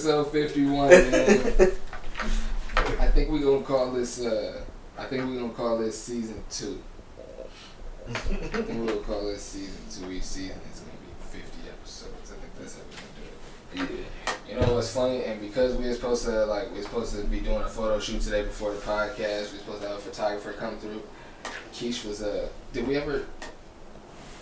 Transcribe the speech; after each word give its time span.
episode 0.00 0.32
fifty-one, 0.32 0.88
man. 1.10 1.72
I 2.98 3.06
think 3.08 3.28
we're 3.30 3.40
gonna 3.40 3.62
call 3.62 3.90
this. 3.90 4.24
Uh, 4.24 4.62
I 4.96 5.04
think 5.04 5.26
we're 5.26 5.40
gonna 5.40 5.52
call 5.52 5.76
this 5.76 6.00
season 6.00 6.42
two. 6.50 6.80
I 8.08 8.12
think 8.14 8.68
we're 8.68 8.86
gonna 8.86 9.00
call 9.00 9.26
this 9.26 9.42
season 9.42 9.82
two. 9.90 10.10
Each 10.10 10.22
season 10.22 10.56
is 10.72 10.80
gonna 10.80 10.92
be 10.92 11.38
fifty 11.38 11.68
episodes. 11.68 12.32
I 12.32 12.40
think 12.40 12.58
that's 12.58 12.76
how 12.76 12.80
we're 12.88 13.76
gonna 13.76 13.88
do 13.88 13.94
it. 13.94 14.06
Yeah. 14.48 14.54
You 14.54 14.60
know 14.66 14.74
what's 14.74 14.90
funny? 14.90 15.22
And 15.24 15.38
because 15.38 15.76
we 15.76 15.84
were 15.84 15.92
supposed 15.92 16.24
to 16.24 16.46
like 16.46 16.70
we 16.70 16.78
were 16.78 16.84
supposed 16.84 17.14
to 17.16 17.22
be 17.24 17.40
doing 17.40 17.60
a 17.60 17.68
photo 17.68 18.00
shoot 18.00 18.22
today 18.22 18.42
before 18.42 18.72
the 18.72 18.80
podcast, 18.80 19.52
we 19.52 19.58
were 19.58 19.64
supposed 19.64 19.82
to 19.82 19.88
have 19.88 19.98
a 19.98 20.00
photographer 20.00 20.52
come 20.54 20.78
through. 20.78 21.02
Keish 21.74 22.06
was 22.06 22.22
uh 22.22 22.48
did 22.72 22.86
we 22.88 22.96
ever 22.96 23.26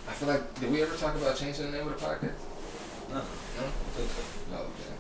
I 0.09 0.13
feel 0.13 0.29
like 0.29 0.61
did 0.61 0.71
we 0.71 0.83
ever 0.83 0.97
talk 0.97 1.17
about 1.17 1.37
changing 1.37 1.73
the 1.73 1.79
name 1.79 1.89
of 1.89 1.99
the 1.99 2.07
podcast? 2.07 2.39
No. 3.11 3.17
No? 3.17 3.21
I 3.21 3.91
think 3.97 4.11
so. 4.11 4.23
No, 4.53 4.59
okay. 4.59 4.98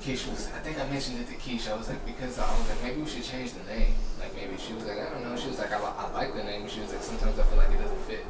Keish 0.00 0.28
was 0.30 0.48
I 0.48 0.60
think 0.60 0.80
I 0.80 0.88
mentioned 0.88 1.20
it 1.20 1.28
to 1.28 1.34
Keish, 1.36 1.70
I 1.70 1.76
was 1.76 1.88
like 1.88 2.04
because 2.06 2.38
I 2.38 2.48
was 2.58 2.68
like 2.68 2.82
maybe 2.82 3.02
we 3.02 3.08
should 3.08 3.22
change 3.24 3.52
the 3.52 3.64
name. 3.72 3.94
Like 4.18 4.34
maybe 4.34 4.56
she 4.56 4.72
was 4.72 4.84
like, 4.84 4.98
I 4.98 5.10
don't 5.10 5.22
know, 5.24 5.36
she 5.36 5.48
was 5.48 5.58
like 5.58 5.72
I, 5.72 5.78
li- 5.78 5.96
I 5.98 6.10
like 6.12 6.34
the 6.34 6.44
name, 6.44 6.68
she 6.68 6.80
was 6.80 6.92
like 6.92 7.02
sometimes 7.02 7.38
I 7.38 7.42
feel 7.44 7.58
like 7.58 7.70
it 7.70 7.78
doesn't 7.80 8.02
fit. 8.08 8.24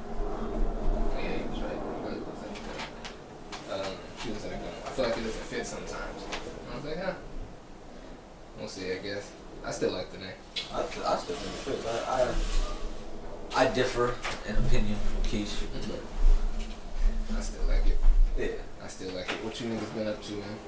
Yeah, 1.17 1.37
he 1.39 1.49
was 1.49 1.61
right. 1.61 1.81
Um, 3.71 3.93
she 4.21 4.31
was 4.31 4.45
like, 4.45 4.55
I 4.55 4.89
feel 4.91 5.05
like 5.05 5.17
it 5.17 5.23
doesn't 5.23 5.45
fit 5.47 5.67
sometimes. 5.67 6.25
I 6.73 6.77
was 6.77 6.85
like, 6.85 6.99
huh. 6.99 7.13
We'll 8.59 8.69
see, 8.69 8.91
I 8.93 8.97
guess. 8.99 9.31
I 9.65 9.71
still 9.71 9.93
like 9.93 10.11
the 10.11 10.19
name. 10.19 10.35
I, 10.75 10.83
th- 10.83 11.05
I 11.07 11.17
still 11.17 11.37
think 11.37 11.75
it 11.77 11.83
fits. 11.83 12.07
I, 12.09 13.63
I, 13.63 13.65
I 13.65 13.73
differ 13.73 14.17
in 14.49 14.57
opinion 14.57 14.97
from 14.99 15.23
Keish. 15.23 15.63
I 17.37 17.41
still 17.41 17.65
like 17.69 17.87
it. 17.87 17.99
Yeah. 18.37 18.85
I 18.85 18.89
still 18.89 19.13
like 19.13 19.31
it. 19.31 19.45
What 19.45 19.61
you 19.61 19.69
niggas 19.69 19.95
been 19.95 20.09
up 20.09 20.21
to, 20.25 20.33
man? 20.33 20.59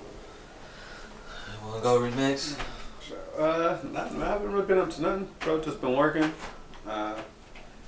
You 1.62 1.68
wanna 1.68 1.82
go 1.82 2.00
remix? 2.00 2.58
Uh, 3.38 3.78
nothing. 3.92 4.20
I 4.20 4.26
haven't 4.26 4.52
really 4.52 4.66
been 4.66 4.78
up 4.78 4.90
to 4.90 5.02
nothing, 5.02 5.28
bro. 5.40 5.60
Just 5.60 5.80
been 5.80 5.96
working. 5.96 6.32
Uh, 6.86 7.14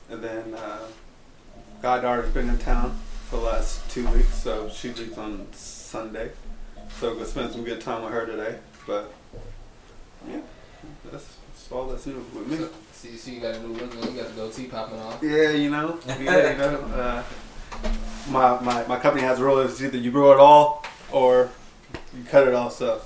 and 0.08 0.22
then 0.22 0.54
uh, 0.54 0.78
goddaughter's 1.82 2.32
been 2.32 2.48
in 2.48 2.58
town 2.58 2.96
for 3.28 3.38
the 3.38 3.42
last 3.42 3.90
two 3.90 4.06
weeks, 4.08 4.32
so 4.34 4.68
she 4.68 4.92
leaves 4.92 5.18
on 5.18 5.46
Sunday. 5.52 6.30
So 7.00 7.14
gonna 7.14 7.26
spend 7.26 7.52
some 7.52 7.64
good 7.64 7.80
time 7.80 8.04
with 8.04 8.12
her 8.12 8.24
today. 8.24 8.58
But 8.86 9.12
yeah, 10.28 10.40
that's, 11.10 11.36
that's 11.48 11.72
all 11.72 11.88
that's 11.88 12.06
new 12.06 12.24
with 12.32 12.46
me. 12.46 12.58
So, 12.58 12.70
see, 12.92 13.16
see, 13.16 13.34
you 13.34 13.40
got 13.40 13.56
a 13.56 13.60
new 13.60 13.74
look. 13.74 13.92
You 13.94 14.22
got 14.22 14.28
the 14.28 14.34
goatee 14.36 14.66
popping 14.66 15.00
off. 15.00 15.20
Yeah, 15.20 15.50
you 15.50 15.70
know. 15.70 15.98
Yeah, 16.06 16.52
you 16.52 16.58
know. 16.58 16.78
Uh, 16.94 17.22
my, 18.28 18.60
my 18.60 18.86
my 18.86 18.98
company 19.00 19.24
has 19.24 19.40
a 19.40 19.44
rule: 19.44 19.58
it's 19.58 19.82
either 19.82 19.98
you 19.98 20.12
grow 20.12 20.32
it 20.32 20.38
all 20.38 20.86
or 21.10 21.50
you 22.16 22.22
cut 22.24 22.46
it 22.46 22.54
all. 22.54 22.70
So 22.70 23.00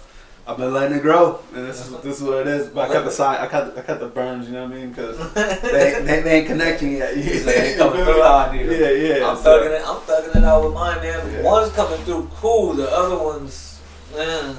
I've 0.48 0.56
been 0.56 0.72
letting 0.72 0.96
it 0.96 1.02
grow, 1.02 1.40
and 1.54 1.66
this 1.66 1.86
is 1.86 1.94
this 2.00 2.16
is 2.16 2.22
what 2.26 2.38
it 2.38 2.46
is. 2.46 2.68
But 2.68 2.88
I 2.90 2.94
cut 2.94 3.04
the 3.04 3.10
side, 3.10 3.38
I 3.40 3.46
cut 3.48 3.76
I 3.76 3.82
cut 3.82 4.00
the 4.00 4.06
burns. 4.06 4.46
You 4.46 4.54
know 4.54 4.64
what 4.64 4.72
I 4.72 4.76
mean? 4.76 4.88
Because 4.88 5.18
they, 5.34 5.94
ain't- 5.96 6.06
they, 6.06 6.20
they 6.22 6.38
ain't 6.38 6.46
connecting 6.46 6.92
yet. 6.96 7.14
Like, 7.14 7.56
ain't 7.58 7.78
coming 7.82 8.02
through 8.02 8.22
how 8.22 8.36
I 8.48 8.56
need 8.56 8.64
it. 8.66 8.80
Yeah, 8.80 9.16
yeah. 9.18 9.28
I'm 9.30 9.36
so- 9.36 9.60
thugging 9.60 9.78
it. 9.78 9.82
I'm 9.86 9.96
thugging 10.00 10.36
it 10.36 10.44
out 10.44 10.64
with 10.64 10.72
mine, 10.72 11.02
man. 11.02 11.32
Yeah. 11.34 11.42
One's 11.42 11.70
coming 11.74 12.00
through 12.00 12.30
cool. 12.36 12.72
The 12.72 12.90
other 12.90 13.22
one's, 13.22 13.78
man. 14.16 14.56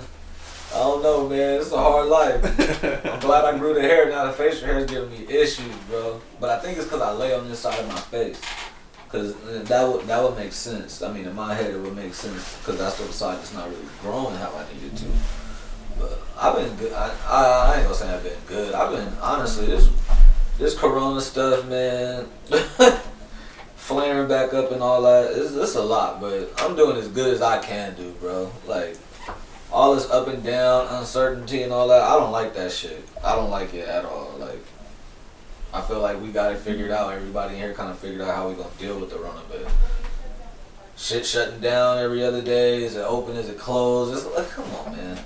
I 0.72 0.78
don't 0.78 1.02
know, 1.02 1.28
man. 1.28 1.60
It's 1.60 1.72
a 1.72 1.78
hard 1.78 2.08
life. 2.08 2.44
I'm 3.12 3.20
glad 3.20 3.45
I 3.45 3.58
grew 3.58 3.73
the 3.73 3.82
hair. 3.82 4.08
Now 4.12 4.26
the 4.26 4.34
facial 4.34 4.67
hair 4.67 4.78
is 4.78 4.86
giving 4.86 5.10
me 5.10 5.26
issues, 5.28 5.76
bro. 5.90 6.22
But 6.40 6.52
I 6.52 6.60
think 6.60 6.78
it's 6.78 6.86
because 6.86 7.02
I 7.02 7.12
lay 7.14 7.34
on 7.34 7.50
this 7.50 7.58
side 7.58 7.80
of 7.80 7.88
my 7.88 7.95
face. 8.00 8.40
Cause 9.10 9.34
that 9.64 9.88
would 9.92 10.06
that 10.06 10.22
would 10.22 10.36
make 10.38 10.54
sense. 10.54 11.02
I 11.02 11.12
mean, 11.12 11.26
in 11.26 11.36
my 11.36 11.56
head, 11.56 11.72
it 11.73 11.80
would 11.80 11.95
make 11.95 12.14
sense 12.14 12.56
because 12.60 12.78
that's 12.78 13.00
the 13.00 13.12
side 13.12 13.40
that's 13.40 13.56
not 13.56 13.67
really 13.67 13.82
growing 14.04 14.36
how 14.36 14.52
I 14.56 14.64
need 14.72 14.84
it 14.94 14.95
to. 14.98 15.06
But 16.00 16.19
I've 16.38 16.55
been 16.55 16.75
good. 16.78 16.94
I, 16.94 17.14
I, 17.28 17.44
I 17.44 17.75
ain't 17.75 17.83
gonna 17.83 17.95
say 17.95 18.09
I've 18.09 18.23
been 18.23 18.39
good. 18.47 18.73
I've 18.73 18.92
been 18.92 19.14
honestly 19.22 19.67
this 19.67 19.89
this 20.58 20.77
Corona 20.77 21.21
stuff, 21.21 21.67
man. 21.67 22.27
flaring 23.89 24.27
back 24.27 24.54
up 24.54 24.71
and 24.71 24.83
all 24.83 25.02
that. 25.02 25.32
It's, 25.32 25.55
it's 25.55 25.76
a 25.76 25.82
lot, 25.82 26.21
but 26.21 26.52
I'm 26.58 26.76
doing 26.76 26.95
as 26.95 27.08
good 27.08 27.33
as 27.33 27.42
I 27.42 27.59
can 27.59 27.95
do, 27.95 28.11
bro. 28.20 28.52
Like 28.67 28.95
all 29.71 29.95
this 29.95 30.08
up 30.11 30.27
and 30.27 30.43
down, 30.43 30.88
uncertainty 30.89 31.64
and 31.64 31.73
all 31.73 31.88
that. 31.88 32.04
I 32.04 32.15
don't 32.20 32.32
like 32.32 32.54
that 32.54 32.71
shit. 32.71 33.04
I 33.23 33.36
don't 33.36 33.49
like 33.49 33.73
it 33.73 33.88
at 33.88 34.05
all. 34.05 34.36
Like 34.38 34.64
I 35.73 35.82
feel 35.82 36.02
like 36.02 36.21
we 36.21 36.32
got 36.32 36.54
it 36.54 36.59
figured 36.59 36.92
out. 36.92 37.11
Everybody 37.14 37.55
here 37.55 37.73
kind 37.73 37.89
of 37.89 37.98
figured 37.98 38.21
out 38.21 38.36
how 38.36 38.49
we 38.49 38.55
gonna 38.55 38.70
deal 38.77 38.99
with 38.99 39.09
the 39.09 39.17
of 39.17 39.52
it. 39.54 39.67
Shit 40.95 41.26
shutting 41.26 41.59
down 41.59 41.98
every 41.98 42.23
other 42.23 42.43
day. 42.43 42.83
Is 42.83 42.95
it 42.95 43.02
open? 43.02 43.38
Is 43.38 43.49
it 43.49 43.58
closed? 43.58 44.14
It's 44.14 44.36
like, 44.36 44.49
come 44.49 44.65
on, 44.76 44.95
man. 44.95 45.17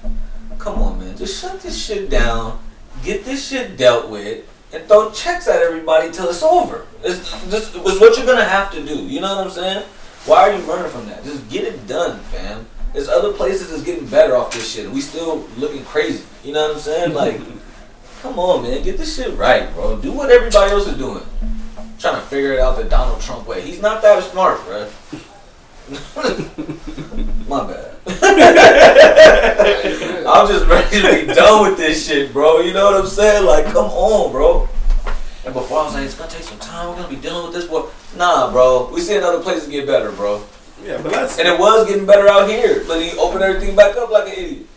Come 0.58 0.81
on, 0.81 1.00
man. 1.00 1.18
Just 1.18 1.41
shut 1.41 1.62
this 1.62 1.84
shit 1.84 2.09
down. 2.09 2.59
Get 3.03 3.25
this 3.25 3.47
shit 3.47 3.78
dealt 3.78 4.09
with 4.09 4.47
and 4.74 4.84
throw 4.88 5.12
checks 5.12 5.47
at 5.47 5.62
everybody 5.62 6.12
till 6.12 6.30
it's 6.30 6.41
over. 6.41 6.86
It's, 7.03 7.31
this 7.46 7.75
it's 7.75 8.00
what 8.00 8.18
you're 8.18 8.25
gonna 8.25 8.44
have 8.44 8.72
to 8.72 8.84
do. 8.84 8.96
You 8.96 9.22
know 9.22 9.36
what 9.36 9.46
I'm 9.46 9.52
saying? 9.52 9.84
Why 10.25 10.50
are 10.50 10.58
you 10.58 10.63
running 10.63 10.90
from 10.90 11.06
that? 11.08 11.24
Just 11.24 11.47
get 11.50 11.63
it 11.63 11.86
done, 11.86 12.19
fam. 12.19 12.66
There's 12.94 13.09
other 13.09 13.34
places 13.34 13.69
that's 13.69 13.84
getting 13.84 14.08
better 14.08 14.36
off 14.36 14.53
this 14.53 14.72
shit. 14.72 14.90
We 14.90 15.02
still 15.02 15.47
looking 15.58 15.84
crazy. 15.86 16.24
You 16.44 16.53
know 16.53 16.68
what 16.68 16.75
I'm 16.75 16.81
saying? 16.81 17.13
Like, 17.13 17.42
come 18.22 18.40
on, 18.40 18.63
man, 18.63 18.84
get 18.84 18.97
this 18.97 19.16
shit 19.16 19.38
right, 19.38 19.72
bro. 19.74 20.00
Do 20.00 20.12
what 20.12 20.30
everybody 20.31 20.72
else 20.72 20.88
is 20.88 20.97
doing. 20.97 21.24
trying 22.00 22.16
to 22.16 22.22
figure 22.22 22.53
it 22.53 22.59
out 22.59 22.78
the 22.78 22.86
Donald 22.86 23.22
Trump 23.22 23.47
way. 23.47 23.62
He's 23.62 23.81
not 23.81 24.02
that 24.02 24.24
smart, 24.24 24.63
bro. 24.66 24.90
My 27.47 27.68
bad. 27.68 27.93
I'm 30.28 30.47
just 30.47 30.66
ready 30.68 31.02
to 31.02 31.28
be 31.28 31.34
done 31.34 31.69
with 31.69 31.78
this 31.78 32.08
shit, 32.08 32.31
bro. 32.31 32.62
You 32.62 32.74
know 32.74 32.86
what 32.86 33.02
I'm 33.02 33.08
saying? 33.08 33.46
Like, 33.46 33.66
come 33.66 33.86
on, 33.86 34.31
bro. 34.31 34.69
And 35.46 35.53
before 35.53 35.80
I 35.80 35.84
was 35.86 35.94
like, 35.94 36.06
it's 36.06 36.16
gonna 36.16 36.31
take 36.31 36.44
some 36.44 36.59
time. 36.59 36.90
We're 36.90 36.96
gonna 36.96 37.09
be 37.09 37.18
dealing 37.18 37.46
with 37.46 37.53
this, 37.53 37.68
bro. 37.68 37.90
Nah, 38.16 38.52
bro. 38.52 38.90
We 38.94 39.02
seeing 39.02 39.24
other 39.24 39.42
places 39.42 39.68
get 39.68 39.86
better, 39.86 40.12
bro. 40.12 40.44
Yeah, 40.84 41.02
but 41.02 41.12
that's 41.12 41.38
And 41.40 41.47
it 41.47 41.59
was 41.59 41.88
getting 41.88 42.06
better 42.06 42.28
out 42.28 42.50
here. 42.50 42.84
But 42.88 43.03
you 43.03 43.19
open 43.19 43.42
everything 43.42 43.75
back 43.75 43.96
up 43.97 44.09
like 44.09 44.28
an 44.28 44.34
idiot. 44.34 44.68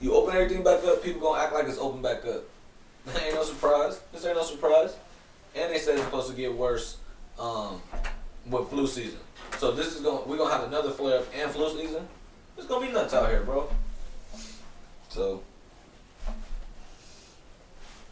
You 0.00 0.14
open 0.14 0.34
everything 0.34 0.62
back 0.62 0.84
up, 0.84 1.02
people 1.02 1.20
gonna 1.20 1.42
act 1.42 1.52
like 1.52 1.66
it's 1.66 1.78
open 1.78 2.02
back 2.02 2.24
up. 2.26 2.44
ain't 3.22 3.34
no 3.34 3.44
surprise. 3.44 4.00
This 4.12 4.24
ain't 4.24 4.36
no 4.36 4.42
surprise. 4.42 4.96
And 5.54 5.72
they 5.72 5.78
said 5.78 5.94
it's 5.94 6.04
supposed 6.04 6.28
to 6.28 6.36
get 6.36 6.52
worse 6.54 6.98
um, 7.38 7.80
with 8.46 8.68
flu 8.68 8.86
season. 8.86 9.20
So 9.58 9.72
this 9.72 9.94
is 9.94 10.00
going. 10.00 10.22
to 10.22 10.28
We're 10.28 10.36
gonna 10.36 10.52
have 10.52 10.64
another 10.64 10.90
flare 10.90 11.20
up 11.20 11.26
and 11.34 11.50
flu 11.50 11.70
season. 11.78 12.06
It's 12.56 12.66
gonna 12.66 12.86
be 12.86 12.92
nuts 12.92 13.14
out 13.14 13.28
here, 13.28 13.42
bro. 13.42 13.68
So 15.08 15.42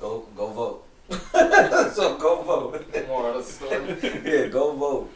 go 0.01 0.27
go 0.37 0.47
vote. 0.49 0.87
so 1.95 2.17
go 2.19 2.43
vote. 2.43 3.07
More 3.09 3.31
of 3.31 3.37
the 3.37 3.43
story. 3.43 3.99
yeah, 4.25 4.47
go 4.47 4.73
vote. 4.73 5.13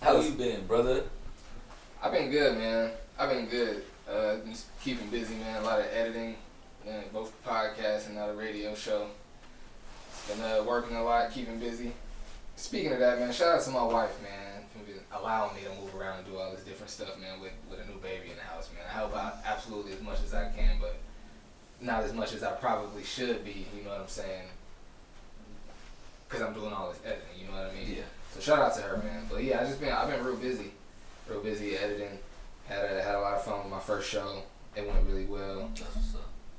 How 0.00 0.20
you 0.20 0.32
been, 0.32 0.66
brother? 0.66 1.04
I've 2.02 2.12
been 2.12 2.30
good, 2.30 2.58
man. 2.58 2.90
I've 3.18 3.30
been 3.30 3.46
good. 3.46 3.84
Uh, 4.10 4.36
just 4.46 4.66
keeping 4.82 5.08
busy, 5.08 5.34
man. 5.36 5.62
A 5.62 5.64
lot 5.64 5.80
of 5.80 5.86
editing, 5.86 6.36
man, 6.84 7.04
both 7.12 7.32
the 7.42 7.48
podcast 7.48 8.06
and 8.06 8.16
now 8.16 8.26
the 8.26 8.34
radio 8.34 8.74
show. 8.74 9.06
Been 10.28 10.40
uh, 10.42 10.62
working 10.66 10.96
a 10.96 11.02
lot, 11.02 11.30
keeping 11.32 11.58
busy. 11.58 11.92
Speaking 12.56 12.92
of 12.92 12.98
that, 12.98 13.18
man, 13.18 13.32
shout 13.32 13.56
out 13.56 13.62
to 13.64 13.70
my 13.70 13.82
wife, 13.82 14.20
man, 14.22 14.30
for 14.30 14.32
being- 14.32 14.53
allowing 15.14 15.54
me 15.54 15.62
to 15.62 15.80
move 15.80 15.94
around 15.94 16.18
and 16.18 16.26
do 16.26 16.36
all 16.36 16.50
this 16.50 16.64
different 16.64 16.90
stuff, 16.90 17.18
man, 17.20 17.40
with, 17.40 17.52
with 17.70 17.80
a 17.80 17.90
new 17.90 17.98
baby 18.00 18.30
in 18.30 18.36
the 18.36 18.42
house, 18.42 18.68
man. 18.74 18.84
I 18.88 18.92
help 18.92 19.16
out 19.16 19.38
absolutely 19.46 19.92
as 19.92 20.02
much 20.02 20.22
as 20.24 20.34
I 20.34 20.50
can, 20.50 20.78
but 20.80 20.96
not 21.80 22.02
as 22.02 22.12
much 22.12 22.32
as 22.34 22.42
I 22.42 22.52
probably 22.52 23.04
should 23.04 23.44
be, 23.44 23.66
you 23.76 23.84
know 23.84 23.90
what 23.90 24.00
I'm 24.00 24.08
saying? 24.08 24.48
Because 26.28 26.42
I'm 26.42 26.54
doing 26.54 26.72
all 26.72 26.90
this 26.90 27.00
editing, 27.04 27.40
you 27.40 27.46
know 27.46 27.52
what 27.52 27.70
I 27.70 27.74
mean? 27.74 27.96
Yeah. 27.96 28.02
So 28.34 28.40
shout 28.40 28.58
out 28.58 28.74
to 28.76 28.82
her, 28.82 28.96
man. 28.98 29.26
But 29.30 29.44
yeah, 29.44 29.60
I 29.60 29.64
just 29.64 29.80
been 29.80 29.92
I've 29.92 30.10
been 30.10 30.24
real 30.24 30.36
busy, 30.36 30.72
real 31.28 31.40
busy 31.40 31.76
editing. 31.76 32.18
Had 32.66 32.84
a, 32.84 33.02
had 33.02 33.14
a 33.14 33.20
lot 33.20 33.34
of 33.34 33.44
fun 33.44 33.58
with 33.58 33.70
my 33.70 33.78
first 33.78 34.10
show. 34.10 34.42
It 34.74 34.86
went 34.86 35.06
really 35.06 35.26
well. 35.26 35.62
Up. 35.62 35.78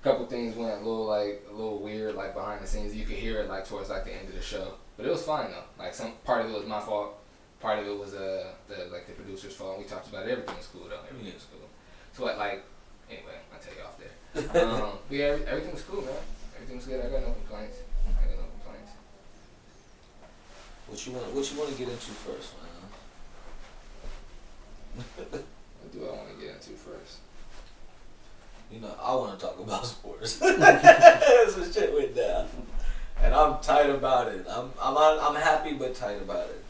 couple 0.03 0.25
things 0.27 0.55
went 0.55 0.71
a 0.71 0.77
little 0.77 1.05
like 1.05 1.45
a 1.49 1.53
little 1.53 1.79
weird, 1.79 2.15
like 2.15 2.33
behind 2.33 2.61
the 2.61 2.67
scenes. 2.67 2.95
You 2.95 3.05
could 3.05 3.17
hear 3.17 3.41
it 3.41 3.49
like 3.49 3.67
towards 3.67 3.89
like 3.89 4.05
the 4.05 4.13
end 4.13 4.29
of 4.29 4.35
the 4.35 4.41
show, 4.41 4.75
but 4.95 5.05
it 5.05 5.09
was 5.09 5.23
fine 5.23 5.51
though. 5.51 5.83
Like 5.83 5.93
some 5.93 6.13
part 6.23 6.45
of 6.45 6.51
it 6.51 6.53
was 6.53 6.65
my 6.65 6.79
fault, 6.79 7.17
part 7.59 7.79
of 7.79 7.87
it 7.87 7.97
was 7.97 8.13
uh 8.13 8.47
the 8.67 8.85
like 8.91 9.07
the 9.07 9.13
producer's 9.13 9.55
fault. 9.55 9.77
We 9.79 9.85
talked 9.85 10.07
about 10.09 10.25
it. 10.27 10.31
Everything 10.31 10.55
was 10.57 10.67
cool 10.67 10.87
though. 10.89 10.99
Everything 11.09 11.33
was 11.33 11.45
cool. 11.51 11.67
So 12.13 12.23
what 12.23 12.37
like 12.37 12.63
anyway, 13.09 13.37
I'll 13.53 13.59
tell 13.59 13.73
you 13.73 13.83
off 13.83 13.97
there. 13.99 14.63
um, 14.65 14.97
but 15.07 15.17
yeah, 15.17 15.25
every- 15.25 15.45
everything 15.47 15.73
was 15.73 15.83
cool, 15.83 16.01
man. 16.01 16.13
Everything 16.55 16.77
was 16.77 16.85
good. 16.85 16.99
I 17.05 17.09
got 17.09 17.21
no 17.21 17.33
complaints. 17.33 17.77
I 18.07 18.27
got 18.27 18.37
no 18.37 18.47
complaints. 18.61 18.91
What 20.87 21.05
you 21.05 21.11
want? 21.13 21.33
What 21.33 21.51
you 21.51 21.57
want 21.59 21.71
to 21.71 21.77
get 21.77 21.89
into 21.89 22.11
first, 22.11 22.53
man? 22.57 22.71
What 25.85 25.93
do 25.93 26.05
I 26.07 26.11
want 26.15 26.29
to 26.39 26.45
get 26.45 26.55
into 26.55 26.71
first? 26.71 27.17
You 28.71 28.79
know, 28.81 28.93
I 29.01 29.13
want 29.15 29.39
to 29.39 29.45
talk 29.45 29.59
about 29.59 29.85
sports. 29.95 30.31
Some 30.33 31.71
shit 31.71 31.93
went 31.93 32.15
down, 32.15 32.47
and 33.21 33.33
I'm 33.33 33.59
tight 33.61 33.89
about 33.89 34.29
it. 34.29 34.45
I'm 34.49 34.71
I'm 34.81 34.97
I'm 34.97 35.35
happy 35.35 35.73
but 35.73 35.93
tight 35.95 36.21
about 36.21 36.49
it. 36.49 36.63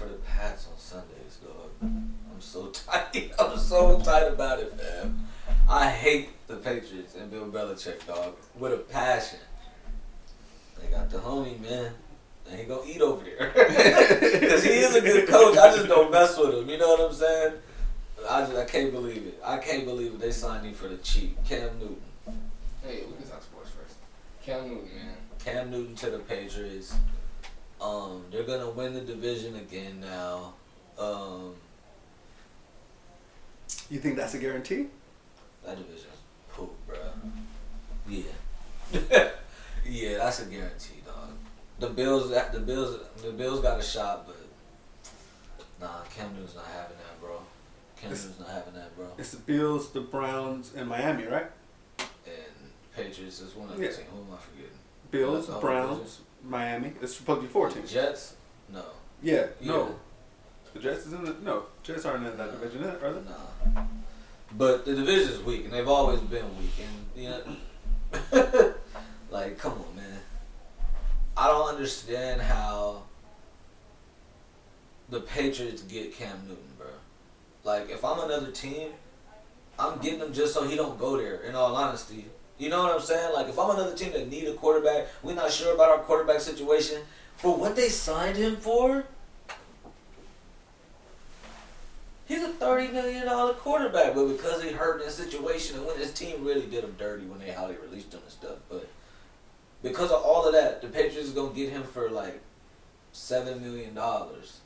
For 0.00 0.08
the 0.08 0.14
Pats 0.14 0.66
on 0.72 0.78
Sundays, 0.78 1.38
dog. 1.44 1.68
I'm 1.82 2.40
so 2.40 2.66
tight. 2.72 3.32
I'm 3.38 3.58
so 3.58 4.00
tight 4.00 4.28
about 4.28 4.60
it, 4.60 4.74
man. 4.78 5.26
I 5.68 5.90
hate 5.90 6.30
the 6.46 6.56
Patriots 6.56 7.14
and 7.16 7.30
Bill 7.30 7.46
Belichick, 7.46 8.06
dog, 8.06 8.34
with 8.58 8.72
a 8.72 8.78
passion. 8.78 9.40
They 10.80 10.90
got 10.90 11.10
the 11.10 11.18
homie, 11.18 11.60
man. 11.60 11.92
And 12.48 12.58
he 12.58 12.64
gonna 12.64 12.80
eat 12.86 13.02
over 13.02 13.22
there. 13.22 13.52
Because 14.40 14.64
he 14.64 14.70
is 14.70 14.94
a 14.94 15.02
good 15.02 15.28
coach. 15.28 15.58
I 15.58 15.76
just 15.76 15.86
don't 15.86 16.10
mess 16.10 16.38
with 16.38 16.54
him. 16.54 16.68
You 16.70 16.78
know 16.78 16.88
what 16.88 17.10
I'm 17.10 17.12
saying? 17.14 17.52
I 18.28 18.40
just 18.40 18.56
I 18.56 18.64
can't 18.64 18.90
believe 18.90 19.26
it. 19.26 19.40
I 19.44 19.58
can't 19.58 19.84
believe 19.84 20.14
it. 20.14 20.20
They 20.20 20.32
signed 20.32 20.64
him 20.64 20.72
for 20.72 20.88
the 20.88 20.96
cheap. 20.96 21.36
Cam 21.44 21.78
Newton. 21.78 22.00
Hey, 22.82 23.02
we 23.06 23.16
can 23.16 23.28
talk 23.28 23.42
sports 23.42 23.70
first. 23.70 23.96
Cam 24.50 24.68
Newton, 24.68 24.88
man. 24.96 25.14
Cam 25.44 25.70
Newton 25.70 25.94
to 25.94 26.10
the 26.10 26.18
Patriots. 26.18 26.94
Um, 27.80 28.24
they're 28.32 28.42
gonna 28.42 28.68
win 28.68 28.94
the 28.94 29.00
division 29.00 29.54
again 29.56 30.00
now. 30.00 30.54
Um, 30.98 31.54
You 33.88 33.98
think 34.00 34.16
that's 34.16 34.34
a 34.34 34.38
guarantee? 34.38 34.86
that 35.64 35.76
division's 35.76 36.06
poop, 36.52 36.72
bro. 36.86 36.96
Yeah, 38.08 38.22
yeah, 39.86 40.18
that's 40.18 40.40
a 40.40 40.46
guarantee, 40.46 41.00
dog. 41.06 41.30
The 41.78 41.88
Bills, 41.90 42.30
the 42.30 42.60
Bills, 42.60 42.96
the 43.22 43.30
Bills 43.30 43.60
got 43.60 43.78
a 43.78 43.82
shot, 43.82 44.26
but 44.26 44.36
nah, 45.80 46.00
Cam 46.16 46.32
Newton's 46.34 46.56
not 46.56 46.66
having 46.66 46.96
that, 46.96 47.20
bro. 47.20 47.40
Cam 47.96 48.10
It's- 48.10 48.24
Newton's 48.24 48.40
not 48.40 48.50
having 48.50 48.74
that, 48.74 48.96
bro. 48.96 49.06
It's 49.16 49.30
the 49.30 49.36
Bills, 49.38 49.90
the 49.92 50.00
Browns, 50.00 50.72
and 50.74 50.88
Miami, 50.88 51.24
right? 51.26 51.50
Patriots 53.04 53.40
is 53.40 53.54
one 53.54 53.68
of 53.70 53.76
the 53.76 53.84
Yeah. 53.84 53.90
team. 53.92 54.04
Who 54.12 54.18
am 54.20 54.32
I 54.34 54.36
forgetting? 54.40 54.78
Bills, 55.10 55.46
That's 55.48 55.60
Browns, 55.60 56.20
Miami. 56.44 56.92
It's 57.00 57.16
supposed 57.16 57.40
to 57.42 57.46
be 57.46 57.52
four 57.52 57.68
teams. 57.70 57.90
Jets? 57.90 58.34
No. 58.68 58.84
Yeah, 59.22 59.46
Yeah. 59.60 59.72
no. 59.72 60.00
The 60.74 60.78
Jets 60.80 61.06
is 61.06 61.12
in 61.12 61.24
the 61.24 61.32
no. 61.42 61.64
Jets 61.82 62.04
aren't 62.04 62.26
in 62.26 62.36
that 62.36 62.46
No. 62.52 62.58
division, 62.58 62.84
are 62.84 63.12
they? 63.12 63.28
Nah. 63.28 63.82
But 64.52 64.84
the 64.84 64.94
division 64.94 65.32
is 65.32 65.40
weak, 65.42 65.64
and 65.64 65.72
they've 65.72 65.88
always 65.88 66.20
been 66.20 66.46
weak. 66.58 66.72
And 66.78 67.22
you 67.22 67.30
know, 67.30 68.74
like, 69.30 69.58
come 69.58 69.72
on, 69.72 69.96
man. 69.96 70.20
I 71.36 71.46
don't 71.48 71.68
understand 71.68 72.40
how 72.42 73.04
the 75.08 75.20
Patriots 75.20 75.82
get 75.82 76.14
Cam 76.14 76.46
Newton, 76.46 76.72
bro. 76.78 76.86
Like, 77.64 77.90
if 77.90 78.04
I'm 78.04 78.20
another 78.20 78.50
team, 78.50 78.92
I'm 79.78 79.98
getting 80.00 80.20
him 80.20 80.32
just 80.32 80.54
so 80.54 80.64
he 80.64 80.76
don't 80.76 80.98
go 80.98 81.16
there. 81.16 81.40
In 81.42 81.54
all 81.54 81.74
honesty, 81.74 82.26
you 82.60 82.68
know 82.68 82.82
what 82.82 82.94
I'm 82.94 83.00
saying? 83.00 83.32
Like, 83.32 83.48
if 83.48 83.58
I'm 83.58 83.70
another 83.70 83.96
team 83.96 84.12
that 84.12 84.28
need 84.28 84.46
a 84.46 84.52
quarterback, 84.52 85.06
we're 85.22 85.34
not 85.34 85.50
sure 85.50 85.74
about 85.74 85.88
our 85.88 85.98
quarterback 85.98 86.40
situation. 86.40 87.02
For 87.36 87.56
what 87.56 87.74
they 87.74 87.88
signed 87.88 88.36
him 88.36 88.56
for, 88.56 89.04
He's 92.28 92.44
a 92.44 92.48
thirty 92.48 92.92
million 92.92 93.26
dollar 93.26 93.54
quarterback, 93.54 94.14
but 94.14 94.26
because 94.26 94.62
he 94.62 94.70
hurt 94.70 95.02
in 95.02 95.08
a 95.08 95.10
situation 95.10 95.76
and 95.76 95.84
when 95.84 95.98
his 95.98 96.12
team 96.12 96.44
really 96.44 96.66
did 96.66 96.84
him 96.84 96.94
dirty 96.96 97.24
when 97.24 97.40
they 97.40 97.50
how 97.50 97.66
they 97.66 97.74
released 97.74 98.14
him 98.14 98.20
and 98.22 98.30
stuff, 98.30 98.58
but 98.68 98.88
because 99.82 100.12
of 100.12 100.22
all 100.22 100.46
of 100.46 100.52
that, 100.52 100.80
the 100.80 100.86
Patriots 100.86 101.30
are 101.30 101.34
gonna 101.34 101.52
get 101.52 101.70
him 101.70 101.82
for 101.82 102.08
like 102.08 102.40
seven 103.10 103.60
million 103.60 103.94
dollars, 103.94 104.60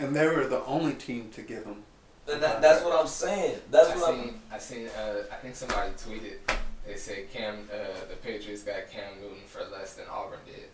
And 0.00 0.16
they 0.16 0.26
were 0.26 0.48
the 0.48 0.64
only 0.64 0.94
team 0.94 1.30
to 1.36 1.42
give 1.42 1.64
him. 1.64 1.84
And 2.30 2.42
that, 2.42 2.60
that's 2.62 2.82
what 2.84 2.98
I'm 2.98 3.06
saying. 3.06 3.58
That's 3.70 3.90
I 3.90 3.96
what 3.96 4.14
I'm. 4.14 4.20
seen. 4.24 4.42
I 4.52 4.58
seen. 4.58 4.86
Uh, 4.88 5.22
I 5.32 5.36
think 5.36 5.54
somebody 5.56 5.90
tweeted. 5.92 6.38
They 6.86 6.96
said 6.96 7.30
Cam. 7.32 7.68
Uh, 7.72 7.76
the 8.08 8.16
Patriots 8.16 8.62
got 8.62 8.90
Cam 8.90 9.20
Newton 9.20 9.38
for 9.46 9.60
less 9.70 9.94
than 9.94 10.06
Auburn 10.10 10.40
did. 10.46 10.68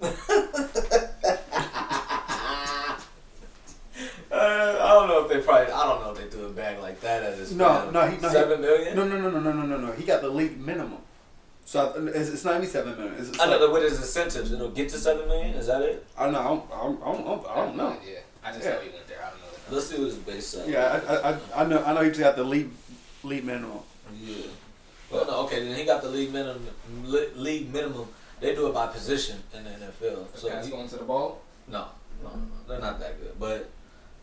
Uh, 4.30 4.78
I 4.82 4.88
don't 4.92 5.08
know 5.08 5.22
if 5.24 5.28
they 5.30 5.40
probably. 5.40 5.72
I 5.72 5.84
don't 5.84 6.02
know 6.02 6.10
if 6.10 6.18
they 6.18 6.26
threw 6.28 6.46
a 6.46 6.50
bag 6.50 6.78
like 6.80 7.00
that 7.00 7.22
at 7.22 7.38
his. 7.38 7.52
No, 7.54 7.88
no, 7.90 8.06
he- 8.06 8.18
no, 8.20 8.28
he- 8.28 8.34
seven 8.34 8.60
million. 8.60 8.94
No, 8.94 9.06
no, 9.08 9.18
no, 9.18 9.30
no, 9.30 9.40
no, 9.40 9.52
no, 9.52 9.64
no, 9.64 9.78
no. 9.86 9.92
He 9.92 10.04
got 10.04 10.20
the 10.20 10.28
league 10.28 10.58
minimum. 10.58 10.98
So 11.64 11.94
it's, 12.14 12.28
it's 12.28 12.44
not 12.44 12.56
even 12.56 12.68
seven 12.68 12.94
million. 12.98 13.14
It's, 13.18 13.30
it's 13.30 13.40
I 13.40 13.46
know 13.46 13.52
like- 13.52 13.60
that 13.60 13.72
with 13.72 13.82
his 13.84 13.96
incentives, 13.98 14.52
it'll 14.52 14.68
get 14.70 14.90
to 14.90 14.98
seven 14.98 15.26
million. 15.28 15.54
Is 15.54 15.68
that 15.68 15.80
it? 15.80 16.04
I 16.18 16.24
don't 16.24 16.32
know. 16.34 16.40
I 16.40 16.44
don't, 16.44 16.70
I 16.70 16.76
don't, 16.76 17.00
I 17.02 17.24
don't, 17.24 17.46
I 17.48 17.54
don't 17.64 17.76
know. 17.76 17.88
idea. 17.88 18.18
I 18.44 18.52
just 18.52 18.64
Yeah. 18.64 18.72
know 18.72 18.80
he 18.80 18.90
went 18.90 19.08
there. 19.08 19.18
I 19.24 19.30
don't 19.30 19.40
know. 19.40 19.45
The 19.68 19.74
Let's 19.74 19.88
see 19.88 19.96
what 19.98 20.06
his 20.06 20.16
base 20.16 20.46
salary. 20.46 20.72
Yeah, 20.72 21.00
I, 21.08 21.14
I, 21.14 21.30
I, 21.32 21.38
I 21.62 21.66
know. 21.66 21.82
I 21.84 21.94
know 21.94 22.02
he's 22.02 22.18
got 22.18 22.36
the 22.36 22.44
league, 22.44 22.70
league 23.22 23.44
minimum. 23.44 23.78
Yeah. 24.20 24.36
Well, 25.10 25.24
no, 25.26 25.40
okay, 25.46 25.64
then 25.66 25.76
he 25.76 25.84
got 25.84 26.02
the 26.02 26.08
league 26.08 26.32
minimum. 26.32 26.66
li- 27.04 27.30
League 27.34 27.72
minimum. 27.72 28.08
They 28.40 28.54
do 28.54 28.66
it 28.68 28.74
by 28.74 28.88
position 28.88 29.42
in 29.54 29.64
the 29.64 29.70
NFL. 29.70 30.32
The 30.32 30.38
So 30.38 30.50
pass 30.50 30.64
he- 30.66 30.70
going 30.70 30.88
to 30.88 30.96
the 30.96 31.04
ball. 31.04 31.40
no, 31.68 31.86
no, 32.22 32.30
no, 32.30 32.38
they're 32.68 32.80
not 32.80 32.98
that 33.00 33.20
good, 33.20 33.38
but 33.38 33.70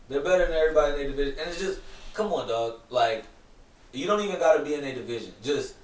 they're 0.08 0.20
better 0.20 0.46
than 0.46 0.54
everybody 0.56 0.92
in 0.92 0.98
their 0.98 1.08
division. 1.10 1.38
And 1.40 1.50
it's 1.50 1.58
just, 1.60 1.80
come 2.12 2.32
on, 2.32 2.46
dog. 2.48 2.74
Like, 2.90 3.24
you 3.92 4.06
don't 4.06 4.20
even 4.20 4.38
got 4.38 4.56
to 4.58 4.64
be 4.64 4.74
in 4.74 4.84
a 4.84 4.94
division. 4.94 5.32
Just, 5.42 5.74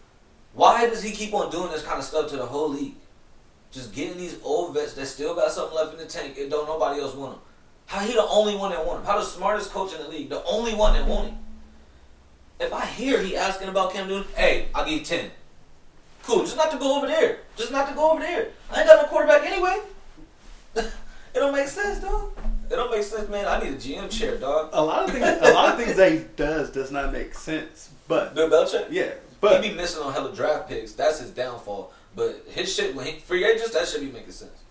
why 0.55 0.87
does 0.87 1.03
he 1.03 1.13
keep 1.13 1.33
on 1.35 1.51
doing 1.51 1.71
this 1.71 1.83
kind 1.83 1.99
of 1.99 2.05
stuff 2.05 2.29
to 2.31 2.37
the 2.37 2.47
whole 2.47 2.69
league? 2.71 2.95
Just 3.73 3.93
getting 3.95 4.17
these 4.19 4.37
old 4.43 4.75
vets 4.75 4.95
that 4.95 5.07
still 5.07 5.35
got 5.35 5.51
something 5.53 5.77
left 5.77 5.93
in 5.93 5.99
the 6.01 6.07
tank 6.07 6.37
and 6.39 6.51
don't 6.51 6.67
nobody 6.67 7.01
else 7.01 7.15
want 7.15 7.35
him. 7.35 7.41
How 7.91 7.99
he 8.07 8.13
the 8.13 8.25
only 8.29 8.55
one 8.55 8.71
that 8.71 8.87
want 8.87 9.01
him? 9.01 9.07
How 9.07 9.19
the 9.19 9.25
smartest 9.25 9.73
coach 9.73 9.93
in 9.93 10.01
the 10.01 10.09
league, 10.09 10.29
the 10.29 10.45
only 10.45 10.73
one 10.77 10.93
that 10.93 11.09
want 11.09 11.31
him? 11.31 11.39
If 12.61 12.73
I 12.73 12.87
hear 12.87 13.21
he 13.21 13.37
asking 13.37 13.69
about 13.69 13.93
Cam 13.93 14.07
Newton, 14.07 14.31
hey, 14.37 14.69
I'll 14.73 14.85
give 14.85 15.01
you 15.01 15.05
10. 15.05 15.29
Cool, 16.23 16.45
just 16.45 16.57
not 16.57 16.71
to 16.71 16.79
go 16.79 16.97
over 16.97 17.09
there. 17.09 17.39
Just 17.57 17.73
not 17.73 17.89
to 17.89 17.95
go 17.97 18.13
over 18.13 18.21
there. 18.21 18.51
I 18.71 18.79
ain't 18.79 18.89
got 18.89 19.03
no 19.03 19.09
quarterback 19.09 19.45
anyway. 19.45 19.81
it 20.77 20.93
don't 21.35 21.53
make 21.53 21.67
sense, 21.67 22.01
dog. 22.01 22.31
It 22.71 22.77
don't 22.77 22.93
make 22.93 23.03
sense, 23.03 23.29
man. 23.29 23.49
I 23.49 23.59
need 23.59 23.73
a 23.73 23.77
GM 23.77 24.09
chair, 24.09 24.37
dog. 24.37 24.71
A 24.73 24.81
lot 24.81 25.09
of 25.09 25.11
things. 25.11 25.25
a 25.25 25.53
lot 25.53 25.73
of 25.73 25.85
things 25.85 25.97
that 25.97 26.13
he 26.13 26.25
does 26.37 26.71
does 26.71 26.93
not 26.93 27.13
make 27.13 27.35
sense. 27.35 27.91
But 28.07 28.37
Bill 28.37 28.49
Belichick? 28.49 28.87
yeah, 28.91 29.15
but 29.41 29.65
he 29.65 29.71
be 29.71 29.75
missing 29.75 30.01
on 30.01 30.13
hella 30.13 30.33
draft 30.33 30.69
picks. 30.69 30.93
That's 30.93 31.19
his 31.19 31.31
downfall. 31.31 31.93
But 32.15 32.45
his 32.51 32.73
shit, 32.73 32.95
when 32.95 33.07
he, 33.07 33.19
free 33.19 33.45
agents, 33.45 33.73
that 33.73 33.89
should 33.89 34.03
be 34.03 34.13
making 34.13 34.31
sense. 34.31 34.63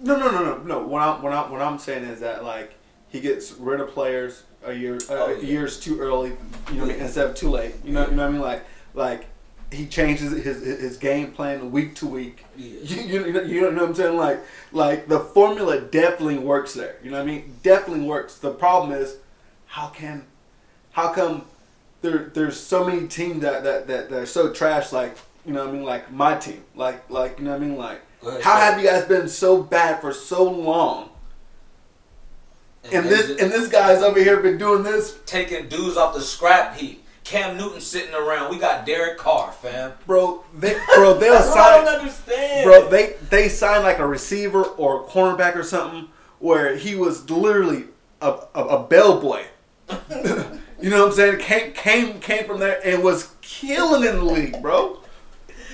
No, 0.00 0.16
no, 0.18 0.30
no, 0.30 0.44
no, 0.44 0.62
no. 0.62 0.78
What 0.86 1.02
I'm 1.02 1.22
what 1.22 1.32
I'm 1.32 1.50
what 1.50 1.60
I'm 1.60 1.78
saying 1.78 2.04
is 2.04 2.20
that 2.20 2.44
like 2.44 2.74
he 3.08 3.20
gets 3.20 3.52
rid 3.52 3.80
of 3.80 3.88
players 3.90 4.42
a 4.64 4.72
year 4.72 4.96
uh, 5.08 5.14
Oh, 5.14 5.30
yeah. 5.30 5.38
years 5.48 5.80
too 5.80 5.98
early, 6.00 6.32
you 6.72 6.78
know, 6.78 6.86
Yeah. 6.86 6.94
instead 7.04 7.26
of 7.26 7.34
too 7.34 7.50
late. 7.50 7.74
You 7.84 7.92
know, 7.92 8.06
you 8.08 8.14
know 8.16 8.22
what 8.24 8.28
I 8.28 8.32
mean? 8.32 8.40
Like 8.40 8.64
like 8.94 9.26
he 9.72 9.86
changes 9.86 10.32
his 10.32 10.62
his 10.62 10.96
game 10.96 11.32
plan 11.32 11.70
week 11.72 11.94
to 11.96 12.06
week. 12.06 12.44
Yeah. 12.56 12.80
You, 12.82 13.02
you, 13.02 13.26
you 13.26 13.32
know, 13.32 13.42
you 13.42 13.60
know 13.60 13.70
what 13.80 13.88
I'm 13.90 13.94
saying? 13.94 14.16
Like, 14.16 14.40
like 14.72 15.08
the 15.08 15.20
formula 15.20 15.80
definitely 15.80 16.38
works 16.38 16.74
there. 16.74 16.96
You 17.02 17.10
know 17.10 17.18
what 17.18 17.24
I 17.28 17.32
mean? 17.32 17.54
Definitely 17.62 18.06
works. 18.06 18.38
The 18.38 18.50
problem 18.50 18.92
is, 18.92 19.16
how 19.66 19.88
can, 19.88 20.24
how 20.92 21.12
come 21.12 21.44
there 22.02 22.30
there's 22.34 22.58
so 22.58 22.84
many 22.84 23.06
teams 23.08 23.42
that 23.42 23.62
that 23.64 23.86
that, 23.88 24.08
that 24.10 24.18
are 24.22 24.26
so 24.26 24.52
trash? 24.52 24.92
Like, 24.92 25.16
you 25.44 25.52
know 25.52 25.64
what 25.64 25.70
I 25.70 25.72
mean? 25.72 25.84
Like 25.84 26.10
my 26.12 26.34
team. 26.36 26.62
Like 26.74 27.08
like 27.10 27.38
you 27.38 27.44
know 27.44 27.52
what 27.52 27.62
I 27.62 27.64
mean? 27.66 27.76
Like, 27.76 28.00
ahead, 28.22 28.42
how 28.42 28.58
have 28.58 28.80
you 28.80 28.88
guys 28.88 29.04
been 29.04 29.28
so 29.28 29.62
bad 29.62 30.00
for 30.00 30.12
so 30.12 30.44
long? 30.44 31.10
it. 32.84 32.94
And 32.94 33.06
this 33.06 33.26
just 33.26 33.40
and 33.40 33.52
this 33.52 33.68
guy's 33.68 34.02
over 34.02 34.18
here 34.18 34.40
been 34.40 34.58
doing 34.58 34.82
this, 34.82 35.18
taking 35.26 35.68
dudes 35.68 35.96
off 35.96 36.14
the 36.14 36.20
scrap 36.20 36.76
heap. 36.76 37.04
Cam 37.24 37.58
Newton 37.58 37.82
sitting 37.82 38.14
around. 38.14 38.50
We 38.50 38.58
got 38.58 38.86
Derek 38.86 39.18
Carr, 39.18 39.52
fam. 39.52 39.92
bro. 40.06 40.44
They, 40.56 40.78
bro, 40.94 41.12
they'll 41.18 41.34
what 41.34 41.58
I 41.58 41.76
don't 41.76 41.98
understand. 41.98 42.64
Bro, 42.64 42.88
they 42.88 43.16
they 43.28 43.48
signed 43.50 43.84
like 43.84 43.98
a 43.98 44.06
receiver 44.06 44.62
or 44.62 45.02
a 45.02 45.04
cornerback 45.04 45.54
or 45.54 45.62
something 45.62 46.08
where 46.38 46.76
he 46.76 46.94
was 46.94 47.28
literally 47.28 47.84
a, 48.22 48.38
a, 48.54 48.64
a 48.64 48.82
bellboy. 48.82 49.42
you 50.80 50.88
know 50.88 51.00
what 51.00 51.08
I'm 51.08 51.12
saying? 51.12 51.38
Came 51.40 51.72
came 51.72 52.20
came 52.20 52.46
from 52.46 52.60
there 52.60 52.80
and 52.82 53.02
was 53.02 53.34
killing 53.42 54.08
in 54.08 54.16
the 54.16 54.24
league, 54.24 54.62
bro. 54.62 55.00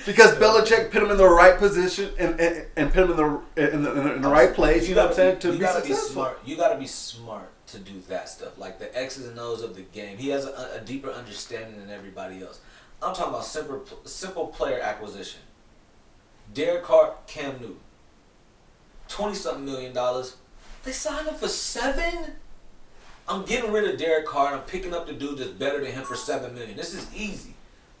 Because 0.05 0.35
Belichick 0.35 0.91
put 0.91 1.01
him 1.01 1.09
in 1.09 1.17
the 1.17 1.27
right 1.27 1.57
position 1.57 2.11
and, 2.19 2.39
and, 2.39 2.65
and 2.75 2.93
put 2.93 3.03
him 3.05 3.11
in 3.11 3.17
the 3.17 3.41
in 3.73 3.83
the, 3.83 3.91
in 3.91 4.03
the, 4.03 4.15
in 4.15 4.21
the 4.21 4.29
right 4.29 4.53
place. 4.53 4.87
You 4.87 4.95
know 4.95 5.03
what 5.03 5.11
I'm 5.11 5.15
saying? 5.15 5.39
To 5.39 5.47
you 5.47 5.53
be 5.53 5.59
gotta 5.59 5.79
successful. 5.81 6.07
be 6.07 6.13
smart. 6.13 6.39
You 6.45 6.55
gotta 6.57 6.79
be 6.79 6.87
smart 6.87 7.51
to 7.67 7.79
do 7.79 7.99
that 8.09 8.29
stuff, 8.29 8.57
like 8.59 8.77
the 8.77 8.95
X's 8.97 9.27
and 9.27 9.39
O's 9.39 9.63
of 9.63 9.75
the 9.75 9.81
game. 9.81 10.17
He 10.17 10.29
has 10.29 10.45
a, 10.45 10.79
a 10.79 10.85
deeper 10.85 11.09
understanding 11.09 11.79
than 11.79 11.89
everybody 11.89 12.43
else. 12.43 12.59
I'm 13.01 13.15
talking 13.15 13.33
about 13.33 13.45
simple, 13.45 13.83
simple 14.05 14.47
player 14.47 14.79
acquisition. 14.79 15.41
Derek 16.53 16.83
Carr, 16.83 17.15
Cam 17.25 17.53
Newton, 17.59 17.77
twenty 19.07 19.35
something 19.35 19.65
million 19.65 19.93
dollars. 19.93 20.37
They 20.83 20.91
signed 20.91 21.27
him 21.27 21.33
for 21.33 21.47
seven. 21.47 22.33
I'm 23.27 23.43
getting 23.43 23.71
rid 23.71 23.91
of 23.91 23.97
Derek 23.97 24.27
Carr 24.27 24.51
and 24.51 24.57
I'm 24.57 24.67
picking 24.67 24.93
up 24.93 25.07
the 25.07 25.13
dude 25.13 25.39
that's 25.39 25.49
better 25.49 25.83
than 25.83 25.91
him 25.91 26.03
for 26.03 26.15
seven 26.15 26.53
million. 26.53 26.77
This 26.77 26.93
is 26.93 27.11
easy. 27.15 27.54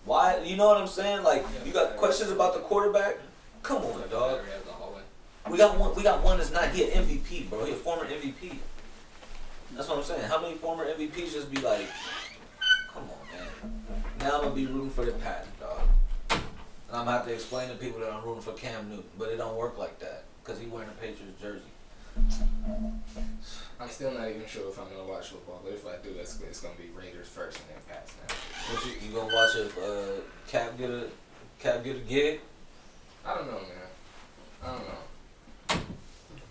Why? 0.05 0.39
You 0.43 0.55
know 0.55 0.67
what 0.67 0.77
I'm 0.77 0.87
saying? 0.87 1.23
Like 1.23 1.45
you 1.65 1.73
got 1.73 1.97
questions 1.97 2.31
about 2.31 2.53
the 2.53 2.59
quarterback? 2.61 3.17
Come 3.63 3.83
on, 3.83 4.09
dog. 4.09 4.37
Battery 4.37 4.53
out 4.53 4.65
the 4.65 4.71
hallway. 4.71 5.01
We 5.49 5.57
got 5.57 5.77
one. 5.79 5.95
We 5.95 6.03
got 6.03 6.23
one 6.23 6.37
that's 6.37 6.51
not. 6.51 6.69
He 6.69 6.89
an 6.89 7.03
MVP, 7.03 7.49
bro. 7.49 7.65
He 7.65 7.71
a 7.73 7.75
former 7.75 8.05
MVP. 8.05 8.57
That's 9.73 9.89
what 9.89 9.97
I'm 9.97 10.03
saying. 10.03 10.21
How 10.21 10.41
many 10.41 10.55
former 10.55 10.85
MVPs 10.85 11.33
just 11.33 11.51
be 11.51 11.59
like, 11.59 11.87
come 12.93 13.03
on, 13.03 13.37
man. 13.37 13.99
Now 14.19 14.37
I'm 14.37 14.43
gonna 14.43 14.55
be 14.55 14.67
rooting 14.67 14.91
for 14.91 15.03
the 15.03 15.11
Pat, 15.11 15.47
dog. 15.59 15.81
And 16.29 16.39
I'm 16.93 17.05
gonna 17.05 17.11
have 17.17 17.25
to 17.25 17.33
explain 17.33 17.69
to 17.69 17.75
people 17.75 17.99
that 17.99 18.13
I'm 18.13 18.23
rooting 18.23 18.41
for 18.41 18.53
Cam 18.53 18.89
Newton, 18.89 19.05
but 19.17 19.29
it 19.29 19.37
don't 19.37 19.57
work 19.57 19.77
like 19.77 19.99
that 19.99 20.23
because 20.43 20.59
he 20.59 20.67
wearing 20.67 20.87
a 20.87 20.91
Patriots 20.93 21.41
jersey. 21.41 21.63
I'm 23.79 23.89
still 23.89 24.11
not 24.11 24.29
even 24.29 24.45
sure 24.47 24.69
if 24.69 24.79
I'm 24.79 24.87
gonna 24.89 25.03
watch 25.09 25.29
football, 25.29 25.61
but 25.63 25.73
if 25.73 25.85
I 25.85 25.97
do, 26.03 26.09
it's, 26.19 26.39
it's 26.41 26.61
gonna 26.61 26.75
be 26.75 26.89
Raiders 26.97 27.27
first 27.27 27.59
and 27.59 27.67
then 27.69 27.77
Pats 27.89 28.13
now. 28.27 28.35
What 28.73 28.85
you, 28.85 28.93
you 29.07 29.13
gonna 29.13 29.33
watch 29.33 29.55
if 29.55 29.77
uh, 29.77 30.21
Cap 30.47 30.77
get 30.77 30.89
a 30.89 31.07
Cap 31.59 31.83
get 31.83 31.97
a 31.97 31.99
gig? 31.99 32.39
I 33.25 33.35
don't 33.35 33.47
know, 33.47 33.53
man. 33.59 34.63
I 34.63 34.67
don't 34.71 34.87
know. 34.87 35.85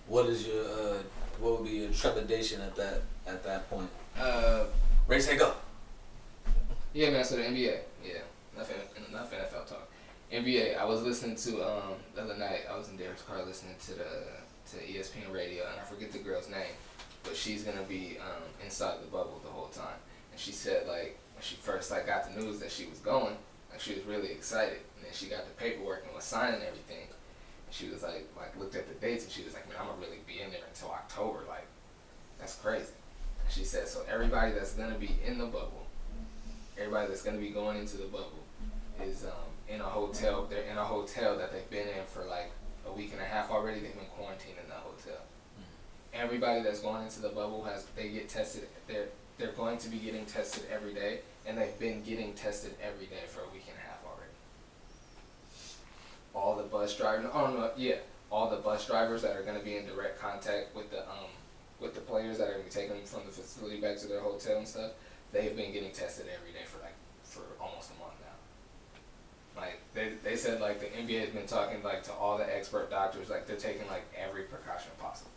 What 0.07 0.27
is 0.27 0.47
your 0.47 0.65
uh, 0.65 0.99
what 1.41 1.61
would 1.61 1.69
be 1.69 1.77
your 1.79 1.91
trepidation 1.93 2.61
at 2.61 2.77
that 2.77 3.03
at 3.27 3.43
that 3.45 3.71
point? 3.71 3.89
Uh, 4.19 4.65
Ray 5.09 5.21
say 5.21 5.37
go. 5.37 5.55
yeah, 6.93 7.11
man. 7.11 7.25
So 7.25 7.37
the 7.37 7.43
NBA, 7.43 7.79
yeah, 8.05 8.13
enough, 8.55 8.71
N- 8.71 9.05
enough 9.11 9.33
NFL 9.33 9.67
talk. 9.67 9.91
NBA. 10.33 10.79
I 10.79 10.85
was 10.85 11.03
listening 11.03 11.37
to 11.37 11.63
um 11.67 11.95
the 12.15 12.23
other 12.23 12.37
night. 12.37 12.61
I 12.71 12.77
was 12.77 12.89
in 12.91 12.97
Derek's 12.97 13.23
car 13.23 13.43
listening 13.45 13.75
to 13.87 13.95
the 13.95 14.07
to 14.75 14.81
ESPN 14.81 15.33
radio, 15.33 15.65
and 15.71 15.81
I 15.81 15.85
forget 15.85 16.13
the 16.13 16.19
girl's 16.19 16.49
name, 16.49 16.75
but 17.23 17.37
she's 17.37 17.63
gonna 17.63 17.83
be 17.89 18.19
um 18.21 18.43
inside 18.63 19.01
the 19.01 19.07
bubble 19.07 19.41
the 19.45 19.51
whole 19.51 19.69
time. 19.69 19.99
And 20.31 20.41
she 20.41 20.53
said 20.53 20.87
like 20.87 21.19
when 21.35 21.43
she 21.43 21.57
first 21.57 21.91
like 21.91 22.07
got 22.07 22.29
the 22.29 22.41
news 22.41 22.59
that 22.61 22.71
she 22.71 22.87
was 22.87 22.99
going, 22.99 23.37
like 23.71 23.81
she 23.81 23.95
was 23.95 24.05
really 24.05 24.31
excited, 24.31 24.81
and 24.97 25.05
then 25.05 25.13
she 25.13 25.27
got 25.27 25.45
the 25.47 25.53
paperwork 25.53 26.05
and 26.07 26.15
was 26.15 26.25
signing 26.25 26.61
everything. 26.67 27.07
And 27.67 27.75
she 27.75 27.89
was 27.89 28.03
like 28.03 28.29
like 28.37 28.59
looked 28.59 28.75
at 28.75 28.89
the 28.89 28.95
dates, 28.95 29.25
and 29.25 29.33
she 29.33 29.45
was 29.45 29.55
like, 29.55 29.69
man, 29.69 29.79
I'm 29.81 29.87
gonna 29.87 30.01
really 30.01 30.21
be 30.27 30.41
in 30.41 30.51
there 30.51 30.67
until 30.69 30.91
October. 30.91 31.41
Like 31.49 31.67
that's 32.39 32.57
crazy. 32.57 32.93
And 33.43 33.53
she 33.53 33.65
said 33.65 33.89
so 33.89 34.03
everybody 34.11 34.53
that's 34.53 34.75
gonna 34.75 34.99
be 34.99 35.17
in 35.25 35.39
the 35.39 35.47
bubble, 35.47 35.87
everybody 36.79 37.09
that's 37.09 37.23
gonna 37.23 37.39
be 37.39 37.51
going 37.51 37.79
into 37.79 37.97
the 37.97 38.05
bubble 38.07 38.45
is 39.03 39.25
um, 39.25 39.51
in 39.69 39.81
a 39.81 39.85
hotel. 39.85 40.47
They're 40.49 40.63
in 40.63 40.79
a 40.79 40.85
hotel 40.85 41.37
that 41.39 41.53
they've 41.53 41.71
been 41.71 41.89
in 41.89 42.05
for 42.07 42.25
like 42.25 42.51
a 42.87 42.93
week 42.93 43.13
and 43.13 43.21
a 43.21 43.25
half 43.25 43.51
already. 43.51 43.81
They've 43.81 43.95
been 43.95 44.07
quarantined 44.17 44.59
in 44.63 44.69
the 44.69 44.75
hotel. 44.75 45.23
Everybody 46.13 46.63
that's 46.63 46.81
going 46.81 47.03
into 47.03 47.21
the 47.21 47.31
bubble 47.31 47.65
has 47.65 47.85
they 47.97 48.09
get 48.09 48.29
tested. 48.29 48.69
They're 48.87 49.09
they're 49.39 49.53
going 49.53 49.79
to 49.79 49.89
be 49.89 49.99
getting 49.99 50.27
tested 50.27 50.65
every 50.73 50.95
day, 50.95 51.21
and 51.47 51.59
they've 51.59 51.79
been 51.79 52.03
getting 52.03 52.35
tested 52.35 52.75
every 52.83 53.07
day 53.07 53.25
for 53.27 53.41
a 53.41 53.49
week 53.53 53.65
and 53.69 53.77
a 53.77 53.81
half 53.81 54.05
already. 54.05 54.31
All 56.35 56.57
the 56.57 56.63
bus 56.63 56.97
drivers. 56.97 57.31
Oh 57.33 57.47
no, 57.49 57.71
yeah, 57.77 57.97
all 58.31 58.49
the 58.49 58.57
bus 58.57 58.87
drivers 58.87 59.23
that 59.23 59.37
are 59.37 59.43
going 59.43 59.59
to 59.59 59.65
be 59.65 59.77
in 59.77 59.87
direct 59.87 60.21
contact 60.21 60.75
with 60.75 60.91
the 60.91 61.01
um 61.01 61.31
with 61.81 61.95
the 61.95 62.01
players 62.01 62.39
that 62.39 62.49
are 62.49 62.53
going 62.53 62.65
to 62.65 62.71
be 62.71 62.75
taking 62.75 62.97
them 62.97 63.05
from 63.05 63.23
the 63.27 63.33
facility 63.33 63.81
back 63.81 63.97
to 63.99 64.07
their 64.07 64.21
hotel 64.21 64.59
and 64.59 64.69
stuff. 64.69 64.93
They've 65.33 65.57
been 65.57 65.73
getting 65.73 65.91
tested 65.91 66.27
every 66.33 66.53
day 66.53 66.65
for 66.65 66.81
like 66.81 66.95
for 67.25 67.43
almost 67.61 67.91
a 67.91 67.99
month. 67.99 68.04
Like 69.57 69.81
they, 69.95 70.13
they 70.25 70.37
said 70.37 70.61
like 70.61 70.81
the 70.81 70.87
NBA 70.87 71.21
has 71.21 71.29
been 71.31 71.47
talking 71.47 71.83
like 71.83 72.03
to 72.05 72.13
all 72.13 72.39
the 72.39 72.57
expert 72.57 72.91
doctors 72.91 73.31
like 73.31 73.47
they're 73.47 73.57
taking 73.57 73.87
like 73.89 74.05
every 74.17 74.43
precaution 74.43 74.91
possible. 75.01 75.31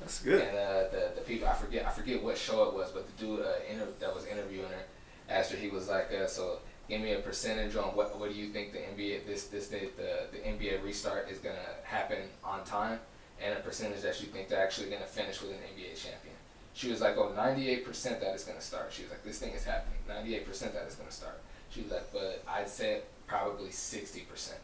That's 0.00 0.22
good. 0.22 0.42
And 0.42 0.56
uh, 0.56 0.88
the 0.90 1.12
the 1.16 1.20
people 1.22 1.48
I 1.48 1.54
forget 1.54 1.86
I 1.86 1.90
forget 1.90 2.22
what 2.22 2.38
show 2.38 2.64
it 2.68 2.74
was, 2.74 2.90
but 2.90 3.06
the 3.06 3.24
dude 3.24 3.40
uh, 3.40 3.52
inter- 3.70 3.88
that 4.00 4.14
was 4.14 4.26
interviewing 4.26 4.70
her 4.70 4.84
asked 5.28 5.52
her 5.52 5.58
he 5.58 5.68
was 5.68 5.88
like, 5.88 6.12
uh, 6.12 6.26
so 6.26 6.58
give 6.88 7.00
me 7.00 7.12
a 7.12 7.18
percentage 7.18 7.76
on 7.76 7.96
what 7.96 8.18
what 8.18 8.32
do 8.32 8.36
you 8.38 8.48
think 8.48 8.72
the 8.72 8.78
NBA 8.78 9.26
this 9.26 9.44
this 9.44 9.68
day 9.68 9.88
the 9.96 10.26
the 10.32 10.38
NBA 10.38 10.82
restart 10.82 11.28
is 11.30 11.38
gonna 11.38 11.56
happen 11.84 12.18
on 12.44 12.64
time, 12.64 13.00
and 13.42 13.56
a 13.58 13.60
percentage 13.60 14.02
that 14.02 14.20
you 14.20 14.28
think 14.28 14.48
they're 14.48 14.62
actually 14.62 14.90
gonna 14.90 15.06
finish 15.06 15.40
with 15.42 15.50
an 15.50 15.58
NBA 15.58 15.90
champion. 15.96 16.34
She 16.74 16.90
was 16.90 17.00
like, 17.00 17.16
oh, 17.16 17.32
98% 17.34 18.20
that 18.20 18.34
it's 18.34 18.44
gonna 18.44 18.60
start. 18.60 18.92
She 18.92 19.02
was 19.02 19.10
like, 19.10 19.24
this 19.24 19.38
thing 19.38 19.54
is 19.54 19.64
happening. 19.64 19.96
98% 20.10 20.44
that 20.74 20.82
it's 20.84 20.94
gonna 20.94 21.10
start. 21.10 21.40
She 21.70 21.80
was 21.80 21.90
like, 21.90 22.12
but 22.12 22.44
I'd 22.46 22.68
say 22.68 23.00
probably 23.26 23.68
60% 23.68 24.12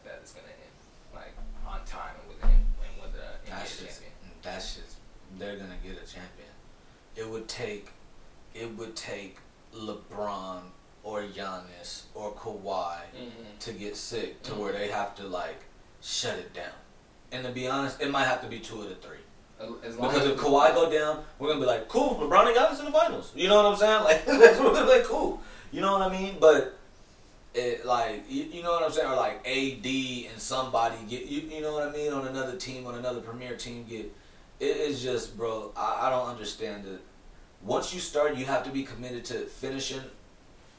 that 0.05 0.19
it's 0.21 0.33
gonna 0.33 0.47
end, 0.47 1.13
like 1.13 1.33
on 1.67 1.83
time 1.85 2.15
and 2.21 2.27
with 2.29 2.41
the 2.41 2.47
and 2.47 3.01
with 3.01 3.13
the 3.13 3.51
NBA 3.51 3.57
That's 3.57 3.77
just 3.79 4.01
champion. 4.01 4.11
that's 4.41 4.75
just 4.75 4.95
they're 5.37 5.55
gonna 5.57 5.77
get 5.83 5.91
a 5.93 6.05
champion. 6.05 6.49
It 7.15 7.29
would 7.29 7.47
take 7.47 7.89
it 8.53 8.75
would 8.77 8.95
take 8.95 9.37
LeBron 9.75 10.61
or 11.03 11.23
Giannis 11.23 12.03
or 12.13 12.31
Kawhi 12.33 12.97
Mm-hmm. 13.15 13.57
to 13.59 13.73
get 13.73 13.95
sick 13.97 14.41
to 14.43 14.53
where 14.55 14.71
they 14.71 14.87
have 14.89 15.15
to 15.15 15.23
like 15.27 15.63
shut 16.01 16.37
it 16.39 16.53
down. 16.53 16.73
And 17.31 17.45
to 17.45 17.51
be 17.51 17.67
honest, 17.67 18.01
it 18.01 18.11
might 18.11 18.25
have 18.25 18.41
to 18.41 18.47
be 18.47 18.59
two 18.59 18.81
of 18.81 18.89
the 18.89 18.95
three. 18.95 19.17
As 19.85 19.97
long 19.97 20.09
Because 20.11 20.27
as 20.27 20.33
if 20.33 20.37
Kawhi 20.39 20.73
go 20.73 20.91
down, 20.91 21.23
we're 21.39 21.47
gonna 21.49 21.59
be 21.61 21.65
like, 21.65 21.87
cool, 21.87 22.15
LeBron 22.15 22.47
and 22.47 22.55
Giannis 22.57 22.79
in 22.79 22.85
the 22.85 22.91
finals. 22.91 23.31
You 23.35 23.47
know 23.47 23.55
what 23.57 23.65
I'm 23.65 23.75
saying? 23.77 24.03
Like 24.05 24.25
that's 24.25 24.59
what 24.59 24.73
we're 24.73 24.85
like, 24.85 25.03
cool. 25.05 25.41
You 25.71 25.81
know 25.81 25.93
what 25.97 26.01
I 26.01 26.09
mean? 26.11 26.37
But 26.39 26.77
it 27.53 27.85
like 27.85 28.23
you, 28.29 28.43
you 28.43 28.63
know 28.63 28.71
what 28.71 28.83
I'm 28.83 28.91
saying? 28.91 29.09
Or 29.09 29.15
like 29.15 29.45
AD 29.47 29.85
and 29.85 30.39
somebody 30.41 30.95
get 31.07 31.25
you 31.25 31.41
you 31.41 31.61
know 31.61 31.73
what 31.73 31.87
I 31.87 31.91
mean 31.91 32.11
on 32.11 32.27
another 32.27 32.55
team 32.55 32.87
on 32.87 32.95
another 32.95 33.21
premier 33.21 33.55
team 33.55 33.85
get. 33.87 34.11
It 34.59 34.77
is 34.77 35.01
just, 35.03 35.35
bro. 35.35 35.71
I, 35.75 36.07
I 36.07 36.09
don't 36.09 36.27
understand 36.27 36.85
it. 36.85 37.01
Once 37.61 37.93
you 37.93 37.99
start, 37.99 38.35
you 38.35 38.45
have 38.45 38.63
to 38.63 38.69
be 38.69 38.83
committed 38.83 39.25
to 39.25 39.33
finishing 39.45 40.01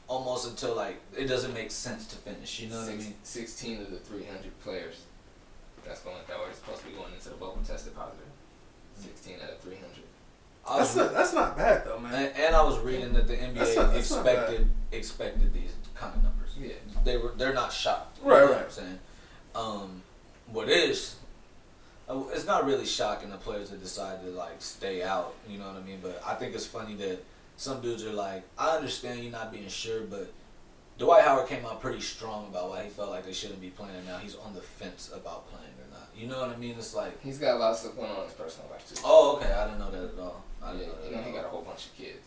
almost 0.07 0.47
until 0.47 0.75
like 0.75 1.01
it 1.17 1.25
doesn't 1.25 1.53
make 1.53 1.71
sense 1.71 2.07
to 2.07 2.15
finish. 2.15 2.59
You 2.59 2.69
know 2.69 2.79
what 2.79 2.89
I 2.89 2.95
mean? 2.95 3.13
16 3.23 3.81
of 3.81 3.91
the 3.91 3.97
300 3.97 4.59
players 4.61 5.01
that's 5.85 6.01
going 6.01 6.17
that 6.27 6.39
were 6.39 6.51
supposed 6.53 6.79
to 6.81 6.87
be 6.87 6.93
going 6.93 7.13
into 7.13 7.29
the 7.29 7.35
bubble 7.35 7.59
tested 7.65 7.95
positive. 7.95 8.25
16 8.99 9.35
out 9.43 9.51
of 9.51 9.59
300. 9.59 9.87
I 10.67 10.77
That's 10.79 10.95
not 10.95 11.13
that's 11.13 11.33
not 11.33 11.57
bad 11.57 11.85
though, 11.85 11.99
man. 11.99 12.13
And, 12.13 12.35
and 12.35 12.55
I 12.55 12.63
was 12.63 12.79
reading 12.79 13.13
that 13.13 13.27
the 13.27 13.35
NBA 13.35 13.75
not- 13.75 13.87
not 13.87 13.95
expected 13.95 14.69
expected 14.91 15.53
these 15.53 15.73
kind 15.93 16.15
of 16.15 16.23
numbers. 16.23 16.34
Yeah. 16.59 16.73
They 17.03 17.17
were 17.17 17.33
they're 17.37 17.53
not 17.53 17.71
shocked. 17.73 18.19
Right, 18.23 18.35
you 18.39 18.45
know 18.45 18.51
right. 18.51 18.57
What 18.57 18.65
I'm 18.65 18.71
saying, 18.71 18.99
um, 19.55 20.01
what 20.51 20.69
is 20.69 21.15
uh, 22.09 22.21
it's 22.33 22.45
not 22.45 22.65
really 22.65 22.85
shocking 22.85 23.29
the 23.29 23.37
players 23.37 23.69
that 23.71 23.81
decide 23.81 24.21
to 24.21 24.29
like 24.29 24.61
stay 24.61 25.03
out. 25.03 25.33
You 25.47 25.57
know 25.59 25.67
what 25.67 25.77
I 25.77 25.81
mean? 25.81 25.99
But 26.01 26.21
I 26.25 26.35
think 26.35 26.55
it's 26.55 26.65
funny 26.65 26.95
that 26.95 27.23
some 27.57 27.81
dudes 27.81 28.03
are 28.03 28.13
like, 28.13 28.43
I 28.57 28.75
understand 28.75 29.23
you 29.23 29.31
not 29.31 29.51
being 29.51 29.67
sure, 29.69 30.01
but 30.01 30.31
Dwight 30.97 31.23
Howard 31.23 31.47
came 31.47 31.65
out 31.65 31.81
pretty 31.81 32.01
strong 32.01 32.47
about 32.47 32.69
why 32.69 32.83
he 32.83 32.89
felt 32.89 33.09
like 33.09 33.25
they 33.25 33.33
shouldn't 33.33 33.61
be 33.61 33.69
playing. 33.69 33.95
And 33.95 34.07
now 34.07 34.17
he's 34.17 34.35
on 34.35 34.53
the 34.53 34.61
fence 34.61 35.11
about 35.13 35.49
playing 35.49 35.73
or 35.79 35.91
not. 35.91 36.09
You 36.15 36.27
know 36.27 36.39
what 36.39 36.51
I 36.51 36.57
mean? 36.57 36.75
It's 36.77 36.93
like, 36.95 37.21
He's 37.21 37.37
got 37.37 37.55
a 37.55 37.59
lot 37.59 37.71
of 37.71 37.77
stuff 37.77 37.95
going 37.95 38.09
on 38.09 38.19
in 38.19 38.23
his 38.25 38.33
personal 38.33 38.69
life 38.71 38.87
too. 38.87 39.01
oh, 39.03 39.37
okay, 39.37 39.51
I 39.51 39.65
didn't 39.65 39.79
know 39.79 39.91
that 39.91 40.13
at 40.13 40.19
all. 40.19 40.43
I 40.63 40.71
didn't 40.73 40.87
know 40.87 40.95
that. 41.01 41.09
you 41.09 41.15
know 41.17 41.23
he 41.23 41.31
got 41.31 41.45
a 41.45 41.49
whole 41.49 41.61
bunch 41.63 41.87
of 41.87 41.97
kids. 41.97 42.25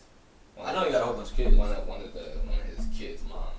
One 0.55 0.67
I 0.67 0.73
know 0.73 0.85
he 0.85 0.91
got 0.91 1.01
a 1.01 1.05
whole 1.05 1.15
bunch 1.15 1.31
of 1.31 1.37
kids. 1.37 1.55
One 1.55 1.71
of 1.71 1.87
one 1.87 2.01
of 2.01 2.13
the 2.13 2.19
one 2.19 2.59
of 2.59 2.65
his 2.77 2.85
kids' 2.97 3.23
moms 3.23 3.55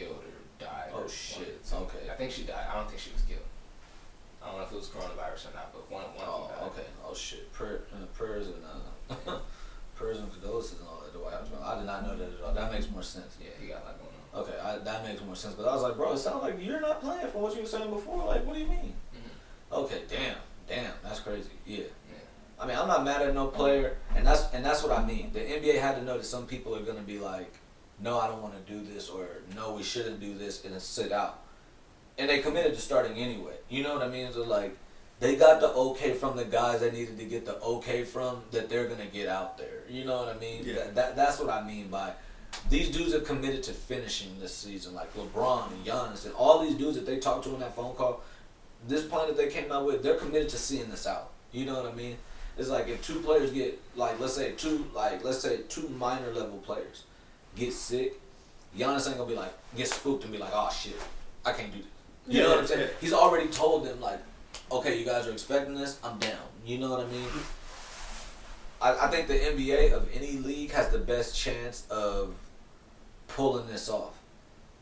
killed 0.00 0.16
or 0.24 0.64
died. 0.64 0.90
Oh, 0.94 1.02
or 1.02 1.08
shit. 1.08 1.60
Okay. 1.72 2.10
I 2.10 2.14
think 2.14 2.32
she 2.32 2.42
died. 2.44 2.66
I 2.70 2.76
don't 2.76 2.88
think 2.88 3.00
she 3.00 3.12
was 3.12 3.22
killed. 3.22 3.44
I 4.42 4.46
don't 4.48 4.56
know 4.58 4.64
if 4.64 4.72
it 4.72 4.76
was 4.76 4.88
coronavirus 4.88 5.52
or 5.52 5.54
not, 5.54 5.72
but 5.72 5.90
one 5.90 6.02
one 6.16 6.24
Oh, 6.26 6.44
of 6.44 6.48
them 6.48 6.58
died. 6.58 6.66
okay. 6.72 6.88
Oh 7.06 7.14
shit. 7.14 7.52
Prayer, 7.52 7.82
uh, 7.92 8.06
prayers 8.16 8.46
and 8.48 8.56
uh, 8.64 9.38
prayers 9.94 10.18
and 10.18 10.32
condolences 10.32 10.78
and 10.80 10.88
all 10.88 11.02
that. 11.04 11.12
Do 11.12 11.20
I? 11.24 11.72
I 11.72 11.76
did 11.76 11.86
not 11.86 12.06
know 12.06 12.16
that 12.16 12.28
at 12.32 12.40
all. 12.44 12.54
That 12.54 12.72
makes 12.72 12.88
more 12.90 13.02
sense. 13.02 13.36
Yeah, 13.40 13.50
he 13.60 13.68
got 13.68 13.82
a 13.82 13.84
lot 13.84 13.98
going 14.00 14.10
on. 14.16 14.40
Okay, 14.42 14.58
I, 14.62 14.78
that 14.78 15.04
makes 15.06 15.20
more 15.22 15.36
sense. 15.36 15.54
But 15.54 15.66
I 15.68 15.74
was 15.74 15.82
like, 15.82 15.96
bro, 15.96 16.12
it 16.12 16.18
sounds 16.18 16.42
like 16.42 16.56
you're 16.60 16.80
not 16.80 17.00
playing 17.02 17.26
from 17.28 17.42
what 17.42 17.54
you 17.54 17.62
were 17.62 17.66
saying 17.68 17.90
before. 17.90 18.24
Like, 18.26 18.46
what 18.46 18.54
do 18.54 18.60
you 18.60 18.66
mean? 18.68 18.94
Mhm. 19.14 19.76
Okay, 19.84 20.02
damn, 20.08 20.36
damn, 20.68 20.92
that's 21.02 21.20
crazy. 21.20 21.50
Yeah. 21.66 21.78
Yeah. 21.78 21.84
I 22.58 22.66
mean, 22.66 22.76
I'm 22.76 22.88
not 22.88 23.04
mad 23.04 23.22
at 23.22 23.34
no 23.34 23.46
player, 23.48 23.96
and 24.14 24.26
that's 24.26 24.44
and 24.54 24.64
that's 24.64 24.82
what 24.82 24.92
I 24.96 25.04
mean. 25.04 25.30
The 25.32 25.40
NBA 25.40 25.80
had 25.80 25.96
to 25.96 26.02
know 26.04 26.16
that 26.16 26.24
some 26.24 26.46
people 26.46 26.74
are 26.76 26.80
gonna 26.82 27.00
be 27.02 27.18
like, 27.18 27.52
no, 28.02 28.18
I 28.18 28.28
don't 28.28 28.42
want 28.42 28.54
to 28.54 28.72
do 28.72 28.82
this, 28.82 29.08
or 29.08 29.26
no, 29.54 29.74
we 29.74 29.82
shouldn't 29.82 30.20
do 30.20 30.36
this, 30.36 30.64
and 30.64 30.80
sit 30.80 31.12
out. 31.12 31.42
And 32.18 32.28
they 32.28 32.40
committed 32.40 32.74
to 32.74 32.80
starting 32.80 33.16
anyway. 33.16 33.54
You 33.68 33.82
know 33.82 33.94
what 33.94 34.02
I 34.02 34.08
mean? 34.08 34.32
So 34.32 34.42
like, 34.42 34.76
they 35.20 35.36
got 35.36 35.60
the 35.60 35.68
okay 35.68 36.14
from 36.14 36.36
the 36.36 36.44
guys 36.44 36.80
they 36.80 36.90
needed 36.90 37.18
to 37.18 37.24
get 37.24 37.44
the 37.44 37.58
okay 37.60 38.04
from 38.04 38.42
that 38.52 38.68
they're 38.68 38.88
gonna 38.88 39.06
get 39.06 39.28
out 39.28 39.58
there. 39.58 39.82
You 39.88 40.04
know 40.04 40.16
what 40.16 40.34
I 40.34 40.38
mean? 40.38 40.64
Yeah. 40.64 40.74
That, 40.74 40.94
that 40.94 41.16
that's 41.16 41.38
what 41.38 41.50
I 41.50 41.66
mean 41.66 41.88
by 41.88 42.12
these 42.68 42.90
dudes 42.90 43.14
are 43.14 43.20
committed 43.20 43.62
to 43.64 43.72
finishing 43.72 44.38
this 44.40 44.54
season, 44.54 44.94
like 44.94 45.14
LeBron 45.14 45.72
and 45.72 45.84
Giannis 45.84 46.24
and 46.24 46.34
all 46.34 46.64
these 46.64 46.74
dudes 46.74 46.96
that 46.96 47.06
they 47.06 47.18
talked 47.18 47.44
to 47.44 47.54
in 47.54 47.60
that 47.60 47.76
phone 47.76 47.94
call. 47.94 48.22
This 48.88 49.04
plan 49.04 49.28
that 49.28 49.36
they 49.36 49.48
came 49.48 49.70
out 49.70 49.84
with, 49.84 50.02
they're 50.02 50.16
committed 50.16 50.48
to 50.48 50.56
seeing 50.56 50.88
this 50.90 51.06
out. 51.06 51.30
You 51.52 51.66
know 51.66 51.74
what 51.74 51.92
I 51.92 51.94
mean? 51.94 52.16
It's 52.56 52.68
like 52.68 52.88
if 52.88 53.04
two 53.06 53.20
players 53.20 53.50
get 53.52 53.80
like 53.94 54.18
let's 54.20 54.34
say 54.34 54.52
two 54.52 54.86
like 54.94 55.22
let's 55.24 55.40
say 55.40 55.60
two 55.68 55.88
minor 55.90 56.32
level 56.32 56.58
players 56.58 57.04
get 57.56 57.72
sick, 57.72 58.14
Giannis 58.76 59.06
ain't 59.08 59.18
gonna 59.18 59.28
be 59.28 59.36
like 59.36 59.52
get 59.76 59.88
spooked 59.88 60.24
and 60.24 60.32
be 60.32 60.38
like, 60.38 60.52
oh 60.54 60.70
shit, 60.70 60.96
I 61.44 61.52
can't 61.52 61.72
do 61.72 61.78
this. 61.78 61.86
You 62.28 62.38
Yeah, 62.40 62.42
know 62.44 62.50
what 62.50 62.58
I'm 62.60 62.66
saying? 62.66 62.80
yeah. 62.80 62.86
He's 63.00 63.12
already 63.12 63.48
told 63.48 63.84
them 63.84 64.00
like, 64.00 64.20
okay, 64.70 64.98
you 64.98 65.04
guys 65.04 65.26
are 65.26 65.32
expecting 65.32 65.74
this, 65.74 65.98
I'm 66.04 66.18
down. 66.18 66.38
You 66.64 66.78
know 66.78 66.90
what 66.90 67.00
I 67.00 67.06
mean? 67.06 67.26
I, 68.82 69.06
I 69.06 69.08
think 69.08 69.26
the 69.28 69.34
NBA 69.34 69.92
of 69.92 70.08
any 70.14 70.32
league 70.38 70.70
has 70.72 70.88
the 70.90 70.98
best 70.98 71.36
chance 71.36 71.86
of 71.90 72.34
pulling 73.28 73.66
this 73.66 73.88
off. 73.88 74.18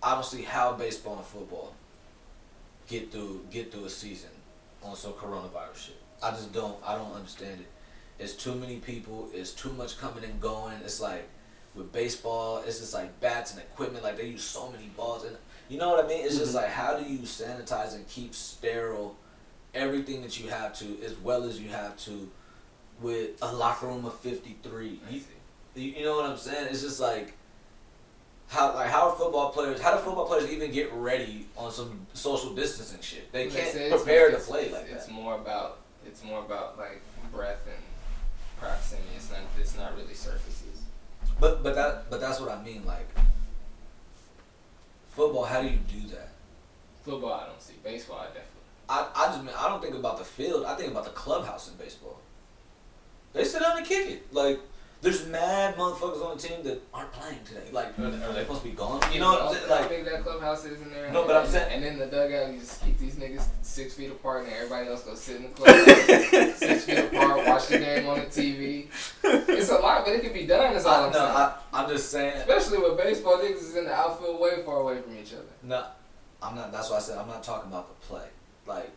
I 0.02 0.14
don't 0.14 0.25
see 0.25 0.42
how 0.42 0.72
baseball 0.75 1.16
and 1.16 1.25
football 1.25 1.75
get 2.88 3.10
through 3.10 3.44
get 3.50 3.72
through 3.72 3.84
a 3.84 3.90
season 3.90 4.30
on 4.82 4.94
some 4.94 5.12
coronavirus 5.12 5.76
shit. 5.76 5.96
I 6.22 6.30
just 6.30 6.52
don't 6.52 6.76
I 6.87 6.94
don't 6.94 7.12
understand 7.12 7.60
it. 7.60 7.66
It's 8.22 8.34
too 8.34 8.54
many 8.54 8.76
people, 8.76 9.28
it's 9.32 9.52
too 9.52 9.72
much 9.72 9.98
coming 9.98 10.25
and 10.25 10.40
going. 10.40 10.76
It's 10.84 11.00
like 11.00 11.28
with 11.78 11.92
baseball, 11.92 12.58
it's 12.66 12.80
just 12.80 12.92
like 12.94 13.18
bats 13.20 13.52
and 13.52 13.61
equipment, 13.62 14.04
like 14.04 14.16
they 14.16 14.26
use 14.26 14.42
so 14.44 14.70
many 14.70 14.87
balls 14.97 15.25
and 15.25 15.37
you 15.68 15.78
know 15.78 15.90
what 15.90 16.04
I 16.04 16.08
mean? 16.08 16.25
It's 16.25 16.38
just 16.38 16.52
Mhm. 16.52 16.56
like 16.62 16.68
how 16.70 16.97
do 16.99 17.04
you 17.11 17.20
sanitize 17.20 17.94
and 17.94 18.06
keep 18.08 18.35
sterile 18.35 19.16
everything 19.75 20.23
that 20.23 20.38
you 20.40 20.49
have 20.49 20.76
to 20.78 20.99
as 21.04 21.14
well 21.16 21.44
as 21.44 21.61
you 21.61 21.68
have 21.68 21.97
to 22.04 22.30
with 23.00 23.30
a 23.42 23.52
locker 23.52 23.87
room 23.87 24.04
of 24.04 24.18
fifty 24.18 24.56
three. 24.62 25.00
I 25.08 25.12
You, 25.12 25.23
you 25.76 25.82
you 25.99 26.04
know 26.04 26.16
what 26.16 26.25
I'm 26.26 26.37
saying? 26.38 26.68
It's 26.70 26.80
just 26.82 27.00
like 27.00 27.35
how 28.49 28.75
like 28.75 28.88
how 28.88 29.11
are 29.11 29.14
football 29.16 29.50
players? 29.50 29.80
How 29.80 29.92
do 29.92 29.99
football 29.99 30.26
players 30.26 30.50
even 30.50 30.73
get 30.73 30.90
ready 30.94 31.47
on 31.56 31.70
some 31.70 32.06
social 32.14 32.54
distancing 32.54 33.00
shit? 33.02 33.30
They 33.30 33.49
can't 33.49 33.70
said, 33.73 33.82
it's- 33.82 34.02
prepare 34.02 34.28
to 34.28 34.32
it's- 34.37 34.49
play 34.49 34.64
it's, 34.64 34.73
like 34.73 34.87
It's 34.90 35.06
that. 35.06 35.12
more 35.12 35.35
about 35.35 35.78
it's 36.06 36.25
more 36.25 36.40
about 36.40 36.78
like 36.78 37.02
breath 37.30 37.61
and 37.66 37.82
proximity. 38.58 39.08
It's 39.16 39.30
not 39.30 39.40
it's 39.61 39.76
not 39.76 39.94
really 39.97 40.14
surfaces. 40.14 40.57
But 41.40 41.62
but 41.62 41.75
that 41.75 42.11
but 42.11 42.21
that's 42.21 42.40
what 42.40 42.50
I 42.50 42.62
mean. 42.62 42.85
Like 42.85 43.09
football, 45.11 45.45
how 45.45 45.62
do 45.62 45.68
you 45.68 45.78
do 45.78 46.09
that? 46.09 46.30
Football, 47.04 47.33
I 47.33 47.47
don't 47.47 47.62
see. 47.62 47.75
Baseball, 47.83 48.18
I 48.18 48.26
definitely. 48.26 48.45
I, 48.88 49.07
I 49.14 49.26
just 49.26 49.45
mean 49.45 49.54
I 49.57 49.68
don't 49.68 49.83
think 49.83 49.95
about 49.95 50.18
the 50.18 50.25
field. 50.25 50.64
I 50.64 50.75
think 50.75 50.90
about 50.90 51.04
the 51.04 51.11
clubhouse 51.11 51.68
in 51.68 51.76
baseball. 51.76 52.18
They 53.33 53.45
sit 53.45 53.62
down 53.62 53.76
and 53.76 53.87
kick 53.87 54.11
it. 54.11 54.35
Like 54.35 54.61
there's 55.00 55.26
mad 55.28 55.76
motherfuckers 55.76 56.25
on 56.25 56.37
the 56.37 56.43
team 56.43 56.62
that 56.64 56.81
aren't 56.93 57.12
playing 57.12 57.38
today. 57.45 57.69
Like 57.73 57.97
are 57.99 58.11
they, 58.11 58.25
are 58.25 58.33
they 58.33 58.40
supposed 58.40 58.62
to 58.62 58.69
be 58.69 58.75
gone? 58.75 59.00
You 59.12 59.21
know 59.21 59.33
what 59.33 59.43
I'm 59.43 59.55
saying? 59.55 59.69
how 59.69 59.75
Like 59.81 59.88
big 59.90 60.05
that 60.07 60.23
clubhouse 60.25 60.64
is 60.64 60.81
in 60.81 60.90
there. 60.90 61.12
No, 61.12 61.21
and, 61.21 61.28
but 61.28 61.37
I'm 61.37 61.47
saying- 61.49 61.73
and 61.73 61.85
in 61.85 61.99
the 61.99 62.07
dugout, 62.07 62.52
you 62.52 62.59
just 62.59 62.83
keep 62.85 62.99
these 62.99 63.14
niggas 63.14 63.45
six 63.62 63.95
feet 63.95 64.11
apart, 64.11 64.45
and 64.45 64.52
everybody 64.52 64.88
else 64.88 65.02
go 65.05 65.14
sit 65.14 65.37
in 65.37 65.43
the 65.45 65.49
clubhouse 65.50 65.87
six 66.59 66.85
feet 66.85 66.99
apart, 66.99 67.47
watch 67.47 67.69
the 67.69 67.78
game 67.78 68.09
on 68.09 68.19
the 68.19 68.26
TV. 68.26 68.87
It's 69.23 69.71
a 69.71 69.75
lot, 69.78 70.05
but 70.05 70.14
it 70.14 70.23
can 70.23 70.33
be 70.33 70.47
done. 70.47 70.75
Is 70.75 70.85
all 70.85 70.95
I, 70.95 71.07
I'm 71.07 71.12
no, 71.12 71.19
saying. 71.19 71.31
I, 71.37 71.55
I'm 71.73 71.88
just 71.88 72.11
saying. 72.11 72.37
Especially 72.38 72.78
with 72.78 72.97
baseball, 72.99 73.38
niggas 73.38 73.57
is 73.62 73.76
in 73.76 73.85
the 73.85 73.95
outfield 73.95 74.40
way 74.40 74.62
far 74.64 74.78
away 74.81 75.00
from 75.00 75.17
each 75.17 75.33
other. 75.33 75.45
No, 75.62 75.85
I'm 76.43 76.57
not. 76.57 76.73
That's 76.73 76.90
why 76.90 76.97
I 76.97 77.00
said 77.00 77.19
I'm 77.19 77.28
not 77.28 77.43
talking 77.45 77.71
about 77.71 77.88
the 78.00 78.07
play. 78.07 78.26
Like 78.67 78.90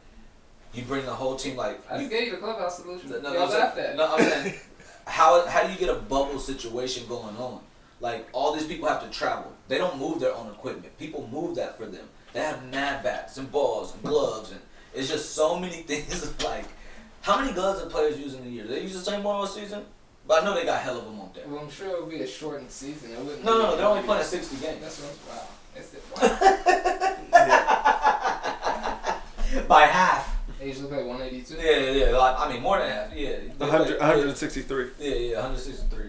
you 0.74 0.84
bring 0.84 1.06
the 1.06 1.14
whole 1.14 1.36
team. 1.36 1.56
Like 1.58 1.80
I 1.92 1.96
you, 1.96 2.02
just 2.02 2.12
gave 2.12 2.26
you 2.28 2.32
the 2.32 2.38
clubhouse 2.38 2.78
solution. 2.82 3.10
No, 3.12 3.20
no, 3.20 3.34
Y'all 3.34 3.44
I'm 3.44 3.50
saying- 3.50 3.62
laughed 3.62 3.78
at. 3.78 3.96
No, 3.98 4.16
I'm 4.16 4.24
saying, 4.24 4.56
how 5.08 5.46
how 5.48 5.66
do 5.66 5.72
you 5.72 5.78
get 5.80 5.90
a 5.90 5.96
bubble 5.96 6.40
situation 6.40 7.08
going 7.08 7.36
on? 7.38 7.62
Like 8.00 8.28
all 8.34 8.54
these 8.54 8.66
people 8.66 8.88
have 8.88 9.04
to 9.04 9.10
travel. 9.10 9.52
They 9.68 9.78
don't 9.78 9.98
move 10.00 10.20
their 10.20 10.34
own 10.36 10.48
equipment. 10.48 10.98
People 10.98 11.30
move 11.32 11.56
that 11.56 11.78
for 11.78 11.86
them. 11.86 12.06
They 12.34 12.40
have 12.40 12.66
mad 12.72 13.04
bats 13.04 13.38
and 13.38 13.52
balls 13.52 13.94
and 13.94 14.04
gloves 14.04 14.52
and 14.52 14.62
it's 14.94 15.10
just 15.10 15.34
so 15.34 15.58
many 15.60 15.84
things. 15.84 16.44
like 16.44 16.66
how 17.22 17.40
many 17.40 17.54
gloves 17.54 17.82
do 17.82 17.90
players 17.90 18.20
use 18.20 18.34
in 18.34 18.44
a 18.44 18.50
year? 18.50 18.66
They 18.66 18.82
use 18.82 18.94
the 18.94 19.00
same 19.00 19.24
one 19.24 19.36
all 19.36 19.46
season? 19.48 19.86
But 20.28 20.42
I 20.42 20.46
know 20.46 20.54
they 20.56 20.66
got 20.66 20.82
hell 20.82 20.98
of 20.98 21.06
them 21.06 21.20
on 21.20 21.32
there. 21.34 21.48
Well, 21.48 21.60
I'm 21.60 21.70
sure 21.70 21.90
it 21.90 22.02
would 22.02 22.10
be 22.10 22.22
a 22.22 22.28
shortened 22.28 22.72
season. 22.72 23.12
It. 23.12 23.44
No, 23.44 23.58
no, 23.58 23.64
no. 23.64 23.76
They're 23.76 23.86
only 23.86 24.04
playing 24.04 24.24
60 24.24 24.58
games. 24.58 24.82
That's 24.82 25.02
what 25.02 25.12
I'm, 25.12 25.38
wow. 25.38 25.48
That's 25.76 25.94
it. 25.94 26.04
Wow. 27.32 29.22
By 29.68 29.86
half. 29.86 30.31
They 30.62 30.68
usually 30.68 30.90
play 30.90 31.04
182. 31.04 31.56
Yeah, 31.56 31.78
yeah, 31.78 32.06
yeah. 32.06 32.18
Like, 32.18 32.40
I 32.40 32.54
mean, 32.54 32.62
more 32.62 32.78
than 32.78 32.90
half. 32.90 33.14
Yeah. 33.16 33.38
They 33.58 33.66
100, 33.66 34.00
163. 34.00 34.86
Yeah, 35.00 35.16
yeah, 35.16 35.34
163. 35.38 36.06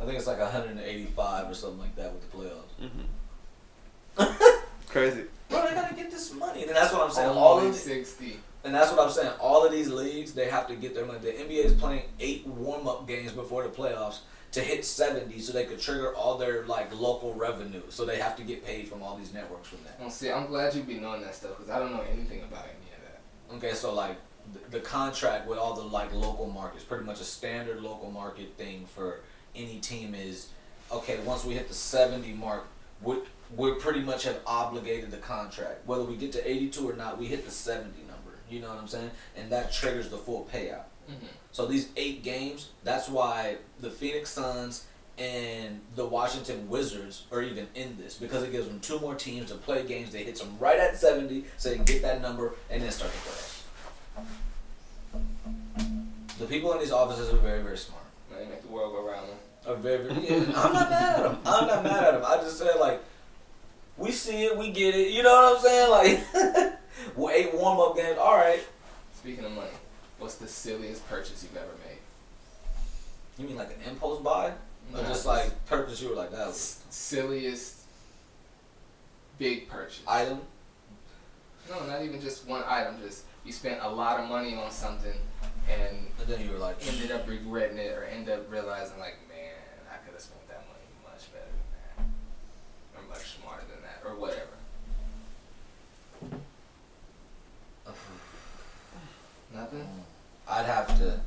I 0.00 0.04
think 0.04 0.16
it's 0.16 0.28
like 0.28 0.38
185 0.38 1.50
or 1.50 1.54
something 1.54 1.80
like 1.80 1.96
that 1.96 2.12
with 2.12 2.30
the 2.30 2.36
playoffs. 2.36 2.90
Mm-hmm. 4.16 4.60
Crazy. 4.88 5.24
Bro, 5.48 5.66
they 5.66 5.74
gotta 5.74 5.94
get 5.94 6.10
this 6.10 6.32
money. 6.32 6.62
And 6.62 6.70
that's 6.70 6.92
what 6.92 7.02
I'm 7.02 7.10
saying. 7.10 7.30
All 7.30 7.58
Only 7.58 7.70
of 7.70 7.74
60. 7.74 8.36
and 8.64 8.72
that's 8.72 8.92
what 8.92 9.00
I'm 9.00 9.10
saying. 9.10 9.32
All 9.40 9.66
of 9.66 9.72
these 9.72 9.88
leagues, 9.90 10.32
they 10.34 10.48
have 10.48 10.68
to 10.68 10.76
get 10.76 10.94
their 10.94 11.04
money. 11.04 11.18
The 11.18 11.32
NBA 11.32 11.64
is 11.64 11.72
playing 11.74 12.02
eight 12.20 12.46
warm 12.46 12.86
up 12.86 13.08
games 13.08 13.32
before 13.32 13.64
the 13.64 13.70
playoffs 13.70 14.20
to 14.52 14.60
hit 14.60 14.84
70, 14.84 15.38
so 15.40 15.52
they 15.52 15.64
could 15.64 15.80
trigger 15.80 16.14
all 16.14 16.36
their 16.38 16.64
like 16.66 16.94
local 16.94 17.34
revenue. 17.34 17.82
So 17.88 18.04
they 18.04 18.18
have 18.18 18.36
to 18.36 18.44
get 18.44 18.64
paid 18.64 18.86
from 18.86 19.02
all 19.02 19.16
these 19.16 19.32
networks 19.34 19.68
from 19.68 19.78
that. 19.84 19.98
Well, 19.98 20.10
see, 20.10 20.30
I'm 20.30 20.46
glad 20.46 20.74
you 20.74 20.82
be 20.82 20.98
knowing 21.00 21.22
that 21.22 21.34
stuff 21.34 21.56
because 21.56 21.70
I 21.70 21.78
don't 21.80 21.92
know 21.92 22.04
anything 22.12 22.40
about 22.42 22.64
any 22.64 22.74
of 22.74 22.90
that. 22.90 22.91
Okay, 23.54 23.74
so 23.74 23.94
like 23.94 24.16
the, 24.52 24.78
the 24.78 24.80
contract 24.80 25.46
with 25.46 25.58
all 25.58 25.74
the 25.74 25.82
like 25.82 26.12
local 26.14 26.48
markets, 26.48 26.84
pretty 26.84 27.04
much 27.04 27.20
a 27.20 27.24
standard 27.24 27.80
local 27.82 28.10
market 28.10 28.54
thing 28.56 28.86
for 28.86 29.20
any 29.54 29.78
team 29.78 30.14
is 30.14 30.48
okay. 30.90 31.20
Once 31.24 31.44
we 31.44 31.54
hit 31.54 31.68
the 31.68 31.74
seventy 31.74 32.32
mark, 32.32 32.66
we 33.02 33.16
we 33.56 33.74
pretty 33.74 34.00
much 34.00 34.24
have 34.24 34.40
obligated 34.46 35.10
the 35.10 35.18
contract. 35.18 35.86
Whether 35.86 36.04
we 36.04 36.16
get 36.16 36.32
to 36.32 36.50
eighty 36.50 36.68
two 36.68 36.88
or 36.88 36.94
not, 36.94 37.18
we 37.18 37.26
hit 37.26 37.44
the 37.44 37.50
seventy 37.50 38.00
number. 38.00 38.38
You 38.48 38.60
know 38.60 38.68
what 38.68 38.78
I'm 38.78 38.88
saying? 38.88 39.10
And 39.36 39.50
that 39.52 39.72
triggers 39.72 40.08
the 40.08 40.18
full 40.18 40.48
payout. 40.52 40.84
Mm-hmm. 41.10 41.26
So 41.52 41.66
these 41.66 41.88
eight 41.96 42.22
games, 42.22 42.70
that's 42.84 43.08
why 43.08 43.56
the 43.80 43.90
Phoenix 43.90 44.30
Suns 44.30 44.86
and 45.18 45.80
the 45.94 46.06
Washington 46.06 46.68
Wizards 46.68 47.24
are 47.30 47.42
even 47.42 47.66
in 47.74 47.96
this 47.98 48.14
because 48.14 48.42
it 48.42 48.52
gives 48.52 48.66
them 48.66 48.80
two 48.80 48.98
more 48.98 49.14
teams 49.14 49.50
to 49.50 49.56
play 49.56 49.86
games. 49.86 50.10
They 50.12 50.24
hit 50.24 50.36
them 50.36 50.56
right 50.58 50.78
at 50.78 50.96
70 50.96 51.44
so 51.58 51.68
they 51.68 51.76
can 51.76 51.84
get 51.84 52.02
that 52.02 52.22
number 52.22 52.54
and 52.70 52.82
then 52.82 52.90
start 52.90 53.12
the 53.12 53.18
playoffs. 53.18 53.62
The 56.38 56.46
people 56.46 56.72
in 56.72 56.80
these 56.80 56.92
offices 56.92 57.32
are 57.32 57.36
very, 57.36 57.62
very 57.62 57.76
smart. 57.76 58.02
They 58.30 58.46
make 58.46 58.62
the 58.62 58.68
world 58.68 58.92
go 58.94 59.06
round. 59.08 59.28
Are 59.66 59.76
very, 59.76 60.08
very, 60.08 60.28
yeah, 60.28 60.44
I'm 60.56 60.72
not 60.72 60.90
mad 60.90 61.20
at 61.20 61.22
them. 61.22 61.38
I'm 61.46 61.66
not 61.68 61.84
mad 61.84 62.04
at 62.04 62.12
them. 62.14 62.24
I 62.26 62.36
just 62.38 62.58
said, 62.58 62.80
like, 62.80 63.00
we 63.96 64.10
see 64.10 64.44
it, 64.44 64.58
we 64.58 64.70
get 64.72 64.94
it. 64.94 65.12
You 65.12 65.22
know 65.22 65.32
what 65.32 65.56
I'm 65.56 65.62
saying? 65.62 65.90
Like, 65.90 66.74
well, 67.16 67.32
eight 67.32 67.54
warm 67.54 67.78
up 67.78 67.94
games, 67.96 68.18
all 68.18 68.36
right. 68.36 68.60
Speaking 69.14 69.44
of 69.44 69.52
money, 69.52 69.70
what's 70.18 70.34
the 70.34 70.48
silliest 70.48 71.08
purchase 71.08 71.44
you've 71.44 71.56
ever 71.56 71.70
made? 71.86 71.98
You 73.38 73.46
mean 73.46 73.56
like 73.56 73.68
an 73.68 73.90
impulse 73.90 74.20
buy? 74.20 74.52
Or 74.94 75.02
just 75.04 75.26
like 75.26 75.64
purchase 75.66 76.02
you 76.02 76.10
were 76.10 76.14
like 76.14 76.30
that 76.32 76.46
was 76.48 76.82
silliest 76.90 77.78
big 79.38 79.68
purchase. 79.68 80.02
item? 80.06 80.40
No, 81.68 81.86
not 81.86 82.02
even 82.02 82.20
just 82.20 82.46
one 82.46 82.62
item. 82.66 82.96
Just 83.02 83.24
you 83.44 83.52
spent 83.52 83.80
a 83.82 83.88
lot 83.88 84.20
of 84.20 84.28
money 84.28 84.54
on 84.54 84.70
something 84.70 85.18
and 85.68 85.96
And 86.18 86.26
then 86.26 86.40
you 86.46 86.52
were 86.52 86.58
like, 86.58 86.76
ended 86.86 87.10
up 87.10 87.28
regretting 87.28 87.78
it 87.78 87.96
or 87.96 88.04
end 88.04 88.28
up 88.28 88.50
realizing 88.50 88.98
like, 88.98 89.16
man, 89.28 89.54
I 89.90 89.96
could 90.04 90.12
have 90.12 90.22
spent 90.22 90.46
that 90.48 90.64
money 90.68 90.84
much 91.02 91.32
better 91.32 91.46
than 91.46 91.66
that, 91.96 92.04
or 92.96 93.02
much 93.08 93.38
smarter 93.38 93.64
than 93.68 93.82
that, 93.82 94.02
or 94.04 94.14
whatever. 94.14 94.56
Nothing. 99.54 99.88
I'd 100.48 100.66
have 100.66 100.86
to. 100.98 101.20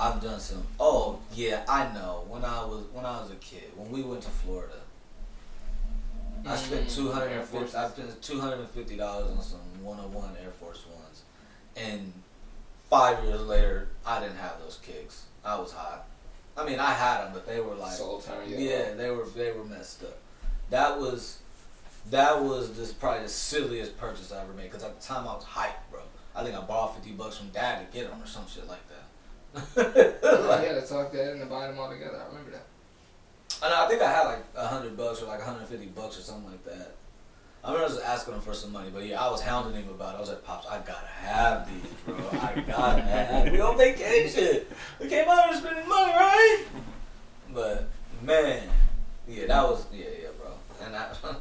I've 0.00 0.20
done 0.22 0.40
some. 0.40 0.66
Oh 0.80 1.18
yeah, 1.34 1.62
I 1.68 1.92
know. 1.92 2.24
When 2.28 2.44
I 2.44 2.64
was 2.64 2.84
when 2.92 3.04
I 3.04 3.20
was 3.20 3.30
a 3.30 3.36
kid, 3.36 3.64
when 3.76 3.90
we 3.92 4.02
went 4.02 4.22
to 4.22 4.30
Florida, 4.30 4.74
I 6.46 6.56
spent 6.56 6.86
Mm, 6.86 6.94
two 6.94 7.12
hundred 7.12 7.28
Air 7.28 7.40
and 7.40 7.48
fifty. 7.48 7.76
I 7.76 7.88
spent 7.88 8.22
two 8.22 8.40
hundred 8.40 8.60
and 8.60 8.68
fifty 8.70 8.96
dollars 8.96 9.30
on 9.30 9.42
some 9.42 9.60
one 9.82 9.98
hundred 9.98 10.14
one 10.14 10.30
Air 10.42 10.50
Force 10.50 10.84
Ones, 10.86 11.22
and 11.76 12.12
five 12.88 13.22
years 13.24 13.42
later, 13.42 13.88
I 14.06 14.20
didn't 14.20 14.38
have 14.38 14.58
those 14.60 14.78
kicks. 14.82 15.24
I 15.44 15.58
was 15.58 15.72
hot. 15.72 16.06
I 16.56 16.64
mean, 16.64 16.78
I 16.80 16.92
had 16.92 17.24
them, 17.24 17.32
but 17.32 17.46
they 17.46 17.60
were 17.60 17.74
like, 17.74 17.92
Soul 17.92 18.20
turn. 18.20 18.42
yeah, 18.48 18.94
they 18.94 19.10
were 19.10 19.26
they 19.36 19.52
were 19.52 19.64
messed 19.64 20.02
up. 20.02 20.18
That 20.70 20.98
was 20.98 21.38
that 22.10 22.42
was 22.42 22.72
this 22.76 22.92
probably 22.92 23.24
the 23.24 23.28
silliest 23.28 23.98
purchase 23.98 24.32
I 24.32 24.42
ever 24.42 24.52
made 24.54 24.70
because 24.70 24.82
at 24.82 24.98
the 24.98 25.06
time 25.06 25.28
I 25.28 25.34
was 25.34 25.44
hyped, 25.44 25.90
bro. 25.90 26.00
I 26.34 26.42
think 26.42 26.56
I 26.56 26.60
borrowed 26.62 26.94
fifty 26.94 27.12
bucks 27.12 27.36
from 27.36 27.48
dad 27.50 27.86
to 27.86 27.98
get 27.98 28.10
them 28.10 28.22
or 28.22 28.26
some 28.26 28.46
shit 28.48 28.66
like 28.66 28.86
that. 28.88 29.04
Like, 29.54 30.64
yeah, 30.64 30.74
to 30.74 30.86
talk 30.86 31.12
that 31.12 31.32
and 31.32 31.40
to 31.40 31.46
buy 31.46 31.66
them 31.68 31.78
all 31.78 31.90
together. 31.90 32.20
I 32.20 32.28
remember 32.28 32.50
that. 32.52 32.66
And 33.62 33.74
I 33.74 33.88
think 33.88 34.02
I 34.02 34.10
had 34.10 34.24
like 34.24 34.44
a 34.56 34.66
hundred 34.66 34.96
bucks 34.96 35.22
or 35.22 35.26
like 35.26 35.40
hundred 35.40 35.66
fifty 35.66 35.86
bucks 35.86 36.18
or 36.18 36.22
something 36.22 36.50
like 36.50 36.64
that. 36.64 36.94
I 37.62 37.72
remember 37.72 37.94
just 37.94 38.06
asking 38.06 38.34
him 38.34 38.40
for 38.40 38.54
some 38.54 38.72
money, 38.72 38.88
but 38.92 39.04
yeah, 39.04 39.22
I 39.22 39.30
was 39.30 39.42
hounding 39.42 39.74
him 39.74 39.90
about 39.90 40.14
it. 40.14 40.16
I 40.16 40.20
was 40.20 40.28
like, 40.30 40.44
"Pops, 40.44 40.66
I 40.66 40.78
gotta 40.78 41.06
have 41.06 41.68
these, 41.68 41.92
bro. 42.06 42.16
I 42.40 42.64
gotta 42.66 43.02
have. 43.02 43.52
We 43.52 43.60
on 43.60 43.76
vacation. 43.76 44.62
We 44.98 45.08
came 45.08 45.28
out 45.28 45.50
here 45.50 45.60
spending 45.60 45.88
money, 45.88 46.12
right?" 46.12 46.64
But 47.52 47.88
man, 48.22 48.68
yeah, 49.28 49.46
that 49.46 49.62
was 49.62 49.84
yeah, 49.92 50.06
yeah, 50.22 50.28
bro. 50.40 50.52
And 50.86 50.96
I, 50.96 51.12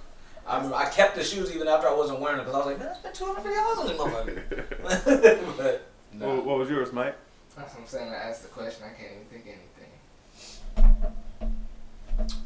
I 0.48 0.58
remember 0.58 0.76
I 0.76 0.90
kept 0.90 1.16
the 1.16 1.24
shoes 1.24 1.56
even 1.56 1.70
after 1.70 1.88
I 1.88 1.94
wasn't 1.94 2.20
wearing 2.20 2.38
them 2.38 2.46
because 2.46 2.62
I 2.62 2.66
was 2.66 2.68
like, 2.68 2.80
"Man, 2.80 2.90
I 2.90 3.00
spent 3.00 3.16
two 3.16 3.26
hundred 3.26 3.44
fifty 3.44 3.56
dollars 3.56 3.78
on 3.78 3.88
these 3.88 3.98
motherfuckers." 3.98 5.58
but 5.58 5.88
no. 6.12 6.36
What, 6.36 6.46
what 6.46 6.58
was 6.58 6.70
yours, 6.70 6.92
Mike? 6.92 7.16
That's 7.60 7.74
what 7.74 7.82
I'm 7.82 7.88
saying. 7.88 8.10
I 8.10 8.16
asked 8.16 8.44
the 8.44 8.48
question. 8.48 8.86
I 8.86 8.94
can't 8.98 9.12
even 9.12 9.26
think 9.26 9.44
of 9.46 9.52
anything. 9.60 11.14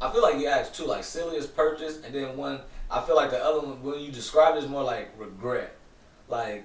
I 0.02 0.12
feel 0.12 0.24
like 0.24 0.40
you 0.40 0.48
asked 0.48 0.74
two, 0.74 0.86
like 0.86 1.04
silliest 1.04 1.56
purchase, 1.56 2.02
and 2.04 2.16
then 2.16 2.36
one. 2.36 2.62
I 2.90 3.00
feel 3.02 3.16
like 3.16 3.30
the 3.30 3.38
other 3.38 3.60
one, 3.60 3.84
when 3.84 4.00
you 4.00 4.12
described 4.12 4.58
it, 4.58 4.64
is 4.64 4.70
more 4.70 4.84
like 4.84 5.12
regret. 5.16 5.76
Like, 6.28 6.64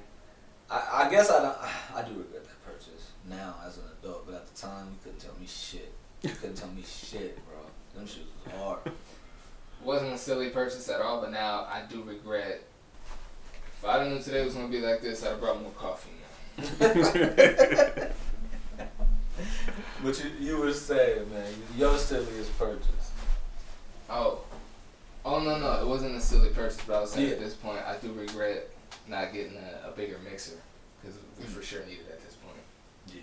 I, 0.71 1.05
I 1.05 1.11
guess 1.11 1.31
I 1.31 1.43
don't. 1.43 1.59
I 1.95 2.09
do 2.09 2.15
regret 2.15 2.45
that 2.45 2.65
purchase 2.65 3.11
now 3.29 3.57
as 3.67 3.77
an 3.77 3.85
adult, 4.01 4.25
but 4.25 4.35
at 4.35 4.47
the 4.47 4.59
time 4.59 4.87
you 4.93 4.99
couldn't 5.05 5.21
tell 5.21 5.39
me 5.39 5.47
shit. 5.47 5.93
You 6.23 6.31
couldn't 6.31 6.57
tell 6.57 6.71
me 6.71 6.83
shit, 6.83 7.39
bro. 7.47 7.59
Them 7.95 8.07
shoes 8.07 8.25
was 8.47 8.55
hard. 8.55 8.79
Wasn't 9.85 10.11
a 10.11 10.19
silly 10.19 10.49
purchase 10.49 10.89
at 10.89 11.03
all, 11.03 11.21
but 11.21 11.33
now 11.33 11.67
I 11.71 11.83
do 11.87 12.03
regret. 12.03 12.63
If 13.77 13.85
I 13.85 13.99
didn't 13.99 14.15
know 14.15 14.23
today 14.23 14.43
was 14.43 14.55
gonna 14.55 14.69
be 14.69 14.81
like 14.81 15.03
this, 15.03 15.23
I'd 15.23 15.29
have 15.29 15.41
brought 15.41 15.61
more 15.61 15.71
coffee. 15.73 16.13
Man. 16.81 18.13
But 20.03 20.23
you, 20.23 20.31
you 20.39 20.57
were 20.59 20.73
saying, 20.73 21.31
man, 21.31 21.53
your 21.77 21.97
silliest 21.99 22.57
purchase. 22.59 23.13
Oh, 24.09 24.41
oh 25.25 25.41
no 25.43 25.59
no, 25.59 25.81
it 25.81 25.87
wasn't 25.87 26.15
a 26.17 26.21
silly 26.21 26.51
purchase, 26.51 26.79
but 26.87 26.97
I 26.97 27.01
was 27.01 27.11
saying 27.13 27.29
Yeah. 27.29 27.35
at 27.35 27.41
this 27.41 27.55
point 27.55 27.81
I 27.87 27.97
do 27.97 28.13
regret 28.13 28.71
not 29.09 29.33
getting 29.33 29.57
a, 29.57 29.89
a 29.89 29.91
bigger 29.93 30.19
mixer 30.25 30.59
because 31.01 31.17
we 31.39 31.45
mm. 31.45 31.49
for 31.49 31.63
sure 31.63 31.85
need 31.85 32.01
it 32.01 32.11
at 32.13 32.25
this 32.25 32.35
point. 32.35 32.57
Yeah. 33.09 33.23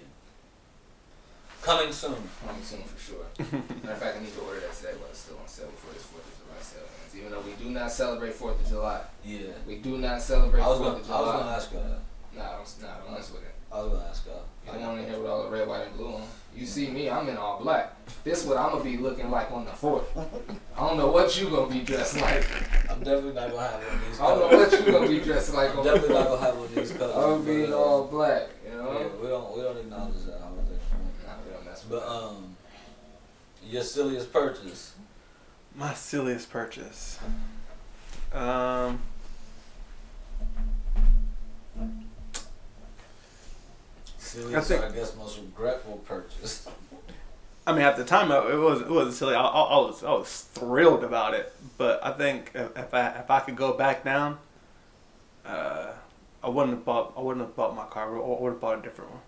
Coming 1.62 1.92
soon. 1.92 2.16
Coming 2.46 2.64
soon 2.64 2.84
for 2.84 3.00
sure. 3.00 3.26
Matter 3.40 3.92
of 3.94 3.98
fact, 3.98 4.18
I 4.18 4.24
need 4.24 4.34
to 4.34 4.42
order 4.42 4.60
that 4.60 4.74
today, 4.74 4.94
but 5.00 5.10
it's 5.10 5.20
still 5.20 5.38
on 5.42 5.48
sale 5.48 5.68
before 5.68 5.94
this 5.94 6.04
Fourth 6.04 6.28
of 6.28 6.46
July 6.46 6.62
sale 6.62 6.84
ends. 7.04 7.16
Even 7.16 7.32
though 7.32 7.42
we 7.42 7.54
do 7.64 7.72
not 7.72 7.92
celebrate 7.92 8.34
Fourth 8.34 8.62
of 8.62 8.68
July, 8.68 9.02
Yeah. 9.24 9.48
we 9.68 9.78
do 9.78 9.98
not 9.98 10.22
celebrate 10.22 10.62
I 10.62 10.68
was 10.68 10.78
Fourth 10.78 10.92
gonna, 10.92 11.04
of 11.04 11.12
I 11.12 11.22
was 11.22 11.42
gonna 11.42 11.56
ask 11.56 11.74
y'all 11.74 11.84
that. 11.84 12.02
Nah, 12.36 12.58
don't, 12.58 12.82
nah, 12.82 12.98
don't 13.00 13.14
mess 13.14 13.32
with 13.32 13.44
it. 13.44 13.55
I 13.76 13.82
was 13.82 13.92
gonna 13.92 14.06
ask 14.10 14.26
y'all. 14.26 14.42
You 14.66 14.80
don't 14.80 14.96
want 14.96 15.02
to 15.02 15.10
hear 15.12 15.20
with 15.22 15.30
all 15.30 15.44
the 15.44 15.50
red, 15.50 15.68
white, 15.68 15.88
and 15.88 15.98
blue 15.98 16.14
on. 16.14 16.24
You 16.56 16.66
see 16.66 16.90
me, 16.90 17.10
I'm 17.10 17.28
in 17.28 17.36
all 17.38 17.60
black. 17.62 17.94
This 18.24 18.46
what 18.46 18.58
I'm 18.58 18.72
gonna 18.72 18.84
be 18.84 18.98
looking 18.98 19.30
like 19.30 19.52
on 19.52 19.66
the 19.66 19.72
fourth. 19.72 20.06
I 20.78 20.88
don't 20.88 20.98
know 20.98 21.08
what 21.12 21.40
you 21.40 21.50
gonna 21.50 21.72
be 21.72 21.82
dressed 21.82 22.20
like. 22.22 22.48
I'm 22.90 23.00
definitely 23.00 23.34
not 23.34 23.52
gonna 23.52 23.62
have 23.68 23.84
one 23.84 23.96
of 23.96 24.08
these. 24.08 24.20
I 24.22 24.28
don't 24.28 24.52
know 24.52 24.58
what 24.58 24.72
you 24.72 24.92
gonna 24.92 25.08
be 25.10 25.20
dressed 25.20 25.54
like 25.54 25.72
I'm 25.72 25.80
on 25.80 25.86
the 25.86 25.92
definitely 25.94 26.16
not 26.16 26.28
gonna 26.30 26.42
have 26.42 26.56
one 26.56 26.66
of 26.66 26.76
these 26.76 26.92
colors. 26.94 27.16
I'm 27.16 27.22
gonna 27.22 27.44
be 27.44 27.64
in 27.66 27.70
but, 27.72 27.76
uh, 27.76 27.80
all 27.84 28.06
black. 28.08 28.44
You 28.66 28.78
know. 28.78 28.92
Yeah, 28.94 29.08
we 29.22 29.28
don't 29.28 29.56
we 29.58 29.62
don't 29.62 29.78
acknowledge 29.78 30.24
that 30.26 30.40
holiday. 30.40 30.80
Nah, 31.28 31.34
we 31.46 31.52
don't 31.54 31.66
mess 31.66 31.84
with 31.84 31.92
But 31.92 32.00
that. 32.00 32.10
um, 32.10 32.56
your 33.68 33.84
silliest 33.84 34.32
purchase. 34.32 34.94
My 35.76 35.94
silliest 35.94 36.50
purchase. 36.50 37.20
Um, 38.32 39.02
Silliest, 44.36 44.68
think- 44.68 44.84
or 44.84 44.86
I 44.88 44.92
guess 44.92 45.16
most 45.16 45.40
regretful 45.40 45.98
purchase. 46.06 46.68
I 47.68 47.72
mean, 47.74 47.82
at 47.82 47.98
the 47.98 48.04
time, 48.06 48.32
it 48.32 48.58
was 48.60 48.82
it 48.82 48.90
wasn't 48.90 49.16
silly. 49.16 49.34
I, 49.34 49.42
I, 49.42 49.62
I 49.64 49.78
was 49.80 50.04
I 50.04 50.12
was 50.12 50.42
thrilled 50.54 51.04
about 51.04 51.34
it. 51.34 51.52
But 51.78 52.00
I 52.06 52.12
think 52.12 52.52
if, 52.54 52.94
I 52.94 53.08
if 53.20 53.32
I 53.32 53.40
could 53.40 53.56
go 53.56 53.74
back 53.74 54.04
down, 54.04 54.38
uh, 55.46 55.88
I 56.44 56.50
wouldn't 56.50 56.76
have 56.78 56.86
bought 56.86 57.14
I 57.18 57.22
wouldn't 57.22 57.46
have 57.46 57.56
bought 57.56 57.76
my 57.76 57.86
car. 57.86 58.16
I 58.16 58.40
would 58.42 58.52
have 58.52 58.62
bought 58.62 58.80
a 58.80 58.82
different 58.82 59.12
one. 59.12 59.20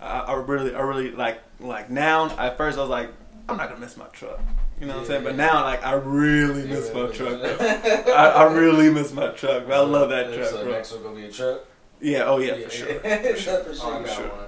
I, 0.00 0.18
I 0.20 0.34
really 0.36 0.74
I 0.74 0.80
really 0.80 1.10
like 1.10 1.42
like 1.60 1.90
now. 1.90 2.30
At 2.38 2.56
first, 2.56 2.78
I 2.78 2.80
was 2.80 2.90
like, 2.90 3.10
I'm 3.48 3.56
not 3.58 3.68
gonna 3.68 3.80
miss 3.80 3.96
my 3.98 4.06
truck. 4.06 4.40
You 4.80 4.86
know 4.86 4.94
what 4.94 5.00
I'm 5.02 5.06
saying? 5.06 5.24
But 5.24 5.36
now, 5.36 5.62
like, 5.64 5.84
I 5.84 5.92
really 5.92 6.62
Yeah, 6.62 6.74
miss 6.76 6.92
my 6.94 7.02
but- 7.02 7.14
truck. 7.14 7.40
I, 7.60 8.30
I 8.48 8.52
really 8.54 8.90
miss 8.90 9.12
my 9.12 9.28
truck. 9.28 9.68
I 9.68 9.78
love 9.80 10.08
that 10.08 10.30
So- 10.30 10.36
truck, 10.38 10.48
So 10.50 10.62
bro. 10.64 10.72
next 10.72 10.92
one 10.92 11.02
gonna 11.02 11.16
be 11.16 11.24
a 11.26 11.30
truck. 11.30 11.60
Yeah. 12.02 12.24
Oh 12.24 12.38
yeah, 12.38 12.54
for 12.64 12.70
sure. 12.70 12.86
for 12.94 13.00
Oh, 13.04 13.10
I 13.10 13.32
sure. 13.74 14.02
got 14.02 14.08
sure. 14.16 14.28
one. 14.28 14.46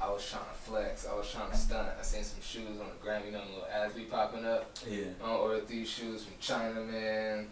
I 0.00 0.08
was 0.10 0.28
trying 0.30 0.44
to 0.44 0.54
flex. 0.70 1.06
I 1.10 1.14
was 1.14 1.30
trying 1.30 1.50
to 1.50 1.56
stunt. 1.56 1.88
I 1.98 2.02
seen 2.02 2.24
some 2.24 2.40
shoes 2.42 2.78
on 2.80 2.86
the 2.88 2.94
gram. 3.02 3.22
You 3.26 3.32
know, 3.32 3.40
little 3.52 3.66
ads 3.74 3.94
be 3.94 4.02
popping 4.02 4.44
up. 4.46 4.70
Yeah. 4.88 5.04
I 5.24 5.30
ordered 5.30 5.66
these 5.68 5.88
shoes 5.88 6.24
from 6.24 6.34
China, 6.40 6.80
man. 6.80 7.48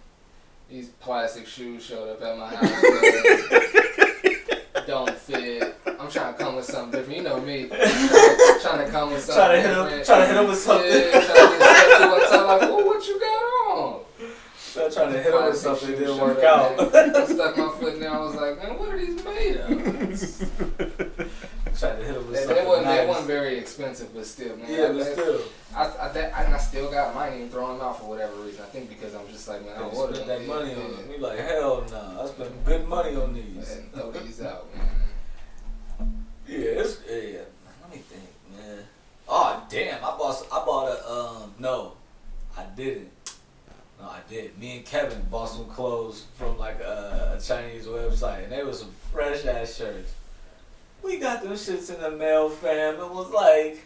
These 0.70 0.88
plastic 1.00 1.46
shoes 1.46 1.82
showed 1.84 2.11
up 2.11 2.22
at 2.22 2.38
my 2.38 2.54
house. 2.54 2.70
Don't 4.87 5.11
fit. 5.18 5.74
I'm 5.98 6.08
trying 6.11 6.32
to 6.34 6.38
come 6.38 6.54
with 6.56 6.64
something 6.64 6.92
different. 6.92 7.16
You 7.18 7.22
know 7.24 7.40
me. 7.40 7.66
Trying, 7.68 7.80
trying 8.61 8.84
to 8.87 8.90
come 8.90 9.11
with 9.12 9.22
something 9.22 9.34
Trying 9.34 9.62
to 9.62 9.68
hit 9.68 9.76
him. 9.76 9.84
different. 9.84 10.06
Trying 10.06 10.20
to 10.20 10.26
hit 10.26 10.37
him 10.37 10.46
with 10.48 10.58
something. 10.58 10.90
Yeah, 10.90 11.11
trying 11.11 11.52
to 11.52 11.58
get 11.58 11.58
stuck 11.58 12.00
to 12.00 12.08
one 12.08 12.20
like, 12.46 12.62
oh, 12.62 12.84
what 12.87 13.06
you 13.06 13.20
got 13.20 13.26
on? 13.26 14.00
Trying 14.72 14.90
trying 14.92 15.12
to 15.12 15.22
hit 15.22 15.34
him 15.34 15.44
with 15.44 15.56
something 15.56 15.88
shoes 15.88 15.98
didn't 15.98 16.18
work 16.18 16.42
out. 16.44 16.76
man. 16.92 17.16
I 17.16 17.26
stuck 17.26 17.56
my 17.58 17.68
foot 17.78 17.94
in 17.94 18.00
there. 18.00 18.12
I 18.14 18.18
was 18.20 18.34
like, 18.34 18.56
man, 18.62 18.78
what 18.78 18.88
are 18.90 18.98
these 18.98 19.24
made 19.24 19.56
of? 19.56 19.68
Trying 21.78 21.96
to 21.98 22.04
hit 22.04 22.16
him 22.16 22.26
with 22.26 22.34
They, 22.34 22.44
something 22.44 22.56
they, 22.56 22.64
wasn't, 22.66 22.87
nice. 22.87 23.00
they 23.00 23.06
wasn't 23.06 23.26
very 23.26 23.58
expensive, 23.90 24.14
but 24.14 24.27
still, 24.27 24.57
man. 24.57 24.66
yeah, 24.70 24.85
I, 24.85 24.92
but 24.92 25.03
I- 25.03 25.12
still. 25.12 25.40
I, 25.74 25.83
I, 25.85 26.09
that, 26.12 26.33
and 26.37 26.55
I 26.55 26.59
still 26.59 26.90
got 26.90 27.14
mine 27.14 27.35
even 27.35 27.48
throw 27.51 27.68
them 27.72 27.81
out 27.81 27.98
for 28.01 28.09
whatever 28.09 28.35
reason. 28.37 28.62
I 28.62 28.68
think 28.68 28.88
because 28.88 29.14
I'm 29.14 29.27
just 29.29 29.46
like, 29.48 29.64
man, 29.64 29.77
I 29.77 29.83
ordered 29.83 30.16
spent 30.16 30.29
that 30.29 30.46
money 30.46 30.74
on 30.74 30.92
them. 30.92 31.09
We 31.09 31.18
like, 31.18 31.38
hell 31.38 31.85
no. 31.90 32.22
I 32.22 32.27
spent 32.27 32.64
good 32.64 32.88
money 32.88 33.16
on 33.16 33.35
these. 33.35 33.77
And 33.77 33.92
throw 33.92 34.11
these 34.12 34.40
out, 34.42 34.66
man. 34.74 36.24
Yeah, 36.46 36.57
it's 36.59 36.98
yeah. 37.07 37.40
Let 37.83 37.90
me 37.92 37.98
think, 37.98 38.31
man. 38.57 38.79
Oh 39.29 39.62
damn! 39.68 39.98
I 40.03 40.16
bought 40.16 40.46
I 40.51 40.64
bought 40.64 40.88
a 40.88 41.11
um 41.12 41.55
no, 41.59 41.92
I 42.57 42.64
didn't. 42.74 43.11
No, 44.01 44.07
I 44.09 44.20
did. 44.31 44.57
Me 44.59 44.77
and 44.79 44.87
Kevin 44.87 45.20
bought 45.31 45.51
some 45.51 45.66
clothes 45.66 46.24
from 46.38 46.57
like 46.57 46.81
a, 46.81 47.37
a 47.37 47.40
Chinese 47.42 47.87
website, 47.87 48.44
and 48.44 48.53
they 48.53 48.62
were 48.62 48.72
some 48.72 48.90
fresh 49.12 49.44
ass 49.44 49.77
shirts. 49.77 50.12
We 51.08 51.16
got 51.16 51.42
them 51.42 51.52
shits 51.54 51.92
in 51.94 52.02
the 52.02 52.10
mail, 52.10 52.50
fam. 52.50 52.96
It 52.96 53.10
was 53.10 53.30
like, 53.30 53.82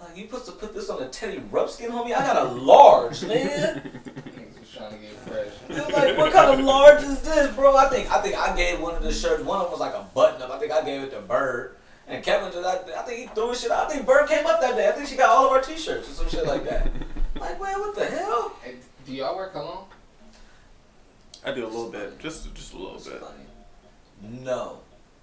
like 0.00 0.16
you 0.16 0.24
supposed 0.24 0.46
to 0.46 0.52
put 0.52 0.72
this 0.72 0.88
on 0.88 1.02
a 1.02 1.08
Teddy 1.08 1.40
Ruxpin, 1.50 1.88
homie. 1.90 2.06
I 2.16 2.20
got 2.20 2.46
a 2.46 2.50
large, 2.52 3.22
man. 3.26 4.02
Niggas 4.24 4.58
was 4.60 4.70
trying 4.74 4.92
to 4.92 4.96
get 4.96 5.10
fresh. 5.12 5.52
It 5.68 5.84
was 5.86 5.92
like, 5.94 6.16
what 6.16 6.32
kind 6.32 6.58
of 6.58 6.64
large 6.64 7.02
is 7.02 7.20
this, 7.20 7.54
bro? 7.54 7.76
I 7.76 7.90
think 7.90 8.10
I 8.10 8.22
think 8.22 8.34
I 8.36 8.56
gave 8.56 8.80
one 8.80 8.94
of 8.94 9.02
the 9.02 9.12
shirts. 9.12 9.44
One 9.44 9.58
of 9.58 9.64
them 9.64 9.72
was 9.72 9.80
like 9.80 9.92
a 9.92 10.06
button 10.14 10.40
up. 10.40 10.50
I 10.50 10.58
think 10.58 10.72
I 10.72 10.82
gave 10.82 11.02
it 11.02 11.10
to 11.10 11.20
Bird. 11.20 11.76
And 12.08 12.24
Kevin 12.24 12.50
just, 12.50 12.66
I, 12.66 13.00
I 13.00 13.02
think 13.04 13.20
he 13.20 13.26
threw 13.34 13.50
his 13.50 13.60
shit 13.60 13.70
out. 13.70 13.86
I 13.90 13.92
think 13.92 14.06
Bird 14.06 14.26
came 14.26 14.46
up 14.46 14.58
that 14.62 14.74
day. 14.74 14.88
I 14.88 14.92
think 14.92 15.08
she 15.08 15.16
got 15.16 15.28
all 15.28 15.46
of 15.46 15.52
our 15.52 15.60
t-shirts 15.60 16.10
or 16.10 16.14
some 16.14 16.28
shit 16.30 16.46
like 16.46 16.64
that. 16.64 16.86
like, 17.38 17.60
man, 17.60 17.78
what 17.78 17.94
the 17.94 18.06
hell? 18.06 18.56
Hey, 18.62 18.76
do 19.06 19.12
y'all 19.12 19.36
wear 19.36 19.48
cologne? 19.48 19.84
I 21.44 21.52
do 21.52 21.64
a 21.64 21.68
little 21.68 21.90
bit, 21.90 22.18
just 22.18 22.52
just 22.54 22.72
a 22.72 22.76
little 22.78 22.96
It's 22.96 23.06
bit. 23.08 23.20
funny. 23.20 23.44
No. 24.42 24.78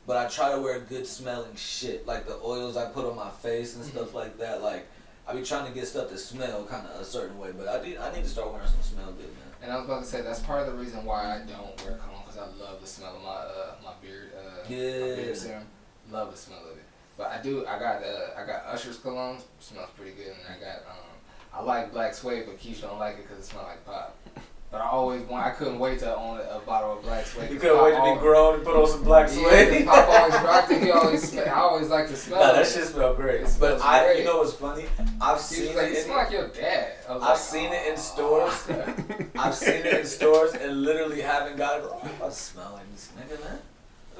But 0.09 0.17
I 0.17 0.27
try 0.27 0.55
to 0.55 0.59
wear 0.59 0.79
good 0.79 1.05
smelling 1.05 1.55
shit. 1.55 2.07
Like 2.07 2.25
the 2.25 2.39
oils 2.43 2.75
I 2.75 2.89
put 2.89 3.05
on 3.05 3.15
my 3.15 3.29
face 3.29 3.75
and 3.75 3.85
stuff 3.85 4.15
like 4.15 4.39
that. 4.39 4.63
Like, 4.63 4.87
I 5.27 5.35
be 5.35 5.43
trying 5.43 5.67
to 5.67 5.71
get 5.71 5.85
stuff 5.85 6.09
to 6.09 6.17
smell 6.17 6.63
kind 6.63 6.87
of 6.87 6.99
a 6.99 7.05
certain 7.05 7.37
way. 7.37 7.51
But 7.55 7.67
I, 7.67 7.85
need 7.85 7.97
I 7.97 8.11
need 8.11 8.23
to 8.23 8.27
start 8.27 8.51
wearing 8.51 8.67
some 8.67 8.81
smell 8.81 9.11
good, 9.11 9.27
man. 9.27 9.53
And 9.61 9.71
I 9.71 9.75
was 9.75 9.85
about 9.85 10.01
to 10.01 10.09
say 10.09 10.23
that's 10.23 10.39
part 10.39 10.67
of 10.67 10.73
the 10.73 10.79
reason 10.79 11.05
why 11.05 11.35
I 11.35 11.37
don't 11.45 11.79
wear 11.85 11.99
cologne 11.99 12.23
because 12.25 12.39
I 12.39 12.47
love 12.59 12.81
the 12.81 12.87
smell 12.87 13.17
of 13.17 13.21
my 13.21 13.29
uh, 13.29 13.75
my 13.83 13.91
beard 14.01 14.31
uh, 14.35 14.63
my 14.63 14.67
beard 14.67 15.37
serum. 15.37 15.67
Love 16.09 16.31
the 16.31 16.37
smell 16.39 16.63
of 16.71 16.75
it. 16.75 16.83
But 17.15 17.27
I 17.27 17.43
do 17.43 17.67
I 17.67 17.77
got 17.77 18.01
uh, 18.01 18.41
I 18.41 18.47
got 18.47 18.65
Usher's 18.65 18.97
cologne 18.97 19.37
smells 19.59 19.89
pretty 19.95 20.13
good 20.13 20.33
and 20.33 20.57
I 20.57 20.59
got 20.59 20.77
um 20.89 21.13
I 21.53 21.61
like 21.61 21.93
Black 21.93 22.15
Suede 22.15 22.47
but 22.47 22.59
Keisha 22.59 22.81
don't 22.81 22.97
like 22.97 23.19
it 23.19 23.27
because 23.27 23.45
it 23.45 23.47
smells 23.47 23.67
like 23.67 23.85
pop. 23.85 24.17
But 24.71 24.81
I 24.81 24.89
always 24.89 25.23
want 25.23 25.43
I 25.47 25.49
couldn't 25.49 25.79
wait 25.79 25.97
to 25.99 26.15
own 26.15 26.37
a, 26.37 26.57
a 26.57 26.59
bottle 26.59 26.95
of 26.97 27.01
Black 27.03 27.25
Suede. 27.25 27.49
You 27.49 27.57
couldn't 27.59 27.81
wait 27.83 27.89
to 27.91 27.95
be 27.95 28.01
always- 28.01 28.21
grown 28.21 28.53
and 28.55 28.63
put 28.63 28.75
on 28.75 28.87
some 28.87 29.03
black 29.03 29.27
Yeah, 29.33 29.49
suede. 29.65 29.85
Pop 29.87 30.07
always 30.09 30.33
rocked 30.35 30.71
it. 30.71 30.83
He 30.83 30.91
always 30.91 31.37
I 31.39 31.49
always 31.53 31.89
like 31.89 32.07
to 32.09 32.15
smell 32.15 32.39
Nah, 32.39 32.53
that 32.53 32.67
shit 32.67 32.83
smell 32.85 33.15
great. 33.15 33.47
But 33.59 33.81
I, 33.81 34.03
great. 34.05 34.19
you 34.19 34.25
know 34.25 34.37
what's 34.37 34.53
funny? 34.53 34.85
I've 35.19 35.39
seen 35.39 35.75
like, 35.75 35.87
it. 35.87 35.91
you 35.93 35.97
In, 35.97 36.03
smell 36.05 36.17
like 36.17 36.31
your 36.31 36.47
dad. 36.49 36.91
I 37.09 37.13
I've 37.15 37.21
like, 37.21 37.37
seen 37.37 37.73
it 37.73 37.87
in 37.87 37.97
stores. 37.97 38.69
I've 39.39 39.55
seen 39.55 39.73
it 39.87 40.01
in 40.01 40.05
stores 40.05 40.53
and 40.53 40.83
literally 40.83 41.21
haven't 41.21 41.57
got 41.57 41.79
it. 41.79 41.85
Oh, 41.87 41.99
I'm 42.03 42.09
about 42.11 42.33
smell 42.35 42.73
like 42.73 42.91
this 42.91 43.09
nigga, 43.17 43.43
man. 43.43 43.59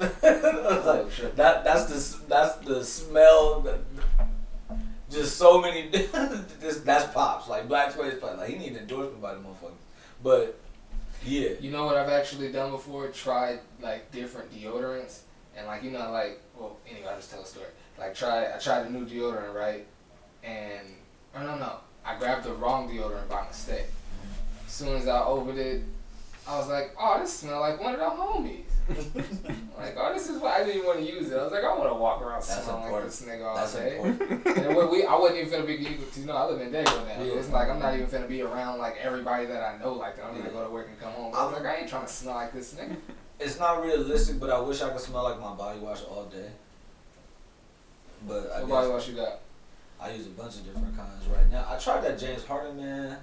I 0.00 0.76
was 0.76 0.86
like, 0.86 1.06
Oh, 1.26 1.30
that 1.36 1.62
that's 1.62 1.84
the 2.18 2.26
that's 2.26 2.56
the 2.66 2.84
smell. 2.84 3.60
That, 3.60 3.78
just 5.10 5.36
so 5.36 5.60
many. 5.60 5.88
this, 5.90 6.78
that's 6.80 7.12
pops 7.12 7.48
like 7.48 7.68
Black 7.68 7.92
Suede 7.92 8.20
like 8.20 8.48
he 8.48 8.56
need 8.58 8.76
endorsement 8.76 9.22
by 9.22 9.34
the 9.34 9.40
motherfuckers. 9.40 9.74
But 10.22 10.58
yeah, 11.24 11.50
You 11.60 11.70
know 11.70 11.84
what 11.84 11.96
I've 11.96 12.08
actually 12.08 12.50
done 12.50 12.70
before? 12.70 13.08
Tried 13.08 13.60
like 13.82 14.10
different 14.10 14.50
deodorants 14.52 15.20
and 15.56 15.66
like 15.66 15.82
you 15.82 15.90
know 15.90 16.10
like 16.10 16.40
well 16.56 16.76
anyway 16.90 17.08
I'll 17.08 17.16
just 17.16 17.30
tell 17.30 17.42
a 17.42 17.46
story. 17.46 17.66
Like 17.98 18.14
try 18.14 18.54
I 18.54 18.58
tried 18.58 18.86
a 18.86 18.90
new 18.90 19.06
deodorant 19.06 19.54
right, 19.54 19.86
and 20.42 20.86
or 21.34 21.42
no 21.42 21.56
no 21.56 21.76
I 22.04 22.18
grabbed 22.18 22.44
the 22.44 22.54
wrong 22.54 22.88
deodorant 22.88 23.28
by 23.28 23.46
mistake. 23.46 23.86
As 24.66 24.72
soon 24.72 24.96
as 24.96 25.08
I 25.08 25.22
opened 25.24 25.58
it, 25.58 25.82
I 26.50 26.58
was 26.58 26.68
like, 26.68 26.94
oh 27.00 27.18
this 27.20 27.32
smells 27.32 27.60
like 27.60 27.80
one 27.80 27.94
of 27.94 28.00
the 28.00 28.06
homies. 28.06 28.64
like 29.78 29.94
oh 29.96 30.12
this 30.12 30.28
is 30.28 30.40
why 30.42 30.56
I 30.56 30.58
didn't 30.64 30.76
even 30.76 30.86
want 30.86 30.98
to 30.98 31.04
use 31.04 31.30
it. 31.30 31.38
I 31.38 31.44
was 31.44 31.52
like 31.52 31.62
I 31.62 31.76
want 31.78 31.90
to 31.90 31.94
walk 31.94 32.22
around 32.22 32.42
That's 32.42 32.64
smelling 32.64 32.90
like 32.92 33.04
this 33.04 33.22
nigga 33.22 33.46
all 33.46 33.54
that's 33.54 33.74
day. 33.74 33.98
important. 33.98 34.46
And 34.58 34.90
we, 34.90 35.04
I 35.04 35.14
wasn't 35.16 35.38
even 35.46 35.60
finna 35.62 35.66
be, 35.66 36.20
you 36.20 36.26
know, 36.26 36.36
I 36.36 36.46
live 36.46 36.60
in 36.60 36.72
Dago 36.72 37.06
now. 37.06 37.22
Yeah. 37.22 37.34
It's 37.38 37.50
like 37.50 37.68
I'm 37.68 37.78
not 37.78 37.94
even 37.94 38.06
finna 38.08 38.28
be 38.28 38.42
around 38.42 38.78
like 38.78 38.96
everybody 39.00 39.46
that 39.46 39.62
I 39.62 39.78
know 39.78 39.92
like 39.92 40.16
that. 40.16 40.24
I'm 40.24 40.32
gonna 40.32 40.46
Yeah. 40.46 40.50
go 40.52 40.64
to 40.64 40.70
work 40.70 40.88
and 40.88 40.98
come 41.00 41.12
home. 41.12 41.32
I 41.36 41.44
was 41.44 41.52
like, 41.54 41.64
I 41.66 41.76
ain't 41.76 41.88
trying 41.88 42.06
to 42.06 42.12
smell 42.12 42.34
like 42.34 42.52
this 42.52 42.74
nigga. 42.74 42.96
It's 43.42 43.58
not 43.58 43.82
realistic, 43.82 44.38
but 44.38 44.50
I 44.50 44.60
wish 44.60 44.82
I 44.82 44.90
could 44.90 45.00
smell 45.00 45.22
like 45.22 45.40
my 45.40 45.54
body 45.54 45.78
wash 45.78 46.02
all 46.04 46.24
day. 46.24 46.50
But 48.28 48.50
I 48.54 48.60
What 48.60 48.60
guess 48.60 48.68
body 48.70 48.88
wash 48.90 49.08
you 49.08 49.14
got? 49.14 49.40
I 49.98 50.10
use 50.12 50.26
a 50.26 50.30
bunch 50.30 50.56
of 50.56 50.66
different 50.66 50.94
kinds 50.96 51.26
right 51.26 51.50
now. 51.50 51.66
I 51.70 51.78
tried 51.78 52.02
that 52.04 52.18
James 52.18 52.44
Harden 52.44 52.76
man. 52.76 53.16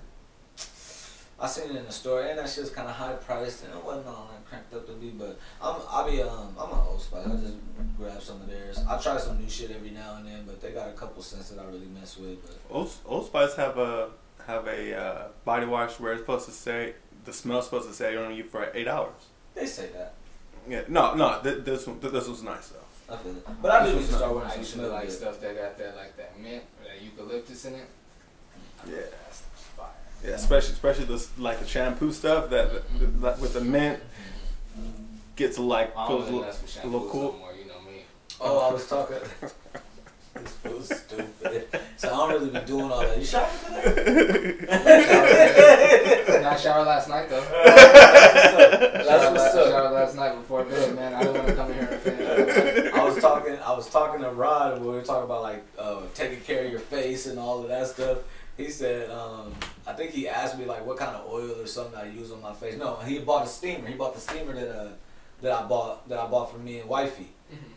I 1.40 1.46
seen 1.48 1.70
it 1.70 1.76
in 1.76 1.86
the 1.86 1.92
store, 1.92 2.22
and 2.24 2.40
that 2.40 2.50
shit's 2.50 2.72
kind 2.72 2.88
of 2.90 2.96
high 2.96 3.14
priced, 3.14 3.64
and 3.64 3.74
it 3.74 3.84
wasn't 3.86 4.08
all 4.08 4.28
that 4.32 4.44
cranked 4.50 4.74
up 4.74 4.88
to 4.88 4.94
be. 4.94 5.10
But 5.12 5.40
I'm, 5.62 5.76
I 5.92 6.10
be, 6.10 6.22
um, 6.24 6.56
I'm 6.60 6.72
an 6.72 6.80
old 6.90 7.00
spice. 7.02 7.28
I 7.28 7.30
just 7.36 7.54
grab 7.98 8.22
some 8.22 8.42
of 8.42 8.48
theirs. 8.50 8.80
I 8.90 8.98
try 8.98 9.18
some 9.18 9.40
new 9.40 9.48
shit 9.50 9.70
every 9.70 9.92
now 9.92 10.16
and 10.18 10.26
then, 10.26 10.46
but 10.48 10.62
they 10.62 10.72
got 10.72 10.90
a 10.90 10.94
couple 10.94 11.22
scents 11.22 11.50
that 11.50 11.62
I 11.62 11.66
really 11.66 11.86
mess 11.88 12.18
with. 12.18 12.42
But 12.44 12.56
Old, 12.76 12.92
Old 13.06 13.28
Spice 13.28 13.56
have 13.56 13.78
a 13.78 14.10
have 14.48 14.66
a 14.68 14.98
uh, 14.98 15.28
body 15.46 15.66
wash 15.68 16.00
where 16.00 16.14
it's 16.14 16.22
supposed 16.22 16.46
to 16.46 16.52
say 16.52 16.94
the 17.26 17.34
smell's 17.34 17.66
supposed 17.66 17.88
to 17.88 17.94
say 17.94 18.16
on 18.16 18.34
you 18.34 18.44
for 18.44 18.72
eight 18.74 18.88
hours. 18.88 19.14
they 19.54 19.66
say 19.68 19.90
that. 19.94 20.14
Yeah, 20.68 20.82
no, 20.88 21.14
no, 21.14 21.40
th- 21.44 21.64
this 21.64 21.86
one, 21.86 22.00
th- 22.00 22.14
this 22.14 22.28
was 22.28 22.42
nice 22.44 22.70
though. 22.70 23.14
I 23.14 23.18
feel 23.18 23.32
it. 23.38 23.46
But 23.62 23.72
I 23.72 23.86
do 23.86 23.94
need 23.96 24.08
to 24.08 24.14
start 24.14 24.34
wearing 24.34 24.48
I 24.48 24.52
some 24.52 24.60
used 24.60 24.72
to 24.74 24.78
smell 24.80 24.90
like 24.92 25.04
good. 25.08 25.12
stuff 25.12 25.40
that 25.42 25.56
got 25.56 25.78
that 25.78 25.96
like 25.96 26.18
that 26.18 26.40
mint 26.40 26.64
or 26.82 26.86
that 26.90 27.02
eucalyptus 27.02 27.66
in 27.66 27.76
it. 27.76 27.86
Yeah. 28.90 28.98
That's 30.28 30.46
fire. 30.46 30.58
Yeah, 30.58 30.60
especially 30.60 30.74
especially 30.74 31.06
this 31.06 31.38
like 31.38 31.60
the 31.60 31.68
shampoo 31.68 32.12
stuff 32.12 32.50
that, 32.50 32.84
that 33.22 33.40
with 33.40 33.54
the 33.54 33.62
mint 33.62 34.00
gets 35.36 35.58
like 35.58 35.96
I 35.96 36.08
don't 36.08 36.18
feels 36.18 36.22
a 36.22 36.26
really 36.26 36.36
little, 36.40 36.42
mess 36.48 36.62
with 36.62 36.84
a 36.84 36.88
little 36.88 37.10
cool. 37.10 37.32
no 37.34 37.40
more. 37.40 37.54
You 37.54 37.68
know 37.68 37.82
me. 37.82 38.04
Oh, 38.42 38.70
I 38.70 38.74
was 38.74 38.88
talking. 38.88 39.18
this 40.34 40.52
fool's 40.64 40.96
stupid. 40.96 41.68
So 41.98 42.10
I 42.10 42.12
don't 42.12 42.30
really 42.30 42.60
be 42.60 42.66
doing 42.66 42.92
all 42.92 43.00
that. 43.00 43.18
You 43.18 43.26
showered 43.26 43.50
today? 43.66 44.66
Not 46.42 46.60
shower 46.60 46.86
last 46.86 47.10
night 47.10 47.30
though. 47.30 47.42
That's 47.66 49.08
what's 49.08 49.38
last, 49.38 49.56
up. 49.56 49.68
shower 49.70 49.92
last 49.92 50.16
night 50.16 50.36
before 50.36 50.64
bed, 50.66 50.96
man. 50.96 51.14
I 51.14 51.24
didn't 51.24 51.36
want 51.36 51.48
to 51.48 51.56
come 51.56 51.72
in 51.72 51.78
here 51.80 51.90
and 51.90 52.02
finish. 52.02 52.94
I 52.94 53.04
was 53.04 53.18
talking. 53.20 53.58
I 53.66 53.72
was 53.74 53.90
talking 53.90 54.22
to 54.22 54.30
Rod. 54.32 54.74
and 54.74 54.86
We 54.86 54.92
were 54.92 55.02
talking 55.02 55.24
about 55.24 55.42
like 55.42 55.64
uh, 55.80 56.02
taking 56.14 56.42
care 56.42 56.66
of 56.66 56.72
your 56.72 56.82
face 56.82 57.28
and 57.28 57.40
all 57.40 57.62
of 57.62 57.70
that 57.70 57.88
stuff. 57.88 58.20
He 58.58 58.70
said, 58.72 59.10
um, 59.12 59.54
I 59.88 59.94
think 59.94 60.12
he 60.12 60.28
asked 60.28 60.58
me 60.60 60.66
like 60.66 60.86
what 60.86 60.98
kind 60.98 61.16
of 61.16 61.32
oil 61.32 61.62
or 61.62 61.66
something 61.66 61.98
I 61.98 62.10
use 62.10 62.32
on 62.32 62.42
my 62.42 62.54
face. 62.54 62.78
No, 62.78 62.98
he 62.98 63.20
bought 63.20 63.46
a 63.46 63.50
steamer. 63.50 63.88
He 63.88 63.96
bought 63.96 64.14
the 64.14 64.22
steamer 64.22 64.54
that 64.54 64.70
uh, 64.70 64.90
that 65.42 65.52
I 65.52 65.64
bought 65.66 66.08
that 66.10 66.20
I 66.20 66.28
bought 66.28 66.52
for 66.52 66.58
me 66.58 66.80
and 66.80 66.90
wifey. 66.90 67.30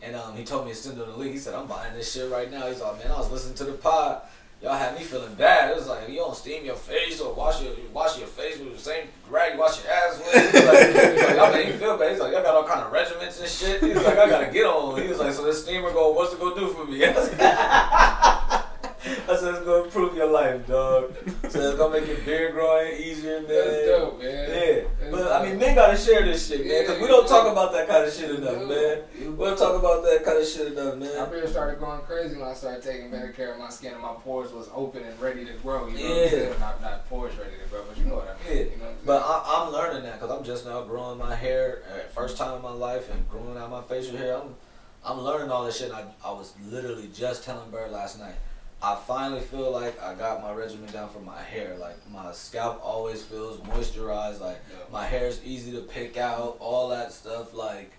And 0.03 0.16
um, 0.16 0.37
he 0.37 0.44
told 0.44 0.66
me 0.66 0.73
to 0.73 0.77
send 0.77 0.99
her 0.99 1.05
the 1.05 1.16
link. 1.16 1.33
He 1.33 1.38
said, 1.38 1.55
I'm 1.55 1.68
buying 1.68 1.94
this 1.94 2.12
shit 2.12 2.29
right 2.29 2.51
now. 2.51 2.66
He's 2.66 2.81
like, 2.81 2.99
man, 2.99 3.12
I 3.12 3.18
was 3.18 3.31
listening 3.31 3.55
to 3.57 3.64
the 3.64 3.73
pod. 3.75 4.23
Y'all 4.62 4.77
had 4.77 4.99
me 4.99 5.03
feeling 5.03 5.33
bad. 5.35 5.70
It 5.70 5.77
was 5.77 5.87
like 5.87 6.09
you 6.09 6.16
don't 6.16 6.37
steam 6.37 6.66
your 6.66 6.75
face 6.75 7.18
or 7.20 7.33
wash 7.33 7.62
your 7.62 7.73
wash 7.94 8.18
your 8.18 8.27
face 8.27 8.59
with 8.59 8.75
the 8.75 8.79
same 8.79 9.07
rag 9.31 9.55
you 9.55 9.61
wash 9.61 9.83
your 9.83 9.92
ass 9.92 10.18
with. 10.18 10.53
He's 10.53 10.64
like, 10.66 10.87
he's 11.14 11.25
like, 11.25 11.37
y'all 11.37 11.53
make 11.53 11.68
me 11.68 11.73
feel 11.75 11.96
bad. 11.96 12.11
He's 12.11 12.20
like, 12.20 12.33
y'all 12.33 12.42
got 12.42 12.55
all 12.55 12.64
kind 12.64 12.83
of 12.83 12.92
regiments 12.92 13.40
and 13.40 13.49
shit. 13.49 13.81
He's 13.81 13.96
like, 13.96 14.18
I 14.18 14.29
gotta 14.29 14.53
get 14.53 14.66
on. 14.66 15.01
He 15.01 15.09
was 15.09 15.18
like, 15.18 15.33
so 15.33 15.44
this 15.44 15.62
steamer 15.62 15.92
go, 15.92 16.12
what's 16.12 16.35
it 16.35 16.40
gonna 16.40 16.61
do 16.61 16.68
for 16.68 16.85
me? 16.85 16.99
I 19.29 19.37
said 19.37 19.55
it's 19.55 19.65
gonna 19.65 19.85
improve 19.85 20.15
your 20.15 20.27
life, 20.31 20.67
dog. 20.67 21.15
So 21.49 21.59
it's 21.61 21.79
gonna 21.79 21.99
make 21.99 22.07
your 22.07 22.19
beard 22.19 22.53
growing 22.53 22.93
easier, 23.01 23.41
man. 23.41 23.49
That's 23.49 23.87
dope, 23.87 24.19
man. 24.19 24.49
Yeah, 24.51 24.83
That's 25.01 25.11
but 25.11 25.33
I 25.33 25.47
mean, 25.49 25.59
men 25.59 25.75
gotta 25.75 25.97
share 25.97 26.23
this 26.25 26.47
shit, 26.49 26.67
man, 26.67 26.83
because 26.83 27.01
we 27.01 27.07
don't 27.09 27.27
talk 27.27 27.51
about 27.51 27.73
that 27.73 27.89
kind 27.89 28.05
of 28.05 28.13
shit 28.13 28.31
enough, 28.31 28.59
Dude, 28.59 28.69
man. 28.69 29.37
We 29.39 29.45
don't 29.47 29.57
talk 29.59 29.79
about 29.79 30.03
that 30.05 30.23
kind 30.25 30.39
of 30.39 30.47
shit 30.47 30.73
enough, 30.73 30.97
man. 30.97 31.17
My 31.19 31.25
beard 31.27 31.49
started 31.49 31.81
going 31.81 32.01
crazy 32.03 32.37
when 32.37 32.49
I 32.49 32.53
started 32.53 32.83
taking 32.83 33.11
better 33.11 33.29
care 33.33 33.53
of 33.55 33.59
my 33.59 33.71
skin 33.71 33.93
and 33.95 34.03
my 34.03 34.13
pores 34.23 34.53
was 34.53 34.69
open 34.75 35.03
and 35.03 35.19
ready 35.19 35.47
to 35.47 35.53
grow. 35.55 35.89
You 35.89 35.95
know 35.95 36.09
what 36.11 36.17
Yeah. 36.19 36.25
I'm 36.25 36.31
saying? 36.31 36.61
Not, 36.61 36.83
not 36.83 37.09
pores 37.09 37.37
ready 37.37 37.57
to 37.63 37.71
grow, 37.71 37.83
but 37.89 37.97
you 37.97 38.05
know 38.05 38.17
what 38.17 38.29
I 38.47 38.49
mean. 38.49 38.59
Yeah. 38.59 38.65
You 38.65 38.77
know 38.79 38.85
what? 38.85 39.07
But 39.07 39.23
I, 39.25 39.65
I'm 39.65 39.73
learning 39.73 40.03
that 40.03 40.21
because 40.21 40.37
I'm 40.37 40.45
just 40.45 40.67
now 40.67 40.83
growing 40.83 41.19
my 41.19 41.35
hair, 41.35 41.83
uh, 41.91 42.09
first 42.13 42.37
time 42.37 42.55
in 42.57 42.63
my 42.63 42.73
life, 42.73 43.11
and 43.11 43.27
growing 43.31 43.57
out 43.57 43.71
my 43.71 43.81
facial 43.83 44.17
hair. 44.19 44.37
I'm, 44.37 44.55
I'm 45.03 45.19
learning 45.23 45.51
all 45.51 45.65
this 45.65 45.79
shit. 45.79 45.91
I, 45.91 46.05
I 46.23 46.31
was 46.33 46.53
literally 46.69 47.09
just 47.15 47.45
telling 47.45 47.71
Bird 47.71 47.91
last 47.91 48.19
night. 48.19 48.35
I 48.83 48.95
finally 49.07 49.40
feel 49.43 49.71
like 49.71 50.03
I 50.03 50.14
got 50.14 50.40
my 50.43 50.53
regimen 50.53 50.90
down 50.90 51.11
for 51.11 51.21
my 51.21 51.40
hair. 51.40 51.77
Like 51.79 51.97
my 52.11 52.33
scalp 52.33 52.81
always 52.83 53.23
feels 53.23 53.59
moisturized. 53.61 54.40
Like 54.40 54.59
Yeah. 54.71 54.77
my 54.90 55.05
hair's 55.05 55.43
easy 55.45 55.73
to 55.73 55.81
pick 55.83 56.16
out. 56.16 56.57
All 56.61 56.88
that 56.88 57.12
stuff. 57.12 57.53
Like, 57.55 57.93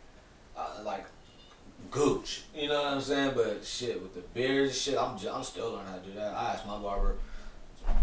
uh, 0.57 0.79
like 0.83 1.05
gooch. 1.91 2.43
You 2.55 2.67
know 2.67 2.81
what 2.81 2.93
I'm 2.93 3.01
saying? 3.01 3.33
But 3.35 3.63
shit 3.63 4.01
with 4.01 4.15
the 4.15 4.21
beard 4.21 4.65
and 4.67 4.73
shit, 4.75 4.97
I'm 4.97 5.17
j- 5.17 5.29
I'm 5.29 5.43
still 5.43 5.71
learning 5.71 5.87
how 5.91 5.97
to 5.99 6.05
do 6.05 6.13
that. 6.13 6.33
I 6.33 6.53
asked 6.53 6.65
my 6.65 6.77
barber 6.79 7.17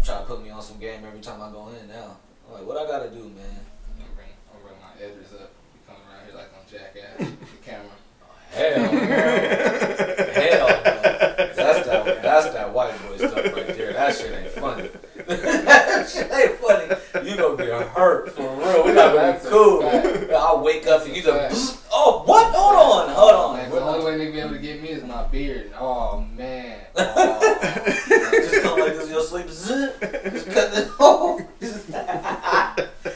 try 0.03 0.19
to 0.19 0.23
put 0.25 0.41
me 0.43 0.49
on 0.49 0.61
some 0.61 0.77
game 0.79 1.03
every 1.05 1.19
time 1.21 1.41
I 1.41 1.49
go 1.51 1.67
in 1.69 1.87
now. 1.87 2.17
I'm 2.47 2.53
like, 2.53 2.65
what 2.65 2.77
I 2.77 2.85
gotta 2.85 3.09
do, 3.09 3.23
man? 3.23 3.59
I'm 3.99 4.05
bring, 4.15 4.27
I'm 4.53 4.61
bring 4.61 4.75
my 4.81 4.93
edges 5.03 5.33
up. 5.33 5.51
You 5.73 5.79
come 5.87 5.95
around 6.09 6.25
here 6.25 6.35
like 6.35 6.51
on 6.53 6.65
Jackass 6.69 7.19
with 7.39 7.61
the 7.61 7.69
camera. 7.69 7.95
Hell, 8.51 8.83
hell, 8.83 8.91
no. 8.93 8.99
That's 8.99 9.97
that. 10.17 10.18
That's 12.43 12.55
that 12.55 12.73
white 12.73 12.93
boy 13.07 13.17
stuff 13.17 13.35
right 13.35 13.67
there. 13.67 13.93
That 13.93 14.15
shit 14.15 14.33
ain't 14.33 14.51
funny. 14.51 14.89
that 15.27 16.09
shit 16.09 16.31
ain't 16.31 16.55
funny. 16.59 17.29
You 17.29 17.35
gonna 17.35 17.57
get 17.57 17.87
hurt 17.89 18.31
for 18.33 18.55
real. 18.55 18.85
We 18.85 18.93
not 18.93 19.13
gonna 19.13 19.31
That's 19.33 19.43
be 19.43 19.49
cool. 19.49 19.83
I'll 20.35 20.63
wake 20.63 20.87
up 20.87 21.05
and 21.05 21.15
you 21.15 21.21
just. 21.21 21.79
Oh, 21.91 22.23
what? 22.25 22.53
Hold 22.53 23.09
on, 23.09 23.15
hold 23.15 23.31
on. 23.31 23.69
We're 23.69 23.79
the 23.79 23.85
only 23.85 24.05
way 24.05 24.17
they 24.17 24.31
be 24.31 24.39
able 24.39 24.51
to 24.51 24.59
get 24.59 24.81
me 24.81 24.89
is 24.89 25.03
my 25.03 25.23
beard. 25.27 25.71
Oh 25.77 26.25
man. 26.35 26.79
Oh. 26.95 28.29
just 28.31 28.61
come 28.63 28.79
like 28.79 28.93
this 28.93 29.05
in 29.05 29.11
your 29.11 29.23
sleep. 29.23 29.47
Just 29.47 30.49
cut 30.49 30.71
the 30.73 30.91
whole. 30.97 31.39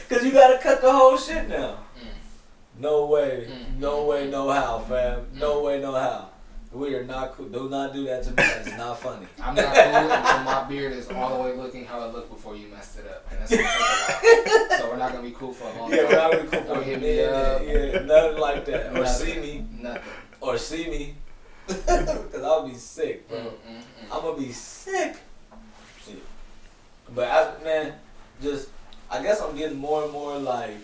Cause 0.08 0.24
you 0.24 0.32
gotta 0.32 0.58
cut 0.62 0.80
the 0.80 0.92
whole 0.92 1.16
shit 1.16 1.48
now. 1.48 1.78
Mm. 1.98 2.80
No 2.80 3.06
way. 3.06 3.48
Mm. 3.50 3.78
No 3.78 4.04
way, 4.04 4.28
no 4.30 4.50
how, 4.50 4.80
fam. 4.80 5.26
No 5.34 5.62
way, 5.62 5.80
no 5.80 5.92
how. 5.92 6.30
We 6.74 6.94
are 6.96 7.04
not 7.04 7.32
cool. 7.36 7.46
Do 7.46 7.68
not 7.68 7.92
do 7.94 8.04
that 8.06 8.24
to 8.24 8.30
me. 8.30 8.34
That's 8.36 8.76
not 8.76 8.98
funny. 8.98 9.26
I'm 9.42 9.54
not 9.54 9.72
cool 9.74 10.10
until 10.10 10.42
my 10.42 10.64
beard 10.68 10.92
is 10.92 11.08
all 11.08 11.36
the 11.36 11.42
way 11.44 11.56
looking 11.56 11.84
how 11.84 12.02
it 12.04 12.12
looked 12.12 12.30
before 12.30 12.56
you 12.56 12.66
messed 12.66 12.98
it 12.98 13.06
up, 13.06 13.24
and 13.30 13.40
that's 13.40 13.50
gonna 13.50 13.62
take 13.62 14.46
a 14.46 14.68
while. 14.68 14.78
So 14.80 14.90
we're 14.90 14.96
not 14.96 15.12
gonna 15.12 15.22
be 15.22 15.30
cool 15.30 15.52
for 15.52 15.68
a 15.68 15.78
long 15.80 15.90
Yeah, 15.92 15.98
time. 15.98 16.08
we're 16.08 16.16
not 16.16 16.30
gonna 16.32 16.42
be 16.44 16.48
cool 16.56 16.74
for 16.76 16.82
hit 16.82 16.98
a 16.98 17.00
me 17.00 17.24
up. 17.24 17.62
Yeah, 17.64 18.00
nothing 18.02 18.38
like 18.40 18.64
that. 18.64 18.90
Or 18.90 18.94
Nothing. 19.04 19.26
see 19.34 19.40
me. 19.40 19.64
Nothing. 19.80 20.02
Or 20.40 20.58
see 20.58 20.90
me. 20.90 21.14
Cause 21.68 22.42
I'll 22.42 22.66
be 22.68 22.74
sick, 22.74 23.28
bro. 23.28 23.38
Mm, 23.38 23.44
mm, 23.44 23.50
mm. 23.78 23.82
I'm 24.12 24.22
gonna 24.22 24.36
be 24.36 24.50
sick. 24.52 25.16
Yeah. 26.08 26.14
But 27.14 27.28
I, 27.28 27.64
man, 27.64 27.94
just 28.42 28.68
I 29.10 29.22
guess 29.22 29.40
I'm 29.40 29.56
getting 29.56 29.78
more 29.78 30.02
and 30.02 30.12
more 30.12 30.36
like 30.38 30.76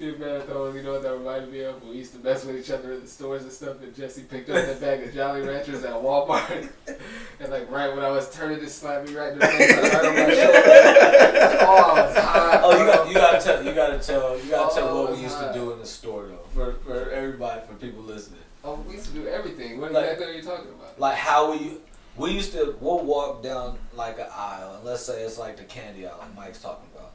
You 0.00 0.16
man 0.16 0.42
though, 0.48 0.72
you 0.72 0.82
know 0.82 0.92
what 0.92 1.02
that 1.02 1.12
reminded 1.12 1.52
me 1.52 1.60
of? 1.60 1.82
We 1.84 1.96
used 1.96 2.14
to 2.14 2.18
mess 2.20 2.44
with 2.46 2.56
each 2.56 2.70
other 2.70 2.94
in 2.94 3.02
the 3.02 3.06
stores 3.06 3.42
and 3.42 3.52
stuff, 3.52 3.82
and 3.82 3.94
Jesse 3.94 4.22
picked 4.22 4.48
up 4.48 4.56
that 4.64 4.80
bag 4.80 5.02
of 5.06 5.12
Jolly 5.14 5.42
Ranchers 5.42 5.84
at 5.84 5.92
Walmart, 5.92 6.70
and 7.40 7.50
like 7.52 7.70
right 7.70 7.94
when 7.94 8.02
I 8.02 8.08
was 8.08 8.30
turning 8.34 8.60
to 8.60 8.68
slap 8.70 9.06
me 9.06 9.14
right 9.14 9.34
in 9.34 9.38
the 9.38 9.46
face, 9.46 9.76
like, 9.82 9.92
right 9.92 10.04
on 10.06 10.14
my 10.14 10.34
shoulder. 10.34 11.56
Oh, 11.62 11.92
I 11.96 12.06
was 12.06 12.16
hot. 12.16 12.60
Oh, 12.64 12.78
you 12.80 12.86
got 12.90 13.08
you 13.08 13.14
gotta 13.14 13.40
tell 13.44 13.62
you 13.64 13.74
gotta 13.74 13.98
tell 13.98 14.38
you 14.40 14.50
gotta 14.50 14.74
tell 14.74 14.88
Oh, 14.88 15.02
what 15.04 15.12
we 15.16 15.22
used 15.22 15.38
to 15.38 15.52
do 15.52 15.72
in 15.72 15.78
the 15.80 15.86
store 15.86 16.28
though 16.28 16.46
for 16.54 16.72
for 16.82 17.10
everybody 17.10 17.60
for 17.66 17.74
people 17.74 18.02
listening. 18.02 18.40
Oh, 18.64 18.76
we 18.88 18.94
used 18.94 19.06
to 19.06 19.12
do 19.12 19.26
everything. 19.28 19.80
What 19.82 19.92
Like- 19.92 20.04
exactly 20.04 20.26
are 20.28 20.32
you 20.38 20.42
talking 20.42 20.70
about? 20.70 20.98
Like 20.98 21.16
how 21.16 21.52
we 21.52 21.76
we 22.16 22.30
used 22.30 22.52
to 22.52 22.74
we'll 22.80 23.04
walk 23.04 23.42
down 23.42 23.78
like 23.94 24.18
an 24.18 24.26
aisle 24.34 24.76
and 24.76 24.84
let's 24.84 25.04
say 25.04 25.22
it's 25.24 25.38
like 25.38 25.58
the 25.58 25.64
candy 25.64 26.06
aisle 26.06 26.16
like 26.20 26.34
Mike's 26.34 26.60
talking 26.62 26.88
about. 26.94 27.12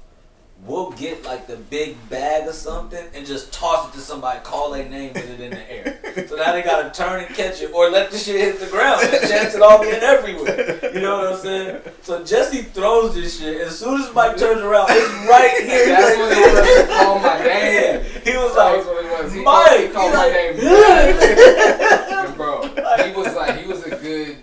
We'll 0.63 0.91
get 0.91 1.24
like 1.24 1.46
the 1.46 1.58
big 1.58 1.96
bag 2.10 2.48
or 2.48 2.54
something 2.54 3.06
and 3.13 3.26
just 3.26 3.54
toss 3.54 3.88
it 3.88 3.98
to 3.98 4.00
somebody, 4.00 4.39
call 4.39 4.72
their 4.72 4.89
name 4.89 5.13
with 5.13 5.30
it 5.30 5.39
in 5.39 5.52
the 5.52 5.72
air. 5.72 6.28
So 6.28 6.38
now 6.38 6.54
they 6.54 6.63
gotta 6.63 6.89
turn 6.89 7.24
and 7.24 7.36
catch 7.36 7.62
it 7.62 7.72
or 7.72 7.91
let 7.91 8.10
the 8.10 8.18
shit 8.18 8.39
hit 8.39 8.60
the 8.60 8.65
ground 8.68 9.04
and 9.04 9.30
chance 9.30 9.54
it 9.54 9.62
all 9.62 9.80
being 9.80 9.94
everywhere. 9.94 10.91
You 10.91 11.02
know 11.02 11.20
what 11.20 11.34
I'm 11.34 11.39
saying? 11.39 11.82
So 12.02 12.24
Jesse 12.24 12.63
throws 12.63 13.13
this 13.13 13.39
shit. 13.39 13.62
As 13.62 13.78
soon 13.78 14.02
as 14.02 14.12
Mike 14.15 14.38
turns 14.38 14.62
around, 14.62 14.88
it's 14.89 15.30
right 15.30 15.62
here. 15.62 15.86
That's 15.88 16.18
when 16.18 16.30
they 16.30 16.41
were 16.41 16.88
call 16.98 17.20
my 17.20 17.44
name. 17.44 18.04
He 18.24 18.36
was 18.36 18.56
like, 18.56 18.78
was 18.78 19.24
was. 19.24 19.34
He 19.34 19.41
Mike, 19.44 19.68
called, 19.68 19.80
he 19.82 19.88
called 19.89 20.13
my 20.13 20.18
like, 20.18 20.56
name. 20.56 22.36
Bro, 22.36 22.62
he 23.06 23.13
was 23.13 23.36
like, 23.36 23.58
he 23.60 23.68
was 23.68 23.84
a 23.86 23.89
good. 23.91 24.38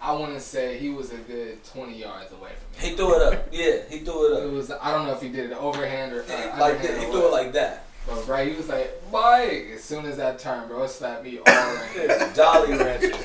I 0.00 0.12
want 0.12 0.34
to 0.34 0.40
say 0.40 0.78
he 0.78 0.90
was 0.90 1.12
a 1.12 1.16
good 1.16 1.62
twenty 1.64 1.98
yards 1.98 2.30
away 2.32 2.50
from 2.50 2.82
me. 2.82 2.90
He 2.90 2.96
threw 2.96 3.14
it 3.16 3.22
up. 3.22 3.48
Yeah, 3.52 3.78
he 3.88 3.98
threw 3.98 4.32
it 4.32 4.38
up. 4.38 4.44
It 4.44 4.52
was. 4.52 4.70
I 4.70 4.92
don't 4.92 5.06
know 5.06 5.12
if 5.12 5.20
he 5.20 5.28
did 5.28 5.50
it 5.50 5.56
overhand 5.56 6.12
or 6.12 6.22
uh, 6.22 6.56
like 6.58 6.80
that. 6.82 6.98
He 6.98 7.04
threw 7.06 7.26
it 7.26 7.32
like 7.32 7.52
that. 7.52 7.84
But 8.06 8.26
right, 8.26 8.48
he 8.50 8.56
was 8.56 8.68
like, 8.68 8.90
Mike. 9.12 9.66
As 9.74 9.84
soon 9.84 10.06
as 10.06 10.16
that 10.16 10.38
turned, 10.38 10.68
bro, 10.68 10.84
it 10.84 10.88
slapped 10.88 11.24
me 11.24 11.38
all. 11.38 11.44
Yeah, 11.46 12.32
Jolly 12.32 12.74
Ranchers. 12.76 13.12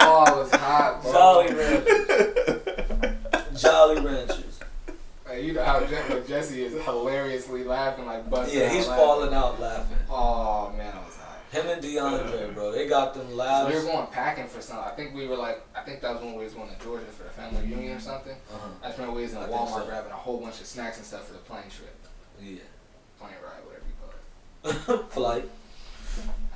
oh, 0.00 0.24
I 0.26 0.36
was 0.36 0.50
hot, 0.52 1.02
bro. 1.02 1.12
Jolly 1.12 1.54
Ranchers. 1.54 3.62
Jolly 3.62 4.00
Ranchers. 4.00 4.60
Like, 5.28 5.42
you 5.42 5.52
know 5.52 5.64
how 5.64 5.84
Jesse 6.26 6.64
is 6.64 6.82
hilariously 6.84 7.64
laughing, 7.64 8.06
like 8.06 8.28
busting. 8.30 8.58
Yeah, 8.58 8.66
out 8.66 8.72
he's 8.72 8.88
laughing. 8.88 9.04
falling 9.04 9.34
out 9.34 9.60
laughing. 9.60 9.98
Oh 10.10 10.72
man, 10.76 10.92
I 10.96 11.04
was. 11.04 11.15
Him 11.52 11.66
and 11.68 11.82
DeAndre, 11.82 12.52
bro, 12.54 12.72
they 12.72 12.88
got 12.88 13.14
them 13.14 13.28
So 13.30 13.34
laughs. 13.36 13.72
we 13.72 13.78
were 13.78 13.84
going 13.86 14.06
packing 14.08 14.46
for 14.48 14.60
something. 14.60 14.84
I 14.84 14.90
think 14.96 15.14
we 15.14 15.26
were 15.26 15.36
like, 15.36 15.60
I 15.76 15.80
think 15.82 16.00
that 16.00 16.12
was 16.14 16.22
when 16.22 16.34
we 16.34 16.44
was 16.44 16.54
going 16.54 16.68
to 16.68 16.82
Georgia 16.82 17.06
for 17.06 17.22
the 17.24 17.30
family 17.30 17.62
reunion 17.62 17.96
or 17.96 18.00
something. 18.00 18.36
Uh-huh. 18.52 18.68
I 18.82 18.86
just 18.88 18.98
remember 18.98 19.16
we 19.16 19.22
was 19.22 19.32
in 19.32 19.38
I 19.38 19.46
Walmart 19.46 19.80
so. 19.82 19.86
grabbing 19.86 20.10
a 20.12 20.16
whole 20.16 20.38
bunch 20.40 20.60
of 20.60 20.66
snacks 20.66 20.96
and 20.98 21.06
stuff 21.06 21.26
for 21.26 21.32
the 21.34 21.38
plane 21.40 21.62
trip, 21.70 21.94
Yeah. 22.40 22.58
plane 23.20 23.32
ride, 23.42 23.62
whatever 23.64 23.86
you 23.86 23.94
call 24.02 24.96
it. 25.00 25.10
Flight. 25.12 25.48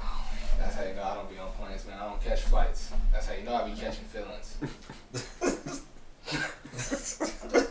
Oh, 0.03 0.25
That's 0.59 0.75
how 0.75 0.83
you 0.85 0.95
know 0.95 1.03
I 1.05 1.15
don't 1.15 1.31
be 1.31 1.39
on 1.39 1.51
planes, 1.53 1.87
man. 1.87 1.99
I 2.01 2.09
don't 2.09 2.23
catch 2.23 2.41
flights. 2.43 2.91
That's 3.13 3.27
how 3.29 3.35
you 3.35 3.45
know 3.45 3.55
I 3.55 3.69
be 3.69 3.77
catching 3.77 4.05
feelings. 4.07 4.57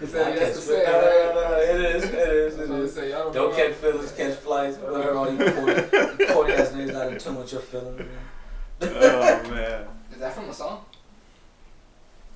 Is 0.00 0.12
that 0.12 0.26
I 0.26 0.30
yes 0.34 0.38
catch 0.38 0.54
to 0.54 0.60
say, 0.60 0.82
no, 0.84 0.92
no, 0.92 0.98
right? 0.98 1.34
no, 1.34 1.50
no, 1.50 1.60
it 1.60 1.94
is, 1.96 2.04
it 2.04 2.14
is, 2.14 2.56
That's 2.56 2.70
it 2.70 2.74
I 2.82 2.86
say. 2.88 3.10
Y'all 3.10 3.30
Don't 3.32 3.50
be 3.50 3.56
catch 3.56 3.68
on- 3.68 3.74
feelings, 3.74 4.12
catch 4.12 4.34
flights. 4.36 4.76
Whatever 4.78 5.14
all 5.16 5.30
you 5.32 5.38
corny, 5.38 6.26
corny 6.32 6.52
ass 6.54 6.68
niggas 6.70 6.92
got 6.92 7.12
in 7.12 7.18
tune 7.18 7.36
with 7.36 7.52
your 7.52 7.60
feelings. 7.60 7.98
man. 7.98 8.08
oh 8.82 9.50
man. 9.50 9.86
Is 10.12 10.18
that 10.18 10.34
from 10.34 10.48
a 10.50 10.54
song? 10.54 10.84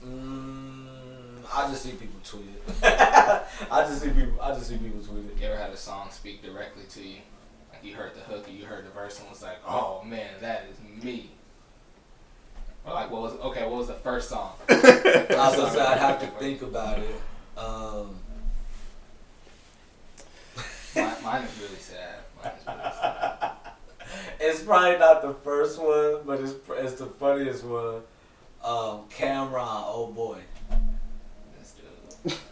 Mm, 0.05 1.39
I 1.53 1.69
just 1.71 1.83
see 1.83 1.93
people 1.93 2.21
tweet 2.25 2.47
it. 2.49 2.63
I 3.71 3.83
just 3.89 4.03
see 4.03 4.11
people. 4.11 4.41
I 4.41 4.53
just 4.53 4.69
see 4.69 4.77
people 4.77 5.01
tweet 5.03 5.25
it. 5.27 5.41
You 5.41 5.47
ever 5.49 5.57
had 5.57 5.71
a 5.71 5.77
song 5.77 6.09
speak 6.11 6.43
directly 6.43 6.85
to 6.91 7.03
you? 7.07 7.17
Like 7.73 7.85
you 7.85 7.95
heard 7.95 8.15
the 8.15 8.21
hook 8.21 8.47
or 8.49 8.51
you 8.51 8.65
heard 8.65 8.85
the 8.87 8.91
verse 8.91 9.19
and 9.21 9.29
was 9.29 9.43
like, 9.43 9.59
oh 9.67 10.03
man, 10.05 10.31
that 10.41 10.67
is 10.71 11.05
me. 11.05 11.31
Like 12.87 13.11
what 13.11 13.23
was 13.23 13.33
okay? 13.41 13.65
What 13.65 13.79
was 13.79 13.89
the 13.89 13.95
first 13.95 14.29
song? 14.29 14.53
I 14.69 15.55
was 15.59 15.73
say 15.73 15.81
I'd 15.81 15.99
have 15.99 16.21
to 16.21 16.27
think 16.39 16.63
about 16.63 16.99
it. 16.99 17.21
Um, 17.59 18.17
Mine, 20.95 21.15
mine 21.23 21.43
is 21.43 21.61
really 21.61 21.77
sad. 21.79 22.21
Mine 22.43 22.53
is 22.59 22.67
really 22.67 22.81
sad. 22.81 23.53
it's 24.41 24.63
probably 24.63 24.99
not 24.99 25.21
the 25.21 25.35
first 25.35 25.79
one, 25.79 26.21
but 26.25 26.41
it's 26.41 26.55
it's 26.71 26.95
the 26.95 27.07
funniest 27.07 27.65
one. 27.65 28.03
Um, 28.65 29.05
Cam'ron, 29.11 29.85
oh 29.87 30.13
boy. 30.15 30.39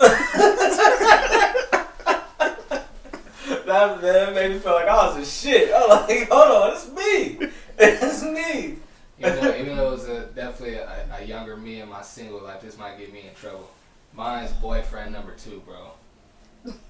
That 3.66 4.00
man 4.02 4.34
made 4.34 4.52
me 4.52 4.58
feel 4.58 4.72
like 4.72 4.86
I 4.86 5.08
was 5.08 5.16
a 5.16 5.24
shit. 5.24 5.72
I 5.72 5.80
was 5.80 6.08
like, 6.08 6.28
hold 6.28 6.50
on, 6.50 6.72
it's 6.72 6.90
me. 6.90 7.48
It's 7.78 8.22
me. 8.22 8.76
Even 9.24 9.40
though, 9.40 9.56
even 9.56 9.76
though 9.76 9.88
it 9.88 9.92
was 9.92 10.08
a, 10.08 10.26
definitely 10.26 10.76
a, 10.76 11.06
a 11.18 11.24
younger 11.24 11.56
me 11.56 11.80
in 11.80 11.88
my 11.88 12.02
single 12.02 12.42
life, 12.42 12.60
this 12.60 12.78
might 12.78 12.98
get 12.98 13.12
me 13.12 13.26
in 13.28 13.34
trouble. 13.34 13.70
Mine's 14.14 14.52
boyfriend 14.52 15.12
number 15.12 15.32
two, 15.32 15.62
bro. 15.66 15.92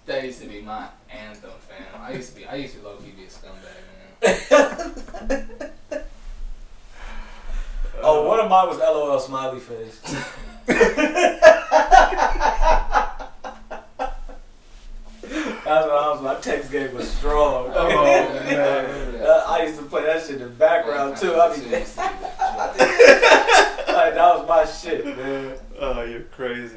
That 0.07 0.25
used 0.25 0.41
to 0.43 0.49
be 0.49 0.61
my 0.61 0.89
anthem, 1.11 1.51
fam. 1.61 2.01
I 2.01 2.13
used 2.13 2.31
to 2.31 2.37
be, 2.37 2.47
I 2.47 2.57
used 2.57 2.75
to 2.77 2.83
low 2.83 2.97
key 2.97 3.13
be 3.13 3.25
a 3.25 3.29
scumbag, 3.29 3.81
man. 5.31 5.49
Oh, 8.07 8.29
one 8.29 8.39
of 8.39 8.51
mine 8.51 8.69
was 8.69 8.77
LOL 8.77 9.19
smiley 9.19 9.61
face. 9.61 9.99
That's 10.67 10.79
what 15.33 15.47
I 15.47 15.54
was. 15.67 16.21
My 16.23 16.35
text 16.37 16.71
game 16.71 16.95
was 16.95 17.11
strong. 17.11 17.71
Oh, 17.75 17.89
man. 17.89 18.45
man. 18.47 19.23
Uh, 19.23 19.45
I 19.47 19.65
used 19.65 19.79
to 19.79 19.85
play 19.87 20.03
that 20.05 20.23
shit 20.23 20.37
in 20.37 20.39
the 20.43 20.49
background 20.49 21.17
too. 21.17 21.35
I 21.35 21.49
mean, 21.51 21.61
Seriously, 21.61 22.03
like, 22.05 22.77
that 22.77 24.15
that 24.15 24.39
was 24.39 24.49
my 24.49 24.65
shit, 24.65 25.05
man. 25.05 25.57
Oh, 25.81 26.03
you're 26.03 26.21
crazy. 26.23 26.77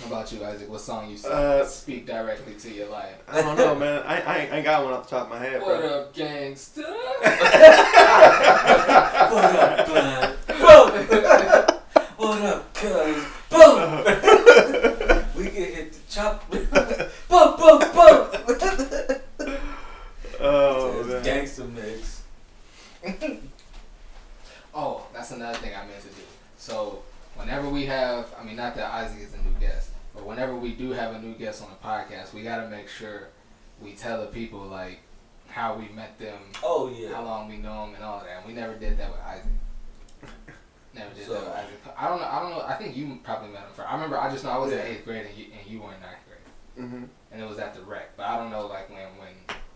How 0.00 0.06
about 0.06 0.32
you, 0.32 0.42
Isaac? 0.44 0.68
What 0.70 0.80
song 0.80 1.10
you 1.10 1.16
sing? 1.18 1.30
Uh, 1.30 1.64
speak 1.66 2.06
directly 2.06 2.54
to 2.54 2.70
your 2.72 2.88
life? 2.88 3.14
I 3.28 3.42
don't 3.42 3.56
know, 3.56 3.74
man. 3.74 4.02
I, 4.06 4.20
I, 4.20 4.38
ain't- 4.38 4.52
I 4.52 4.56
ain't 4.56 4.64
got 4.64 4.82
one 4.84 4.94
off 4.94 5.08
the 5.08 5.16
top 5.16 5.24
of 5.30 5.38
my 5.38 5.38
head, 5.44 5.60
What 5.60 5.80
bro. 5.80 5.88
up, 6.00 6.14
gangsta? 6.14 6.84
What 9.30 9.44
up, 9.56 9.86
blood? 9.86 10.36
Boom. 10.48 10.90
What 12.16 12.42
up, 12.42 12.74
cuz? 12.74 13.24
Boom. 13.50 14.04
we 15.36 15.44
can 15.50 15.64
hit 15.74 15.92
the 15.92 15.99
chop. 16.10 16.48
boom, 16.50 16.66
boom, 16.68 17.78
boom. 17.78 18.28
Oh, 20.42 21.00
It's 21.00 21.08
man. 21.08 21.22
gangster 21.22 21.64
mix. 21.64 22.22
Oh, 24.74 25.06
that's 25.12 25.30
another 25.32 25.58
thing 25.58 25.72
I 25.74 25.84
meant 25.86 26.00
to 26.02 26.08
do. 26.08 26.22
So, 26.56 27.02
whenever 27.36 27.68
we 27.68 27.86
have, 27.86 28.26
I 28.40 28.44
mean, 28.44 28.56
not 28.56 28.74
that 28.76 28.92
Isaac 28.92 29.20
is 29.20 29.34
a 29.34 29.38
new 29.38 29.54
guest, 29.60 29.90
but 30.14 30.24
whenever 30.24 30.54
we 30.54 30.72
do 30.72 30.92
have 30.92 31.14
a 31.14 31.18
new 31.20 31.34
guest 31.34 31.62
on 31.62 31.68
the 31.70 31.76
podcast, 31.86 32.32
we 32.32 32.42
got 32.42 32.62
to 32.62 32.68
make 32.68 32.88
sure 32.88 33.28
we 33.82 33.92
tell 33.92 34.20
the 34.20 34.26
people, 34.28 34.60
like, 34.60 35.00
how 35.48 35.74
we 35.74 35.88
met 35.88 36.18
them, 36.18 36.38
Oh 36.62 36.88
yeah. 36.96 37.12
how 37.14 37.24
long 37.24 37.48
we 37.48 37.56
know 37.56 37.86
them, 37.86 37.94
and 37.96 38.04
all 38.04 38.20
that. 38.20 38.38
And 38.38 38.46
we 38.46 38.52
never 38.58 38.74
did 38.74 38.96
that 38.98 39.10
with 39.10 39.20
Isaac. 39.20 39.52
Never 40.92 41.14
did 41.14 41.24
So- 41.26 41.34
that 41.34 41.42
with 41.44 41.54
Isaac. 41.54 41.80
I 41.96 42.08
don't 42.08 42.20
know. 42.20 42.26
I 42.26 42.40
don't 42.42 42.50
know. 42.50 42.62
I 42.62 42.74
think 42.74 42.96
you 42.96 43.18
probably 43.22 43.50
met 43.50 43.62
him 43.62 43.68
first. 43.74 43.88
I 43.88 43.94
remember. 43.94 44.18
I 44.18 44.28
just 44.30 44.42
know 44.44 44.50
I 44.50 44.58
was 44.58 44.72
in 44.72 44.78
eighth 44.80 45.04
grade 45.04 45.26
and 45.26 45.36
you, 45.38 45.46
and 45.56 45.66
you 45.70 45.80
were 45.80 45.94
in 45.94 46.00
ninth 46.00 46.18
grade, 46.26 46.40
hmm 46.88 47.04
and 47.32 47.40
it 47.40 47.48
was 47.48 47.58
at 47.58 47.74
the 47.74 47.80
rec. 47.82 48.16
But 48.16 48.26
I 48.26 48.36
don't 48.38 48.50
know, 48.50 48.66
like 48.66 48.90
when 48.90 48.98
when 49.18 49.28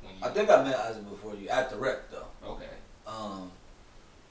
when 0.03 0.15
you. 0.19 0.25
I 0.25 0.29
think 0.31 0.51
I 0.51 0.63
met 0.65 0.75
Isaac 0.77 1.09
before 1.09 1.35
you 1.37 1.49
at 1.49 1.71
the 1.71 1.77
rec 1.77 2.11
though. 2.11 2.27
Okay. 2.45 2.67
Um, 3.07 3.53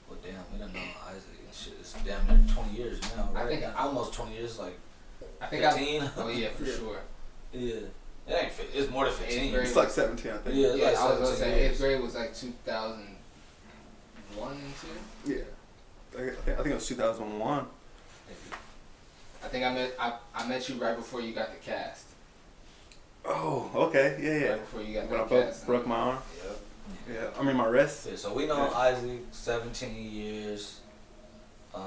well, 0.08 0.18
damn, 0.22 0.44
we 0.52 0.58
don't 0.58 0.74
know 0.74 0.80
Isaac 1.08 1.38
and 1.42 1.54
shit. 1.54 1.74
It's 1.80 1.94
damn 2.04 2.26
near 2.26 2.44
20 2.54 2.76
years 2.76 3.00
now, 3.16 3.30
I 3.34 3.46
think 3.46 3.64
I- 3.64 3.72
almost 3.74 4.12
20 4.12 4.34
years, 4.34 4.58
like 4.58 4.78
I 5.40 5.46
think 5.46 5.64
I. 5.64 5.70
15. 5.70 6.10
Oh 6.18 6.28
yeah, 6.28 6.48
for 6.50 6.64
Yeah. 6.64 6.74
sure. 6.76 7.00
yeah, 7.52 7.74
it 7.74 7.92
ain't. 8.28 8.52
Fit. 8.52 8.70
It's 8.74 8.90
more 8.90 9.04
than 9.06 9.14
15. 9.14 9.38
Eighth 9.40 9.52
grade. 9.54 9.66
It's 9.66 9.76
like 9.76 9.90
17, 9.90 10.32
I 10.32 10.36
think. 10.38 10.54
Yeah, 10.56 10.66
it's 10.68 10.76
Yeah, 10.78 10.84
like 10.86 10.96
I 10.98 11.08
was 11.08 11.18
gonna 11.20 11.36
say 11.36 11.66
eighth 11.66 11.78
grade 11.78 12.00
was 12.02 12.14
like 12.14 12.34
2001 12.34 14.52
and 14.52 14.74
two. 14.80 15.32
Yeah. 15.34 15.44
I 16.16 16.20
think, 16.20 16.30
I 16.48 16.62
think 16.62 16.66
it 16.68 16.74
was 16.74 16.86
2001. 16.88 17.66
I 19.42 19.48
think 19.48 19.64
I 19.64 19.72
met 19.74 19.94
I, 19.98 20.12
I 20.34 20.46
met 20.48 20.68
you 20.68 20.76
right 20.76 20.96
before 20.96 21.20
you 21.20 21.34
got 21.34 21.50
the 21.50 21.58
cast. 21.58 22.06
Oh, 23.26 23.70
okay. 23.74 24.18
Yeah, 24.20 24.38
yeah. 24.38 24.50
Right 24.52 24.60
before 24.60 24.82
you 24.82 24.94
got 24.94 25.08
When 25.10 25.20
I 25.20 25.22
the 25.24 25.28
broke, 25.28 25.46
cast. 25.46 25.66
broke 25.66 25.86
my 25.86 25.96
arm. 25.96 26.18
Yep. 26.44 26.60
Yeah. 27.12 27.40
I 27.40 27.42
mean, 27.42 27.56
my 27.56 27.66
wrist. 27.66 28.06
Yeah, 28.10 28.16
so 28.16 28.32
we 28.34 28.46
know 28.46 28.70
Isaac, 28.74 29.20
17 29.32 30.10
years. 30.12 30.80
Uh, 31.74 31.80